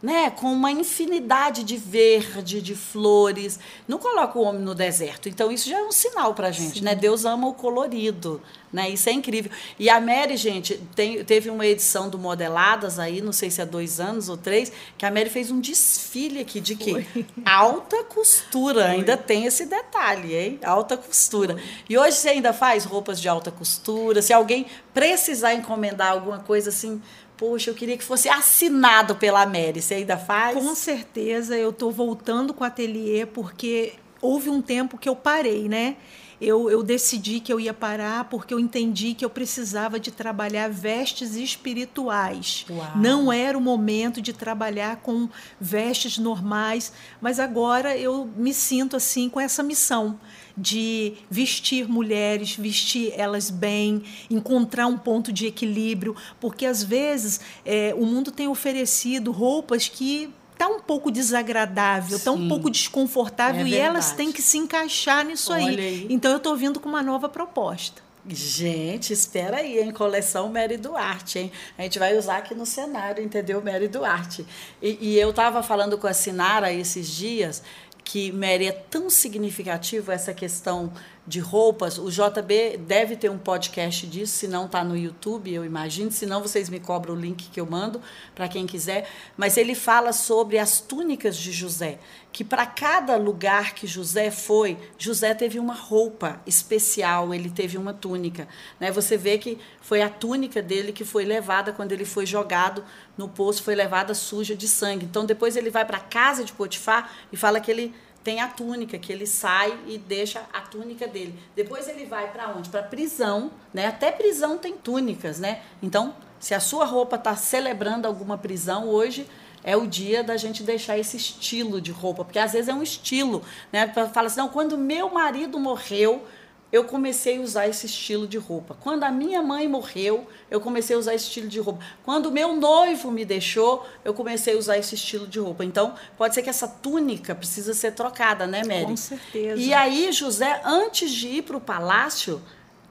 né, 0.03 0.30
com 0.30 0.53
uma 0.53 0.70
infinidade 0.70 1.64
de 1.64 1.76
verde, 1.76 2.62
de 2.62 2.74
flores. 2.74 3.59
Não 3.86 3.99
coloca 3.99 4.38
o 4.38 4.42
homem 4.42 4.62
no 4.62 4.74
deserto. 4.74 5.28
Então 5.28 5.51
isso 5.51 5.68
já 5.68 5.78
é 5.78 5.82
um 5.82 5.92
sinal 5.92 6.34
para 6.34 6.49
a 6.49 6.53
gente, 6.53 6.78
Sim. 6.78 6.84
né? 6.84 6.94
Deus 6.94 7.24
ama 7.24 7.49
o 7.49 7.55
colorido, 7.55 8.40
né? 8.72 8.88
Isso 8.88 9.09
é 9.09 9.12
incrível. 9.12 9.51
E 9.78 9.90
a 9.90 10.01
Mary, 10.01 10.36
gente, 10.36 10.80
tem, 10.94 11.24
teve 11.24 11.51
uma 11.51 11.66
edição 11.66 12.09
do 12.09 12.18
Modeladas 12.18 12.99
aí, 12.99 13.20
não 13.20 13.32
sei 13.32 13.51
se 13.51 13.61
há 13.61 13.64
dois 13.64 13.99
anos 13.99 14.28
ou 14.28 14.36
três, 14.36 14.72
que 14.96 15.05
a 15.05 15.11
Mary 15.11 15.30
fez 15.30 15.51
um 15.51 15.61
desfile 15.61 16.40
aqui 16.40 16.61
de 16.61 16.76
quê? 16.76 17.05
Foi. 17.12 17.26
Alta 17.44 18.05
costura. 18.05 18.84
Foi. 18.84 18.90
Ainda 18.92 19.16
tem 19.16 19.46
esse 19.46 19.66
detalhe, 19.66 20.34
hein? 20.34 20.61
Alta 20.62 20.96
costura. 20.96 21.55
Foi. 21.55 21.62
E 21.88 21.99
hoje 21.99 22.16
você 22.16 22.28
ainda 22.30 22.53
faz 22.53 22.84
roupas 22.84 23.20
de 23.20 23.28
alta 23.28 23.51
costura. 23.51 24.22
Se 24.22 24.32
alguém 24.32 24.66
precisar 24.94 25.55
encomendar 25.55 26.12
alguma 26.12 26.38
coisa 26.38 26.70
assim 26.70 27.03
Poxa, 27.39 27.70
eu 27.70 27.74
queria 27.74 27.97
que 27.97 28.03
fosse 28.03 28.28
assinado 28.28 29.14
pela 29.14 29.47
Mary. 29.47 29.80
Você 29.80 29.95
ainda 29.95 30.18
faz? 30.18 30.59
Com 30.59 30.74
certeza, 30.74 31.57
eu 31.57 31.70
estou 31.70 31.93
voltando 31.93 32.53
com 32.53 32.64
o 32.64 32.66
ateliê 32.66 33.24
porque 33.24 33.95
houve 34.20 34.51
um 34.51 34.61
tempo 34.61 34.99
que 34.99 35.09
eu 35.09 35.14
parei, 35.14 35.68
né? 35.68 35.97
Eu, 36.41 36.70
eu 36.70 36.84
decidi 36.84 37.41
que 37.41 37.53
eu 37.53 37.59
ia 37.59 37.74
parar 37.74 38.24
porque 38.24 38.55
eu 38.55 38.61
entendi 38.61 39.12
que 39.12 39.24
eu 39.24 39.30
precisava 39.30 39.99
de 39.99 40.12
trabalhar 40.12 40.68
vestes 40.68 41.34
espirituais. 41.34 42.64
Uau. 42.70 42.97
Não 42.97 43.32
era 43.32 43.59
o 43.59 43.61
momento 43.61 44.20
de 44.22 44.32
trabalhar 44.32 44.97
com 44.97 45.28
vestes 45.61 46.16
normais, 46.16 46.93
mas 47.20 47.41
agora 47.41 47.97
eu 47.97 48.28
me 48.36 48.55
sinto 48.55 48.97
assim 48.97 49.28
com 49.28 49.41
essa 49.41 49.64
missão 49.64 50.18
de 50.59 51.14
vestir 51.30 51.88
mulheres, 51.88 52.56
vestir 52.56 53.12
elas 53.16 53.50
bem, 53.50 54.02
encontrar 54.28 54.86
um 54.86 54.98
ponto 54.98 55.32
de 55.32 55.46
equilíbrio, 55.46 56.16
porque 56.40 56.66
às 56.66 56.82
vezes 56.82 57.40
é, 57.64 57.94
o 57.96 58.04
mundo 58.04 58.30
tem 58.30 58.48
oferecido 58.48 59.30
roupas 59.30 59.88
que 59.88 60.30
tá 60.59 60.66
um 60.66 60.80
pouco 60.80 61.11
desagradável, 61.11 62.16
está 62.16 62.32
um 62.32 62.48
pouco 62.48 62.68
desconfortável 62.68 63.64
é 63.64 63.68
e 63.68 63.76
elas 63.76 64.11
têm 64.11 64.32
que 64.32 64.42
se 64.42 64.59
encaixar 64.59 65.24
nisso 65.24 65.52
aí. 65.52 65.78
aí. 65.78 66.06
Então 66.11 66.32
eu 66.32 66.38
estou 66.38 66.56
vindo 66.56 66.80
com 66.80 66.88
uma 66.88 67.02
nova 67.02 67.28
proposta. 67.28 68.09
Gente, 68.26 69.12
espera 69.12 69.59
aí, 69.59 69.78
hein? 69.78 69.90
Coleção 69.90 70.50
Mary 70.50 70.76
Duarte, 70.76 71.38
hein? 71.38 71.52
A 71.78 71.82
gente 71.82 71.98
vai 71.98 72.16
usar 72.16 72.38
aqui 72.38 72.54
no 72.54 72.66
cenário, 72.66 73.24
entendeu? 73.24 73.62
Mary 73.62 73.88
Duarte. 73.88 74.44
E, 74.82 74.98
e 75.00 75.18
eu 75.18 75.30
estava 75.30 75.62
falando 75.62 75.96
com 75.96 76.06
a 76.06 76.12
Sinara 76.12 76.70
esses 76.70 77.09
dias 77.09 77.62
que 78.09 78.32
Mary 78.32 78.66
é 78.66 78.72
tão 78.72 79.11
significativo 79.11 80.11
essa 80.11 80.32
questão 80.32 80.90
de 81.29 81.41
roupas. 81.41 81.99
O 81.99 82.11
JB 82.11 82.79
deve 82.79 83.14
ter 83.14 83.31
um 83.31 83.37
podcast 83.37 84.07
disso, 84.07 84.33
se 84.33 84.49
não 84.49 84.64
está 84.64 84.83
no 84.83 84.97
YouTube, 84.97 85.53
eu 85.53 85.64
imagino. 85.64 86.11
Se 86.11 86.24
não, 86.24 86.41
vocês 86.41 86.70
me 86.70 86.81
cobram 86.81 87.14
o 87.14 87.20
link 87.20 87.51
que 87.51 87.61
eu 87.61 87.66
mando 87.66 88.01
para 88.35 88.49
quem 88.49 88.66
quiser. 88.66 89.09
Mas 89.37 89.59
ele 89.59 89.74
fala 89.74 90.12
sobre 90.14 90.59
as 90.59 90.81
túnicas 90.81 91.37
de 91.37 91.53
José, 91.53 91.99
que 92.33 92.43
para 92.43 92.64
cada 92.64 93.16
lugar 93.16 93.74
que 93.74 93.87
José 93.87 94.31
foi, 94.31 94.79
José 94.97 95.35
teve 95.35 95.59
uma 95.59 95.74
roupa 95.74 96.41
especial, 96.47 97.35
ele 97.35 97.51
teve 97.51 97.76
uma 97.76 97.93
túnica. 97.93 98.49
Né? 98.81 98.91
Você 98.91 99.18
vê 99.18 99.37
que 99.37 99.59
foi 99.83 100.01
a 100.01 100.09
túnica 100.09 100.62
dele 100.62 100.93
que 100.93 101.05
foi 101.05 101.26
levada 101.26 101.72
quando 101.72 101.93
ele 101.93 102.07
foi 102.07 102.24
jogado 102.24 102.83
no 103.18 103.29
poço, 103.29 103.62
foi 103.62 103.74
levada 103.74 104.14
suja 104.14 104.57
de 104.57 104.66
sangue. 104.66 105.05
Então 105.05 105.26
depois 105.26 105.57
ele 105.57 105.68
vai 105.68 105.85
para 105.85 105.99
a 105.99 106.01
casa 106.01 106.43
de 106.43 106.53
Potifar 106.53 107.12
e 107.31 107.37
fala 107.37 107.61
que 107.61 107.70
ele 107.70 107.95
tem 108.29 108.43
a 108.43 108.49
túnica, 108.49 108.99
que 108.99 109.11
ele 109.11 109.26
sai 109.26 109.74
e 109.87 109.97
deixa 109.97 110.45
a 110.53 110.61
túnica 110.61 111.09
dele. 111.09 111.35
Depois 111.57 111.89
ele 111.89 112.05
vai 112.05 112.31
para 112.31 112.51
onde? 112.51 112.68
Para 112.68 112.83
prisão, 112.83 113.51
né? 113.72 113.87
Até 113.87 114.12
prisão 114.12 114.59
tem 114.59 114.76
túnicas, 114.76 115.41
né? 115.41 115.62
Então, 115.83 116.14
se 116.39 116.53
a 116.53 116.61
sua 116.61 116.85
roupa 116.85 117.16
está 117.16 117.35
celebrando 117.35 118.07
alguma 118.07 118.37
prisão 118.37 118.87
hoje, 118.87 119.26
é 119.64 119.74
o 119.79 119.87
dia 119.87 120.22
da 120.22 120.37
gente 120.37 120.62
deixar 120.62 120.99
esse 120.99 121.16
estilo 121.16 121.81
de 121.81 121.91
roupa, 121.91 122.22
porque 122.22 122.39
às 122.39 122.53
vezes 122.53 122.68
é 122.68 122.74
um 122.74 122.83
estilo, 122.83 123.43
né? 123.72 123.89
Fala 124.12 124.26
assim, 124.26 124.41
não, 124.41 124.51
quando 124.51 124.76
meu 124.76 125.09
marido 125.09 125.59
morreu, 125.59 126.26
eu 126.70 126.84
comecei 126.84 127.38
a 127.38 127.40
usar 127.40 127.66
esse 127.66 127.86
estilo 127.86 128.26
de 128.26 128.36
roupa. 128.36 128.76
Quando 128.80 129.04
a 129.04 129.10
minha 129.10 129.42
mãe 129.42 129.66
morreu, 129.66 130.26
eu 130.50 130.60
comecei 130.60 130.94
a 130.94 130.98
usar 130.98 131.14
esse 131.14 131.24
estilo 131.24 131.48
de 131.48 131.58
roupa. 131.58 131.82
Quando 132.04 132.26
o 132.26 132.30
meu 132.30 132.54
noivo 132.54 133.10
me 133.10 133.24
deixou, 133.24 133.86
eu 134.04 134.12
comecei 134.12 134.54
a 134.54 134.58
usar 134.58 134.76
esse 134.76 134.94
estilo 134.94 135.26
de 135.26 135.38
roupa. 135.38 135.64
Então, 135.64 135.94
pode 136.16 136.34
ser 136.34 136.42
que 136.42 136.50
essa 136.50 136.68
túnica 136.68 137.34
precisa 137.34 137.72
ser 137.72 137.92
trocada, 137.92 138.46
né, 138.46 138.62
Mary? 138.64 138.84
Com 138.84 138.96
certeza. 138.96 139.60
E 139.60 139.72
aí, 139.72 140.12
José, 140.12 140.60
antes 140.64 141.10
de 141.10 141.28
ir 141.28 141.42
para 141.42 141.56
o 141.56 141.60
palácio, 141.60 142.42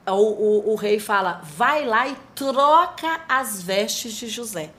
o, 0.06 0.12
o, 0.12 0.72
o 0.72 0.74
rei 0.74 0.98
fala: 0.98 1.40
vai 1.44 1.84
lá 1.84 2.08
e 2.08 2.16
troca 2.34 3.20
as 3.28 3.62
vestes 3.62 4.12
de 4.14 4.26
José. 4.28 4.70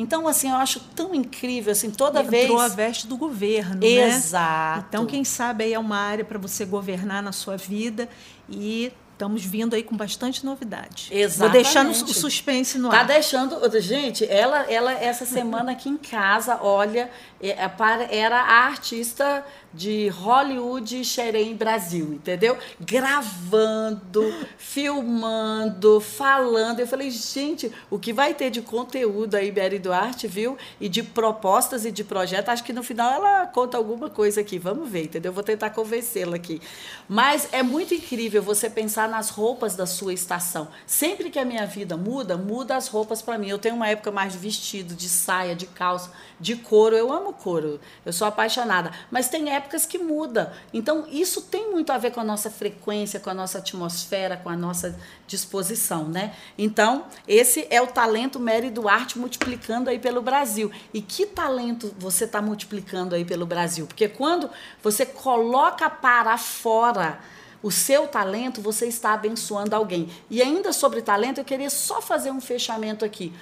Então, 0.00 0.26
assim, 0.26 0.48
eu 0.48 0.56
acho 0.56 0.80
tão 0.96 1.14
incrível, 1.14 1.72
assim, 1.72 1.90
toda 1.90 2.20
Entrou 2.20 2.30
vez... 2.30 2.44
Entrou 2.44 2.60
a 2.60 2.68
veste 2.68 3.06
do 3.06 3.16
governo, 3.16 3.84
Exato. 3.84 4.78
né? 4.78 4.84
Então, 4.88 5.04
quem 5.04 5.24
sabe 5.24 5.64
aí 5.64 5.74
é 5.74 5.78
uma 5.78 5.98
área 5.98 6.24
para 6.24 6.38
você 6.38 6.64
governar 6.64 7.22
na 7.22 7.32
sua 7.32 7.56
vida 7.56 8.08
e 8.48 8.92
estamos 9.12 9.44
vindo 9.44 9.74
aí 9.74 9.82
com 9.82 9.94
bastante 9.94 10.44
novidade. 10.46 11.08
Exatamente. 11.12 11.38
Vou 11.38 11.50
deixando 11.50 11.90
o 11.90 12.14
suspense 12.14 12.78
no 12.78 12.88
tá 12.88 13.00
ar. 13.00 13.06
Tá 13.06 13.12
deixando, 13.12 13.80
gente, 13.80 14.24
ela, 14.24 14.62
ela 14.62 14.92
essa 14.92 15.26
semana 15.26 15.72
aqui 15.72 15.90
em 15.90 15.98
casa, 15.98 16.58
olha, 16.62 17.10
era 17.42 18.40
a 18.40 18.66
artista 18.66 19.44
de 19.72 20.08
Hollywood 20.08 21.04
Xerém 21.04 21.54
Brasil, 21.54 22.14
entendeu? 22.14 22.58
Gravando, 22.80 24.34
filmando, 24.58 26.00
falando. 26.00 26.80
Eu 26.80 26.86
falei, 26.86 27.10
gente, 27.10 27.72
o 27.88 27.98
que 27.98 28.12
vai 28.12 28.34
ter 28.34 28.50
de 28.50 28.60
conteúdo 28.60 29.36
aí, 29.36 29.50
Beri 29.50 29.78
Duarte, 29.78 30.26
viu? 30.26 30.58
E 30.80 30.88
de 30.88 31.02
propostas 31.02 31.84
e 31.84 31.92
de 31.92 32.02
projetos. 32.02 32.48
Acho 32.48 32.64
que 32.64 32.72
no 32.72 32.82
final 32.82 33.12
ela 33.12 33.46
conta 33.46 33.76
alguma 33.76 34.10
coisa 34.10 34.40
aqui. 34.40 34.58
Vamos 34.58 34.88
ver, 34.88 35.04
entendeu? 35.04 35.32
Vou 35.32 35.44
tentar 35.44 35.70
convencê-la 35.70 36.36
aqui. 36.36 36.60
Mas 37.08 37.48
é 37.52 37.62
muito 37.62 37.94
incrível 37.94 38.42
você 38.42 38.68
pensar 38.68 39.08
nas 39.08 39.30
roupas 39.30 39.76
da 39.76 39.86
sua 39.86 40.12
estação. 40.12 40.68
Sempre 40.86 41.30
que 41.30 41.38
a 41.38 41.44
minha 41.44 41.66
vida 41.66 41.96
muda, 41.96 42.36
muda 42.36 42.76
as 42.76 42.88
roupas 42.88 43.22
para 43.22 43.38
mim. 43.38 43.48
Eu 43.48 43.58
tenho 43.58 43.76
uma 43.76 43.88
época 43.88 44.10
mais 44.10 44.32
de 44.32 44.38
vestido, 44.38 44.94
de 44.94 45.08
saia, 45.08 45.54
de 45.54 45.66
calça, 45.66 46.10
de 46.40 46.56
couro. 46.56 46.96
Eu 46.96 47.12
amo 47.12 47.32
couro. 47.32 47.78
Eu 48.04 48.12
sou 48.12 48.26
apaixonada. 48.26 48.90
Mas 49.10 49.28
tem 49.28 49.54
épocas 49.54 49.84
que 49.84 49.98
muda. 49.98 50.52
Então, 50.72 51.06
isso 51.10 51.42
tem 51.42 51.70
muito 51.70 51.92
a 51.92 51.98
ver 51.98 52.10
com 52.10 52.20
a 52.20 52.24
nossa 52.24 52.50
frequência, 52.50 53.20
com 53.20 53.30
a 53.30 53.34
nossa 53.34 53.58
atmosfera, 53.58 54.36
com 54.36 54.48
a 54.48 54.56
nossa 54.56 54.98
disposição, 55.26 56.08
né? 56.08 56.34
Então, 56.56 57.04
esse 57.28 57.66
é 57.70 57.80
o 57.80 57.86
talento 57.86 58.40
Mary 58.40 58.70
Duarte 58.70 59.18
multiplicando 59.18 59.90
aí 59.90 59.98
pelo 59.98 60.22
Brasil. 60.22 60.72
E 60.92 61.02
que 61.02 61.26
talento 61.26 61.94
você 61.98 62.24
está 62.24 62.40
multiplicando 62.40 63.14
aí 63.14 63.24
pelo 63.24 63.44
Brasil? 63.44 63.86
Porque 63.86 64.08
quando 64.08 64.50
você 64.82 65.04
coloca 65.04 65.90
para 65.90 66.36
fora 66.38 67.20
o 67.62 67.70
seu 67.70 68.08
talento, 68.08 68.62
você 68.62 68.86
está 68.86 69.12
abençoando 69.12 69.76
alguém. 69.76 70.08
E 70.30 70.40
ainda 70.40 70.72
sobre 70.72 71.02
talento, 71.02 71.38
eu 71.38 71.44
queria 71.44 71.68
só 71.68 72.00
fazer 72.00 72.30
um 72.30 72.40
fechamento 72.40 73.04
aqui. 73.04 73.32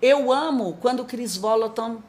Eu 0.00 0.32
amo 0.32 0.78
quando 0.80 1.00
o 1.00 1.04
Chris 1.04 1.36
Volaton 1.36 2.00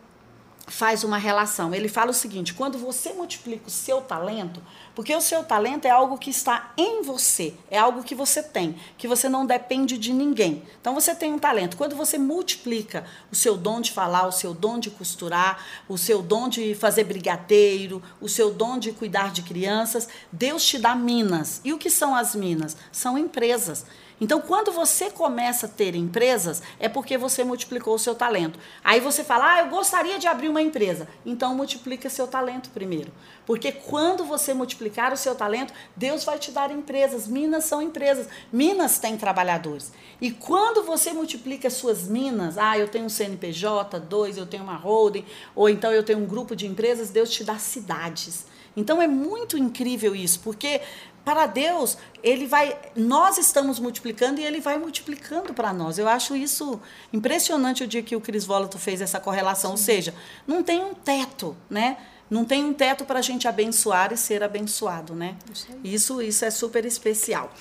faz 0.69 1.03
uma 1.03 1.17
relação. 1.17 1.73
Ele 1.73 1.87
fala 1.87 2.11
o 2.11 2.13
seguinte: 2.13 2.53
quando 2.53 2.77
você 2.77 3.13
multiplica 3.13 3.67
o 3.67 3.71
seu 3.71 4.01
talento, 4.01 4.61
porque 4.95 5.15
o 5.15 5.21
seu 5.21 5.43
talento 5.43 5.85
é 5.85 5.89
algo 5.89 6.17
que 6.17 6.29
está 6.29 6.71
em 6.77 7.01
você, 7.01 7.53
é 7.69 7.77
algo 7.77 8.03
que 8.03 8.15
você 8.15 8.41
tem, 8.43 8.75
que 8.97 9.07
você 9.07 9.27
não 9.27 9.45
depende 9.45 9.97
de 9.97 10.13
ninguém. 10.13 10.63
Então 10.79 10.93
você 10.93 11.15
tem 11.15 11.33
um 11.33 11.39
talento. 11.39 11.77
Quando 11.77 11.95
você 11.95 12.17
multiplica 12.17 13.05
o 13.31 13.35
seu 13.35 13.57
dom 13.57 13.81
de 13.81 13.91
falar, 13.91 14.27
o 14.27 14.31
seu 14.31 14.53
dom 14.53 14.79
de 14.79 14.89
costurar, 14.89 15.63
o 15.87 15.97
seu 15.97 16.21
dom 16.21 16.47
de 16.47 16.75
fazer 16.75 17.03
brigadeiro, 17.03 18.01
o 18.21 18.29
seu 18.29 18.53
dom 18.53 18.77
de 18.77 18.91
cuidar 18.91 19.31
de 19.31 19.41
crianças, 19.41 20.07
Deus 20.31 20.63
te 20.65 20.77
dá 20.77 20.95
minas. 20.95 21.61
E 21.63 21.73
o 21.73 21.77
que 21.77 21.89
são 21.89 22.15
as 22.15 22.35
minas? 22.35 22.77
São 22.91 23.17
empresas. 23.17 23.85
Então, 24.21 24.41
quando 24.41 24.71
você 24.71 25.09
começa 25.09 25.65
a 25.65 25.69
ter 25.69 25.95
empresas, 25.95 26.61
é 26.79 26.89
porque 26.89 27.17
você 27.17 27.43
multiplicou 27.43 27.95
o 27.95 27.99
seu 27.99 28.13
talento. 28.13 28.59
Aí 28.83 28.99
você 28.99 29.23
fala, 29.23 29.53
ah, 29.53 29.59
eu 29.61 29.69
gostaria 29.69 30.19
de 30.19 30.27
abrir 30.27 30.49
uma 30.49 30.61
empresa. 30.61 31.07
Então, 31.25 31.55
multiplica 31.55 32.09
seu 32.09 32.27
talento 32.27 32.69
primeiro. 32.69 33.11
Porque 33.45 33.71
quando 33.71 34.25
você 34.25 34.53
multiplicar 34.53 35.13
o 35.13 35.17
seu 35.17 35.35
talento, 35.35 35.73
Deus 35.95 36.23
vai 36.23 36.37
te 36.37 36.51
dar 36.51 36.69
empresas. 36.69 37.27
Minas 37.27 37.63
são 37.63 37.81
empresas. 37.81 38.27
Minas 38.51 38.99
têm 38.99 39.15
trabalhadores. 39.15 39.91
E 40.19 40.31
quando 40.31 40.83
você 40.83 41.13
multiplica 41.13 41.69
suas 41.69 42.07
minas, 42.07 42.57
ah, 42.57 42.77
eu 42.77 42.87
tenho 42.87 43.05
um 43.05 43.09
CNPJ, 43.09 43.99
dois, 44.01 44.37
eu 44.37 44.45
tenho 44.45 44.63
uma 44.63 44.75
holding, 44.75 45.25
ou 45.55 45.69
então 45.69 45.91
eu 45.91 46.03
tenho 46.03 46.19
um 46.19 46.25
grupo 46.25 46.55
de 46.55 46.67
empresas, 46.67 47.09
Deus 47.09 47.29
te 47.29 47.43
dá 47.43 47.57
cidades. 47.57 48.45
Então 48.75 49.01
é 49.01 49.07
muito 49.07 49.57
incrível 49.57 50.15
isso, 50.15 50.39
porque 50.39 50.81
para 51.23 51.45
Deus, 51.45 51.97
ele 52.23 52.47
vai, 52.47 52.75
nós 52.95 53.37
estamos 53.37 53.79
multiplicando 53.79 54.41
e 54.41 54.43
ele 54.43 54.59
vai 54.59 54.77
multiplicando 54.77 55.53
para 55.53 55.71
nós. 55.71 55.99
Eu 55.99 56.07
acho 56.07 56.35
isso 56.35 56.81
impressionante 57.13 57.83
o 57.83 57.87
dia 57.87 58.01
que 58.01 58.15
o 58.15 58.21
Cris 58.21 58.45
Volato 58.45 58.79
fez 58.79 59.01
essa 59.01 59.19
correlação, 59.19 59.71
Sim. 59.71 59.73
ou 59.73 59.77
seja, 59.77 60.15
não 60.47 60.63
tem 60.63 60.83
um 60.83 60.93
teto, 60.93 61.55
né? 61.69 61.97
Não 62.29 62.45
tem 62.45 62.63
um 62.63 62.73
teto 62.73 63.05
para 63.05 63.19
a 63.19 63.21
gente 63.23 63.47
abençoar 63.47 64.13
e 64.13 64.17
ser 64.17 64.43
abençoado, 64.43 65.15
né? 65.15 65.35
Isso, 65.83 66.21
isso 66.21 66.45
é 66.45 66.51
super 66.51 66.85
especial. 66.85 67.51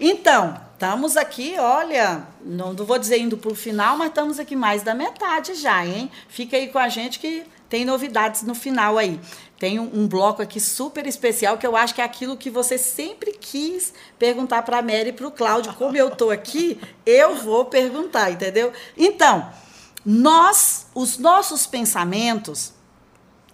Então, 0.00 0.60
estamos 0.72 1.16
aqui, 1.16 1.54
olha, 1.58 2.26
não, 2.44 2.72
não 2.72 2.84
vou 2.84 2.98
dizer 2.98 3.18
indo 3.18 3.36
para 3.36 3.52
o 3.52 3.54
final, 3.54 3.96
mas 3.96 4.08
estamos 4.08 4.40
aqui 4.40 4.56
mais 4.56 4.82
da 4.82 4.94
metade 4.94 5.54
já, 5.54 5.86
hein? 5.86 6.10
Fica 6.28 6.56
aí 6.56 6.68
com 6.68 6.78
a 6.78 6.88
gente 6.88 7.20
que 7.20 7.44
tem 7.68 7.84
novidades 7.84 8.42
no 8.42 8.54
final 8.54 8.98
aí. 8.98 9.20
Tem 9.58 9.78
um, 9.78 10.06
bloco 10.06 10.42
aqui 10.42 10.60
super 10.60 11.06
especial 11.06 11.56
que 11.56 11.66
eu 11.66 11.74
acho 11.74 11.94
que 11.94 12.02
é 12.02 12.04
aquilo 12.04 12.36
que 12.36 12.50
você 12.50 12.76
sempre 12.76 13.32
quis 13.32 13.92
perguntar 14.18 14.62
para 14.62 14.78
a 14.78 14.82
Mary 14.82 15.08
e 15.08 15.12
para 15.12 15.26
o 15.26 15.30
Cláudio. 15.30 15.72
Como 15.74 15.96
eu 15.96 16.08
estou 16.08 16.30
aqui, 16.30 16.78
eu 17.06 17.36
vou 17.36 17.64
perguntar, 17.64 18.30
entendeu? 18.30 18.70
Então, 18.96 19.50
nós, 20.04 20.88
os 20.94 21.16
nossos 21.16 21.66
pensamentos, 21.66 22.74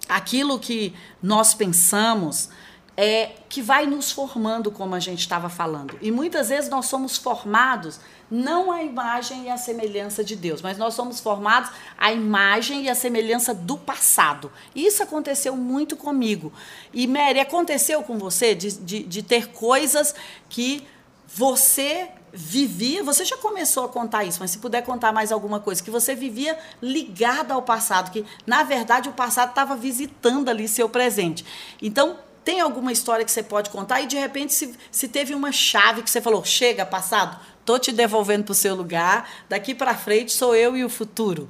aquilo 0.09 0.59
que 0.59 0.93
nós 1.23 1.55
pensamos, 1.55 2.49
é 2.97 3.37
que 3.49 3.63
vai 3.63 3.87
nos 3.87 4.11
formando, 4.11 4.71
como 4.71 4.95
a 4.95 5.01
gente 5.01 5.21
estava 5.21 5.49
falando. 5.49 5.97
E 6.03 6.11
muitas 6.11 6.49
vezes 6.49 6.69
nós 6.69 6.87
somos 6.87 7.17
formados 7.17 8.01
não 8.33 8.73
a 8.73 8.83
imagem 8.83 9.45
e 9.45 9.51
a 9.51 9.59
semelhança 9.59 10.25
de 10.25 10.35
Deus, 10.35 10.63
mas 10.63 10.79
nós 10.79 10.95
somos 10.95 11.21
formados 11.21 11.71
a 11.99 12.11
imagem 12.15 12.85
e 12.85 12.89
a 12.89 12.95
semelhança 12.95 13.53
do 13.53 13.77
passado. 13.77 14.51
Isso 14.75 15.03
aconteceu 15.03 15.55
muito 15.55 15.97
comigo. 15.97 16.51
E 16.95 17.07
Mary, 17.07 17.41
aconteceu 17.41 18.03
com 18.03 18.17
você 18.17 18.55
de, 18.55 18.73
de, 18.73 19.03
de 19.03 19.23
ter 19.23 19.49
coisas 19.49 20.15
que 20.49 20.87
você 21.27 22.09
vivia, 22.33 23.05
você 23.05 23.27
já 23.27 23.37
começou 23.37 23.85
a 23.85 23.89
contar 23.91 24.25
isso, 24.25 24.39
mas 24.41 24.53
se 24.53 24.59
puder 24.59 24.81
contar 24.83 25.13
mais 25.13 25.31
alguma 25.31 25.61
coisa, 25.61 25.83
que 25.83 25.91
você 25.91 26.15
vivia 26.15 26.59
ligada 26.81 27.53
ao 27.53 27.61
passado, 27.61 28.11
que 28.11 28.25
na 28.47 28.63
verdade 28.63 29.11
o 29.11 29.13
passado 29.13 29.51
estava 29.51 29.77
visitando 29.77 30.49
ali 30.49 30.67
seu 30.67 30.89
presente. 30.89 31.45
Então, 31.83 32.17
tem 32.45 32.61
alguma 32.61 32.91
história 32.91 33.25
que 33.25 33.31
você 33.31 33.43
pode 33.43 33.71
contar 33.71 34.01
e 34.01 34.07
de 34.07 34.17
repente 34.17 34.53
se, 34.53 34.75
se 34.91 35.07
teve 35.07 35.35
uma 35.35 35.53
chave 35.53 36.03
que 36.03 36.11
você 36.11 36.21
falou, 36.21 36.45
chega, 36.45 36.85
passado, 36.85 37.39
tô 37.65 37.79
te 37.79 37.93
devolvendo 37.93 38.45
para 38.45 38.53
o 38.53 38.55
seu 38.55 38.75
lugar, 38.75 39.29
daqui 39.49 39.75
para 39.75 39.95
frente 39.95 40.33
sou 40.33 40.55
eu 40.55 40.77
e 40.77 40.85
o 40.85 40.89
futuro. 40.89 41.49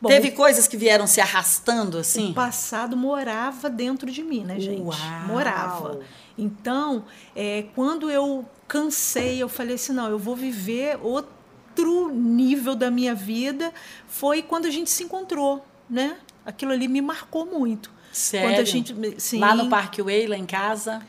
Bom, 0.00 0.08
Teve 0.08 0.30
coisas 0.30 0.66
que 0.66 0.78
vieram 0.78 1.06
se 1.06 1.20
arrastando 1.20 1.98
assim? 1.98 2.30
O 2.30 2.34
passado 2.34 2.96
morava 2.96 3.68
dentro 3.68 4.10
de 4.10 4.22
mim, 4.22 4.44
né, 4.44 4.58
gente? 4.58 4.80
Uau. 4.80 4.96
Morava. 5.26 6.00
Então, 6.38 7.04
é, 7.36 7.66
quando 7.74 8.10
eu 8.10 8.48
cansei, 8.66 9.42
eu 9.42 9.48
falei 9.48 9.74
assim: 9.74 9.92
não, 9.92 10.08
eu 10.08 10.18
vou 10.18 10.34
viver 10.34 10.98
outro 11.02 12.08
nível 12.14 12.74
da 12.74 12.90
minha 12.90 13.14
vida. 13.14 13.74
Foi 14.08 14.40
quando 14.40 14.64
a 14.64 14.70
gente 14.70 14.88
se 14.88 15.04
encontrou, 15.04 15.62
né? 15.88 16.16
Aquilo 16.46 16.72
ali 16.72 16.88
me 16.88 17.02
marcou 17.02 17.44
muito. 17.44 17.90
Sério? 18.10 18.48
Quando 18.48 18.60
a 18.60 18.64
gente, 18.64 18.94
sim, 19.18 19.38
Lá 19.38 19.54
no 19.54 19.68
Parque 19.68 20.02
Way, 20.02 20.26
lá 20.26 20.36
em 20.36 20.46
casa? 20.46 21.02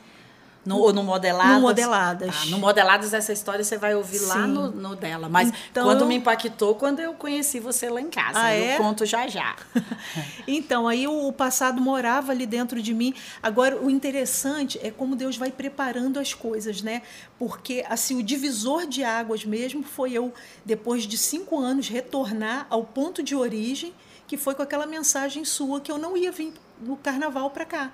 No, 0.64 0.78
ou 0.78 0.94
no 0.94 1.04
Modeladas? 1.04 1.56
No 1.56 1.62
Modeladas. 1.62 2.36
Ah, 2.36 2.46
no 2.46 2.60
Modeladas, 2.60 3.14
essa 3.14 3.34
história 3.34 3.64
você 3.64 3.78
vai 3.78 3.96
ouvir 3.96 4.20
Sim. 4.20 4.28
lá 4.28 4.48
no, 4.48 4.70
no, 4.70 4.96
dela. 4.96 5.28
Mas 5.28 5.52
então, 5.72 5.86
quando 5.86 6.06
me 6.06 6.16
impactou, 6.16 6.76
quando 6.76 7.00
eu 7.00 7.14
conheci 7.14 7.60
você 7.60 7.90
lá 7.90 8.00
em 8.00 8.10
casa. 8.10 8.40
Ah, 8.40 8.56
eu 8.56 8.66
é? 8.66 8.78
conto 8.78 9.04
já 9.04 9.28
já. 9.28 9.56
então, 10.48 10.88
aí 10.88 11.08
o 11.08 11.32
passado 11.32 11.82
morava 11.82 12.32
ali 12.32 12.46
dentro 12.46 12.80
de 12.80 12.94
mim. 12.94 13.14
Agora, 13.42 13.76
o 13.76 13.90
interessante 13.90 14.80
é 14.84 14.92
como 14.92 15.16
Deus 15.16 15.36
vai 15.36 15.52
preparando 15.52 16.20
as 16.20 16.34
coisas, 16.34 16.84
né? 16.84 17.02
Porque, 17.40 17.84
assim, 17.90 18.20
o 18.20 18.24
divisor 18.24 18.86
de 18.86 19.04
águas 19.04 19.44
mesmo 19.44 19.82
foi 19.82 20.12
eu, 20.14 20.32
depois 20.64 21.04
de 21.04 21.18
cinco 21.18 21.60
anos, 21.60 21.88
retornar 21.88 22.68
ao 22.70 22.84
ponto 22.84 23.24
de 23.24 23.36
origem, 23.36 23.94
que 24.28 24.38
foi 24.38 24.54
com 24.54 24.62
aquela 24.62 24.86
mensagem 24.86 25.44
sua 25.44 25.82
que 25.82 25.92
eu 25.92 25.98
não 25.98 26.16
ia 26.16 26.32
vir 26.32 26.54
no 26.80 26.96
carnaval 26.96 27.50
para 27.50 27.66
cá. 27.66 27.92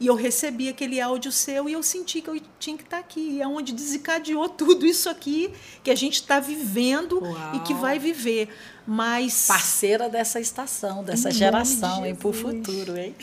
E 0.00 0.06
eu 0.06 0.14
recebi 0.14 0.68
aquele 0.68 1.00
áudio 1.00 1.30
seu 1.30 1.68
e 1.68 1.72
eu 1.72 1.82
senti 1.82 2.20
que 2.20 2.28
eu 2.28 2.40
tinha 2.58 2.76
que 2.76 2.82
estar 2.82 2.96
tá 2.96 3.02
aqui. 3.02 3.40
É 3.40 3.46
onde 3.46 3.72
desencadeou 3.72 4.48
tudo 4.48 4.84
isso 4.84 5.08
aqui 5.08 5.52
que 5.82 5.90
a 5.90 5.94
gente 5.94 6.14
está 6.14 6.40
vivendo 6.40 7.22
Uau. 7.22 7.54
e 7.54 7.60
que 7.60 7.72
vai 7.74 7.98
viver. 7.98 8.48
Mas. 8.86 9.46
Parceira 9.46 10.08
dessa 10.08 10.40
estação, 10.40 11.04
dessa 11.04 11.30
geração, 11.30 12.04
hein? 12.04 12.16
Por 12.16 12.34
futuro, 12.34 12.96
hein? 12.96 13.14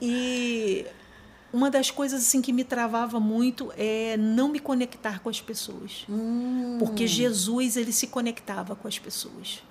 e 0.00 0.86
uma 1.52 1.70
das 1.70 1.90
coisas 1.90 2.22
assim 2.22 2.40
que 2.40 2.52
me 2.52 2.64
travava 2.64 3.20
muito 3.20 3.72
é 3.76 4.16
não 4.16 4.48
me 4.48 4.58
conectar 4.58 5.20
com 5.20 5.28
as 5.28 5.40
pessoas. 5.40 6.04
Hum. 6.08 6.76
Porque 6.78 7.06
Jesus, 7.06 7.76
ele 7.76 7.92
se 7.92 8.06
conectava 8.06 8.74
com 8.74 8.88
as 8.88 8.98
pessoas. 8.98 9.62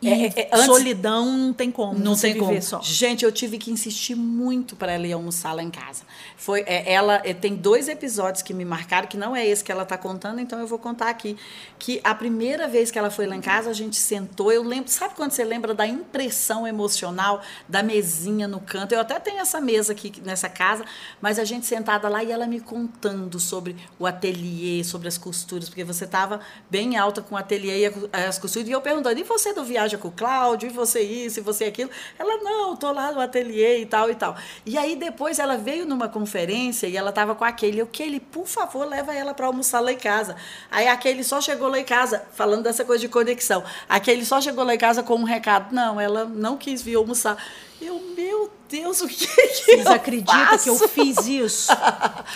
E 0.00 0.08
é, 0.08 0.48
é, 0.52 0.56
solidão 0.64 1.36
não 1.36 1.52
tem 1.52 1.70
como. 1.70 1.98
Não 1.98 2.16
tem 2.16 2.36
como. 2.36 2.60
Só. 2.60 2.80
Gente, 2.82 3.24
eu 3.24 3.32
tive 3.32 3.56
que 3.56 3.70
insistir 3.70 4.14
muito 4.14 4.76
para 4.76 4.92
ela 4.92 5.06
ir 5.06 5.12
almoçar 5.12 5.52
lá 5.52 5.62
em 5.62 5.70
casa. 5.70 6.04
Foi, 6.36 6.60
é, 6.66 6.92
ela 6.92 7.20
é, 7.24 7.32
tem 7.32 7.54
dois 7.54 7.88
episódios 7.88 8.42
que 8.42 8.52
me 8.52 8.64
marcaram, 8.64 9.08
que 9.08 9.16
não 9.16 9.34
é 9.34 9.46
esse 9.46 9.64
que 9.64 9.72
ela 9.72 9.84
está 9.84 9.96
contando, 9.96 10.40
então 10.40 10.58
eu 10.58 10.66
vou 10.66 10.78
contar 10.78 11.08
aqui. 11.08 11.36
Que 11.78 12.00
a 12.04 12.14
primeira 12.14 12.68
vez 12.68 12.90
que 12.90 12.98
ela 12.98 13.10
foi 13.10 13.26
lá 13.26 13.34
em 13.34 13.40
casa, 13.40 13.70
a 13.70 13.72
gente 13.72 13.96
sentou. 13.96 14.52
Eu 14.52 14.62
lembro, 14.62 14.90
sabe 14.90 15.14
quando 15.14 15.32
você 15.32 15.44
lembra 15.44 15.74
da 15.74 15.86
impressão 15.86 16.66
emocional 16.66 17.40
da 17.68 17.82
mesinha 17.82 18.46
no 18.46 18.60
canto? 18.60 18.92
Eu 18.92 19.00
até 19.00 19.18
tenho 19.18 19.38
essa 19.38 19.60
mesa 19.60 19.92
aqui 19.92 20.12
nessa 20.24 20.48
casa, 20.48 20.84
mas 21.20 21.38
a 21.38 21.44
gente 21.44 21.64
sentada 21.64 22.08
lá 22.08 22.22
e 22.22 22.30
ela 22.30 22.46
me 22.46 22.60
contando 22.60 23.40
sobre 23.40 23.76
o 23.98 24.06
ateliê, 24.06 24.84
sobre 24.84 25.08
as 25.08 25.16
costuras, 25.16 25.68
porque 25.68 25.84
você 25.84 26.04
estava 26.04 26.40
bem 26.70 26.96
alta 26.96 27.22
com 27.22 27.34
o 27.34 27.38
ateliê 27.38 27.86
e 27.86 27.92
as 28.12 28.38
costuras. 28.38 28.68
E 28.68 28.72
eu 28.72 28.80
perguntando, 28.80 29.18
e 29.18 29.22
você 29.22 29.54
do 29.54 29.64
viagem? 29.64 29.85
Viaja 29.86 29.96
com 29.96 30.08
o 30.08 30.12
Cláudio, 30.12 30.68
e 30.68 30.72
você 30.72 31.00
isso, 31.00 31.38
e 31.38 31.42
você 31.42 31.64
aquilo. 31.64 31.90
Ela, 32.18 32.38
não, 32.42 32.76
tô 32.76 32.90
lá 32.92 33.12
no 33.12 33.20
ateliê 33.20 33.80
e 33.80 33.86
tal 33.86 34.10
e 34.10 34.14
tal. 34.14 34.36
E 34.64 34.76
aí 34.76 34.96
depois 34.96 35.38
ela 35.38 35.56
veio 35.56 35.86
numa 35.86 36.08
conferência 36.08 36.86
e 36.86 36.96
ela 36.96 37.12
tava 37.12 37.34
com 37.34 37.44
aquele, 37.44 37.80
o 37.82 37.86
que 37.86 38.02
ele, 38.02 38.20
por 38.20 38.46
favor, 38.46 38.86
leva 38.86 39.14
ela 39.14 39.32
para 39.32 39.46
almoçar 39.46 39.80
lá 39.80 39.92
em 39.92 39.98
casa. 39.98 40.36
Aí 40.70 40.88
aquele 40.88 41.22
só 41.22 41.40
chegou 41.40 41.68
lá 41.68 41.78
em 41.78 41.84
casa, 41.84 42.24
falando 42.32 42.64
dessa 42.64 42.84
coisa 42.84 43.00
de 43.00 43.08
conexão. 43.08 43.62
Aquele 43.88 44.24
só 44.24 44.40
chegou 44.40 44.64
lá 44.64 44.74
em 44.74 44.78
casa 44.78 45.02
com 45.02 45.14
um 45.14 45.24
recado. 45.24 45.72
Não, 45.72 46.00
ela 46.00 46.24
não 46.24 46.56
quis 46.56 46.82
vir 46.82 46.96
almoçar. 46.96 47.36
Eu, 47.80 48.00
meu 48.16 48.50
Deus, 48.68 49.00
o 49.00 49.06
que, 49.06 49.26
que 49.26 49.64
Vocês 49.64 49.86
acreditam 49.86 50.58
que 50.58 50.70
eu 50.70 50.88
fiz 50.88 51.26
isso? 51.26 51.72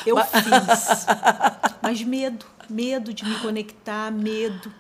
Eu 0.07 0.17
fiz. 0.23 1.07
Mas 1.83 2.03
medo, 2.03 2.45
medo 2.69 3.13
de 3.13 3.25
me 3.25 3.35
conectar, 3.37 4.11
medo. 4.13 4.80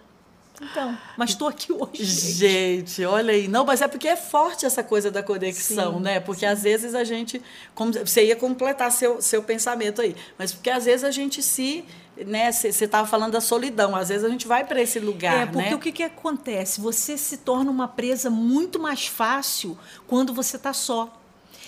Então, 0.60 0.96
mas 1.16 1.30
estou 1.30 1.48
aqui 1.48 1.72
hoje. 1.72 2.04
Gente. 2.04 3.04
olha 3.04 3.32
aí. 3.32 3.48
Não, 3.48 3.64
mas 3.64 3.80
é 3.80 3.88
porque 3.88 4.06
é 4.06 4.16
forte 4.16 4.66
essa 4.66 4.84
coisa 4.84 5.10
da 5.10 5.22
conexão, 5.22 5.94
sim, 5.94 6.00
né? 6.00 6.20
Porque 6.20 6.40
sim. 6.40 6.46
às 6.46 6.62
vezes 6.62 6.94
a 6.94 7.02
gente. 7.02 7.40
Como, 7.74 7.92
você 7.92 8.26
ia 8.26 8.36
completar 8.36 8.92
seu, 8.92 9.22
seu 9.22 9.42
pensamento 9.42 10.02
aí. 10.02 10.14
Mas 10.38 10.52
porque 10.52 10.68
às 10.68 10.84
vezes 10.84 11.04
a 11.04 11.10
gente 11.10 11.42
se. 11.42 11.84
Né, 12.26 12.52
você 12.52 12.68
estava 12.68 13.06
falando 13.06 13.32
da 13.32 13.40
solidão, 13.40 13.96
às 13.96 14.10
vezes 14.10 14.24
a 14.24 14.28
gente 14.28 14.46
vai 14.46 14.62
para 14.62 14.82
esse 14.82 14.98
lugar. 14.98 15.44
É, 15.44 15.46
porque 15.46 15.70
né? 15.70 15.74
o 15.74 15.78
que, 15.78 15.90
que 15.90 16.02
acontece? 16.02 16.78
Você 16.78 17.16
se 17.16 17.38
torna 17.38 17.70
uma 17.70 17.88
presa 17.88 18.28
muito 18.28 18.78
mais 18.78 19.06
fácil 19.06 19.78
quando 20.06 20.34
você 20.34 20.56
está 20.56 20.74
só. 20.74 21.19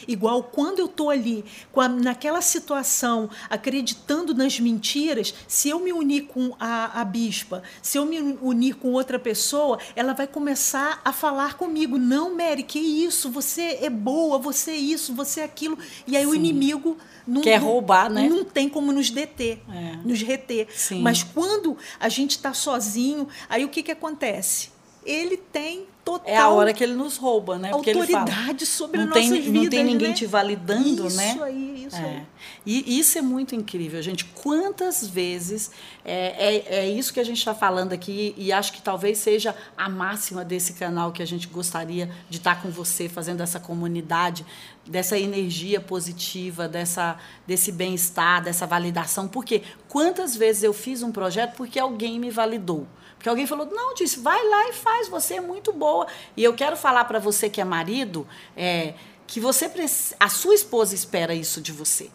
Igual 0.06 0.42
quando 0.44 0.78
eu 0.78 0.86
estou 0.86 1.10
ali, 1.10 1.44
a, 1.76 1.88
naquela 1.88 2.40
situação, 2.40 3.30
acreditando 3.48 4.34
nas 4.34 4.58
mentiras, 4.58 5.34
se 5.46 5.68
eu 5.68 5.80
me 5.80 5.92
unir 5.92 6.22
com 6.22 6.54
a, 6.58 7.00
a 7.00 7.04
bispa, 7.04 7.62
se 7.80 7.98
eu 7.98 8.06
me 8.06 8.20
unir 8.40 8.74
com 8.74 8.92
outra 8.92 9.18
pessoa, 9.18 9.78
ela 9.94 10.12
vai 10.12 10.26
começar 10.26 11.00
a 11.04 11.12
falar 11.12 11.54
comigo. 11.54 11.98
Não, 11.98 12.34
Mary, 12.34 12.62
que 12.62 12.78
isso? 12.78 13.30
Você 13.30 13.78
é 13.80 13.90
boa, 13.90 14.38
você 14.38 14.72
é 14.72 14.76
isso, 14.76 15.14
você 15.14 15.40
é 15.40 15.44
aquilo. 15.44 15.78
E 16.06 16.16
aí 16.16 16.24
Sim. 16.24 16.30
o 16.30 16.34
inimigo 16.34 16.96
não, 17.26 17.42
quer 17.42 17.56
roubar, 17.56 18.10
né? 18.10 18.28
Não 18.28 18.44
tem 18.44 18.68
como 18.68 18.92
nos 18.92 19.10
deter, 19.10 19.60
é. 19.68 19.96
nos 20.04 20.20
reter. 20.22 20.68
Sim. 20.74 21.00
Mas 21.00 21.22
quando 21.22 21.76
a 22.00 22.08
gente 22.08 22.32
está 22.32 22.52
sozinho, 22.52 23.28
aí 23.48 23.64
o 23.64 23.68
que, 23.68 23.82
que 23.82 23.92
acontece? 23.92 24.71
Ele 25.04 25.36
tem 25.36 25.86
total. 26.04 26.32
É 26.32 26.36
a 26.36 26.48
hora 26.48 26.72
que 26.72 26.82
ele 26.82 26.94
nos 26.94 27.16
rouba, 27.16 27.58
né? 27.58 27.70
Porque 27.70 27.90
autoridade 27.90 28.66
sobre 28.66 28.98
não 28.98 29.10
tem, 29.10 29.28
nossas 29.28 29.44
vidas. 29.44 29.62
Não 29.62 29.70
tem 29.70 29.84
ninguém 29.84 30.08
né? 30.08 30.14
te 30.14 30.26
validando, 30.26 31.06
isso 31.06 31.16
né? 31.16 31.30
Isso 31.30 31.42
aí, 31.42 31.84
isso 31.86 31.96
é. 31.96 32.00
aí. 32.00 32.22
E 32.64 32.98
isso 32.98 33.18
é 33.18 33.22
muito 33.22 33.54
incrível, 33.54 34.00
gente. 34.00 34.24
Quantas 34.26 35.06
vezes 35.06 35.70
é, 36.04 36.54
é, 36.56 36.74
é 36.78 36.88
isso 36.88 37.12
que 37.12 37.18
a 37.18 37.24
gente 37.24 37.38
está 37.38 37.54
falando 37.54 37.92
aqui, 37.92 38.34
e 38.36 38.52
acho 38.52 38.72
que 38.72 38.80
talvez 38.80 39.18
seja 39.18 39.54
a 39.76 39.88
máxima 39.88 40.44
desse 40.44 40.74
canal 40.74 41.12
que 41.12 41.22
a 41.22 41.26
gente 41.26 41.48
gostaria 41.48 42.10
de 42.28 42.38
estar 42.38 42.56
tá 42.56 42.62
com 42.62 42.70
você, 42.70 43.08
fazendo 43.08 43.40
essa 43.40 43.58
comunidade, 43.58 44.44
dessa 44.86 45.18
energia 45.18 45.80
positiva, 45.80 46.68
dessa, 46.68 47.16
desse 47.46 47.72
bem-estar, 47.72 48.42
dessa 48.42 48.66
validação. 48.66 49.26
Porque 49.26 49.62
quantas 49.88 50.36
vezes 50.36 50.62
eu 50.62 50.72
fiz 50.72 51.02
um 51.02 51.10
projeto 51.10 51.56
porque 51.56 51.78
alguém 51.78 52.18
me 52.18 52.30
validou? 52.30 52.86
Porque 53.22 53.28
alguém 53.28 53.46
falou, 53.46 53.66
não, 53.66 53.94
disse, 53.94 54.18
vai 54.18 54.44
lá 54.48 54.68
e 54.68 54.72
faz, 54.72 55.06
você 55.06 55.34
é 55.34 55.40
muito 55.40 55.72
boa. 55.72 56.08
E 56.36 56.42
eu 56.42 56.52
quero 56.54 56.76
falar 56.76 57.04
para 57.04 57.20
você 57.20 57.48
que 57.48 57.60
é 57.60 57.64
marido, 57.64 58.26
é, 58.56 58.94
que 59.28 59.38
você 59.38 59.70
a 60.18 60.28
sua 60.28 60.56
esposa 60.56 60.92
espera 60.92 61.32
isso 61.32 61.60
de 61.60 61.70
você. 61.70 62.10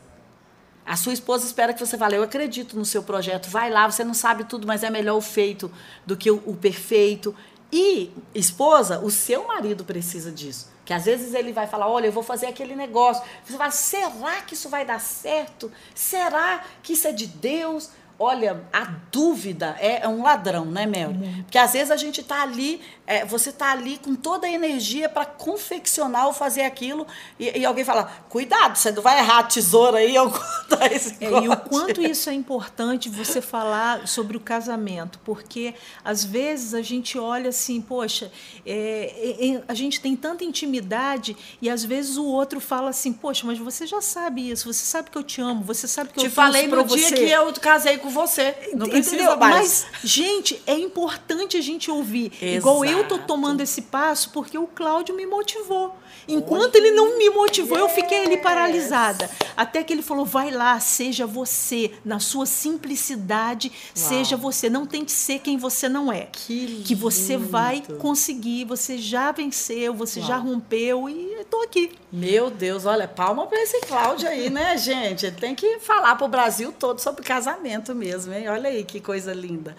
A 0.86 0.98
sua 0.98 1.14
esposa 1.14 1.46
espera 1.46 1.74
que 1.74 1.80
você 1.80 1.98
fale, 1.98 2.18
eu 2.18 2.24
acredito 2.24 2.78
no 2.78 2.84
seu 2.84 3.02
projeto, 3.02 3.50
vai 3.50 3.70
lá, 3.70 3.90
você 3.90 4.04
não 4.04 4.14
sabe 4.14 4.44
tudo, 4.44 4.68
mas 4.68 4.84
é 4.84 4.90
melhor 4.90 5.16
o 5.16 5.22
feito 5.22 5.72
do 6.06 6.18
que 6.18 6.30
o, 6.30 6.44
o 6.46 6.58
perfeito. 6.58 7.34
E, 7.72 8.12
esposa, 8.36 9.00
o 9.00 9.10
seu 9.10 9.48
marido 9.48 9.86
precisa 9.86 10.30
disso. 10.30 10.70
Que 10.84 10.92
às 10.92 11.06
vezes 11.06 11.34
ele 11.34 11.54
vai 11.54 11.68
falar: 11.68 11.88
olha, 11.88 12.08
eu 12.08 12.12
vou 12.12 12.24
fazer 12.24 12.48
aquele 12.48 12.76
negócio. 12.76 13.24
Você 13.46 13.58
fala: 13.58 13.72
será 13.72 14.42
que 14.42 14.56
isso 14.56 14.68
vai 14.68 14.86
dar 14.86 15.00
certo? 15.00 15.72
Será 15.96 16.66
que 16.84 16.92
isso 16.92 17.08
é 17.08 17.14
de 17.14 17.28
Deus? 17.28 17.92
Olha, 18.20 18.64
a 18.74 18.86
dúvida 19.12 19.76
é, 19.80 20.02
é 20.04 20.08
um 20.08 20.24
ladrão, 20.24 20.66
né, 20.66 20.88
Mel? 20.88 21.10
Uhum. 21.12 21.44
Porque 21.44 21.58
às 21.58 21.74
vezes 21.74 21.92
a 21.92 21.96
gente 21.96 22.22
está 22.22 22.42
ali, 22.42 22.82
é, 23.06 23.24
você 23.24 23.52
está 23.52 23.72
ali 23.72 24.00
com 24.00 24.16
toda 24.16 24.48
a 24.48 24.50
energia 24.50 25.08
para 25.08 25.24
confeccionar 25.24 26.26
ou 26.26 26.34
fazer 26.34 26.64
aquilo, 26.64 27.06
e, 27.40 27.60
e, 27.60 27.64
alguém 27.64 27.86
fala: 27.86 28.06
cuidado, 28.28 28.76
você 28.76 28.92
não 28.92 29.04
vai 29.04 29.20
errar 29.20 29.40
a 29.40 29.44
tesoura 29.44 30.00
aí 30.00 30.16
cortar 30.18 30.92
esse 30.92 31.24
é, 31.24 31.30
E 31.30 31.48
o 31.48 31.58
quanto 31.58 32.02
isso 32.02 32.28
é 32.28 32.34
importante 32.34 33.08
você 33.08 33.40
falar 33.40 34.08
sobre 34.08 34.36
o 34.36 34.40
casamento, 34.40 35.20
porque 35.24 35.76
às 36.04 36.26
vezes 36.26 36.74
a 36.74 36.82
gente 36.82 37.20
olha 37.20 37.50
assim, 37.50 37.80
poxa, 37.80 38.32
é, 38.66 39.14
é, 39.40 39.58
é, 39.58 39.64
a 39.68 39.76
gente 39.76 40.02
tem 40.02 40.16
tanta 40.16 40.44
intimidade, 40.44 41.38
e 41.62 41.70
às 41.70 41.86
vezes 41.86 42.18
o 42.18 42.26
outro 42.26 42.60
fala 42.60 42.90
assim: 42.90 43.14
poxa, 43.14 43.46
mas 43.46 43.60
você 43.60 43.86
já 43.86 44.02
sabe 44.02 44.50
isso, 44.50 44.74
você 44.74 44.84
sabe 44.84 45.12
que 45.12 45.18
eu 45.20 45.24
te 45.24 45.40
amo, 45.40 45.64
você 45.64 45.88
sabe 45.88 46.10
que 46.10 46.20
te 46.20 46.26
eu 46.26 46.32
te 46.32 46.36
falei 46.36 46.66
no 46.66 46.84
dia 46.84 47.12
que 47.12 47.30
eu 47.30 47.54
casei 47.54 48.00
com 48.00 48.07
com 48.08 48.14
você. 48.14 48.56
Não 48.74 48.88
precisa 48.88 49.16
Entendeu? 49.16 49.38
mais. 49.38 49.86
Mas, 49.92 50.02
gente, 50.04 50.62
é 50.66 50.74
importante 50.74 51.58
a 51.58 51.62
gente 51.62 51.92
ouvir. 51.92 52.32
Exato. 52.42 52.56
Igual 52.56 52.86
eu 52.86 53.08
tô 53.08 53.18
tomando 53.20 53.62
esse 53.62 53.84
passo 53.84 54.32
porque 54.32 54.58
o 54.58 54.68
Cláudio 54.68 55.16
me 55.16 55.26
motivou. 55.26 55.96
Enquanto 56.28 56.76
ele 56.76 56.92
não 56.92 57.18
me 57.18 57.30
motivou, 57.30 57.78
eu 57.78 57.90
fiquei 57.90 58.26
ali 58.26 58.38
paralisada. 58.38 59.30
Até 59.56 59.84
que 59.84 59.94
ele 59.94 60.02
falou: 60.02 60.26
vai 60.26 60.52
lá, 60.52 60.80
seja 60.80 61.26
você, 61.26 61.92
na 62.04 62.20
sua 62.20 62.46
simplicidade, 62.46 63.70
Uau. 63.70 63.92
seja 63.94 64.36
você. 64.36 64.70
Não 64.70 64.86
tente 64.86 65.12
ser 65.12 65.40
quem 65.40 65.58
você 65.58 65.88
não 65.88 66.12
é. 66.12 66.28
Que, 66.32 66.84
que 66.86 66.94
você 66.94 67.38
vai 67.38 67.82
conseguir, 68.00 68.66
você 68.66 68.98
já 68.98 69.32
venceu, 69.32 69.94
você 69.94 70.20
Uau. 70.20 70.28
já 70.28 70.38
rompeu 70.38 71.10
e 71.10 71.42
estou 71.42 71.64
aqui. 71.64 71.92
Meu 72.12 72.50
Deus, 72.50 72.86
olha, 72.86 73.08
palma 73.08 73.48
para 73.48 73.62
esse 73.62 73.80
Cláudio 73.82 74.28
aí, 74.28 74.50
né, 74.50 74.78
gente? 74.78 75.26
Ele 75.26 75.36
tem 75.36 75.56
que 75.56 75.80
falar 75.80 76.16
para 76.16 76.26
o 76.26 76.30
Brasil 76.30 76.74
todo 76.78 77.00
sobre 77.00 77.24
casamento 77.24 77.94
mesmo, 77.96 78.34
hein? 78.34 78.48
Olha 78.50 78.70
aí 78.70 78.84
que 78.84 79.00
coisa 79.00 79.34
linda. 79.34 79.76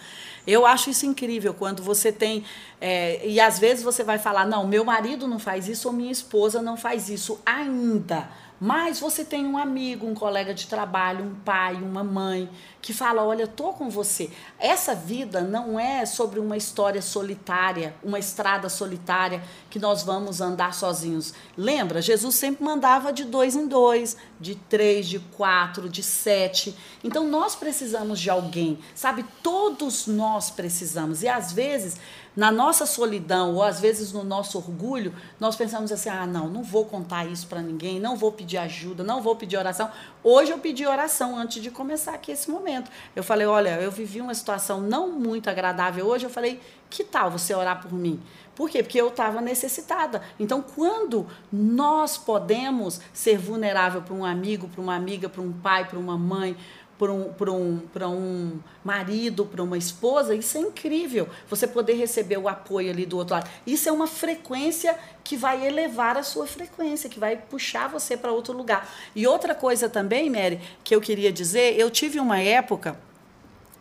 Eu 0.48 0.64
acho 0.64 0.88
isso 0.88 1.04
incrível 1.04 1.52
quando 1.52 1.82
você 1.82 2.10
tem. 2.10 2.42
É, 2.80 3.20
e 3.28 3.38
às 3.38 3.58
vezes 3.58 3.84
você 3.84 4.02
vai 4.02 4.18
falar: 4.18 4.46
não, 4.46 4.66
meu 4.66 4.82
marido 4.82 5.28
não 5.28 5.38
faz 5.38 5.68
isso 5.68 5.88
ou 5.88 5.94
minha 5.94 6.10
esposa 6.10 6.62
não 6.62 6.74
faz 6.74 7.10
isso 7.10 7.38
ainda. 7.44 8.30
Mas 8.58 8.98
você 8.98 9.24
tem 9.24 9.46
um 9.46 9.58
amigo, 9.58 10.06
um 10.06 10.14
colega 10.14 10.54
de 10.54 10.66
trabalho, 10.66 11.24
um 11.24 11.34
pai, 11.34 11.74
uma 11.74 12.02
mãe 12.02 12.48
que 12.88 12.94
fala: 12.94 13.22
Olha, 13.22 13.46
tô 13.46 13.74
com 13.74 13.90
você. 13.90 14.30
Essa 14.58 14.94
vida 14.94 15.42
não 15.42 15.78
é 15.78 16.06
sobre 16.06 16.40
uma 16.40 16.56
história 16.56 17.02
solitária, 17.02 17.94
uma 18.02 18.18
estrada 18.18 18.70
solitária 18.70 19.42
que 19.68 19.78
nós 19.78 20.02
vamos 20.02 20.40
andar 20.40 20.72
sozinhos. 20.72 21.34
Lembra? 21.54 22.00
Jesus 22.00 22.36
sempre 22.36 22.64
mandava 22.64 23.12
de 23.12 23.24
dois 23.24 23.54
em 23.54 23.68
dois, 23.68 24.16
de 24.40 24.54
três, 24.54 25.06
de 25.06 25.18
quatro, 25.18 25.86
de 25.86 26.02
sete. 26.02 26.74
Então 27.04 27.28
nós 27.28 27.54
precisamos 27.54 28.18
de 28.18 28.30
alguém, 28.30 28.78
sabe? 28.94 29.22
Todos 29.42 30.06
nós 30.06 30.48
precisamos. 30.48 31.22
E 31.22 31.28
às 31.28 31.52
vezes 31.52 31.98
na 32.38 32.52
nossa 32.52 32.86
solidão 32.86 33.56
ou 33.56 33.64
às 33.64 33.80
vezes 33.80 34.12
no 34.12 34.22
nosso 34.22 34.58
orgulho, 34.58 35.12
nós 35.40 35.56
pensamos 35.56 35.90
assim: 35.90 36.08
ah, 36.08 36.24
não, 36.24 36.48
não 36.48 36.62
vou 36.62 36.84
contar 36.84 37.26
isso 37.26 37.48
para 37.48 37.60
ninguém, 37.60 37.98
não 37.98 38.16
vou 38.16 38.30
pedir 38.30 38.58
ajuda, 38.58 39.02
não 39.02 39.20
vou 39.20 39.34
pedir 39.34 39.56
oração. 39.56 39.90
Hoje 40.22 40.50
eu 40.50 40.58
pedi 40.58 40.86
oração 40.86 41.36
antes 41.36 41.62
de 41.62 41.70
começar 41.70 42.14
aqui 42.14 42.32
esse 42.32 42.50
momento. 42.50 42.90
Eu 43.14 43.22
falei: 43.22 43.46
olha, 43.46 43.80
eu 43.80 43.90
vivi 43.90 44.20
uma 44.20 44.34
situação 44.34 44.80
não 44.80 45.10
muito 45.10 45.48
agradável 45.48 46.06
hoje. 46.06 46.26
Eu 46.26 46.30
falei: 46.30 46.60
que 46.90 47.04
tal 47.04 47.30
você 47.30 47.54
orar 47.54 47.80
por 47.80 47.92
mim? 47.92 48.20
Por 48.54 48.68
quê? 48.68 48.82
Porque 48.82 49.00
eu 49.00 49.06
estava 49.06 49.40
necessitada. 49.40 50.20
Então, 50.40 50.60
quando 50.60 51.26
nós 51.52 52.18
podemos 52.18 53.00
ser 53.12 53.38
vulnerável 53.38 54.02
para 54.02 54.14
um 54.14 54.24
amigo, 54.24 54.68
para 54.68 54.80
uma 54.80 54.96
amiga, 54.96 55.28
para 55.28 55.40
um 55.40 55.52
pai, 55.52 55.86
para 55.86 55.98
uma 55.98 56.18
mãe, 56.18 56.56
para 56.98 57.12
um, 57.12 57.32
um, 57.52 57.80
um 58.06 58.60
marido, 58.84 59.46
para 59.46 59.62
uma 59.62 59.78
esposa, 59.78 60.34
isso 60.34 60.58
é 60.58 60.60
incrível. 60.60 61.28
Você 61.48 61.66
poder 61.66 61.94
receber 61.94 62.36
o 62.36 62.48
apoio 62.48 62.90
ali 62.90 63.06
do 63.06 63.16
outro 63.16 63.36
lado. 63.36 63.48
Isso 63.66 63.88
é 63.88 63.92
uma 63.92 64.08
frequência 64.08 64.98
que 65.22 65.36
vai 65.36 65.66
elevar 65.66 66.16
a 66.16 66.22
sua 66.22 66.46
frequência, 66.46 67.08
que 67.08 67.20
vai 67.20 67.36
puxar 67.36 67.88
você 67.88 68.16
para 68.16 68.32
outro 68.32 68.52
lugar. 68.52 68.92
E 69.14 69.26
outra 69.26 69.54
coisa 69.54 69.88
também, 69.88 70.28
Mary, 70.28 70.60
que 70.82 70.94
eu 70.94 71.00
queria 71.00 71.30
dizer, 71.30 71.78
eu 71.78 71.90
tive 71.90 72.18
uma 72.18 72.40
época 72.40 72.98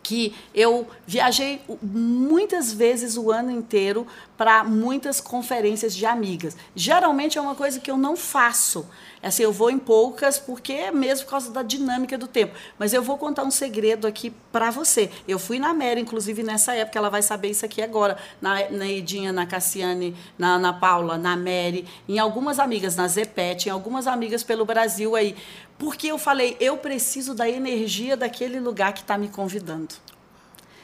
que 0.08 0.34
eu 0.54 0.88
viajei 1.06 1.60
muitas 1.82 2.72
vezes 2.72 3.18
o 3.18 3.30
ano 3.30 3.50
inteiro 3.50 4.06
para 4.38 4.64
muitas 4.64 5.20
conferências 5.20 5.94
de 5.94 6.06
amigas. 6.06 6.56
Geralmente 6.74 7.36
é 7.36 7.40
uma 7.42 7.54
coisa 7.54 7.78
que 7.78 7.90
eu 7.90 7.98
não 7.98 8.16
faço. 8.16 8.88
Assim, 9.22 9.42
eu 9.42 9.52
vou 9.52 9.70
em 9.70 9.78
poucas 9.78 10.38
porque 10.38 10.72
é 10.72 10.90
mesmo 10.90 11.26
por 11.26 11.32
causa 11.32 11.50
da 11.50 11.62
dinâmica 11.62 12.16
do 12.16 12.26
tempo. 12.26 12.54
Mas 12.78 12.94
eu 12.94 13.02
vou 13.02 13.18
contar 13.18 13.44
um 13.44 13.50
segredo 13.50 14.06
aqui 14.06 14.32
para 14.50 14.70
você. 14.70 15.10
Eu 15.26 15.38
fui 15.38 15.58
na 15.58 15.74
Mary, 15.74 16.00
inclusive 16.00 16.42
nessa 16.42 16.72
época, 16.72 16.98
ela 16.98 17.10
vai 17.10 17.20
saber 17.20 17.50
isso 17.50 17.66
aqui 17.66 17.82
agora. 17.82 18.16
Na, 18.40 18.70
na 18.70 18.88
Edinha, 18.88 19.30
na 19.30 19.44
Cassiane, 19.44 20.16
na 20.38 20.54
Ana 20.54 20.72
Paula, 20.72 21.18
na 21.18 21.36
Mary, 21.36 21.84
em 22.08 22.18
algumas 22.18 22.58
amigas, 22.58 22.96
na 22.96 23.06
Zepete, 23.08 23.68
em 23.68 23.72
algumas 23.72 24.06
amigas 24.06 24.42
pelo 24.42 24.64
Brasil 24.64 25.14
aí. 25.14 25.36
Porque 25.78 26.08
eu 26.08 26.18
falei, 26.18 26.56
eu 26.58 26.76
preciso 26.76 27.34
da 27.34 27.48
energia 27.48 28.16
daquele 28.16 28.58
lugar 28.58 28.92
que 28.92 29.00
está 29.00 29.16
me 29.16 29.28
convidando. 29.28 29.94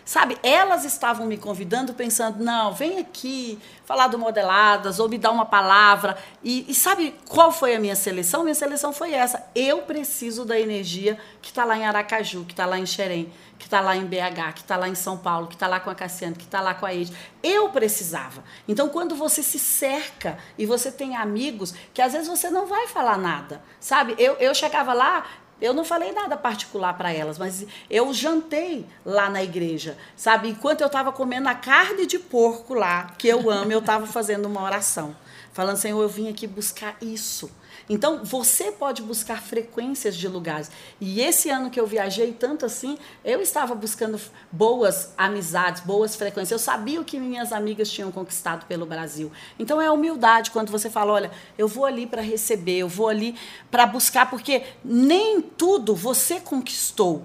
Sabe, 0.04 0.36
elas 0.42 0.84
estavam 0.84 1.26
me 1.26 1.38
convidando 1.38 1.94
pensando, 1.94 2.44
não, 2.44 2.74
vem 2.74 2.98
aqui 2.98 3.58
falar 3.86 4.06
do 4.08 4.18
Modeladas 4.18 5.00
ou 5.00 5.08
me 5.08 5.16
dar 5.16 5.30
uma 5.30 5.46
palavra. 5.46 6.16
E, 6.42 6.70
e 6.70 6.74
sabe 6.74 7.14
qual 7.26 7.50
foi 7.50 7.74
a 7.74 7.80
minha 7.80 7.96
seleção? 7.96 8.42
Minha 8.42 8.54
seleção 8.54 8.92
foi 8.92 9.14
essa. 9.14 9.46
Eu 9.54 9.82
preciso 9.82 10.44
da 10.44 10.60
energia 10.60 11.18
que 11.40 11.48
está 11.48 11.64
lá 11.64 11.78
em 11.78 11.86
Aracaju, 11.86 12.44
que 12.44 12.52
está 12.52 12.66
lá 12.66 12.78
em 12.78 12.84
Xerém, 12.84 13.32
que 13.58 13.66
está 13.66 13.80
lá 13.80 13.96
em 13.96 14.04
BH, 14.04 14.52
que 14.54 14.60
está 14.60 14.76
lá 14.76 14.90
em 14.90 14.94
São 14.94 15.16
Paulo, 15.16 15.46
que 15.46 15.54
está 15.54 15.66
lá 15.66 15.80
com 15.80 15.88
a 15.88 15.94
Cassiane, 15.94 16.34
que 16.34 16.44
está 16.44 16.60
lá 16.60 16.74
com 16.74 16.84
a 16.84 16.94
Ed. 16.94 17.10
Eu 17.42 17.70
precisava. 17.70 18.44
Então, 18.68 18.90
quando 18.90 19.14
você 19.14 19.42
se 19.42 19.58
cerca 19.58 20.36
e 20.58 20.66
você 20.66 20.92
tem 20.92 21.16
amigos, 21.16 21.74
que 21.94 22.02
às 22.02 22.12
vezes 22.12 22.28
você 22.28 22.50
não 22.50 22.66
vai 22.66 22.88
falar 22.88 23.16
nada, 23.16 23.62
sabe? 23.80 24.14
Eu, 24.18 24.34
eu 24.34 24.54
chegava 24.54 24.92
lá, 24.92 25.24
eu 25.60 25.72
não 25.72 25.84
falei 25.84 26.12
nada 26.12 26.36
particular 26.36 26.94
para 26.94 27.12
elas, 27.12 27.38
mas 27.38 27.64
eu 27.88 28.12
jantei 28.12 28.86
lá 29.04 29.30
na 29.30 29.42
igreja, 29.42 29.96
sabe? 30.16 30.48
Enquanto 30.48 30.80
eu 30.80 30.88
estava 30.88 31.12
comendo 31.12 31.48
a 31.48 31.54
carne 31.54 32.06
de 32.06 32.18
porco 32.18 32.74
lá, 32.74 33.12
que 33.18 33.28
eu 33.28 33.48
amo, 33.50 33.72
eu 33.72 33.78
estava 33.78 34.06
fazendo 34.06 34.46
uma 34.46 34.62
oração, 34.62 35.16
falando: 35.52 35.76
Senhor, 35.76 36.00
eu 36.02 36.08
vim 36.08 36.28
aqui 36.28 36.46
buscar 36.46 36.96
isso. 37.00 37.50
Então, 37.88 38.24
você 38.24 38.72
pode 38.72 39.02
buscar 39.02 39.42
frequências 39.42 40.16
de 40.16 40.26
lugares. 40.26 40.70
E 41.00 41.20
esse 41.20 41.50
ano 41.50 41.70
que 41.70 41.78
eu 41.78 41.86
viajei 41.86 42.32
tanto 42.32 42.64
assim, 42.64 42.96
eu 43.24 43.40
estava 43.40 43.74
buscando 43.74 44.18
boas 44.50 45.12
amizades, 45.16 45.82
boas 45.82 46.16
frequências. 46.16 46.50
Eu 46.50 46.58
sabia 46.58 47.00
o 47.00 47.04
que 47.04 47.18
minhas 47.18 47.52
amigas 47.52 47.90
tinham 47.90 48.10
conquistado 48.10 48.66
pelo 48.66 48.86
Brasil. 48.86 49.30
Então, 49.58 49.80
é 49.80 49.90
humildade 49.90 50.50
quando 50.50 50.70
você 50.70 50.88
fala: 50.88 51.12
olha, 51.12 51.30
eu 51.58 51.68
vou 51.68 51.84
ali 51.84 52.06
para 52.06 52.22
receber, 52.22 52.78
eu 52.78 52.88
vou 52.88 53.08
ali 53.08 53.36
para 53.70 53.86
buscar, 53.86 54.30
porque 54.30 54.62
nem 54.84 55.40
tudo 55.40 55.94
você 55.94 56.40
conquistou. 56.40 57.24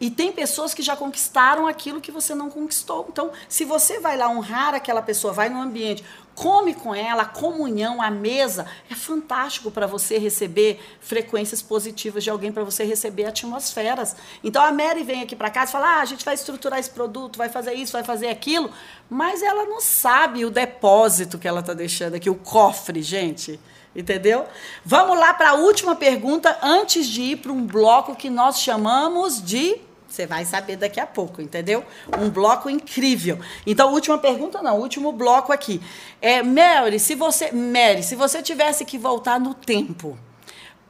E 0.00 0.10
tem 0.10 0.32
pessoas 0.32 0.72
que 0.72 0.80
já 0.80 0.96
conquistaram 0.96 1.66
aquilo 1.66 2.00
que 2.00 2.10
você 2.10 2.34
não 2.34 2.48
conquistou. 2.48 3.06
Então, 3.12 3.30
se 3.46 3.66
você 3.66 4.00
vai 4.00 4.16
lá 4.16 4.30
honrar 4.30 4.74
aquela 4.74 5.02
pessoa, 5.02 5.30
vai 5.30 5.50
no 5.50 5.60
ambiente, 5.60 6.02
come 6.40 6.72
com 6.72 6.94
ela, 6.94 7.24
a 7.24 7.26
comunhão, 7.26 8.00
a 8.00 8.10
mesa, 8.10 8.66
é 8.90 8.94
fantástico 8.94 9.70
para 9.70 9.86
você 9.86 10.16
receber 10.16 10.80
frequências 10.98 11.60
positivas 11.60 12.24
de 12.24 12.30
alguém, 12.30 12.50
para 12.50 12.64
você 12.64 12.82
receber 12.82 13.26
atmosferas. 13.26 14.16
Então, 14.42 14.64
a 14.64 14.72
Mary 14.72 15.02
vem 15.02 15.20
aqui 15.20 15.36
para 15.36 15.50
casa 15.50 15.68
e 15.68 15.72
fala: 15.72 15.98
ah, 15.98 16.00
a 16.00 16.04
gente 16.06 16.24
vai 16.24 16.32
estruturar 16.32 16.78
esse 16.78 16.88
produto, 16.88 17.36
vai 17.36 17.50
fazer 17.50 17.74
isso, 17.74 17.92
vai 17.92 18.02
fazer 18.02 18.28
aquilo, 18.28 18.70
mas 19.10 19.42
ela 19.42 19.66
não 19.66 19.82
sabe 19.82 20.46
o 20.46 20.50
depósito 20.50 21.38
que 21.38 21.46
ela 21.46 21.60
está 21.60 21.74
deixando 21.74 22.14
aqui, 22.14 22.30
o 22.30 22.34
cofre, 22.34 23.02
gente. 23.02 23.60
Entendeu? 23.94 24.46
Vamos 24.84 25.18
lá 25.18 25.34
para 25.34 25.50
a 25.50 25.54
última 25.54 25.94
pergunta 25.94 26.56
antes 26.62 27.06
de 27.06 27.22
ir 27.22 27.36
para 27.36 27.52
um 27.52 27.66
bloco 27.66 28.14
que 28.14 28.30
nós 28.30 28.60
chamamos 28.60 29.42
de 29.42 29.80
você 30.14 30.26
vai 30.26 30.44
saber 30.44 30.76
daqui 30.76 31.00
a 31.00 31.06
pouco, 31.06 31.40
entendeu? 31.40 31.84
Um 32.18 32.28
bloco 32.28 32.68
incrível. 32.68 33.38
Então, 33.66 33.92
última 33.92 34.18
pergunta 34.18 34.62
não, 34.62 34.78
último 34.78 35.12
bloco 35.12 35.52
aqui. 35.52 35.80
É, 36.20 36.42
Mary, 36.42 36.98
se 36.98 37.14
você, 37.14 37.52
Mary, 37.52 38.02
se 38.02 38.14
você 38.16 38.42
tivesse 38.42 38.84
que 38.84 38.98
voltar 38.98 39.38
no 39.38 39.54
tempo, 39.54 40.18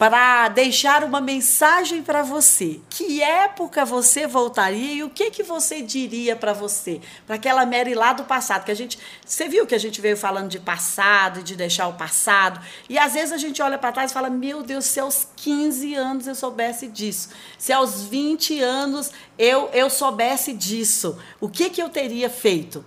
para 0.00 0.48
deixar 0.48 1.04
uma 1.04 1.20
mensagem 1.20 2.02
para 2.02 2.22
você. 2.22 2.80
Que 2.88 3.22
época 3.22 3.84
você 3.84 4.26
voltaria 4.26 4.94
e 4.94 5.02
o 5.02 5.10
que 5.10 5.30
que 5.30 5.42
você 5.42 5.82
diria 5.82 6.34
para 6.34 6.54
você, 6.54 7.02
para 7.26 7.36
aquela 7.36 7.66
Mary 7.66 7.94
lá 7.94 8.14
do 8.14 8.24
passado, 8.24 8.64
que 8.64 8.70
a 8.70 8.74
gente, 8.74 8.98
você 9.22 9.46
viu 9.46 9.66
que 9.66 9.74
a 9.74 9.78
gente 9.78 10.00
veio 10.00 10.16
falando 10.16 10.48
de 10.48 10.58
passado, 10.58 11.42
de 11.42 11.54
deixar 11.54 11.86
o 11.86 11.92
passado, 11.92 12.64
e 12.88 12.98
às 12.98 13.12
vezes 13.12 13.30
a 13.30 13.36
gente 13.36 13.60
olha 13.60 13.76
para 13.76 13.92
trás 13.92 14.10
e 14.10 14.14
fala: 14.14 14.30
"Meu 14.30 14.62
Deus, 14.62 14.86
se 14.86 14.98
aos 14.98 15.28
15 15.36 15.94
anos 15.94 16.26
eu 16.26 16.34
soubesse 16.34 16.86
disso, 16.86 17.28
se 17.58 17.70
aos 17.70 18.02
20 18.04 18.58
anos 18.58 19.12
eu 19.38 19.68
eu 19.70 19.90
soubesse 19.90 20.54
disso, 20.54 21.18
o 21.38 21.46
que 21.46 21.68
que 21.68 21.82
eu 21.82 21.90
teria 21.90 22.30
feito?" 22.30 22.82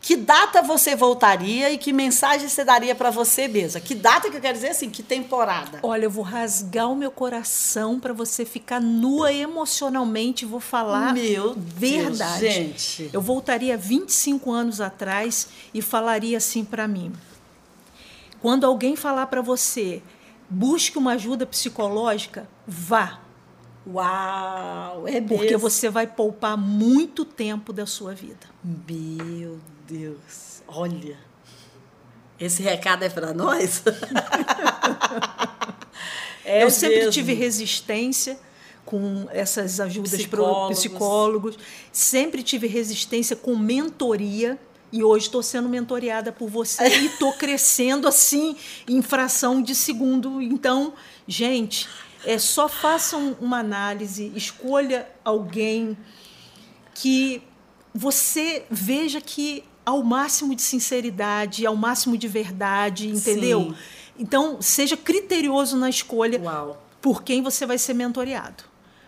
Que 0.00 0.16
data 0.16 0.62
você 0.62 0.94
voltaria 0.94 1.70
e 1.70 1.76
que 1.76 1.92
mensagem 1.92 2.48
você 2.48 2.64
daria 2.64 2.94
para 2.94 3.10
você 3.10 3.48
mesma? 3.48 3.80
Que 3.80 3.94
data 3.94 4.30
que 4.30 4.36
eu 4.36 4.40
quero 4.40 4.54
dizer 4.54 4.68
assim? 4.68 4.88
Que 4.88 5.02
temporada? 5.02 5.80
Olha, 5.82 6.04
eu 6.04 6.10
vou 6.10 6.22
rasgar 6.24 6.90
o 6.90 6.96
meu 6.96 7.10
coração 7.10 7.98
para 7.98 8.12
você 8.12 8.44
ficar 8.44 8.80
nua 8.80 9.32
emocionalmente. 9.32 10.46
Vou 10.46 10.60
falar 10.60 11.12
meu 11.12 11.54
verdade. 11.56 12.40
Deus, 12.40 12.54
gente. 12.54 13.10
Eu 13.12 13.20
voltaria 13.20 13.76
25 13.76 14.50
anos 14.50 14.80
atrás 14.80 15.48
e 15.74 15.82
falaria 15.82 16.38
assim 16.38 16.64
para 16.64 16.86
mim: 16.86 17.12
quando 18.40 18.64
alguém 18.64 18.94
falar 18.96 19.26
para 19.26 19.42
você, 19.42 20.00
busque 20.48 20.96
uma 20.96 21.12
ajuda 21.12 21.44
psicológica, 21.44 22.48
vá. 22.66 23.20
Uau, 23.86 25.08
é 25.08 25.20
Porque 25.20 25.44
mesmo. 25.44 25.58
você 25.58 25.88
vai 25.88 26.06
poupar 26.06 26.56
muito 26.58 27.24
tempo 27.24 27.72
da 27.72 27.86
sua 27.86 28.14
vida. 28.14 28.46
Meu 28.62 28.76
Deus, 28.86 29.60
olha. 30.66 31.16
Esse 32.38 32.62
recado 32.62 33.04
é 33.04 33.08
para 33.08 33.34
nós? 33.34 33.82
é 36.44 36.62
eu 36.62 36.70
sempre 36.70 36.98
mesmo. 36.98 37.12
tive 37.12 37.34
resistência 37.34 38.38
com 38.84 39.26
essas 39.30 39.80
ajudas 39.80 40.24
para 40.24 40.68
psicólogos, 40.68 41.58
sempre 41.92 42.42
tive 42.42 42.66
resistência 42.66 43.36
com 43.36 43.56
mentoria. 43.56 44.58
E 44.90 45.04
hoje 45.04 45.26
estou 45.26 45.42
sendo 45.42 45.68
mentoreada 45.68 46.32
por 46.32 46.48
você 46.48 46.88
e 46.88 47.06
estou 47.06 47.32
crescendo 47.36 48.08
assim 48.08 48.56
em 48.88 49.02
fração 49.02 49.60
de 49.60 49.74
segundo. 49.74 50.40
Então, 50.40 50.94
gente, 51.26 51.86
é 52.24 52.38
só 52.38 52.68
façam 52.68 53.36
uma 53.38 53.58
análise, 53.58 54.32
escolha 54.34 55.06
alguém 55.22 55.94
que 56.94 57.42
você 57.94 58.64
veja 58.70 59.20
que 59.20 59.62
ao 59.88 60.02
máximo 60.02 60.54
de 60.54 60.60
sinceridade, 60.60 61.64
ao 61.64 61.74
máximo 61.74 62.18
de 62.18 62.28
verdade, 62.28 63.08
entendeu? 63.08 63.70
Sim. 63.70 63.76
Então, 64.18 64.60
seja 64.60 64.98
criterioso 64.98 65.78
na 65.78 65.88
escolha 65.88 66.38
Uau. 66.38 66.86
por 67.00 67.22
quem 67.22 67.40
você 67.40 67.64
vai 67.64 67.78
ser 67.78 67.94
mentoreado. 67.94 68.64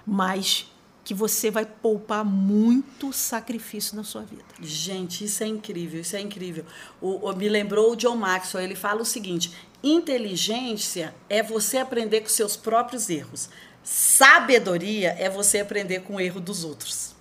Mas 0.06 0.72
que 1.04 1.12
você 1.12 1.50
vai 1.50 1.66
poupar 1.66 2.24
muito 2.24 3.12
sacrifício 3.12 3.94
na 3.94 4.02
sua 4.02 4.22
vida. 4.22 4.42
Gente, 4.58 5.22
isso 5.22 5.44
é 5.44 5.46
incrível, 5.46 6.00
isso 6.00 6.16
é 6.16 6.20
incrível. 6.22 6.64
O, 6.98 7.28
o, 7.28 7.36
me 7.36 7.50
lembrou 7.50 7.92
o 7.92 7.96
John 7.96 8.16
Maxwell, 8.16 8.64
ele 8.64 8.74
fala 8.74 9.02
o 9.02 9.04
seguinte: 9.04 9.52
inteligência 9.82 11.14
é 11.28 11.42
você 11.42 11.76
aprender 11.76 12.22
com 12.22 12.28
seus 12.30 12.56
próprios 12.56 13.10
erros. 13.10 13.50
Sabedoria 13.82 15.14
é 15.18 15.28
você 15.28 15.58
aprender 15.58 16.00
com 16.00 16.14
o 16.14 16.20
erro 16.20 16.40
dos 16.40 16.64
outros. 16.64 17.14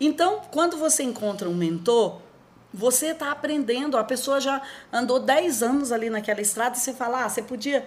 Então, 0.00 0.42
quando 0.50 0.76
você 0.76 1.04
encontra 1.04 1.48
um 1.48 1.54
mentor, 1.54 2.20
você 2.72 3.08
está 3.08 3.30
aprendendo, 3.30 3.96
a 3.96 4.04
pessoa 4.04 4.40
já 4.40 4.60
andou 4.92 5.18
10 5.18 5.62
anos 5.62 5.92
ali 5.92 6.10
naquela 6.10 6.40
estrada 6.40 6.76
e 6.76 6.80
você 6.80 6.92
fala, 6.92 7.24
ah, 7.24 7.28
você 7.28 7.42
podia 7.42 7.86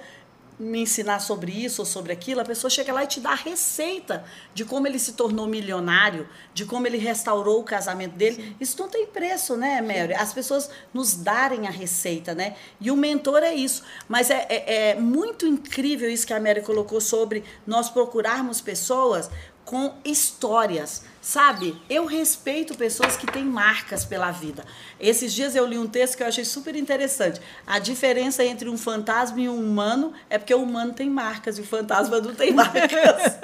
me 0.60 0.82
ensinar 0.82 1.20
sobre 1.20 1.54
isso 1.54 1.82
ou 1.82 1.86
sobre 1.86 2.12
aquilo, 2.12 2.42
a 2.42 2.46
pessoa 2.46 2.70
chega 2.70 2.92
lá 2.92 3.06
e 3.06 3.08
te 3.08 3.22
dá 3.22 3.32
a 3.32 3.36
receita 3.36 4.26
de 4.54 4.66
como 4.66 4.86
ele 4.86 5.00
se 5.00 5.14
tornou 5.14 5.48
milionário, 5.48 6.28
de 6.54 6.66
como 6.66 6.86
ele 6.86 6.98
restaurou 6.98 7.62
o 7.62 7.64
casamento 7.64 8.16
dele. 8.18 8.36
Sim. 8.36 8.56
Isso 8.60 8.78
não 8.78 8.90
tem 8.90 9.08
preço, 9.08 9.56
né, 9.56 9.82
Mary? 9.82 10.14
As 10.14 10.34
pessoas 10.34 10.70
nos 10.94 11.16
darem 11.16 11.66
a 11.66 11.72
receita, 11.72 12.36
né? 12.36 12.58
E 12.82 12.92
o 12.92 12.98
mentor 12.98 13.42
é 13.42 13.54
isso. 13.54 13.84
Mas 14.10 14.30
é, 14.30 14.46
é, 14.50 14.90
é 14.90 14.96
muito 14.96 15.48
incrível 15.48 16.10
isso 16.10 16.28
que 16.28 16.34
a 16.34 16.40
Mary 16.42 16.62
colocou 16.62 17.00
sobre 17.00 17.42
nós 17.66 17.90
procurarmos 17.90 18.60
pessoas 18.60 19.30
com 19.64 19.94
histórias, 20.04 21.04
sabe? 21.30 21.80
Eu 21.88 22.08
respeito 22.08 22.76
pessoas 22.76 23.16
que 23.16 23.28
têm 23.28 23.46
marcas 23.46 24.04
pela 24.04 24.32
vida. 24.32 24.66
Esses 25.00 25.32
dias 25.32 25.56
eu 25.56 25.64
li 25.64 25.78
um 25.78 25.86
texto 25.86 26.18
que 26.18 26.24
eu 26.24 26.28
achei 26.28 26.44
super 26.44 26.76
interessante. 26.76 27.40
A 27.68 27.78
diferença 27.78 28.44
entre 28.44 28.68
um 28.68 28.76
fantasma 28.76 29.40
e 29.40 29.48
um 29.48 29.60
humano 29.60 30.12
é 30.28 30.40
porque 30.40 30.56
o 30.56 30.64
humano 30.64 30.92
tem 30.92 31.08
marcas 31.08 31.60
e 31.60 31.62
o 31.62 31.64
fantasma 31.64 32.20
não 32.20 32.34
tem 32.34 32.52
marcas. 32.52 33.38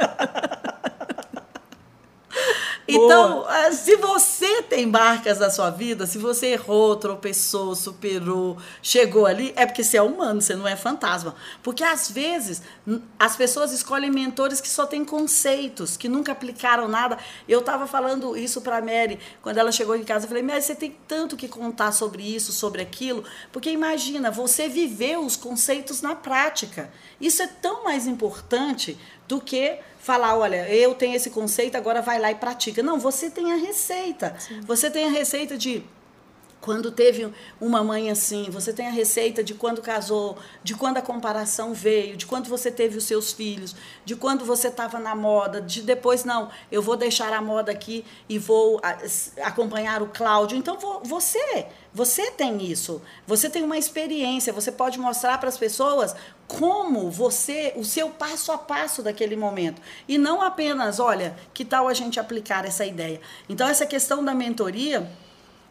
Então, 2.88 3.40
Boa. 3.40 3.58
Eh, 3.66 3.72
se 3.72 3.96
você 3.96 4.62
tem 4.62 4.86
marcas 4.86 5.40
na 5.40 5.50
sua 5.50 5.72
vida, 5.72 6.06
se 6.06 6.20
você 6.20 6.48
errou, 6.48 6.96
tropeçou, 6.96 7.74
superou, 7.74 8.58
chegou 8.82 9.26
ali, 9.26 9.52
é 9.56 9.66
porque 9.66 9.84
você 9.84 9.98
é 9.98 10.02
humano, 10.02 10.40
você 10.40 10.56
não 10.56 10.68
é 10.68 10.76
fantasma. 10.76 11.36
Porque 11.64 11.84
às 11.84 12.12
vezes 12.12 12.62
as 13.18 13.36
pessoas 13.36 13.72
escolhem 13.72 14.12
mentores 14.12 14.62
que 14.62 14.70
só 14.70 14.86
têm 14.86 15.04
conceitos, 15.04 15.98
que 15.98 16.08
nunca 16.08 16.32
aplicaram 16.32 16.88
nada. 16.88 17.18
Eu 17.48 17.60
estava 17.60 17.88
falando 17.88 18.38
isso 18.38 18.62
para 18.62 18.78
a 18.78 18.82
Mary 18.82 19.20
quando 19.42 19.58
ela 19.58 19.72
chegou 19.72 19.96
em 19.96 20.04
casa. 20.04 20.26
Eu 20.26 20.30
falei, 20.30 20.44
Mary, 20.44 20.62
você 20.62 20.76
tem 20.76 20.96
tanto 21.08 21.36
que 21.36 21.48
contar 21.48 21.92
sobre 21.92 22.22
isso, 22.24 22.52
sobre 22.52 22.84
aquilo. 22.84 23.24
Porque 23.52 23.72
imagina, 23.72 24.30
você 24.30 24.70
viveu 24.70 25.26
os 25.26 25.36
conceitos 25.36 26.04
na 26.04 26.16
prática. 26.16 26.92
Isso 27.20 27.42
é 27.42 27.48
tão 27.48 27.84
mais 27.84 28.06
importante 28.06 28.96
do 29.28 29.42
que 29.42 29.80
falar, 30.06 30.38
olha, 30.38 30.70
eu 30.70 30.94
tenho 30.94 31.16
esse 31.16 31.32
conceito, 31.32 31.76
agora 31.76 32.00
vai 32.00 32.20
lá 32.20 32.30
e 32.32 32.36
pratica. 32.36 32.84
Não, 32.84 33.00
você 33.00 33.28
tem 33.28 33.52
a 33.52 33.56
receita. 33.56 34.36
Sim. 34.38 34.62
Você 34.62 34.92
tem 34.92 35.08
a 35.08 35.10
receita 35.10 35.58
de 35.58 35.84
quando 36.62 36.90
teve 36.90 37.32
uma 37.62 37.84
mãe 37.84 38.10
assim, 38.10 38.50
você 38.50 38.74
tem 38.74 38.88
a 38.88 38.92
receita 38.92 39.44
de 39.44 39.54
quando 39.54 39.82
casou, 39.82 40.36
de 40.64 40.74
quando 40.74 40.98
a 40.98 41.02
comparação 41.02 41.76
veio, 41.76 42.18
de 42.18 42.26
quando 42.26 42.48
você 42.48 42.72
teve 42.72 42.98
os 42.98 43.04
seus 43.04 43.32
filhos, 43.32 43.76
de 44.04 44.16
quando 44.16 44.44
você 44.44 44.70
estava 44.70 44.98
na 44.98 45.16
moda, 45.16 45.62
de 45.62 45.84
depois, 45.84 46.24
não, 46.24 46.50
eu 46.72 46.82
vou 46.82 46.98
deixar 46.98 47.32
a 47.34 47.42
moda 47.42 47.72
aqui 47.72 48.04
e 48.28 48.40
vou 48.40 48.82
acompanhar 49.44 50.02
o 50.02 50.08
Cláudio. 50.08 50.58
Então, 50.58 50.78
você, 51.04 51.68
você 51.94 52.32
tem 52.32 52.64
isso. 52.64 53.00
Você 53.28 53.48
tem 53.48 53.62
uma 53.64 53.78
experiência, 53.78 54.52
você 54.52 54.72
pode 54.72 54.98
mostrar 54.98 55.38
para 55.38 55.50
as 55.50 55.58
pessoas 55.58 56.16
como 56.48 57.12
você, 57.12 57.74
o 57.76 57.84
seu 57.84 58.10
passo 58.10 58.52
a 58.52 58.58
passo 58.58 59.04
daquele 59.04 59.36
momento. 59.36 59.80
E 60.08 60.18
não 60.18 60.42
apenas, 60.42 61.00
olha, 61.00 61.36
que 61.54 61.64
tal 61.64 61.88
a 61.88 61.94
gente 61.94 62.20
aplicar 62.20 62.66
essa 62.66 62.86
ideia. 62.86 63.22
Então, 63.48 63.68
essa 63.68 63.86
questão 63.86 64.26
da 64.26 64.34
mentoria 64.34 65.08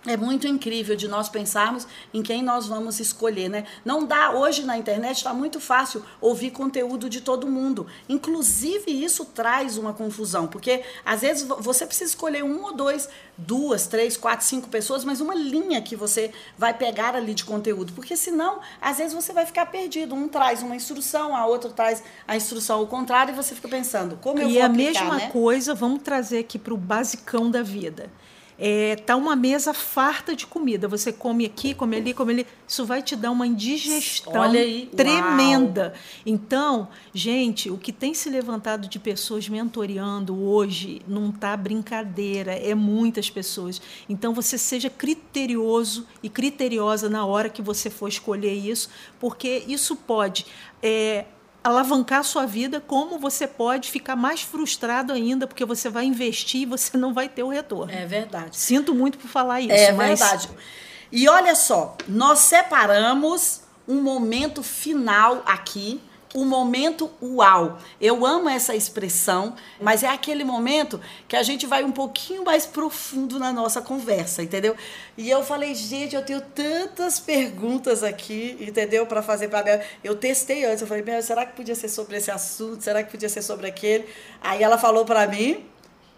é 0.07 0.17
muito 0.17 0.47
incrível 0.47 0.95
de 0.95 1.09
nós 1.09 1.29
pensarmos 1.29 1.87
em 2.13 2.23
quem 2.23 2.43
nós 2.43 2.67
vamos 2.67 3.01
escolher, 3.01 3.49
né? 3.49 3.65
Não 3.85 4.05
dá, 4.05 4.33
hoje 4.33 4.63
na 4.63 4.77
internet 4.77 5.17
está 5.17 5.33
muito 5.33 5.59
fácil 5.59 6.05
ouvir 6.21 6.51
conteúdo 6.51 7.09
de 7.09 7.21
todo 7.21 7.47
mundo. 7.47 7.87
Inclusive, 8.09 8.91
isso 8.91 9.25
traz 9.25 9.79
uma 9.79 9.95
confusão, 9.95 10.47
porque 10.47 10.83
às 11.05 11.23
vezes 11.23 11.47
você 11.59 11.87
precisa 11.87 12.11
escolher 12.11 12.45
um 12.45 12.65
ou 12.65 12.75
dois, 12.75 13.09
duas, 13.37 13.87
três, 13.87 14.17
quatro, 14.17 14.47
cinco 14.47 14.69
pessoas, 14.69 15.05
mas 15.05 15.21
uma 15.21 15.35
linha 15.35 15.81
que 15.81 15.97
você 15.97 16.33
vai 16.59 16.75
pegar 16.75 17.15
ali 17.15 17.35
de 17.35 17.45
conteúdo, 17.45 17.93
porque 17.95 18.17
senão, 18.17 18.61
às 18.81 18.99
vezes 18.99 19.15
você 19.15 19.33
vai 19.33 19.47
ficar 19.47 19.67
perdido. 19.67 20.15
Um 20.15 20.29
traz 20.29 20.63
uma 20.63 20.77
instrução, 20.77 21.35
a 21.35 21.47
outra 21.47 21.71
traz 21.71 22.03
a 22.29 22.37
instrução 22.37 22.81
ao 22.81 22.87
contrário, 22.87 23.33
e 23.33 23.37
você 23.37 23.55
fica 23.55 23.69
pensando, 23.69 24.19
como 24.21 24.39
eu 24.39 24.49
e 24.49 24.53
vou 24.55 24.63
a 24.63 24.67
aplicar, 24.67 25.05
mesma 25.05 25.17
né? 25.17 25.31
coisa, 25.31 25.75
vamos 25.75 26.03
trazer 26.03 26.39
aqui 26.39 26.59
para 26.59 26.75
o 26.75 26.77
basicão 26.77 27.51
da 27.51 27.63
vida. 27.63 28.11
É, 28.59 28.97
tá 28.97 29.17
uma 29.17 29.35
mesa 29.35 29.75
farta 29.75 30.35
de 30.35 30.47
comida. 30.47 30.87
Você 30.89 31.13
come 31.13 31.45
aqui, 31.45 31.75
come 31.75 31.97
ali, 31.97 32.15
come 32.15 32.33
ali. 32.33 32.47
Isso 32.67 32.85
vai 32.85 33.03
te 33.03 33.17
dar 33.17 33.31
uma 33.31 33.47
indigestão 33.47 34.43
aí, 34.43 34.89
tremenda. 34.97 35.95
Então, 36.25 36.89
gente, 37.13 37.71
o 37.71 37.77
que 37.77 37.93
tem 37.93 38.15
se 38.15 38.31
levantado 38.31 38.89
de 38.89 38.99
pessoas 38.99 39.49
mentoreando 39.49 40.41
hoje 40.41 41.03
não 41.07 41.33
tá 41.33 41.57
brincadeira. 41.57 42.53
É 42.53 42.75
muitas 42.75 43.29
pessoas. 43.29 43.81
Então, 44.09 44.33
você 44.33 44.57
seja 44.57 44.89
criterioso 44.89 46.07
e 46.23 46.29
criteriosa 46.29 47.09
na 47.09 47.27
hora 47.27 47.49
que 47.49 47.63
você 47.63 47.91
for 47.91 48.09
escolher 48.09 48.55
isso, 48.55 48.89
porque 49.19 49.65
isso 49.67 49.97
pode 49.97 50.47
é, 50.83 51.25
alavancar 51.65 52.21
a 52.21 52.23
sua 52.23 52.45
vida, 52.45 52.79
como 52.79 53.19
você 53.19 53.49
pode 53.49 53.91
ficar 53.91 54.15
mais 54.15 54.43
frustrado 54.43 55.15
ainda, 55.15 55.47
porque 55.47 55.65
você 55.65 55.89
vai 55.89 56.05
investir 56.05 56.61
e 56.61 56.67
você 56.67 56.97
não 56.99 57.15
vai 57.15 57.27
ter 57.27 57.43
o 57.43 57.49
retorno. 57.49 57.91
É 57.91 58.05
verdade. 58.05 58.59
Sinto 58.59 58.95
muito 58.95 59.17
por 59.17 59.29
falar 59.29 59.63
isso. 59.63 59.73
É 59.73 59.91
mas 59.91 60.21
verdade. 60.21 60.51
E 61.11 61.27
olha 61.27 61.55
só, 61.55 61.97
nós 62.07 62.41
separamos 62.41 63.63
um 63.89 64.03
momento 64.03 64.63
final 64.63 65.43
aqui, 65.47 66.01
o 66.35 66.45
momento 66.45 67.11
uau. 67.23 67.79
Eu 68.01 68.27
amo 68.27 68.49
essa 68.49 68.75
expressão, 68.75 69.55
mas 69.81 70.03
é 70.03 70.09
aquele 70.09 70.43
momento 70.43 71.01
que 71.29 71.37
a 71.37 71.43
gente 71.45 71.65
vai 71.65 71.85
um 71.85 71.93
pouquinho 71.93 72.45
mais 72.45 72.67
profundo 72.67 73.39
na 73.39 73.53
nossa 73.53 73.81
conversa, 73.81 74.43
entendeu? 74.43 74.77
E 75.17 75.31
eu 75.31 75.45
falei, 75.45 75.75
gente, 75.77 76.17
eu 76.17 76.25
tenho 76.25 76.41
tantas 76.41 77.21
perguntas 77.21 78.03
aqui, 78.03 78.57
entendeu, 78.61 79.07
para 79.07 79.23
fazer 79.23 79.47
para 79.49 79.63
Bel. 79.63 79.81
Eu 80.03 80.17
testei 80.17 80.65
antes, 80.65 80.83
eu 80.83 80.89
falei, 80.89 81.05
Bel, 81.05 81.23
será 81.23 81.47
que 81.47 81.55
podia 81.55 81.77
ser 81.77 81.89
sobre 81.89 82.17
esse 82.17 82.33
assunto? 82.33 82.83
Será 82.83 83.05
que 83.05 83.13
podia 83.13 83.29
ser 83.29 83.43
sobre 83.43 83.69
aquele? 83.69 84.05
Aí 84.43 84.61
ela 84.61 84.77
falou 84.77 85.05
para 85.05 85.27
mim, 85.29 85.65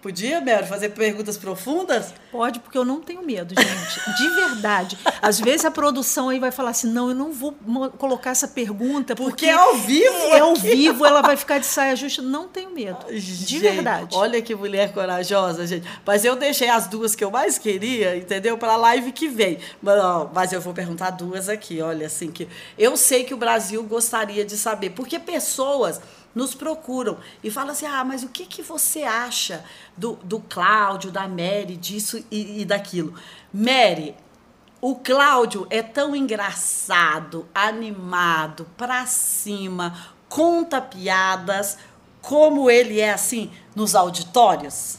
Podia, 0.03 0.41
Mary, 0.41 0.67
fazer 0.67 0.91
perguntas 0.91 1.37
profundas? 1.37 2.15
Pode, 2.31 2.61
porque 2.61 2.79
eu 2.79 2.85
não 2.85 3.01
tenho 3.01 3.23
medo, 3.23 3.55
gente. 3.59 4.17
De 4.17 4.29
verdade. 4.37 4.97
Às 5.21 5.41
vezes 5.41 5.65
a 5.65 5.71
produção 5.71 6.29
aí 6.29 6.39
vai 6.39 6.53
falar 6.53 6.71
assim: 6.71 6.89
não, 6.89 7.09
eu 7.09 7.15
não 7.15 7.33
vou 7.33 7.57
colocar 7.99 8.31
essa 8.31 8.47
pergunta. 8.47 9.17
Porque, 9.17 9.31
porque 9.31 9.47
é 9.47 9.53
ao 9.53 9.75
vivo. 9.75 10.15
É 10.33 10.39
ao 10.39 10.55
vivo, 10.55 11.05
ela 11.05 11.23
vai 11.23 11.37
ficar 11.37 11.59
de 11.59 11.67
saia 11.67 11.97
justa. 11.97 12.23
Não 12.23 12.47
tenho 12.47 12.71
medo. 12.71 13.05
De 13.09 13.19
gente, 13.19 13.59
verdade. 13.59 14.15
Olha 14.15 14.41
que 14.41 14.55
mulher 14.55 14.93
corajosa, 14.93 15.67
gente. 15.67 15.89
Mas 16.05 16.25
eu 16.25 16.37
deixei 16.37 16.69
as 16.69 16.87
duas 16.87 17.17
que 17.17 17.25
eu 17.25 17.31
mais 17.31 17.59
queria, 17.59 18.17
entendeu? 18.17 18.57
Para 18.57 18.75
a 18.75 18.77
live 18.77 19.11
que 19.11 19.29
vem. 19.29 19.59
Mas, 19.83 19.99
ó, 19.99 20.31
mas 20.33 20.53
eu 20.53 20.61
vou 20.61 20.75
perguntar 20.75 21.11
duas 21.11 21.49
aqui, 21.49 21.81
olha, 21.81 22.07
assim, 22.07 22.31
que 22.31 22.47
eu 22.79 22.97
sei 22.97 23.25
que 23.25 23.35
o 23.35 23.37
Brasil 23.37 23.83
gostaria 23.83 24.45
de 24.45 24.57
saber. 24.57 24.91
Porque 24.91 25.19
pessoas 25.19 26.01
nos 26.37 26.55
procuram 26.55 27.17
e 27.43 27.51
falam 27.51 27.71
assim: 27.71 27.87
ah, 27.87 28.05
mas 28.05 28.23
o 28.23 28.29
que, 28.29 28.45
que 28.45 28.63
você 28.63 29.03
acha 29.03 29.65
do, 29.97 30.19
do 30.23 30.39
Cláudio, 30.39 31.11
da 31.11 31.27
Mary, 31.27 31.79
disso 31.79 32.23
e, 32.31 32.61
e 32.61 32.65
daquilo? 32.67 33.15
Mary, 33.53 34.15
o 34.81 34.97
Cláudio 34.97 35.67
é 35.71 35.83
tão 35.83 36.15
engraçado, 36.15 37.49
animado, 37.55 38.69
pra 38.77 39.07
cima, 39.07 39.97
conta 40.29 40.79
piadas, 40.81 41.79
como 42.21 42.71
ele 42.71 43.01
é 43.01 43.13
assim 43.13 43.51
nos 43.75 43.95
auditórios? 43.95 44.99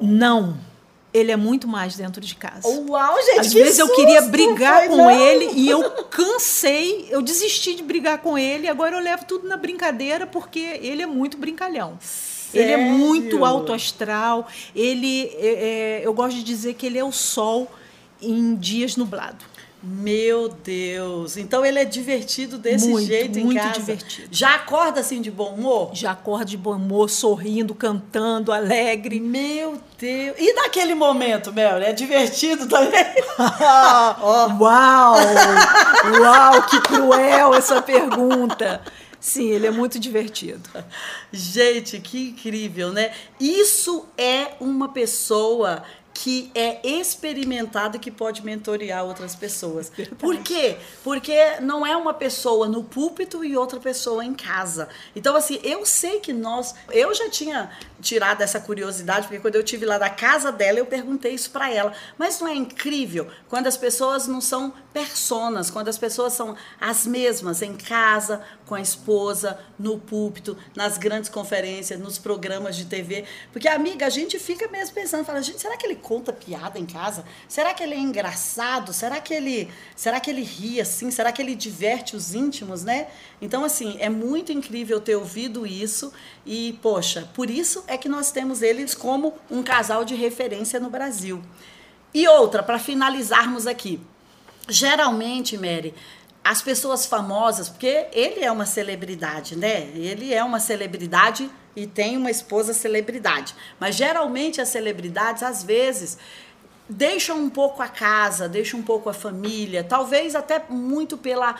Não 0.00 0.67
ele 1.12 1.32
é 1.32 1.36
muito 1.36 1.66
mais 1.66 1.96
dentro 1.96 2.20
de 2.20 2.34
casa. 2.34 2.68
Uau, 2.68 3.16
gente! 3.24 3.40
Às 3.40 3.52
vezes 3.52 3.76
susto, 3.76 3.90
eu 3.90 3.96
queria 3.96 4.22
brigar 4.22 4.80
foi, 4.80 4.88
com 4.88 4.96
não. 4.96 5.10
ele 5.10 5.50
e 5.54 5.68
eu 5.68 5.90
cansei, 6.10 7.08
eu 7.10 7.22
desisti 7.22 7.74
de 7.74 7.82
brigar 7.82 8.18
com 8.18 8.36
ele. 8.36 8.68
Agora 8.68 8.96
eu 8.96 9.00
levo 9.00 9.24
tudo 9.24 9.48
na 9.48 9.56
brincadeira 9.56 10.26
porque 10.26 10.60
ele 10.82 11.02
é 11.02 11.06
muito 11.06 11.36
brincalhão. 11.36 11.98
Sério? 12.00 12.66
Ele 12.66 12.72
é 12.72 12.76
muito 12.76 13.44
alto 13.44 13.72
astral. 13.72 14.48
Ele, 14.74 15.24
é, 15.38 15.46
é, 15.46 16.00
eu 16.04 16.12
gosto 16.12 16.36
de 16.36 16.42
dizer 16.42 16.74
que 16.74 16.86
ele 16.86 16.98
é 16.98 17.04
o 17.04 17.12
sol 17.12 17.70
em 18.20 18.54
dias 18.54 18.96
nublados. 18.96 19.44
Meu 19.80 20.48
Deus! 20.48 21.36
Então 21.36 21.64
ele 21.64 21.78
é 21.78 21.84
divertido 21.84 22.58
desse 22.58 22.88
muito, 22.88 23.06
jeito 23.06 23.38
em 23.38 23.44
muito 23.44 23.62
casa. 23.62 23.78
divertido. 23.78 24.28
Já 24.32 24.56
acorda 24.56 25.00
assim 25.00 25.22
de 25.22 25.30
bom 25.30 25.54
humor? 25.54 25.90
Já 25.94 26.10
acorda 26.10 26.46
de 26.46 26.56
bom 26.56 26.74
humor, 26.74 27.08
sorrindo, 27.08 27.74
cantando, 27.76 28.50
alegre. 28.50 29.20
Meu 29.20 29.80
Deus! 29.96 30.36
E 30.36 30.52
naquele 30.54 30.96
momento, 30.96 31.52
Mel, 31.52 31.76
é 31.76 31.92
divertido 31.92 32.66
também? 32.66 33.04
oh. 34.20 34.64
Uau! 34.64 35.14
Uau, 36.20 36.62
que 36.62 36.80
cruel 36.80 37.54
essa 37.54 37.80
pergunta! 37.80 38.82
Sim, 39.20 39.50
ele 39.50 39.66
é 39.66 39.70
muito 39.70 39.98
divertido. 39.98 40.68
Gente, 41.32 41.98
que 41.98 42.28
incrível, 42.28 42.92
né? 42.92 43.12
Isso 43.40 44.06
é 44.16 44.52
uma 44.60 44.88
pessoa 44.88 45.82
que 46.20 46.50
é 46.52 46.80
experimentado 46.84 47.96
e 47.96 48.00
que 48.00 48.10
pode 48.10 48.44
mentorear 48.44 49.04
outras 49.04 49.36
pessoas. 49.36 49.88
Verdade. 49.88 50.16
Por 50.16 50.36
quê? 50.38 50.76
Porque 51.04 51.60
não 51.60 51.86
é 51.86 51.96
uma 51.96 52.12
pessoa 52.12 52.66
no 52.66 52.82
púlpito 52.82 53.44
e 53.44 53.56
outra 53.56 53.78
pessoa 53.78 54.24
em 54.24 54.34
casa. 54.34 54.88
Então, 55.14 55.36
assim, 55.36 55.60
eu 55.62 55.86
sei 55.86 56.18
que 56.18 56.32
nós. 56.32 56.74
Eu 56.90 57.14
já 57.14 57.30
tinha 57.30 57.70
tirado 58.00 58.40
essa 58.40 58.58
curiosidade, 58.58 59.28
porque 59.28 59.38
quando 59.38 59.54
eu 59.54 59.62
tive 59.62 59.86
lá 59.86 59.96
da 59.96 60.10
casa 60.10 60.50
dela, 60.50 60.80
eu 60.80 60.86
perguntei 60.86 61.34
isso 61.34 61.50
para 61.50 61.72
ela. 61.72 61.92
Mas 62.18 62.40
não 62.40 62.48
é 62.48 62.54
incrível 62.54 63.28
quando 63.48 63.68
as 63.68 63.76
pessoas 63.76 64.26
não 64.26 64.40
são 64.40 64.72
personas, 64.92 65.70
quando 65.70 65.86
as 65.86 65.98
pessoas 65.98 66.32
são 66.32 66.56
as 66.80 67.06
mesmas 67.06 67.62
em 67.62 67.76
casa, 67.76 68.42
com 68.66 68.74
a 68.74 68.80
esposa, 68.80 69.58
no 69.78 69.98
púlpito, 69.98 70.56
nas 70.74 70.98
grandes 70.98 71.30
conferências, 71.30 71.98
nos 72.00 72.18
programas 72.18 72.76
de 72.76 72.86
TV. 72.86 73.24
Porque, 73.52 73.68
amiga, 73.68 74.06
a 74.06 74.10
gente 74.10 74.38
fica 74.38 74.66
mesmo 74.68 74.94
pensando, 74.94 75.24
fala, 75.24 75.40
gente, 75.42 75.60
será 75.60 75.76
que 75.76 75.86
ele 75.86 75.96
conta 76.08 76.32
piada 76.32 76.78
em 76.78 76.86
casa? 76.86 77.22
Será 77.46 77.74
que 77.74 77.82
ele 77.82 77.94
é 77.94 77.98
engraçado? 77.98 78.94
Será 78.94 79.20
que 79.20 79.34
ele, 79.34 79.68
será 79.94 80.18
que 80.18 80.30
ele 80.30 80.42
ri 80.42 80.80
assim? 80.80 81.10
Será 81.10 81.30
que 81.30 81.42
ele 81.42 81.54
diverte 81.54 82.16
os 82.16 82.34
íntimos, 82.34 82.82
né? 82.82 83.08
Então, 83.42 83.62
assim, 83.62 83.98
é 84.00 84.08
muito 84.08 84.50
incrível 84.50 85.02
ter 85.02 85.16
ouvido 85.16 85.66
isso 85.66 86.10
e, 86.46 86.78
poxa, 86.80 87.28
por 87.34 87.50
isso 87.50 87.84
é 87.86 87.98
que 87.98 88.08
nós 88.08 88.30
temos 88.30 88.62
eles 88.62 88.94
como 88.94 89.34
um 89.50 89.62
casal 89.62 90.02
de 90.02 90.14
referência 90.14 90.80
no 90.80 90.88
Brasil. 90.88 91.42
E 92.14 92.26
outra, 92.26 92.62
para 92.62 92.78
finalizarmos 92.78 93.66
aqui. 93.66 94.00
Geralmente, 94.66 95.58
Mary, 95.58 95.94
as 96.48 96.62
pessoas 96.62 97.04
famosas, 97.04 97.68
porque 97.68 98.06
ele 98.10 98.42
é 98.42 98.50
uma 98.50 98.64
celebridade, 98.64 99.54
né? 99.54 99.90
Ele 99.94 100.32
é 100.32 100.42
uma 100.42 100.58
celebridade 100.58 101.50
e 101.76 101.86
tem 101.86 102.16
uma 102.16 102.30
esposa 102.30 102.72
celebridade. 102.72 103.54
Mas 103.78 103.96
geralmente 103.96 104.58
as 104.58 104.70
celebridades, 104.70 105.42
às 105.42 105.62
vezes, 105.62 106.16
deixam 106.88 107.38
um 107.38 107.50
pouco 107.50 107.82
a 107.82 107.88
casa, 107.88 108.48
deixam 108.48 108.80
um 108.80 108.82
pouco 108.82 109.10
a 109.10 109.12
família, 109.12 109.84
talvez 109.84 110.34
até 110.34 110.64
muito 110.70 111.18
pela 111.18 111.54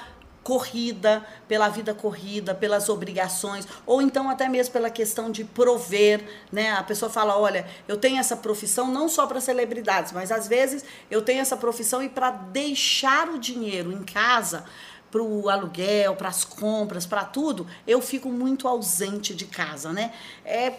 corrida, 0.48 1.22
pela 1.46 1.68
vida 1.68 1.92
corrida, 1.92 2.54
pelas 2.54 2.88
obrigações, 2.88 3.68
ou 3.84 4.00
então 4.00 4.30
até 4.30 4.48
mesmo 4.48 4.72
pela 4.72 4.88
questão 4.88 5.30
de 5.30 5.44
prover, 5.44 6.24
né? 6.50 6.70
A 6.70 6.82
pessoa 6.82 7.10
fala, 7.10 7.36
olha, 7.36 7.66
eu 7.86 7.98
tenho 7.98 8.18
essa 8.18 8.34
profissão 8.34 8.90
não 8.90 9.10
só 9.10 9.26
para 9.26 9.42
celebridades, 9.42 10.10
mas 10.10 10.32
às 10.32 10.48
vezes 10.48 10.86
eu 11.10 11.20
tenho 11.20 11.42
essa 11.42 11.54
profissão 11.54 12.02
e 12.02 12.08
para 12.08 12.30
deixar 12.30 13.28
o 13.28 13.38
dinheiro 13.38 13.92
em 13.92 14.02
casa 14.02 14.64
para 15.10 15.22
o 15.22 15.50
aluguel, 15.50 16.16
para 16.16 16.30
as 16.30 16.46
compras, 16.46 17.04
para 17.04 17.24
tudo, 17.24 17.66
eu 17.86 18.00
fico 18.00 18.30
muito 18.30 18.66
ausente 18.66 19.34
de 19.34 19.44
casa, 19.44 19.92
né? 19.92 20.14
É, 20.46 20.78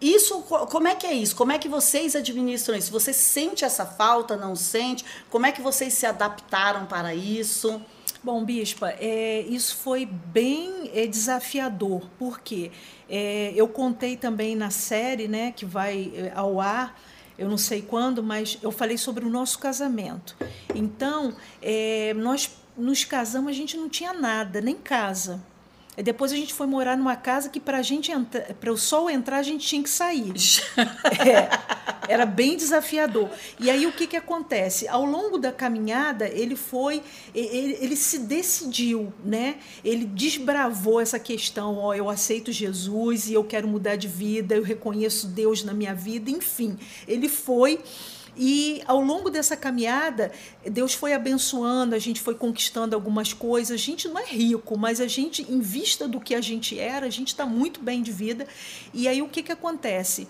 isso, 0.00 0.40
como 0.42 0.88
é 0.88 0.94
que 0.94 1.06
é 1.06 1.12
isso? 1.12 1.36
Como 1.36 1.52
é 1.52 1.58
que 1.58 1.68
vocês 1.68 2.16
administram 2.16 2.74
isso? 2.74 2.90
Você 2.90 3.12
sente 3.12 3.66
essa 3.66 3.84
falta, 3.84 4.34
não 4.34 4.56
sente? 4.56 5.04
Como 5.28 5.44
é 5.44 5.52
que 5.52 5.60
vocês 5.60 5.92
se 5.92 6.06
adaptaram 6.06 6.86
para 6.86 7.14
isso? 7.14 7.82
Bom, 8.24 8.42
Bispa, 8.42 8.88
é, 8.98 9.42
isso 9.42 9.76
foi 9.76 10.06
bem 10.06 10.90
é, 10.94 11.06
desafiador, 11.06 12.08
porque 12.18 12.70
é, 13.06 13.52
eu 13.54 13.68
contei 13.68 14.16
também 14.16 14.56
na 14.56 14.70
série 14.70 15.28
né, 15.28 15.52
que 15.52 15.66
vai 15.66 16.10
é, 16.14 16.32
ao 16.34 16.58
ar, 16.58 16.98
eu 17.36 17.46
não 17.50 17.58
sei 17.58 17.82
quando, 17.82 18.22
mas 18.22 18.56
eu 18.62 18.72
falei 18.72 18.96
sobre 18.96 19.26
o 19.26 19.28
nosso 19.28 19.58
casamento. 19.58 20.34
Então, 20.74 21.36
é, 21.60 22.14
nós 22.14 22.50
nos 22.78 23.04
casamos, 23.04 23.50
a 23.50 23.54
gente 23.54 23.76
não 23.76 23.90
tinha 23.90 24.14
nada, 24.14 24.58
nem 24.58 24.74
casa. 24.74 25.44
Depois 26.02 26.32
a 26.32 26.36
gente 26.36 26.52
foi 26.52 26.66
morar 26.66 26.96
numa 26.96 27.16
casa 27.16 27.48
que 27.48 27.60
para 27.60 27.80
gente 27.82 28.10
para 28.60 28.72
o 28.72 28.76
sol 28.76 29.08
entrar 29.08 29.38
a 29.38 29.42
gente 29.42 29.66
tinha 29.66 29.82
que 29.82 29.90
sair. 29.90 30.32
é, 31.24 31.48
era 32.08 32.26
bem 32.26 32.56
desafiador. 32.56 33.30
E 33.58 33.70
aí 33.70 33.86
o 33.86 33.92
que 33.92 34.06
que 34.06 34.16
acontece? 34.16 34.88
Ao 34.88 35.04
longo 35.04 35.38
da 35.38 35.52
caminhada 35.52 36.28
ele 36.28 36.56
foi, 36.56 37.02
ele, 37.34 37.78
ele 37.80 37.96
se 37.96 38.18
decidiu, 38.18 39.12
né? 39.24 39.56
Ele 39.84 40.04
desbravou 40.04 41.00
essa 41.00 41.18
questão, 41.18 41.76
ó, 41.78 41.94
eu 41.94 42.10
aceito 42.10 42.50
Jesus 42.50 43.28
e 43.28 43.34
eu 43.34 43.44
quero 43.44 43.68
mudar 43.68 43.96
de 43.96 44.08
vida, 44.08 44.54
eu 44.54 44.62
reconheço 44.62 45.28
Deus 45.28 45.62
na 45.62 45.72
minha 45.72 45.94
vida, 45.94 46.30
enfim. 46.30 46.76
Ele 47.06 47.28
foi 47.28 47.80
e 48.36 48.82
ao 48.86 49.00
longo 49.00 49.30
dessa 49.30 49.56
caminhada, 49.56 50.32
Deus 50.64 50.94
foi 50.94 51.12
abençoando, 51.12 51.94
a 51.94 51.98
gente 51.98 52.20
foi 52.20 52.34
conquistando 52.34 52.94
algumas 52.94 53.32
coisas. 53.32 53.72
A 53.74 53.82
gente 53.82 54.08
não 54.08 54.18
é 54.18 54.24
rico, 54.24 54.76
mas 54.76 55.00
a 55.00 55.06
gente, 55.06 55.42
em 55.42 55.60
vista 55.60 56.08
do 56.08 56.20
que 56.20 56.34
a 56.34 56.40
gente 56.40 56.78
era, 56.78 57.06
a 57.06 57.10
gente 57.10 57.28
está 57.28 57.46
muito 57.46 57.80
bem 57.80 58.02
de 58.02 58.10
vida. 58.10 58.46
E 58.92 59.06
aí 59.06 59.22
o 59.22 59.28
que, 59.28 59.42
que 59.42 59.52
acontece? 59.52 60.26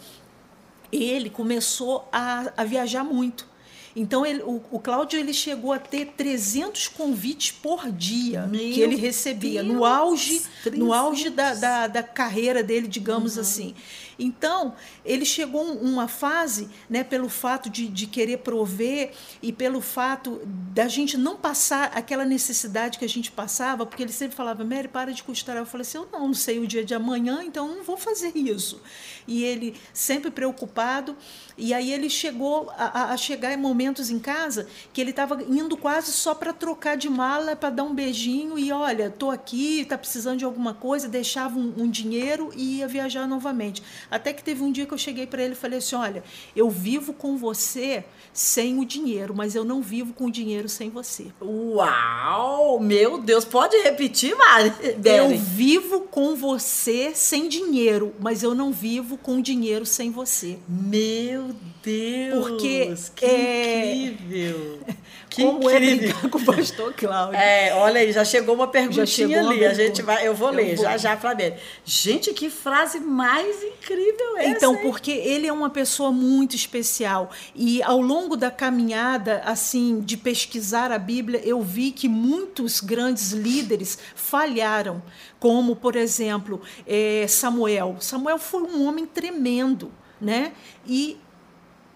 Ele 0.93 1.31
começou 1.31 2.09
a, 2.13 2.53
a 2.57 2.65
viajar 2.65 3.05
muito. 3.05 3.55
Então, 3.97 4.27
ele, 4.27 4.43
o, 4.43 4.61
o 4.73 4.81
Cláudio 4.81 5.19
ele 5.21 5.33
chegou 5.33 5.73
a 5.73 5.79
ter 5.79 6.07
300 6.17 6.89
convites 6.89 7.53
por 7.53 7.91
dia 7.93 8.47
Meu 8.47 8.59
que 8.59 8.81
ele 8.81 8.97
recebia, 8.97 9.63
Deus, 9.63 9.73
no 9.73 9.85
auge, 9.85 10.43
no 10.73 10.93
auge 10.93 11.31
da, 11.31 11.55
da, 11.55 11.87
da 11.87 12.03
carreira 12.03 12.61
dele, 12.63 12.89
digamos 12.89 13.37
uhum. 13.37 13.43
assim. 13.43 13.75
Então, 14.19 14.75
ele 15.05 15.25
chegou 15.25 15.63
uma 15.63 16.09
fase, 16.09 16.69
né, 16.89 17.03
pelo 17.05 17.29
fato 17.29 17.69
de, 17.69 17.89
de 17.89 18.07
querer 18.07 18.39
prover 18.39 19.13
e 19.43 19.53
pelo 19.53 19.81
fato 19.81 20.41
da 20.45 20.89
gente 20.89 21.17
não 21.17 21.37
passar 21.37 21.93
aquela 21.95 22.25
necessidade 22.25 22.99
que 22.99 23.05
a 23.05 23.09
gente 23.09 23.31
passava, 23.31 23.85
porque 23.87 24.03
ele 24.03 24.13
sempre 24.13 24.37
falava, 24.37 24.65
Mary, 24.65 24.89
para 24.89 25.13
de 25.13 25.23
costurar. 25.23 25.59
Eu 25.59 25.67
falei 25.67 25.83
assim, 25.83 25.99
eu 25.99 26.09
não, 26.13 26.29
não 26.29 26.35
sei 26.35 26.59
o 26.59 26.67
dia 26.67 26.85
de 26.85 26.95
amanhã, 26.95 27.43
então 27.45 27.69
não 27.69 27.83
vou 27.83 27.97
fazer 27.97 28.33
isso. 28.37 28.81
E 29.27 29.43
ele 29.45 29.75
sempre 29.93 30.31
preocupado, 30.31 31.17
e 31.57 31.73
aí 31.73 31.93
ele 31.93 32.11
chegou 32.11 32.71
a, 32.77 33.13
a 33.13 33.17
chegar 33.17 33.53
em 33.53 33.57
momentos 33.57 34.11
em 34.11 34.19
casa 34.19 34.67
que 34.93 35.01
ele 35.01 35.11
estava 35.11 35.43
indo 35.43 35.77
quase 35.77 36.13
só 36.13 36.35
para 36.35 36.53
trocar 36.53 36.97
de 36.97 37.09
mala, 37.09 37.55
para 37.55 37.71
dar 37.71 37.85
um 37.85 37.95
beijinho 37.95 38.59
e 38.59 38.73
olha, 38.73 39.07
estou 39.07 39.31
aqui, 39.31 39.81
está 39.81 39.97
precisando 39.97 40.39
de 40.39 40.45
alguma 40.45 40.75
coisa, 40.75 41.09
deixava 41.09 41.59
um, 41.59 41.73
um 41.77 41.91
dinheiro 41.91 42.51
e 42.57 42.79
ia 42.79 42.89
viajar 42.89 43.27
novamente. 43.27 43.83
Até 44.15 44.33
que 44.33 44.45
teve 44.45 44.63
um 44.63 44.71
dia 44.71 44.87
que 44.87 44.95
eu 44.95 44.99
cheguei 44.99 45.27
para 45.27 45.43
ele 45.43 45.55
e 45.55 45.57
falei 45.57 45.81
assim: 45.81 45.97
olha, 45.97 46.23
eu 46.55 46.71
vivo 46.71 47.13
com 47.13 47.37
você 47.37 48.05
sem 48.33 48.79
o 48.79 48.85
dinheiro, 48.85 49.35
mas 49.35 49.57
eu 49.57 49.65
não 49.65 49.83
vivo 49.83 50.15
com 50.15 50.27
o 50.27 50.31
dinheiro 50.31 50.69
sem 50.69 50.89
você. 50.89 51.27
Uau! 51.43 52.79
Meu 52.79 53.21
Deus, 53.21 53.45
pode 53.45 53.77
repetir, 53.79 54.37
Mari? 54.37 54.73
Eu 55.05 55.37
vivo 55.37 56.03
com 56.03 56.37
você 56.37 57.13
sem 57.13 57.49
dinheiro, 57.49 58.15
mas 58.21 58.45
eu 58.45 58.55
não 58.55 58.71
vivo 58.71 59.17
com 59.17 59.41
dinheiro 59.41 59.85
sem 59.85 60.13
você. 60.13 60.61
Meu 60.69 61.51
Deus! 61.83 62.49
Porque 62.49 62.95
que 63.17 63.25
é... 63.25 63.97
incrível! 63.97 64.79
Que 65.35 65.43
Como 65.43 65.69
é 65.69 65.75
incrível. 65.75 65.95
é 65.95 66.13
brincar 66.13 66.31
com 66.31 66.39
o 66.39 66.45
pastor 66.45 66.95
Cláudio? 66.95 67.35
É, 67.35 67.75
olha 67.75 68.01
aí, 68.01 68.13
já 68.13 68.25
chegou 68.25 68.55
uma 68.55 68.69
perguntinha 68.69 69.05
chegou 69.05 69.37
ali. 69.37 69.59
Pergunta. 69.59 69.69
A 69.69 69.75
gente 69.75 70.03
vai, 70.03 70.29
eu 70.29 70.33
vou 70.33 70.51
eu 70.51 70.55
ler 70.55 70.77
vou. 70.77 70.85
já 70.85 70.97
já, 70.97 71.17
Flávia. 71.17 71.59
Gente, 71.85 72.33
que 72.33 72.49
frase 72.49 73.01
mais 73.01 73.61
incrível 73.65 74.37
essa! 74.39 74.49
Então, 74.51 74.75
hein? 74.77 74.81
porque 74.83 75.11
ele 75.11 75.49
é 75.49 75.53
uma 75.53 75.71
pessoa 75.71 76.13
muito 76.13 76.55
especial 76.55 77.31
e 77.53 77.83
ao 77.83 78.01
longo 78.01 78.37
da 78.37 78.49
caminhada, 78.49 79.43
assim, 79.45 80.01
de 80.01 80.17
pesquisar 80.17 80.93
a 80.93 80.99
Bíblia, 81.01 81.41
eu 81.45 81.61
vi 81.61 81.91
que 81.91 82.09
muitos 82.09 82.81
grandes 82.81 83.33
líderes 83.33 83.99
falharam, 84.15 85.03
como 85.41 85.75
por 85.75 85.97
exemplo 85.97 86.63
é, 86.87 87.27
Samuel. 87.27 87.97
Samuel 87.99 88.39
foi 88.39 88.63
um 88.63 88.87
homem 88.87 89.05
tremendo, 89.05 89.91
né? 90.21 90.53
E 90.87 91.19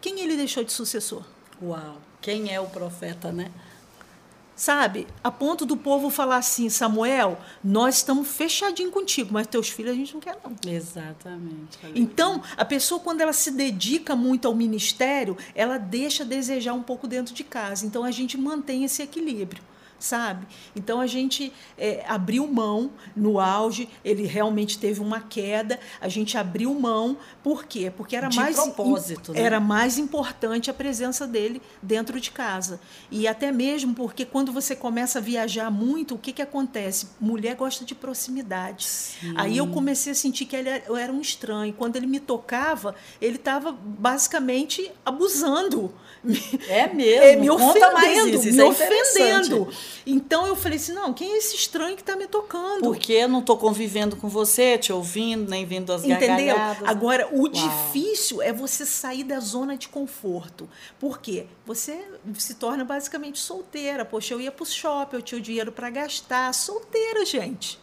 quem 0.01 0.19
ele 0.19 0.37
deixou 0.37 0.65
de 0.65 0.73
sucessor? 0.73 1.23
Uau! 1.63 2.08
Quem 2.21 2.53
é 2.53 2.61
o 2.61 2.67
profeta, 2.67 3.33
né? 3.33 3.51
Sabe, 4.59 5.07
a 5.23 5.31
ponto 5.31 5.65
do 5.65 5.77
povo 5.77 6.11
falar 6.11 6.39
assim, 6.39 6.69
Samuel, 6.69 7.39
nós 7.63 7.99
estamos 7.99 8.27
fechadinhos 8.27 8.93
contigo, 8.93 9.33
mas 9.33 9.47
teus 9.47 9.69
filhos 9.69 9.93
a 9.93 9.95
gente 9.95 10.13
não 10.13 10.21
quer 10.21 10.37
não. 10.43 10.53
Exatamente. 10.69 11.79
Então, 11.95 12.43
a 12.57 12.65
pessoa 12.65 12.99
quando 12.99 13.21
ela 13.21 13.33
se 13.33 13.53
dedica 13.53 14.17
muito 14.17 14.49
ao 14.49 14.55
ministério, 14.57 15.37
ela 15.55 15.79
deixa 15.79 16.25
desejar 16.25 16.73
um 16.73 16.83
pouco 16.83 17.07
dentro 17.07 17.33
de 17.33 17.45
casa. 17.45 17.87
Então 17.87 18.03
a 18.03 18.11
gente 18.11 18.37
mantém 18.37 18.83
esse 18.83 19.01
equilíbrio 19.01 19.63
sabe? 19.99 20.47
Então 20.75 21.01
a 21.01 21.07
gente 21.07 21.53
é, 21.77 22.05
abriu 22.07 22.47
mão 22.47 22.91
no 23.17 23.41
auge, 23.41 23.89
ele 24.05 24.25
realmente 24.27 24.79
teve 24.79 25.01
uma 25.01 25.21
queda, 25.21 25.79
a 26.01 26.09
gente 26.09 26.37
abriu 26.37 26.73
mão, 26.75 27.17
por 27.43 27.65
quê? 27.65 27.93
Porque 27.95 28.17
era 28.17 28.29
de 28.29 28.37
mais 28.37 28.57
propósito, 28.57 29.33
né? 29.33 29.41
era 29.41 29.61
mais 29.61 29.99
importante 29.99 30.71
a 30.71 30.75
presença 30.75 31.27
dele 31.27 31.61
dentro 31.83 32.21
de 32.21 32.31
casa. 32.31 32.81
E 33.11 33.27
até 33.27 33.51
mesmo 33.51 33.95
porque 33.95 34.25
quando 34.25 34.53
você 34.53 34.77
começa 34.77 35.19
a 35.19 35.23
viajar 35.23 35.71
muito, 35.71 36.15
o 36.15 36.19
que, 36.19 36.33
que 36.33 36.43
acontece? 36.43 37.09
Mulher 37.21 37.57
gosta 37.57 37.85
de 37.85 37.95
proximidade. 37.95 38.85
Sim. 38.85 39.35
Aí 39.37 39.57
eu 39.57 39.67
comecei 39.67 40.13
a 40.13 40.15
sentir 40.15 40.45
que 40.45 40.57
ele 40.57 40.69
era 40.69 41.13
um 41.13 41.21
estranho. 41.21 41.73
Quando 41.73 41.97
ele 41.97 42.07
me 42.07 42.21
tocava, 42.21 42.95
ele 43.21 43.37
estava 43.37 43.73
basicamente 43.73 44.91
abusando. 45.05 45.93
É 46.69 46.93
mesmo? 46.93 47.19
É, 47.29 47.37
me 47.37 47.51
ofendendo, 47.51 48.37
isso, 48.37 48.49
isso 48.49 48.57
me 48.57 48.63
é 48.63 48.67
ofendendo. 48.67 49.69
Então 50.07 50.47
eu 50.47 50.57
falei 50.57 50.77
assim: 50.77 50.93
não, 50.93 51.13
quem 51.13 51.33
é 51.33 51.39
esse 51.39 51.55
estranho 51.57 51.97
que 51.97 52.03
está 52.03 52.17
me 52.17 52.27
tocando? 52.27 52.83
Porque 52.83 53.13
eu 53.13 53.29
não 53.29 53.41
estou 53.41 53.57
convivendo 53.57 54.17
com 54.17 54.29
você, 54.29 54.79
te 54.79 54.93
ouvindo, 54.93 55.49
nem 55.49 55.65
vendo 55.65 55.93
as 55.93 56.05
Entendeu? 56.05 56.29
gargalhadas. 56.57 56.89
Agora, 56.89 57.29
o 57.33 57.43
Uau. 57.43 57.49
difícil 57.49 58.43
é 58.43 58.53
você 58.53 58.85
sair 58.87 59.25
da 59.25 59.41
zona 59.41 59.77
de 59.77 59.89
conforto. 59.89 60.69
Por 60.99 61.21
quê? 61.21 61.47
Você 61.67 62.05
se 62.39 62.55
torna 62.55 62.85
basicamente 62.85 63.39
solteira. 63.39 64.05
Poxa, 64.05 64.35
eu 64.35 64.41
ia 64.41 64.53
para 64.53 64.63
o 64.63 64.67
shopping, 64.67 65.17
eu 65.17 65.23
tinha 65.23 65.39
o 65.39 65.43
dinheiro 65.43 65.73
para 65.73 65.91
gastar. 65.91 66.53
Solteira, 66.55 67.25
gente. 67.25 67.79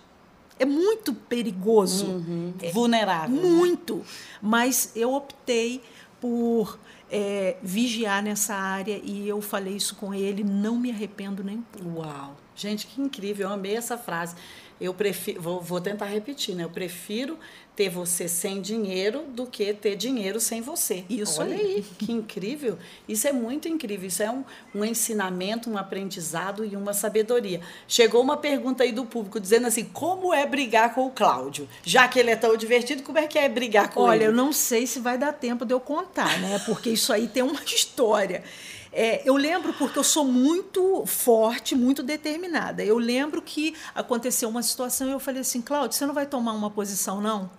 É 0.57 0.65
muito 0.65 1.13
perigoso. 1.13 2.05
Uhum. 2.05 2.53
É 2.61 2.71
Vulnerável. 2.71 3.35
Muito. 3.35 3.97
Né? 3.97 4.03
Mas 4.41 4.91
eu 4.95 5.13
optei 5.13 5.81
por 6.21 6.79
é, 7.11 7.57
vigiar 7.61 8.23
nessa 8.23 8.55
área 8.55 8.99
e 9.03 9.27
eu 9.27 9.41
falei 9.41 9.75
isso 9.75 9.95
com 9.95 10.13
ele, 10.13 10.43
não 10.43 10.77
me 10.77 10.91
arrependo 10.91 11.43
nem 11.43 11.57
um 11.57 11.61
pouco. 11.61 11.99
Uau! 11.99 12.35
Gente, 12.55 12.87
que 12.87 13.01
incrível, 13.01 13.49
eu 13.49 13.53
amei 13.53 13.75
essa 13.75 13.97
frase. 13.97 14.35
Eu 14.79 14.93
prefiro, 14.93 15.41
vou, 15.41 15.61
vou 15.61 15.81
tentar 15.81 16.05
repetir, 16.05 16.55
né? 16.55 16.63
Eu 16.63 16.69
prefiro 16.69 17.37
ter 17.75 17.89
você 17.89 18.27
sem 18.27 18.61
dinheiro 18.61 19.23
do 19.29 19.45
que 19.45 19.73
ter 19.73 19.95
dinheiro 19.95 20.39
sem 20.39 20.61
você. 20.61 21.03
Isso 21.09 21.41
Olha 21.41 21.55
aí. 21.55 21.85
que 21.97 22.11
incrível. 22.11 22.77
Isso 23.07 23.27
é 23.27 23.33
muito 23.33 23.67
incrível. 23.67 24.07
Isso 24.07 24.23
é 24.23 24.31
um, 24.31 24.43
um 24.73 24.85
ensinamento, 24.85 25.69
um 25.69 25.77
aprendizado 25.77 26.63
e 26.63 26.75
uma 26.75 26.93
sabedoria. 26.93 27.59
Chegou 27.87 28.21
uma 28.21 28.37
pergunta 28.37 28.83
aí 28.83 28.91
do 28.91 29.05
público 29.05 29.39
dizendo 29.39 29.67
assim: 29.67 29.83
como 29.85 30.33
é 30.33 30.45
brigar 30.45 30.93
com 30.93 31.05
o 31.05 31.11
Cláudio? 31.11 31.67
Já 31.83 32.07
que 32.07 32.17
ele 32.17 32.31
é 32.31 32.35
tão 32.35 32.55
divertido, 32.55 33.03
como 33.03 33.17
é 33.17 33.27
que 33.27 33.37
é 33.37 33.49
brigar 33.49 33.89
com 33.89 34.01
Olha, 34.01 34.15
ele? 34.15 34.23
Olha, 34.25 34.31
eu 34.31 34.35
não 34.35 34.53
sei 34.53 34.87
se 34.87 34.99
vai 34.99 35.17
dar 35.17 35.33
tempo 35.33 35.65
de 35.65 35.73
eu 35.73 35.79
contar, 35.79 36.39
né? 36.39 36.59
Porque 36.65 36.89
isso 36.89 37.11
aí 37.11 37.27
tem 37.27 37.43
uma 37.43 37.61
história. 37.65 38.43
É, 38.97 39.21
eu 39.25 39.35
lembro 39.35 39.73
porque 39.73 39.99
eu 39.99 40.03
sou 40.05 40.23
muito 40.23 41.05
forte, 41.05 41.75
muito 41.75 42.01
determinada. 42.01 42.81
Eu 42.81 42.97
lembro 42.97 43.41
que 43.41 43.75
aconteceu 43.93 44.47
uma 44.47 44.63
situação 44.63 45.09
e 45.09 45.11
eu 45.11 45.19
falei 45.19 45.41
assim, 45.41 45.61
Cláudio, 45.61 45.97
você 45.97 46.05
não 46.05 46.13
vai 46.13 46.25
tomar 46.25 46.53
uma 46.53 46.71
posição, 46.71 47.19
não? 47.19 47.51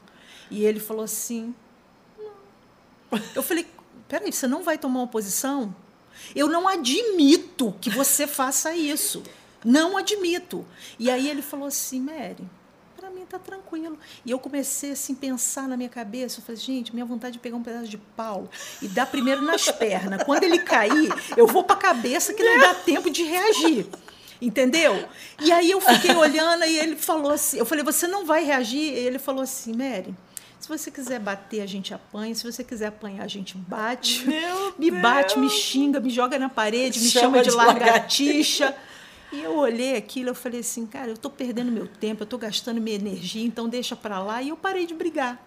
E 0.51 0.65
ele 0.65 0.81
falou 0.81 1.05
assim: 1.05 1.55
não. 2.19 3.21
Eu 3.35 3.43
falei: 3.43 3.67
peraí, 4.09 4.33
você 4.33 4.47
não 4.47 4.63
vai 4.63 4.79
tomar 4.79 5.01
uma 5.01 5.07
posição? 5.07 5.75
Eu 6.35 6.49
não 6.49 6.67
admito 6.67 7.75
que 7.81 7.91
você 7.91 8.27
faça 8.27 8.75
isso. 8.75 9.23
Não 9.65 9.97
admito. 9.97 10.65
E 10.99 11.11
aí 11.11 11.29
ele 11.29 11.43
falou 11.43 11.67
assim: 11.67 12.01
Mary, 12.01 12.49
para 12.97 13.11
mim 13.11 13.25
tá 13.27 13.39
tranquilo. 13.39 13.99
E 14.25 14.31
eu 14.31 14.39
comecei 14.39 14.93
assim 14.93 15.15
pensar 15.15 15.69
na 15.69 15.77
minha 15.77 15.89
cabeça, 15.89 16.41
eu 16.41 16.45
falei, 16.45 16.61
gente, 16.61 16.93
minha 16.93 17.05
vontade 17.05 17.35
de 17.35 17.39
pegar 17.39 17.57
um 17.57 17.63
pedaço 17.63 17.89
de 17.89 17.99
pau 17.99 18.49
e 18.81 18.89
dar 18.89 19.07
primeiro 19.07 19.43
nas 19.43 19.71
pernas. 19.71 20.23
Quando 20.25 20.45
ele 20.45 20.59
cair, 20.59 21.13
eu 21.37 21.47
vou 21.47 21.63
para 21.63 21.77
a 21.77 21.79
cabeça 21.79 22.33
que 22.35 22.43
não 22.43 22.59
dá 22.59 22.75
tempo 22.75 23.11
de 23.11 23.23
reagir. 23.23 23.87
Entendeu? 24.41 25.09
E 25.41 25.51
aí 25.51 25.71
eu 25.71 25.81
fiquei 25.81 26.15
olhando 26.15 26.65
e 26.65 26.79
ele 26.79 26.97
falou 26.97 27.33
assim, 27.33 27.59
eu 27.59 27.65
falei, 27.65 27.83
você 27.83 28.07
não 28.07 28.27
vai 28.27 28.45
reagir? 28.45 28.93
E 28.93 28.99
ele 28.99 29.19
falou 29.19 29.43
assim, 29.43 29.73
Mary, 29.75 30.15
se 30.59 30.69
você 30.69 30.91
quiser 30.91 31.21
bater, 31.21 31.61
a 31.61 31.67
gente 31.67 31.93
apanha. 31.93 32.35
Se 32.35 32.45
você 32.45 32.65
quiser 32.65 32.87
apanhar, 32.87 33.25
a 33.25 33.29
gente 33.29 33.57
bate. 33.57 34.27
Meu 34.27 34.75
me 34.79 34.91
Deus. 34.91 35.03
bate, 35.03 35.39
me 35.39 35.49
xinga, 35.49 36.01
me 36.01 36.11
joga 36.11 36.39
na 36.39 36.49
parede, 36.49 36.99
me 36.99 37.07
chama, 37.07 37.25
chama 37.25 37.43
de, 37.43 37.51
de 37.51 37.57
lagartixa. 37.57 38.75
E 39.33 39.43
eu 39.43 39.57
olhei 39.57 39.97
aquilo, 39.97 40.31
eu 40.31 40.35
falei 40.35 40.61
assim, 40.61 40.87
cara, 40.87 41.09
eu 41.09 41.15
estou 41.15 41.31
perdendo 41.31 41.73
meu 41.73 41.87
tempo, 41.87 42.23
eu 42.23 42.25
estou 42.25 42.39
gastando 42.39 42.81
minha 42.81 42.97
energia, 42.97 43.45
então 43.45 43.69
deixa 43.69 43.97
para 43.97 44.19
lá. 44.21 44.41
E 44.41 44.51
eu 44.51 44.57
parei 44.57 44.87
de 44.87 44.95
brigar. 44.95 45.39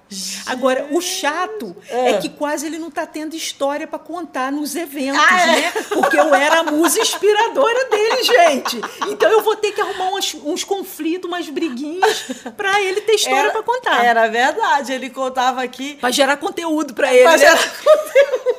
Agora, 0.45 0.87
o 0.91 0.99
chato 0.99 1.75
é, 1.87 2.11
é 2.11 2.17
que 2.17 2.29
quase 2.29 2.65
ele 2.65 2.77
não 2.77 2.89
está 2.89 3.05
tendo 3.05 3.35
história 3.35 3.87
para 3.87 3.99
contar 3.99 4.51
nos 4.51 4.75
eventos, 4.75 5.21
ah, 5.21 5.41
é? 5.41 5.45
né? 5.61 5.71
Porque 5.93 6.19
eu 6.19 6.33
era 6.33 6.59
a 6.59 6.63
musa 6.63 6.99
inspiradora 6.99 7.89
dele, 7.89 8.23
gente. 8.23 8.81
Então 9.07 9.31
eu 9.31 9.41
vou 9.41 9.55
ter 9.55 9.71
que 9.71 9.79
arrumar 9.79 10.09
uns, 10.11 10.33
uns 10.33 10.63
conflitos, 10.63 11.29
umas 11.29 11.47
briguinhas 11.47 12.25
para 12.57 12.81
ele 12.81 13.01
ter 13.01 13.13
história 13.13 13.51
para 13.51 13.63
contar. 13.63 14.03
Era 14.03 14.27
verdade, 14.27 14.91
ele 14.91 15.09
contava 15.09 15.63
aqui. 15.63 15.95
Para 15.95 16.11
gerar 16.11 16.37
conteúdo 16.37 16.93
para 16.93 17.13
ele. 17.13 17.23
Para 17.23 17.37
né? 17.37 17.37
gerar 17.37 17.57
conteúdo. 17.57 18.58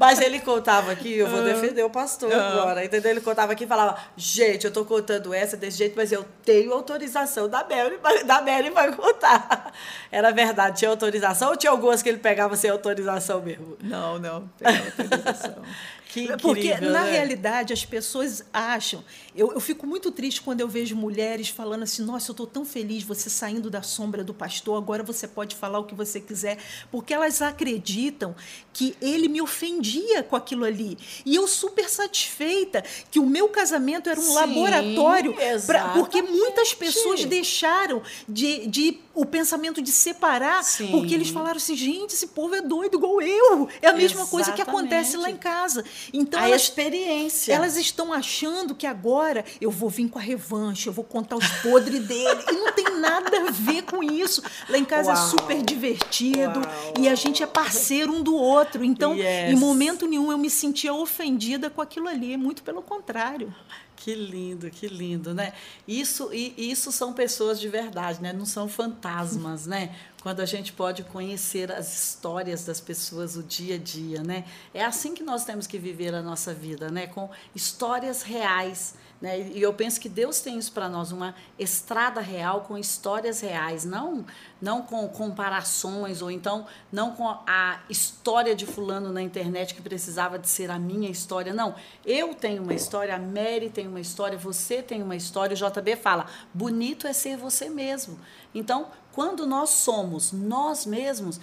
Mas 0.00 0.18
ele 0.18 0.40
contava 0.40 0.92
aqui, 0.92 1.12
eu 1.12 1.28
vou 1.28 1.44
defender 1.44 1.82
o 1.82 1.90
pastor 1.90 2.32
agora, 2.32 2.82
entendeu? 2.82 3.10
Ele 3.10 3.20
contava 3.20 3.52
aqui 3.52 3.64
e 3.64 3.66
falava, 3.66 3.98
gente, 4.16 4.64
eu 4.64 4.72
tô 4.72 4.82
contando 4.82 5.34
essa 5.34 5.58
desse 5.58 5.76
jeito, 5.76 5.92
mas 5.94 6.10
eu 6.10 6.24
tenho 6.42 6.72
autorização 6.72 7.50
da 7.50 7.62
Mary, 7.68 7.98
da 8.24 8.40
Mary 8.40 8.70
vai 8.70 8.90
contar. 8.96 9.70
Era 10.10 10.30
verdade, 10.30 10.78
tinha 10.78 10.90
autorização 10.90 11.50
ou 11.50 11.56
tinha 11.56 11.70
algumas 11.70 12.02
que 12.02 12.08
ele 12.08 12.16
pegava 12.16 12.56
sem 12.56 12.70
autorização 12.70 13.42
mesmo? 13.42 13.76
Não, 13.82 14.18
não, 14.18 14.48
pegava 14.58 14.84
autorização. 14.86 15.62
Que 16.12 16.22
incrível, 16.22 16.38
Porque, 16.38 16.74
na 16.80 17.04
né? 17.04 17.12
realidade, 17.12 17.72
as 17.72 17.84
pessoas 17.84 18.44
acham. 18.52 19.04
Eu, 19.34 19.52
eu 19.52 19.60
fico 19.60 19.86
muito 19.86 20.10
triste 20.10 20.42
quando 20.42 20.60
eu 20.60 20.66
vejo 20.66 20.96
mulheres 20.96 21.48
falando 21.48 21.84
assim: 21.84 22.02
nossa, 22.02 22.30
eu 22.30 22.32
estou 22.32 22.46
tão 22.46 22.64
feliz 22.64 23.04
você 23.04 23.30
saindo 23.30 23.70
da 23.70 23.80
sombra 23.82 24.24
do 24.24 24.34
pastor, 24.34 24.76
agora 24.76 25.04
você 25.04 25.28
pode 25.28 25.54
falar 25.54 25.78
o 25.78 25.84
que 25.84 25.94
você 25.94 26.20
quiser. 26.20 26.58
Porque 26.90 27.14
elas 27.14 27.40
acreditam 27.40 28.34
que 28.72 28.96
ele 29.00 29.28
me 29.28 29.40
ofendia 29.40 30.22
com 30.22 30.34
aquilo 30.34 30.64
ali. 30.64 30.98
E 31.24 31.36
eu 31.36 31.46
super 31.46 31.88
satisfeita 31.88 32.82
que 33.10 33.20
o 33.20 33.26
meu 33.26 33.48
casamento 33.48 34.10
era 34.10 34.18
um 34.18 34.22
Sim, 34.24 34.34
laboratório. 34.34 35.34
Pra, 35.64 35.90
porque 35.90 36.22
muitas 36.22 36.74
pessoas 36.74 37.24
deixaram 37.24 38.02
de, 38.28 38.66
de 38.66 38.98
o 39.20 39.26
pensamento 39.26 39.82
de 39.82 39.92
separar, 39.92 40.64
Sim. 40.64 40.88
porque 40.90 41.14
eles 41.14 41.28
falaram 41.28 41.56
assim: 41.56 41.76
gente, 41.76 42.14
esse 42.14 42.28
povo 42.28 42.54
é 42.54 42.62
doido 42.62 42.96
igual 42.96 43.20
eu. 43.20 43.68
É 43.82 43.88
a 43.88 43.92
mesma 43.92 44.22
Exatamente. 44.22 44.30
coisa 44.30 44.52
que 44.52 44.62
acontece 44.62 45.16
lá 45.16 45.30
em 45.30 45.36
casa. 45.36 45.84
Então, 46.12 46.40
a 46.40 46.48
elas, 46.48 46.62
experiência. 46.62 47.52
Elas 47.52 47.76
estão 47.76 48.12
achando 48.12 48.74
que 48.74 48.86
agora 48.86 49.44
eu 49.60 49.70
vou 49.70 49.90
vir 49.90 50.08
com 50.08 50.18
a 50.18 50.22
revanche, 50.22 50.86
eu 50.86 50.92
vou 50.92 51.04
contar 51.04 51.36
os 51.36 51.46
podres 51.62 52.02
dele. 52.06 52.42
E 52.48 52.52
não 52.52 52.72
tem 52.72 52.98
nada 52.98 53.48
a 53.48 53.50
ver 53.50 53.82
com 53.82 54.02
isso. 54.02 54.42
Lá 54.68 54.78
em 54.78 54.84
casa 54.84 55.10
é 55.10 55.14
Uau. 55.14 55.26
é 55.26 55.28
super 55.28 55.62
divertido 55.62 56.60
Uau. 56.60 56.94
e 56.98 57.08
a 57.08 57.14
gente 57.14 57.42
é 57.42 57.46
parceiro 57.46 58.12
um 58.12 58.22
do 58.22 58.34
outro. 58.34 58.82
Então, 58.84 59.14
yes. 59.14 59.52
em 59.52 59.56
momento 59.56 60.06
nenhum 60.06 60.32
eu 60.32 60.38
me 60.38 60.48
sentia 60.48 60.94
ofendida 60.94 61.68
com 61.68 61.82
aquilo 61.82 62.08
ali. 62.08 62.36
Muito 62.36 62.62
pelo 62.62 62.80
contrário. 62.80 63.54
Que 64.02 64.14
lindo, 64.14 64.70
que 64.70 64.88
lindo, 64.88 65.34
né? 65.34 65.52
Isso 65.86 66.32
e 66.32 66.54
isso 66.56 66.90
são 66.90 67.12
pessoas 67.12 67.60
de 67.60 67.68
verdade, 67.68 68.22
né? 68.22 68.32
Não 68.32 68.46
são 68.46 68.66
fantasmas, 68.66 69.66
né? 69.66 69.94
Quando 70.22 70.40
a 70.40 70.46
gente 70.46 70.72
pode 70.72 71.02
conhecer 71.02 71.70
as 71.70 71.92
histórias 71.94 72.64
das 72.64 72.80
pessoas, 72.80 73.36
o 73.36 73.42
dia 73.42 73.74
a 73.74 73.78
dia, 73.78 74.22
né? 74.22 74.46
É 74.72 74.82
assim 74.82 75.12
que 75.12 75.22
nós 75.22 75.44
temos 75.44 75.66
que 75.66 75.78
viver 75.78 76.14
a 76.14 76.22
nossa 76.22 76.54
vida, 76.54 76.90
né? 76.90 77.08
Com 77.08 77.28
histórias 77.54 78.22
reais 78.22 78.94
né? 79.20 79.38
E 79.38 79.60
eu 79.60 79.74
penso 79.74 80.00
que 80.00 80.08
Deus 80.08 80.40
tem 80.40 80.56
isso 80.56 80.72
para 80.72 80.88
nós, 80.88 81.12
uma 81.12 81.34
estrada 81.58 82.20
real 82.20 82.62
com 82.62 82.78
histórias 82.78 83.40
reais, 83.40 83.84
não, 83.84 84.24
não 84.60 84.82
com 84.82 85.06
comparações, 85.08 86.22
ou 86.22 86.30
então 86.30 86.66
não 86.90 87.12
com 87.12 87.28
a 87.28 87.80
história 87.90 88.54
de 88.54 88.64
fulano 88.64 89.12
na 89.12 89.20
internet 89.20 89.74
que 89.74 89.82
precisava 89.82 90.38
de 90.38 90.48
ser 90.48 90.70
a 90.70 90.78
minha 90.78 91.10
história. 91.10 91.52
Não, 91.52 91.74
eu 92.04 92.34
tenho 92.34 92.62
uma 92.62 92.72
história, 92.72 93.14
a 93.14 93.18
Mary 93.18 93.68
tem 93.68 93.86
uma 93.86 94.00
história, 94.00 94.38
você 94.38 94.82
tem 94.82 95.02
uma 95.02 95.16
história, 95.16 95.54
o 95.54 95.70
JB 95.70 95.96
fala, 95.96 96.24
bonito 96.54 97.06
é 97.06 97.12
ser 97.12 97.36
você 97.36 97.68
mesmo. 97.68 98.18
Então, 98.54 98.88
quando 99.12 99.46
nós 99.46 99.70
somos 99.70 100.32
nós 100.32 100.86
mesmos, 100.86 101.40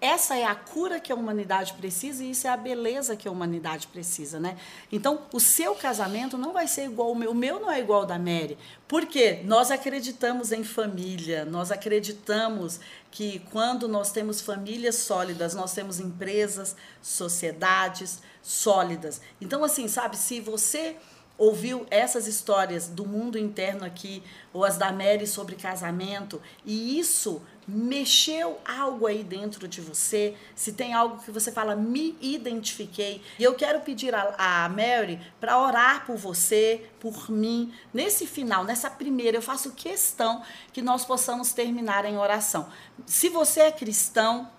essa 0.00 0.36
é 0.36 0.44
a 0.44 0.54
cura 0.54 0.98
que 0.98 1.12
a 1.12 1.14
humanidade 1.14 1.74
precisa 1.74 2.24
e 2.24 2.30
isso 2.30 2.46
é 2.46 2.50
a 2.50 2.56
beleza 2.56 3.16
que 3.16 3.28
a 3.28 3.30
humanidade 3.30 3.86
precisa, 3.86 4.40
né? 4.40 4.56
Então, 4.90 5.22
o 5.32 5.38
seu 5.38 5.74
casamento 5.74 6.38
não 6.38 6.52
vai 6.52 6.66
ser 6.66 6.84
igual 6.84 7.08
ao 7.08 7.14
meu, 7.14 7.30
o 7.32 7.34
meu 7.34 7.60
não 7.60 7.70
é 7.70 7.80
igual 7.80 8.00
ao 8.00 8.06
da 8.06 8.18
Mary. 8.18 8.56
Porque 8.88 9.40
nós 9.44 9.70
acreditamos 9.70 10.52
em 10.52 10.64
família, 10.64 11.44
nós 11.44 11.70
acreditamos 11.70 12.80
que 13.10 13.40
quando 13.50 13.86
nós 13.86 14.10
temos 14.10 14.40
famílias 14.40 14.96
sólidas, 14.96 15.54
nós 15.54 15.74
temos 15.74 16.00
empresas, 16.00 16.74
sociedades 17.02 18.22
sólidas. 18.42 19.20
Então, 19.40 19.62
assim, 19.62 19.86
sabe, 19.86 20.16
se 20.16 20.40
você 20.40 20.96
ouviu 21.40 21.86
essas 21.90 22.26
histórias 22.26 22.86
do 22.86 23.06
mundo 23.06 23.38
interno 23.38 23.84
aqui, 23.84 24.22
ou 24.52 24.62
as 24.62 24.76
da 24.76 24.92
Mary 24.92 25.26
sobre 25.26 25.56
casamento, 25.56 26.40
e 26.66 26.98
isso 26.98 27.40
mexeu 27.66 28.58
algo 28.64 29.06
aí 29.06 29.22
dentro 29.22 29.68
de 29.68 29.80
você, 29.80 30.34
se 30.54 30.72
tem 30.72 30.92
algo 30.92 31.22
que 31.22 31.30
você 31.30 31.52
fala, 31.52 31.76
me 31.76 32.16
identifiquei. 32.20 33.22
E 33.38 33.44
eu 33.44 33.54
quero 33.54 33.80
pedir 33.80 34.14
a, 34.14 34.34
a 34.36 34.68
Mary 34.68 35.20
para 35.40 35.58
orar 35.58 36.04
por 36.06 36.16
você, 36.16 36.88
por 36.98 37.30
mim. 37.30 37.72
Nesse 37.92 38.26
final, 38.26 38.64
nessa 38.64 38.90
primeira, 38.90 39.36
eu 39.36 39.42
faço 39.42 39.72
questão 39.72 40.42
que 40.72 40.82
nós 40.82 41.04
possamos 41.04 41.52
terminar 41.52 42.04
em 42.04 42.16
oração. 42.16 42.68
Se 43.06 43.28
você 43.28 43.60
é 43.60 43.72
cristão, 43.72 44.50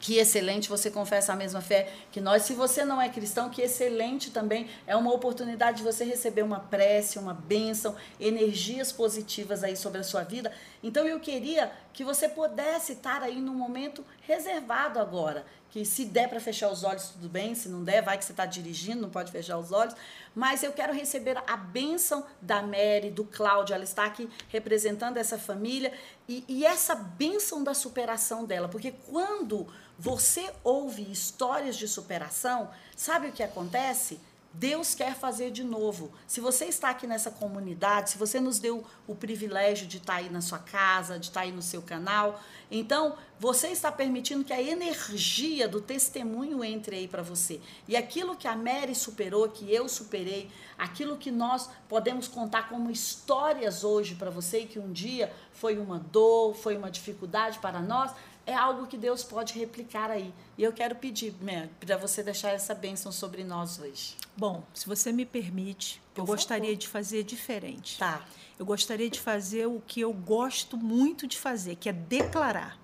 que 0.00 0.16
excelente 0.16 0.68
você 0.68 0.90
confessa 0.90 1.34
a 1.34 1.36
mesma 1.36 1.60
fé 1.60 1.92
que 2.10 2.20
nós. 2.20 2.42
Se 2.42 2.54
você 2.54 2.84
não 2.84 3.00
é 3.00 3.08
cristão, 3.10 3.50
que 3.50 3.60
excelente 3.60 4.30
também. 4.30 4.68
É 4.86 4.96
uma 4.96 5.12
oportunidade 5.12 5.78
de 5.78 5.82
você 5.84 6.04
receber 6.04 6.42
uma 6.42 6.58
prece, 6.58 7.18
uma 7.18 7.34
bênção, 7.34 7.94
energias 8.18 8.90
positivas 8.90 9.62
aí 9.62 9.76
sobre 9.76 10.00
a 10.00 10.04
sua 10.04 10.24
vida. 10.24 10.50
Então 10.82 11.06
eu 11.06 11.20
queria 11.20 11.70
que 11.92 12.02
você 12.02 12.28
pudesse 12.28 12.94
estar 12.94 13.22
aí 13.22 13.40
num 13.40 13.54
momento 13.54 14.04
reservado 14.22 14.98
agora. 14.98 15.44
Que 15.68 15.84
se 15.84 16.04
der 16.04 16.28
para 16.28 16.40
fechar 16.40 16.68
os 16.68 16.82
olhos, 16.82 17.10
tudo 17.10 17.28
bem. 17.28 17.54
Se 17.54 17.68
não 17.68 17.84
der, 17.84 18.02
vai 18.02 18.18
que 18.18 18.24
você 18.24 18.32
está 18.32 18.44
dirigindo, 18.44 19.02
não 19.02 19.10
pode 19.10 19.30
fechar 19.30 19.56
os 19.56 19.70
olhos. 19.70 19.94
Mas 20.34 20.64
eu 20.64 20.72
quero 20.72 20.92
receber 20.92 21.40
a 21.46 21.56
bênção 21.56 22.24
da 22.42 22.60
Mary, 22.60 23.10
do 23.10 23.24
Cláudio. 23.24 23.74
Ela 23.74 23.84
está 23.84 24.04
aqui 24.04 24.28
representando 24.48 25.16
essa 25.16 25.38
família. 25.38 25.92
E, 26.28 26.44
e 26.48 26.66
essa 26.66 26.96
bênção 26.96 27.62
da 27.62 27.72
superação 27.72 28.44
dela. 28.44 28.68
Porque 28.68 28.90
quando 28.90 29.68
você 30.00 30.50
ouve 30.64 31.02
histórias 31.12 31.76
de 31.76 31.86
superação, 31.86 32.70
sabe 32.96 33.28
o 33.28 33.32
que 33.32 33.42
acontece? 33.42 34.18
Deus 34.52 34.94
quer 34.96 35.14
fazer 35.14 35.50
de 35.52 35.62
novo. 35.62 36.10
Se 36.26 36.40
você 36.40 36.64
está 36.64 36.90
aqui 36.90 37.06
nessa 37.06 37.30
comunidade, 37.30 38.10
se 38.10 38.18
você 38.18 38.40
nos 38.40 38.58
deu 38.58 38.84
o 39.06 39.14
privilégio 39.14 39.86
de 39.86 39.98
estar 39.98 40.14
aí 40.14 40.28
na 40.28 40.40
sua 40.40 40.58
casa, 40.58 41.20
de 41.20 41.28
estar 41.28 41.42
aí 41.42 41.52
no 41.52 41.62
seu 41.62 41.80
canal, 41.82 42.40
então 42.68 43.14
você 43.38 43.68
está 43.68 43.92
permitindo 43.92 44.42
que 44.42 44.52
a 44.52 44.60
energia 44.60 45.68
do 45.68 45.80
testemunho 45.80 46.64
entre 46.64 46.96
aí 46.96 47.06
para 47.06 47.22
você. 47.22 47.60
E 47.86 47.96
aquilo 47.96 48.36
que 48.36 48.48
a 48.48 48.56
Mary 48.56 48.94
superou, 48.94 49.48
que 49.48 49.72
eu 49.72 49.88
superei, 49.88 50.50
aquilo 50.76 51.16
que 51.16 51.30
nós 51.30 51.70
podemos 51.88 52.26
contar 52.26 52.68
como 52.68 52.90
histórias 52.90 53.84
hoje 53.84 54.16
para 54.16 54.30
você 54.30 54.64
que 54.64 54.80
um 54.80 54.90
dia 54.90 55.32
foi 55.52 55.78
uma 55.78 55.98
dor, 55.98 56.54
foi 56.54 56.76
uma 56.76 56.90
dificuldade 56.90 57.60
para 57.60 57.80
nós, 57.80 58.12
é 58.46 58.54
algo 58.54 58.86
que 58.86 58.96
Deus 58.96 59.22
pode 59.22 59.58
replicar 59.58 60.10
aí. 60.10 60.32
E 60.58 60.62
eu 60.62 60.72
quero 60.72 60.94
pedir, 60.96 61.34
para 61.78 61.96
você 61.96 62.22
deixar 62.22 62.50
essa 62.50 62.74
bênção 62.74 63.12
sobre 63.12 63.44
nós 63.44 63.78
hoje. 63.78 64.16
Bom, 64.36 64.62
se 64.74 64.86
você 64.86 65.12
me 65.12 65.24
permite, 65.24 66.00
Por 66.14 66.22
eu 66.22 66.26
favor. 66.26 66.36
gostaria 66.36 66.76
de 66.76 66.88
fazer 66.88 67.22
diferente. 67.24 67.98
Tá. 67.98 68.24
Eu 68.58 68.66
gostaria 68.66 69.08
de 69.08 69.20
fazer 69.20 69.66
o 69.66 69.82
que 69.86 70.00
eu 70.00 70.12
gosto 70.12 70.76
muito 70.76 71.26
de 71.26 71.38
fazer, 71.38 71.76
que 71.76 71.88
é 71.88 71.92
declarar. 71.92 72.78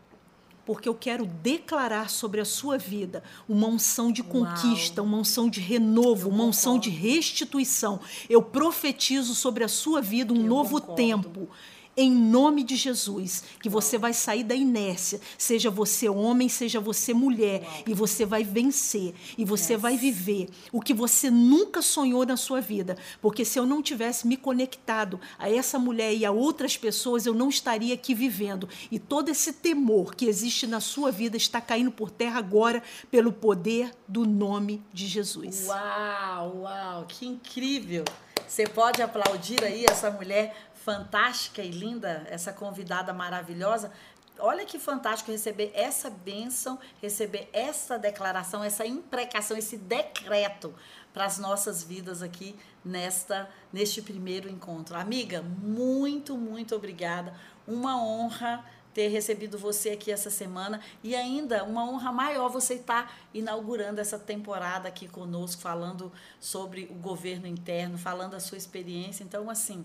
Porque 0.65 0.89
eu 0.89 0.95
quero 0.95 1.25
declarar 1.27 2.11
sobre 2.11 2.41
a 2.41 2.45
sua 2.45 2.77
vida 2.77 3.23
uma 3.49 3.69
unção 3.69 4.11
de 4.11 4.23
conquista, 4.23 5.01
Uau. 5.01 5.09
uma 5.09 5.19
unção 5.19 5.49
de 5.49 5.61
renovo, 5.61 6.29
eu 6.29 6.33
uma 6.33 6.45
unção 6.45 6.77
de 6.77 6.91
restituição. 6.91 8.01
Eu 8.29 8.43
profetizo 8.43 9.35
sobre 9.35 9.63
a 9.63 9.69
sua 9.69 10.03
vida 10.03 10.33
um 10.33 10.39
eu 10.39 10.43
novo 10.43 10.81
concordo. 10.81 10.97
tempo 10.97 11.49
em 11.97 12.11
nome 12.11 12.63
de 12.63 12.77
Jesus, 12.77 13.43
que 13.61 13.69
você 13.71 13.97
vai 13.97 14.13
sair 14.13 14.45
da 14.45 14.55
inércia, 14.55 15.19
seja 15.39 15.71
você 15.71 16.09
homem, 16.09 16.49
seja 16.49 16.79
você 16.79 17.15
mulher, 17.15 17.67
e 17.87 17.95
você 17.95 18.27
vai 18.27 18.45
vencer, 18.45 19.15
e 19.39 19.45
você 19.45 19.73
yes. 19.73 19.83
vai 19.83 19.97
viver 19.97 20.49
o 20.71 20.81
que 20.83 20.93
você 20.93 21.31
nunca 21.31 21.81
sonhou 21.81 22.27
na 22.27 22.37
sua 22.37 22.61
vida. 22.61 22.99
Porque 23.23 23.45
se 23.45 23.59
eu 23.59 23.65
não 23.65 23.81
tivesse 23.81 24.27
me 24.27 24.37
conectado 24.37 25.19
a 25.39 25.51
essa 25.51 25.79
mulher 25.79 26.15
e 26.15 26.27
a 26.27 26.31
outras 26.31 26.77
pessoas, 26.77 27.25
eu 27.25 27.33
não 27.33 27.49
estaria 27.49 27.95
aqui 27.95 28.15
vivendo. 28.15 28.69
E 28.91 28.99
todo 28.99 29.31
esse 29.31 29.55
temor 29.55 30.15
que 30.15 30.27
existe 30.27 30.67
na 30.67 30.81
sua 30.81 31.11
vida 31.11 31.37
está 31.37 31.61
caindo 31.61 31.91
por 31.91 32.11
terra 32.11 32.39
agora 32.39 32.83
pelo 33.11 33.33
poder 33.33 33.91
do 34.07 34.27
nome 34.27 34.83
de 34.93 35.07
Jesus. 35.07 35.67
Uau, 35.67 36.59
uau, 36.59 37.07
que 37.09 37.27
incrível! 37.27 38.05
Você 38.47 38.65
pode 38.65 39.03
aplaudir 39.03 39.63
aí 39.65 39.85
essa 39.85 40.09
mulher 40.11 40.66
fantástica 40.87 41.63
e 41.63 41.71
linda, 41.73 42.25
essa 42.31 42.53
convidada 42.53 43.13
maravilhosa, 43.13 43.91
olha 44.39 44.65
que 44.65 44.79
fantástico 44.79 45.33
receber 45.33 45.73
essa 45.75 46.09
bênção, 46.09 46.79
receber 47.03 47.51
essa 47.53 47.99
declaração, 47.99 48.63
essa 48.63 48.87
imprecação, 48.87 49.57
esse 49.57 49.77
decreto 49.77 50.73
para 51.13 51.25
as 51.25 51.39
nossas 51.39 51.83
vidas 51.83 52.23
aqui 52.23 52.55
nesta 52.85 53.51
neste 53.73 54.01
primeiro 54.01 54.49
encontro. 54.49 54.97
Amiga, 54.97 55.43
muito, 55.43 56.39
muito 56.39 56.77
obrigada. 56.77 57.35
Uma 57.67 58.01
honra 58.01 58.65
ter 58.95 59.09
recebido 59.09 59.59
você 59.59 59.91
aqui 59.91 60.13
essa 60.13 60.31
semana 60.31 60.81
e 61.03 61.17
ainda 61.17 61.65
uma 61.65 61.85
honra 61.85 62.13
maior 62.13 62.49
você 62.49 62.75
estar 62.75 63.13
inaugurando 63.35 64.01
essa 64.01 64.21
temporada 64.21 64.87
aqui 64.87 65.09
conosco, 65.09 65.61
falando 65.61 66.13
sobre 66.39 66.85
o 66.85 66.95
governo 66.95 67.49
interno, 67.49 67.99
falando 67.99 68.35
a 68.35 68.41
sua 68.41 68.57
experiência. 68.57 69.25
Então, 69.25 69.51
assim, 69.51 69.85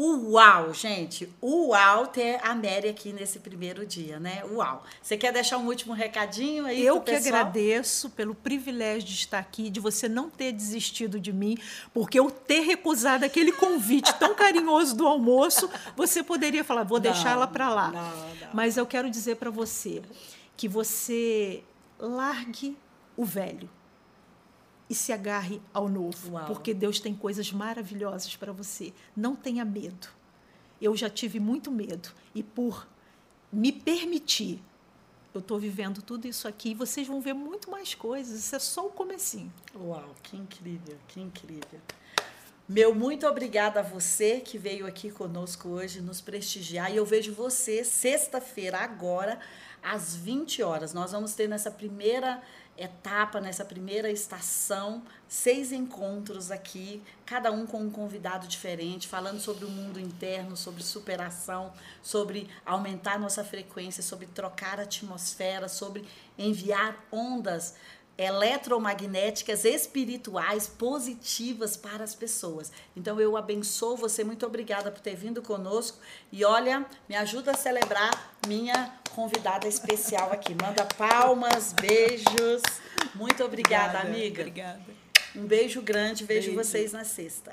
Uau, 0.00 0.72
gente! 0.72 1.28
Uau 1.42 2.06
ter 2.06 2.38
a 2.44 2.54
Mary 2.54 2.88
aqui 2.88 3.12
nesse 3.12 3.40
primeiro 3.40 3.84
dia, 3.84 4.20
né? 4.20 4.44
Uau! 4.52 4.84
Você 5.02 5.16
quer 5.16 5.32
deixar 5.32 5.58
um 5.58 5.66
último 5.66 5.92
recadinho 5.92 6.66
aí? 6.66 6.86
Eu 6.86 7.00
que 7.00 7.10
agradeço 7.10 8.08
pelo 8.10 8.32
privilégio 8.32 9.08
de 9.08 9.14
estar 9.14 9.40
aqui, 9.40 9.68
de 9.68 9.80
você 9.80 10.08
não 10.08 10.30
ter 10.30 10.52
desistido 10.52 11.18
de 11.18 11.32
mim, 11.32 11.58
porque 11.92 12.16
eu 12.16 12.30
ter 12.30 12.60
recusado 12.60 13.24
aquele 13.24 13.50
convite 13.50 14.14
tão 14.20 14.34
carinhoso 14.38 14.94
do 14.94 15.04
almoço, 15.04 15.68
você 15.96 16.22
poderia 16.22 16.62
falar, 16.62 16.84
vou 16.84 17.00
deixar 17.00 17.30
ela 17.30 17.48
para 17.48 17.68
lá. 17.68 17.90
Não, 17.90 18.00
não. 18.00 18.48
Mas 18.54 18.76
eu 18.76 18.86
quero 18.86 19.10
dizer 19.10 19.34
para 19.34 19.50
você 19.50 20.00
que 20.56 20.68
você 20.68 21.64
largue 21.98 22.76
o 23.16 23.24
velho 23.24 23.68
e 24.88 24.94
se 24.94 25.12
agarre 25.12 25.60
ao 25.72 25.88
novo, 25.88 26.32
Uau. 26.32 26.46
porque 26.46 26.72
Deus 26.72 26.98
tem 26.98 27.14
coisas 27.14 27.52
maravilhosas 27.52 28.34
para 28.36 28.52
você. 28.52 28.92
Não 29.16 29.36
tenha 29.36 29.64
medo. 29.64 30.08
Eu 30.80 30.96
já 30.96 31.10
tive 31.10 31.38
muito 31.38 31.70
medo 31.70 32.10
e 32.34 32.42
por 32.42 32.86
me 33.52 33.72
permitir, 33.72 34.62
eu 35.34 35.40
estou 35.40 35.58
vivendo 35.58 36.00
tudo 36.02 36.26
isso 36.26 36.48
aqui 36.48 36.70
e 36.70 36.74
vocês 36.74 37.06
vão 37.06 37.20
ver 37.20 37.34
muito 37.34 37.70
mais 37.70 37.94
coisas. 37.94 38.38
Isso 38.38 38.56
é 38.56 38.58
só 38.58 38.86
o 38.86 38.90
comecinho. 38.90 39.52
Uau, 39.74 40.14
que 40.22 40.36
incrível, 40.36 40.96
que 41.08 41.20
incrível. 41.20 41.80
Meu 42.68 42.94
muito 42.94 43.26
obrigada 43.26 43.80
a 43.80 43.82
você 43.82 44.40
que 44.40 44.58
veio 44.58 44.86
aqui 44.86 45.10
conosco 45.10 45.68
hoje 45.68 46.02
nos 46.02 46.20
prestigiar. 46.20 46.92
E 46.92 46.96
eu 46.96 47.04
vejo 47.04 47.32
você 47.32 47.82
sexta-feira 47.82 48.78
agora 48.78 49.40
às 49.82 50.14
20 50.14 50.62
horas. 50.62 50.92
Nós 50.92 51.12
vamos 51.12 51.34
ter 51.34 51.48
nessa 51.48 51.70
primeira 51.70 52.42
etapa, 52.78 53.40
nessa 53.40 53.64
primeira 53.64 54.10
estação, 54.10 55.02
seis 55.28 55.72
encontros 55.72 56.50
aqui, 56.50 57.02
cada 57.26 57.50
um 57.50 57.66
com 57.66 57.80
um 57.80 57.90
convidado 57.90 58.46
diferente, 58.46 59.08
falando 59.08 59.40
sobre 59.40 59.64
o 59.64 59.68
mundo 59.68 59.98
interno, 59.98 60.56
sobre 60.56 60.82
superação, 60.82 61.72
sobre 62.02 62.48
aumentar 62.64 63.18
nossa 63.18 63.42
frequência, 63.42 64.02
sobre 64.02 64.26
trocar 64.26 64.78
atmosfera, 64.78 65.68
sobre 65.68 66.06
enviar 66.38 67.04
ondas 67.10 67.74
eletromagnéticas 68.18 69.64
espirituais 69.64 70.66
positivas 70.66 71.76
para 71.76 72.02
as 72.02 72.16
pessoas. 72.16 72.72
Então 72.96 73.20
eu 73.20 73.36
abençoo 73.36 73.96
você, 73.96 74.24
muito 74.24 74.44
obrigada 74.44 74.90
por 74.90 75.00
ter 75.00 75.14
vindo 75.14 75.40
conosco 75.40 75.98
e 76.32 76.44
olha, 76.44 76.84
me 77.08 77.14
ajuda 77.14 77.52
a 77.52 77.54
celebrar 77.54 78.34
minha 78.46 78.92
convidada 79.18 79.66
especial 79.66 80.30
aqui. 80.30 80.54
Manda 80.54 80.84
palmas, 80.84 81.72
beijos. 81.72 82.62
Muito 83.16 83.42
obrigada, 83.42 83.98
obrigada 83.98 84.08
amiga. 84.08 84.42
Obrigada. 84.42 84.80
Um 85.34 85.44
beijo 85.44 85.82
grande, 85.82 86.24
vejo 86.24 86.52
beijo. 86.52 86.54
vocês 86.54 86.92
na 86.92 87.04
sexta. 87.04 87.52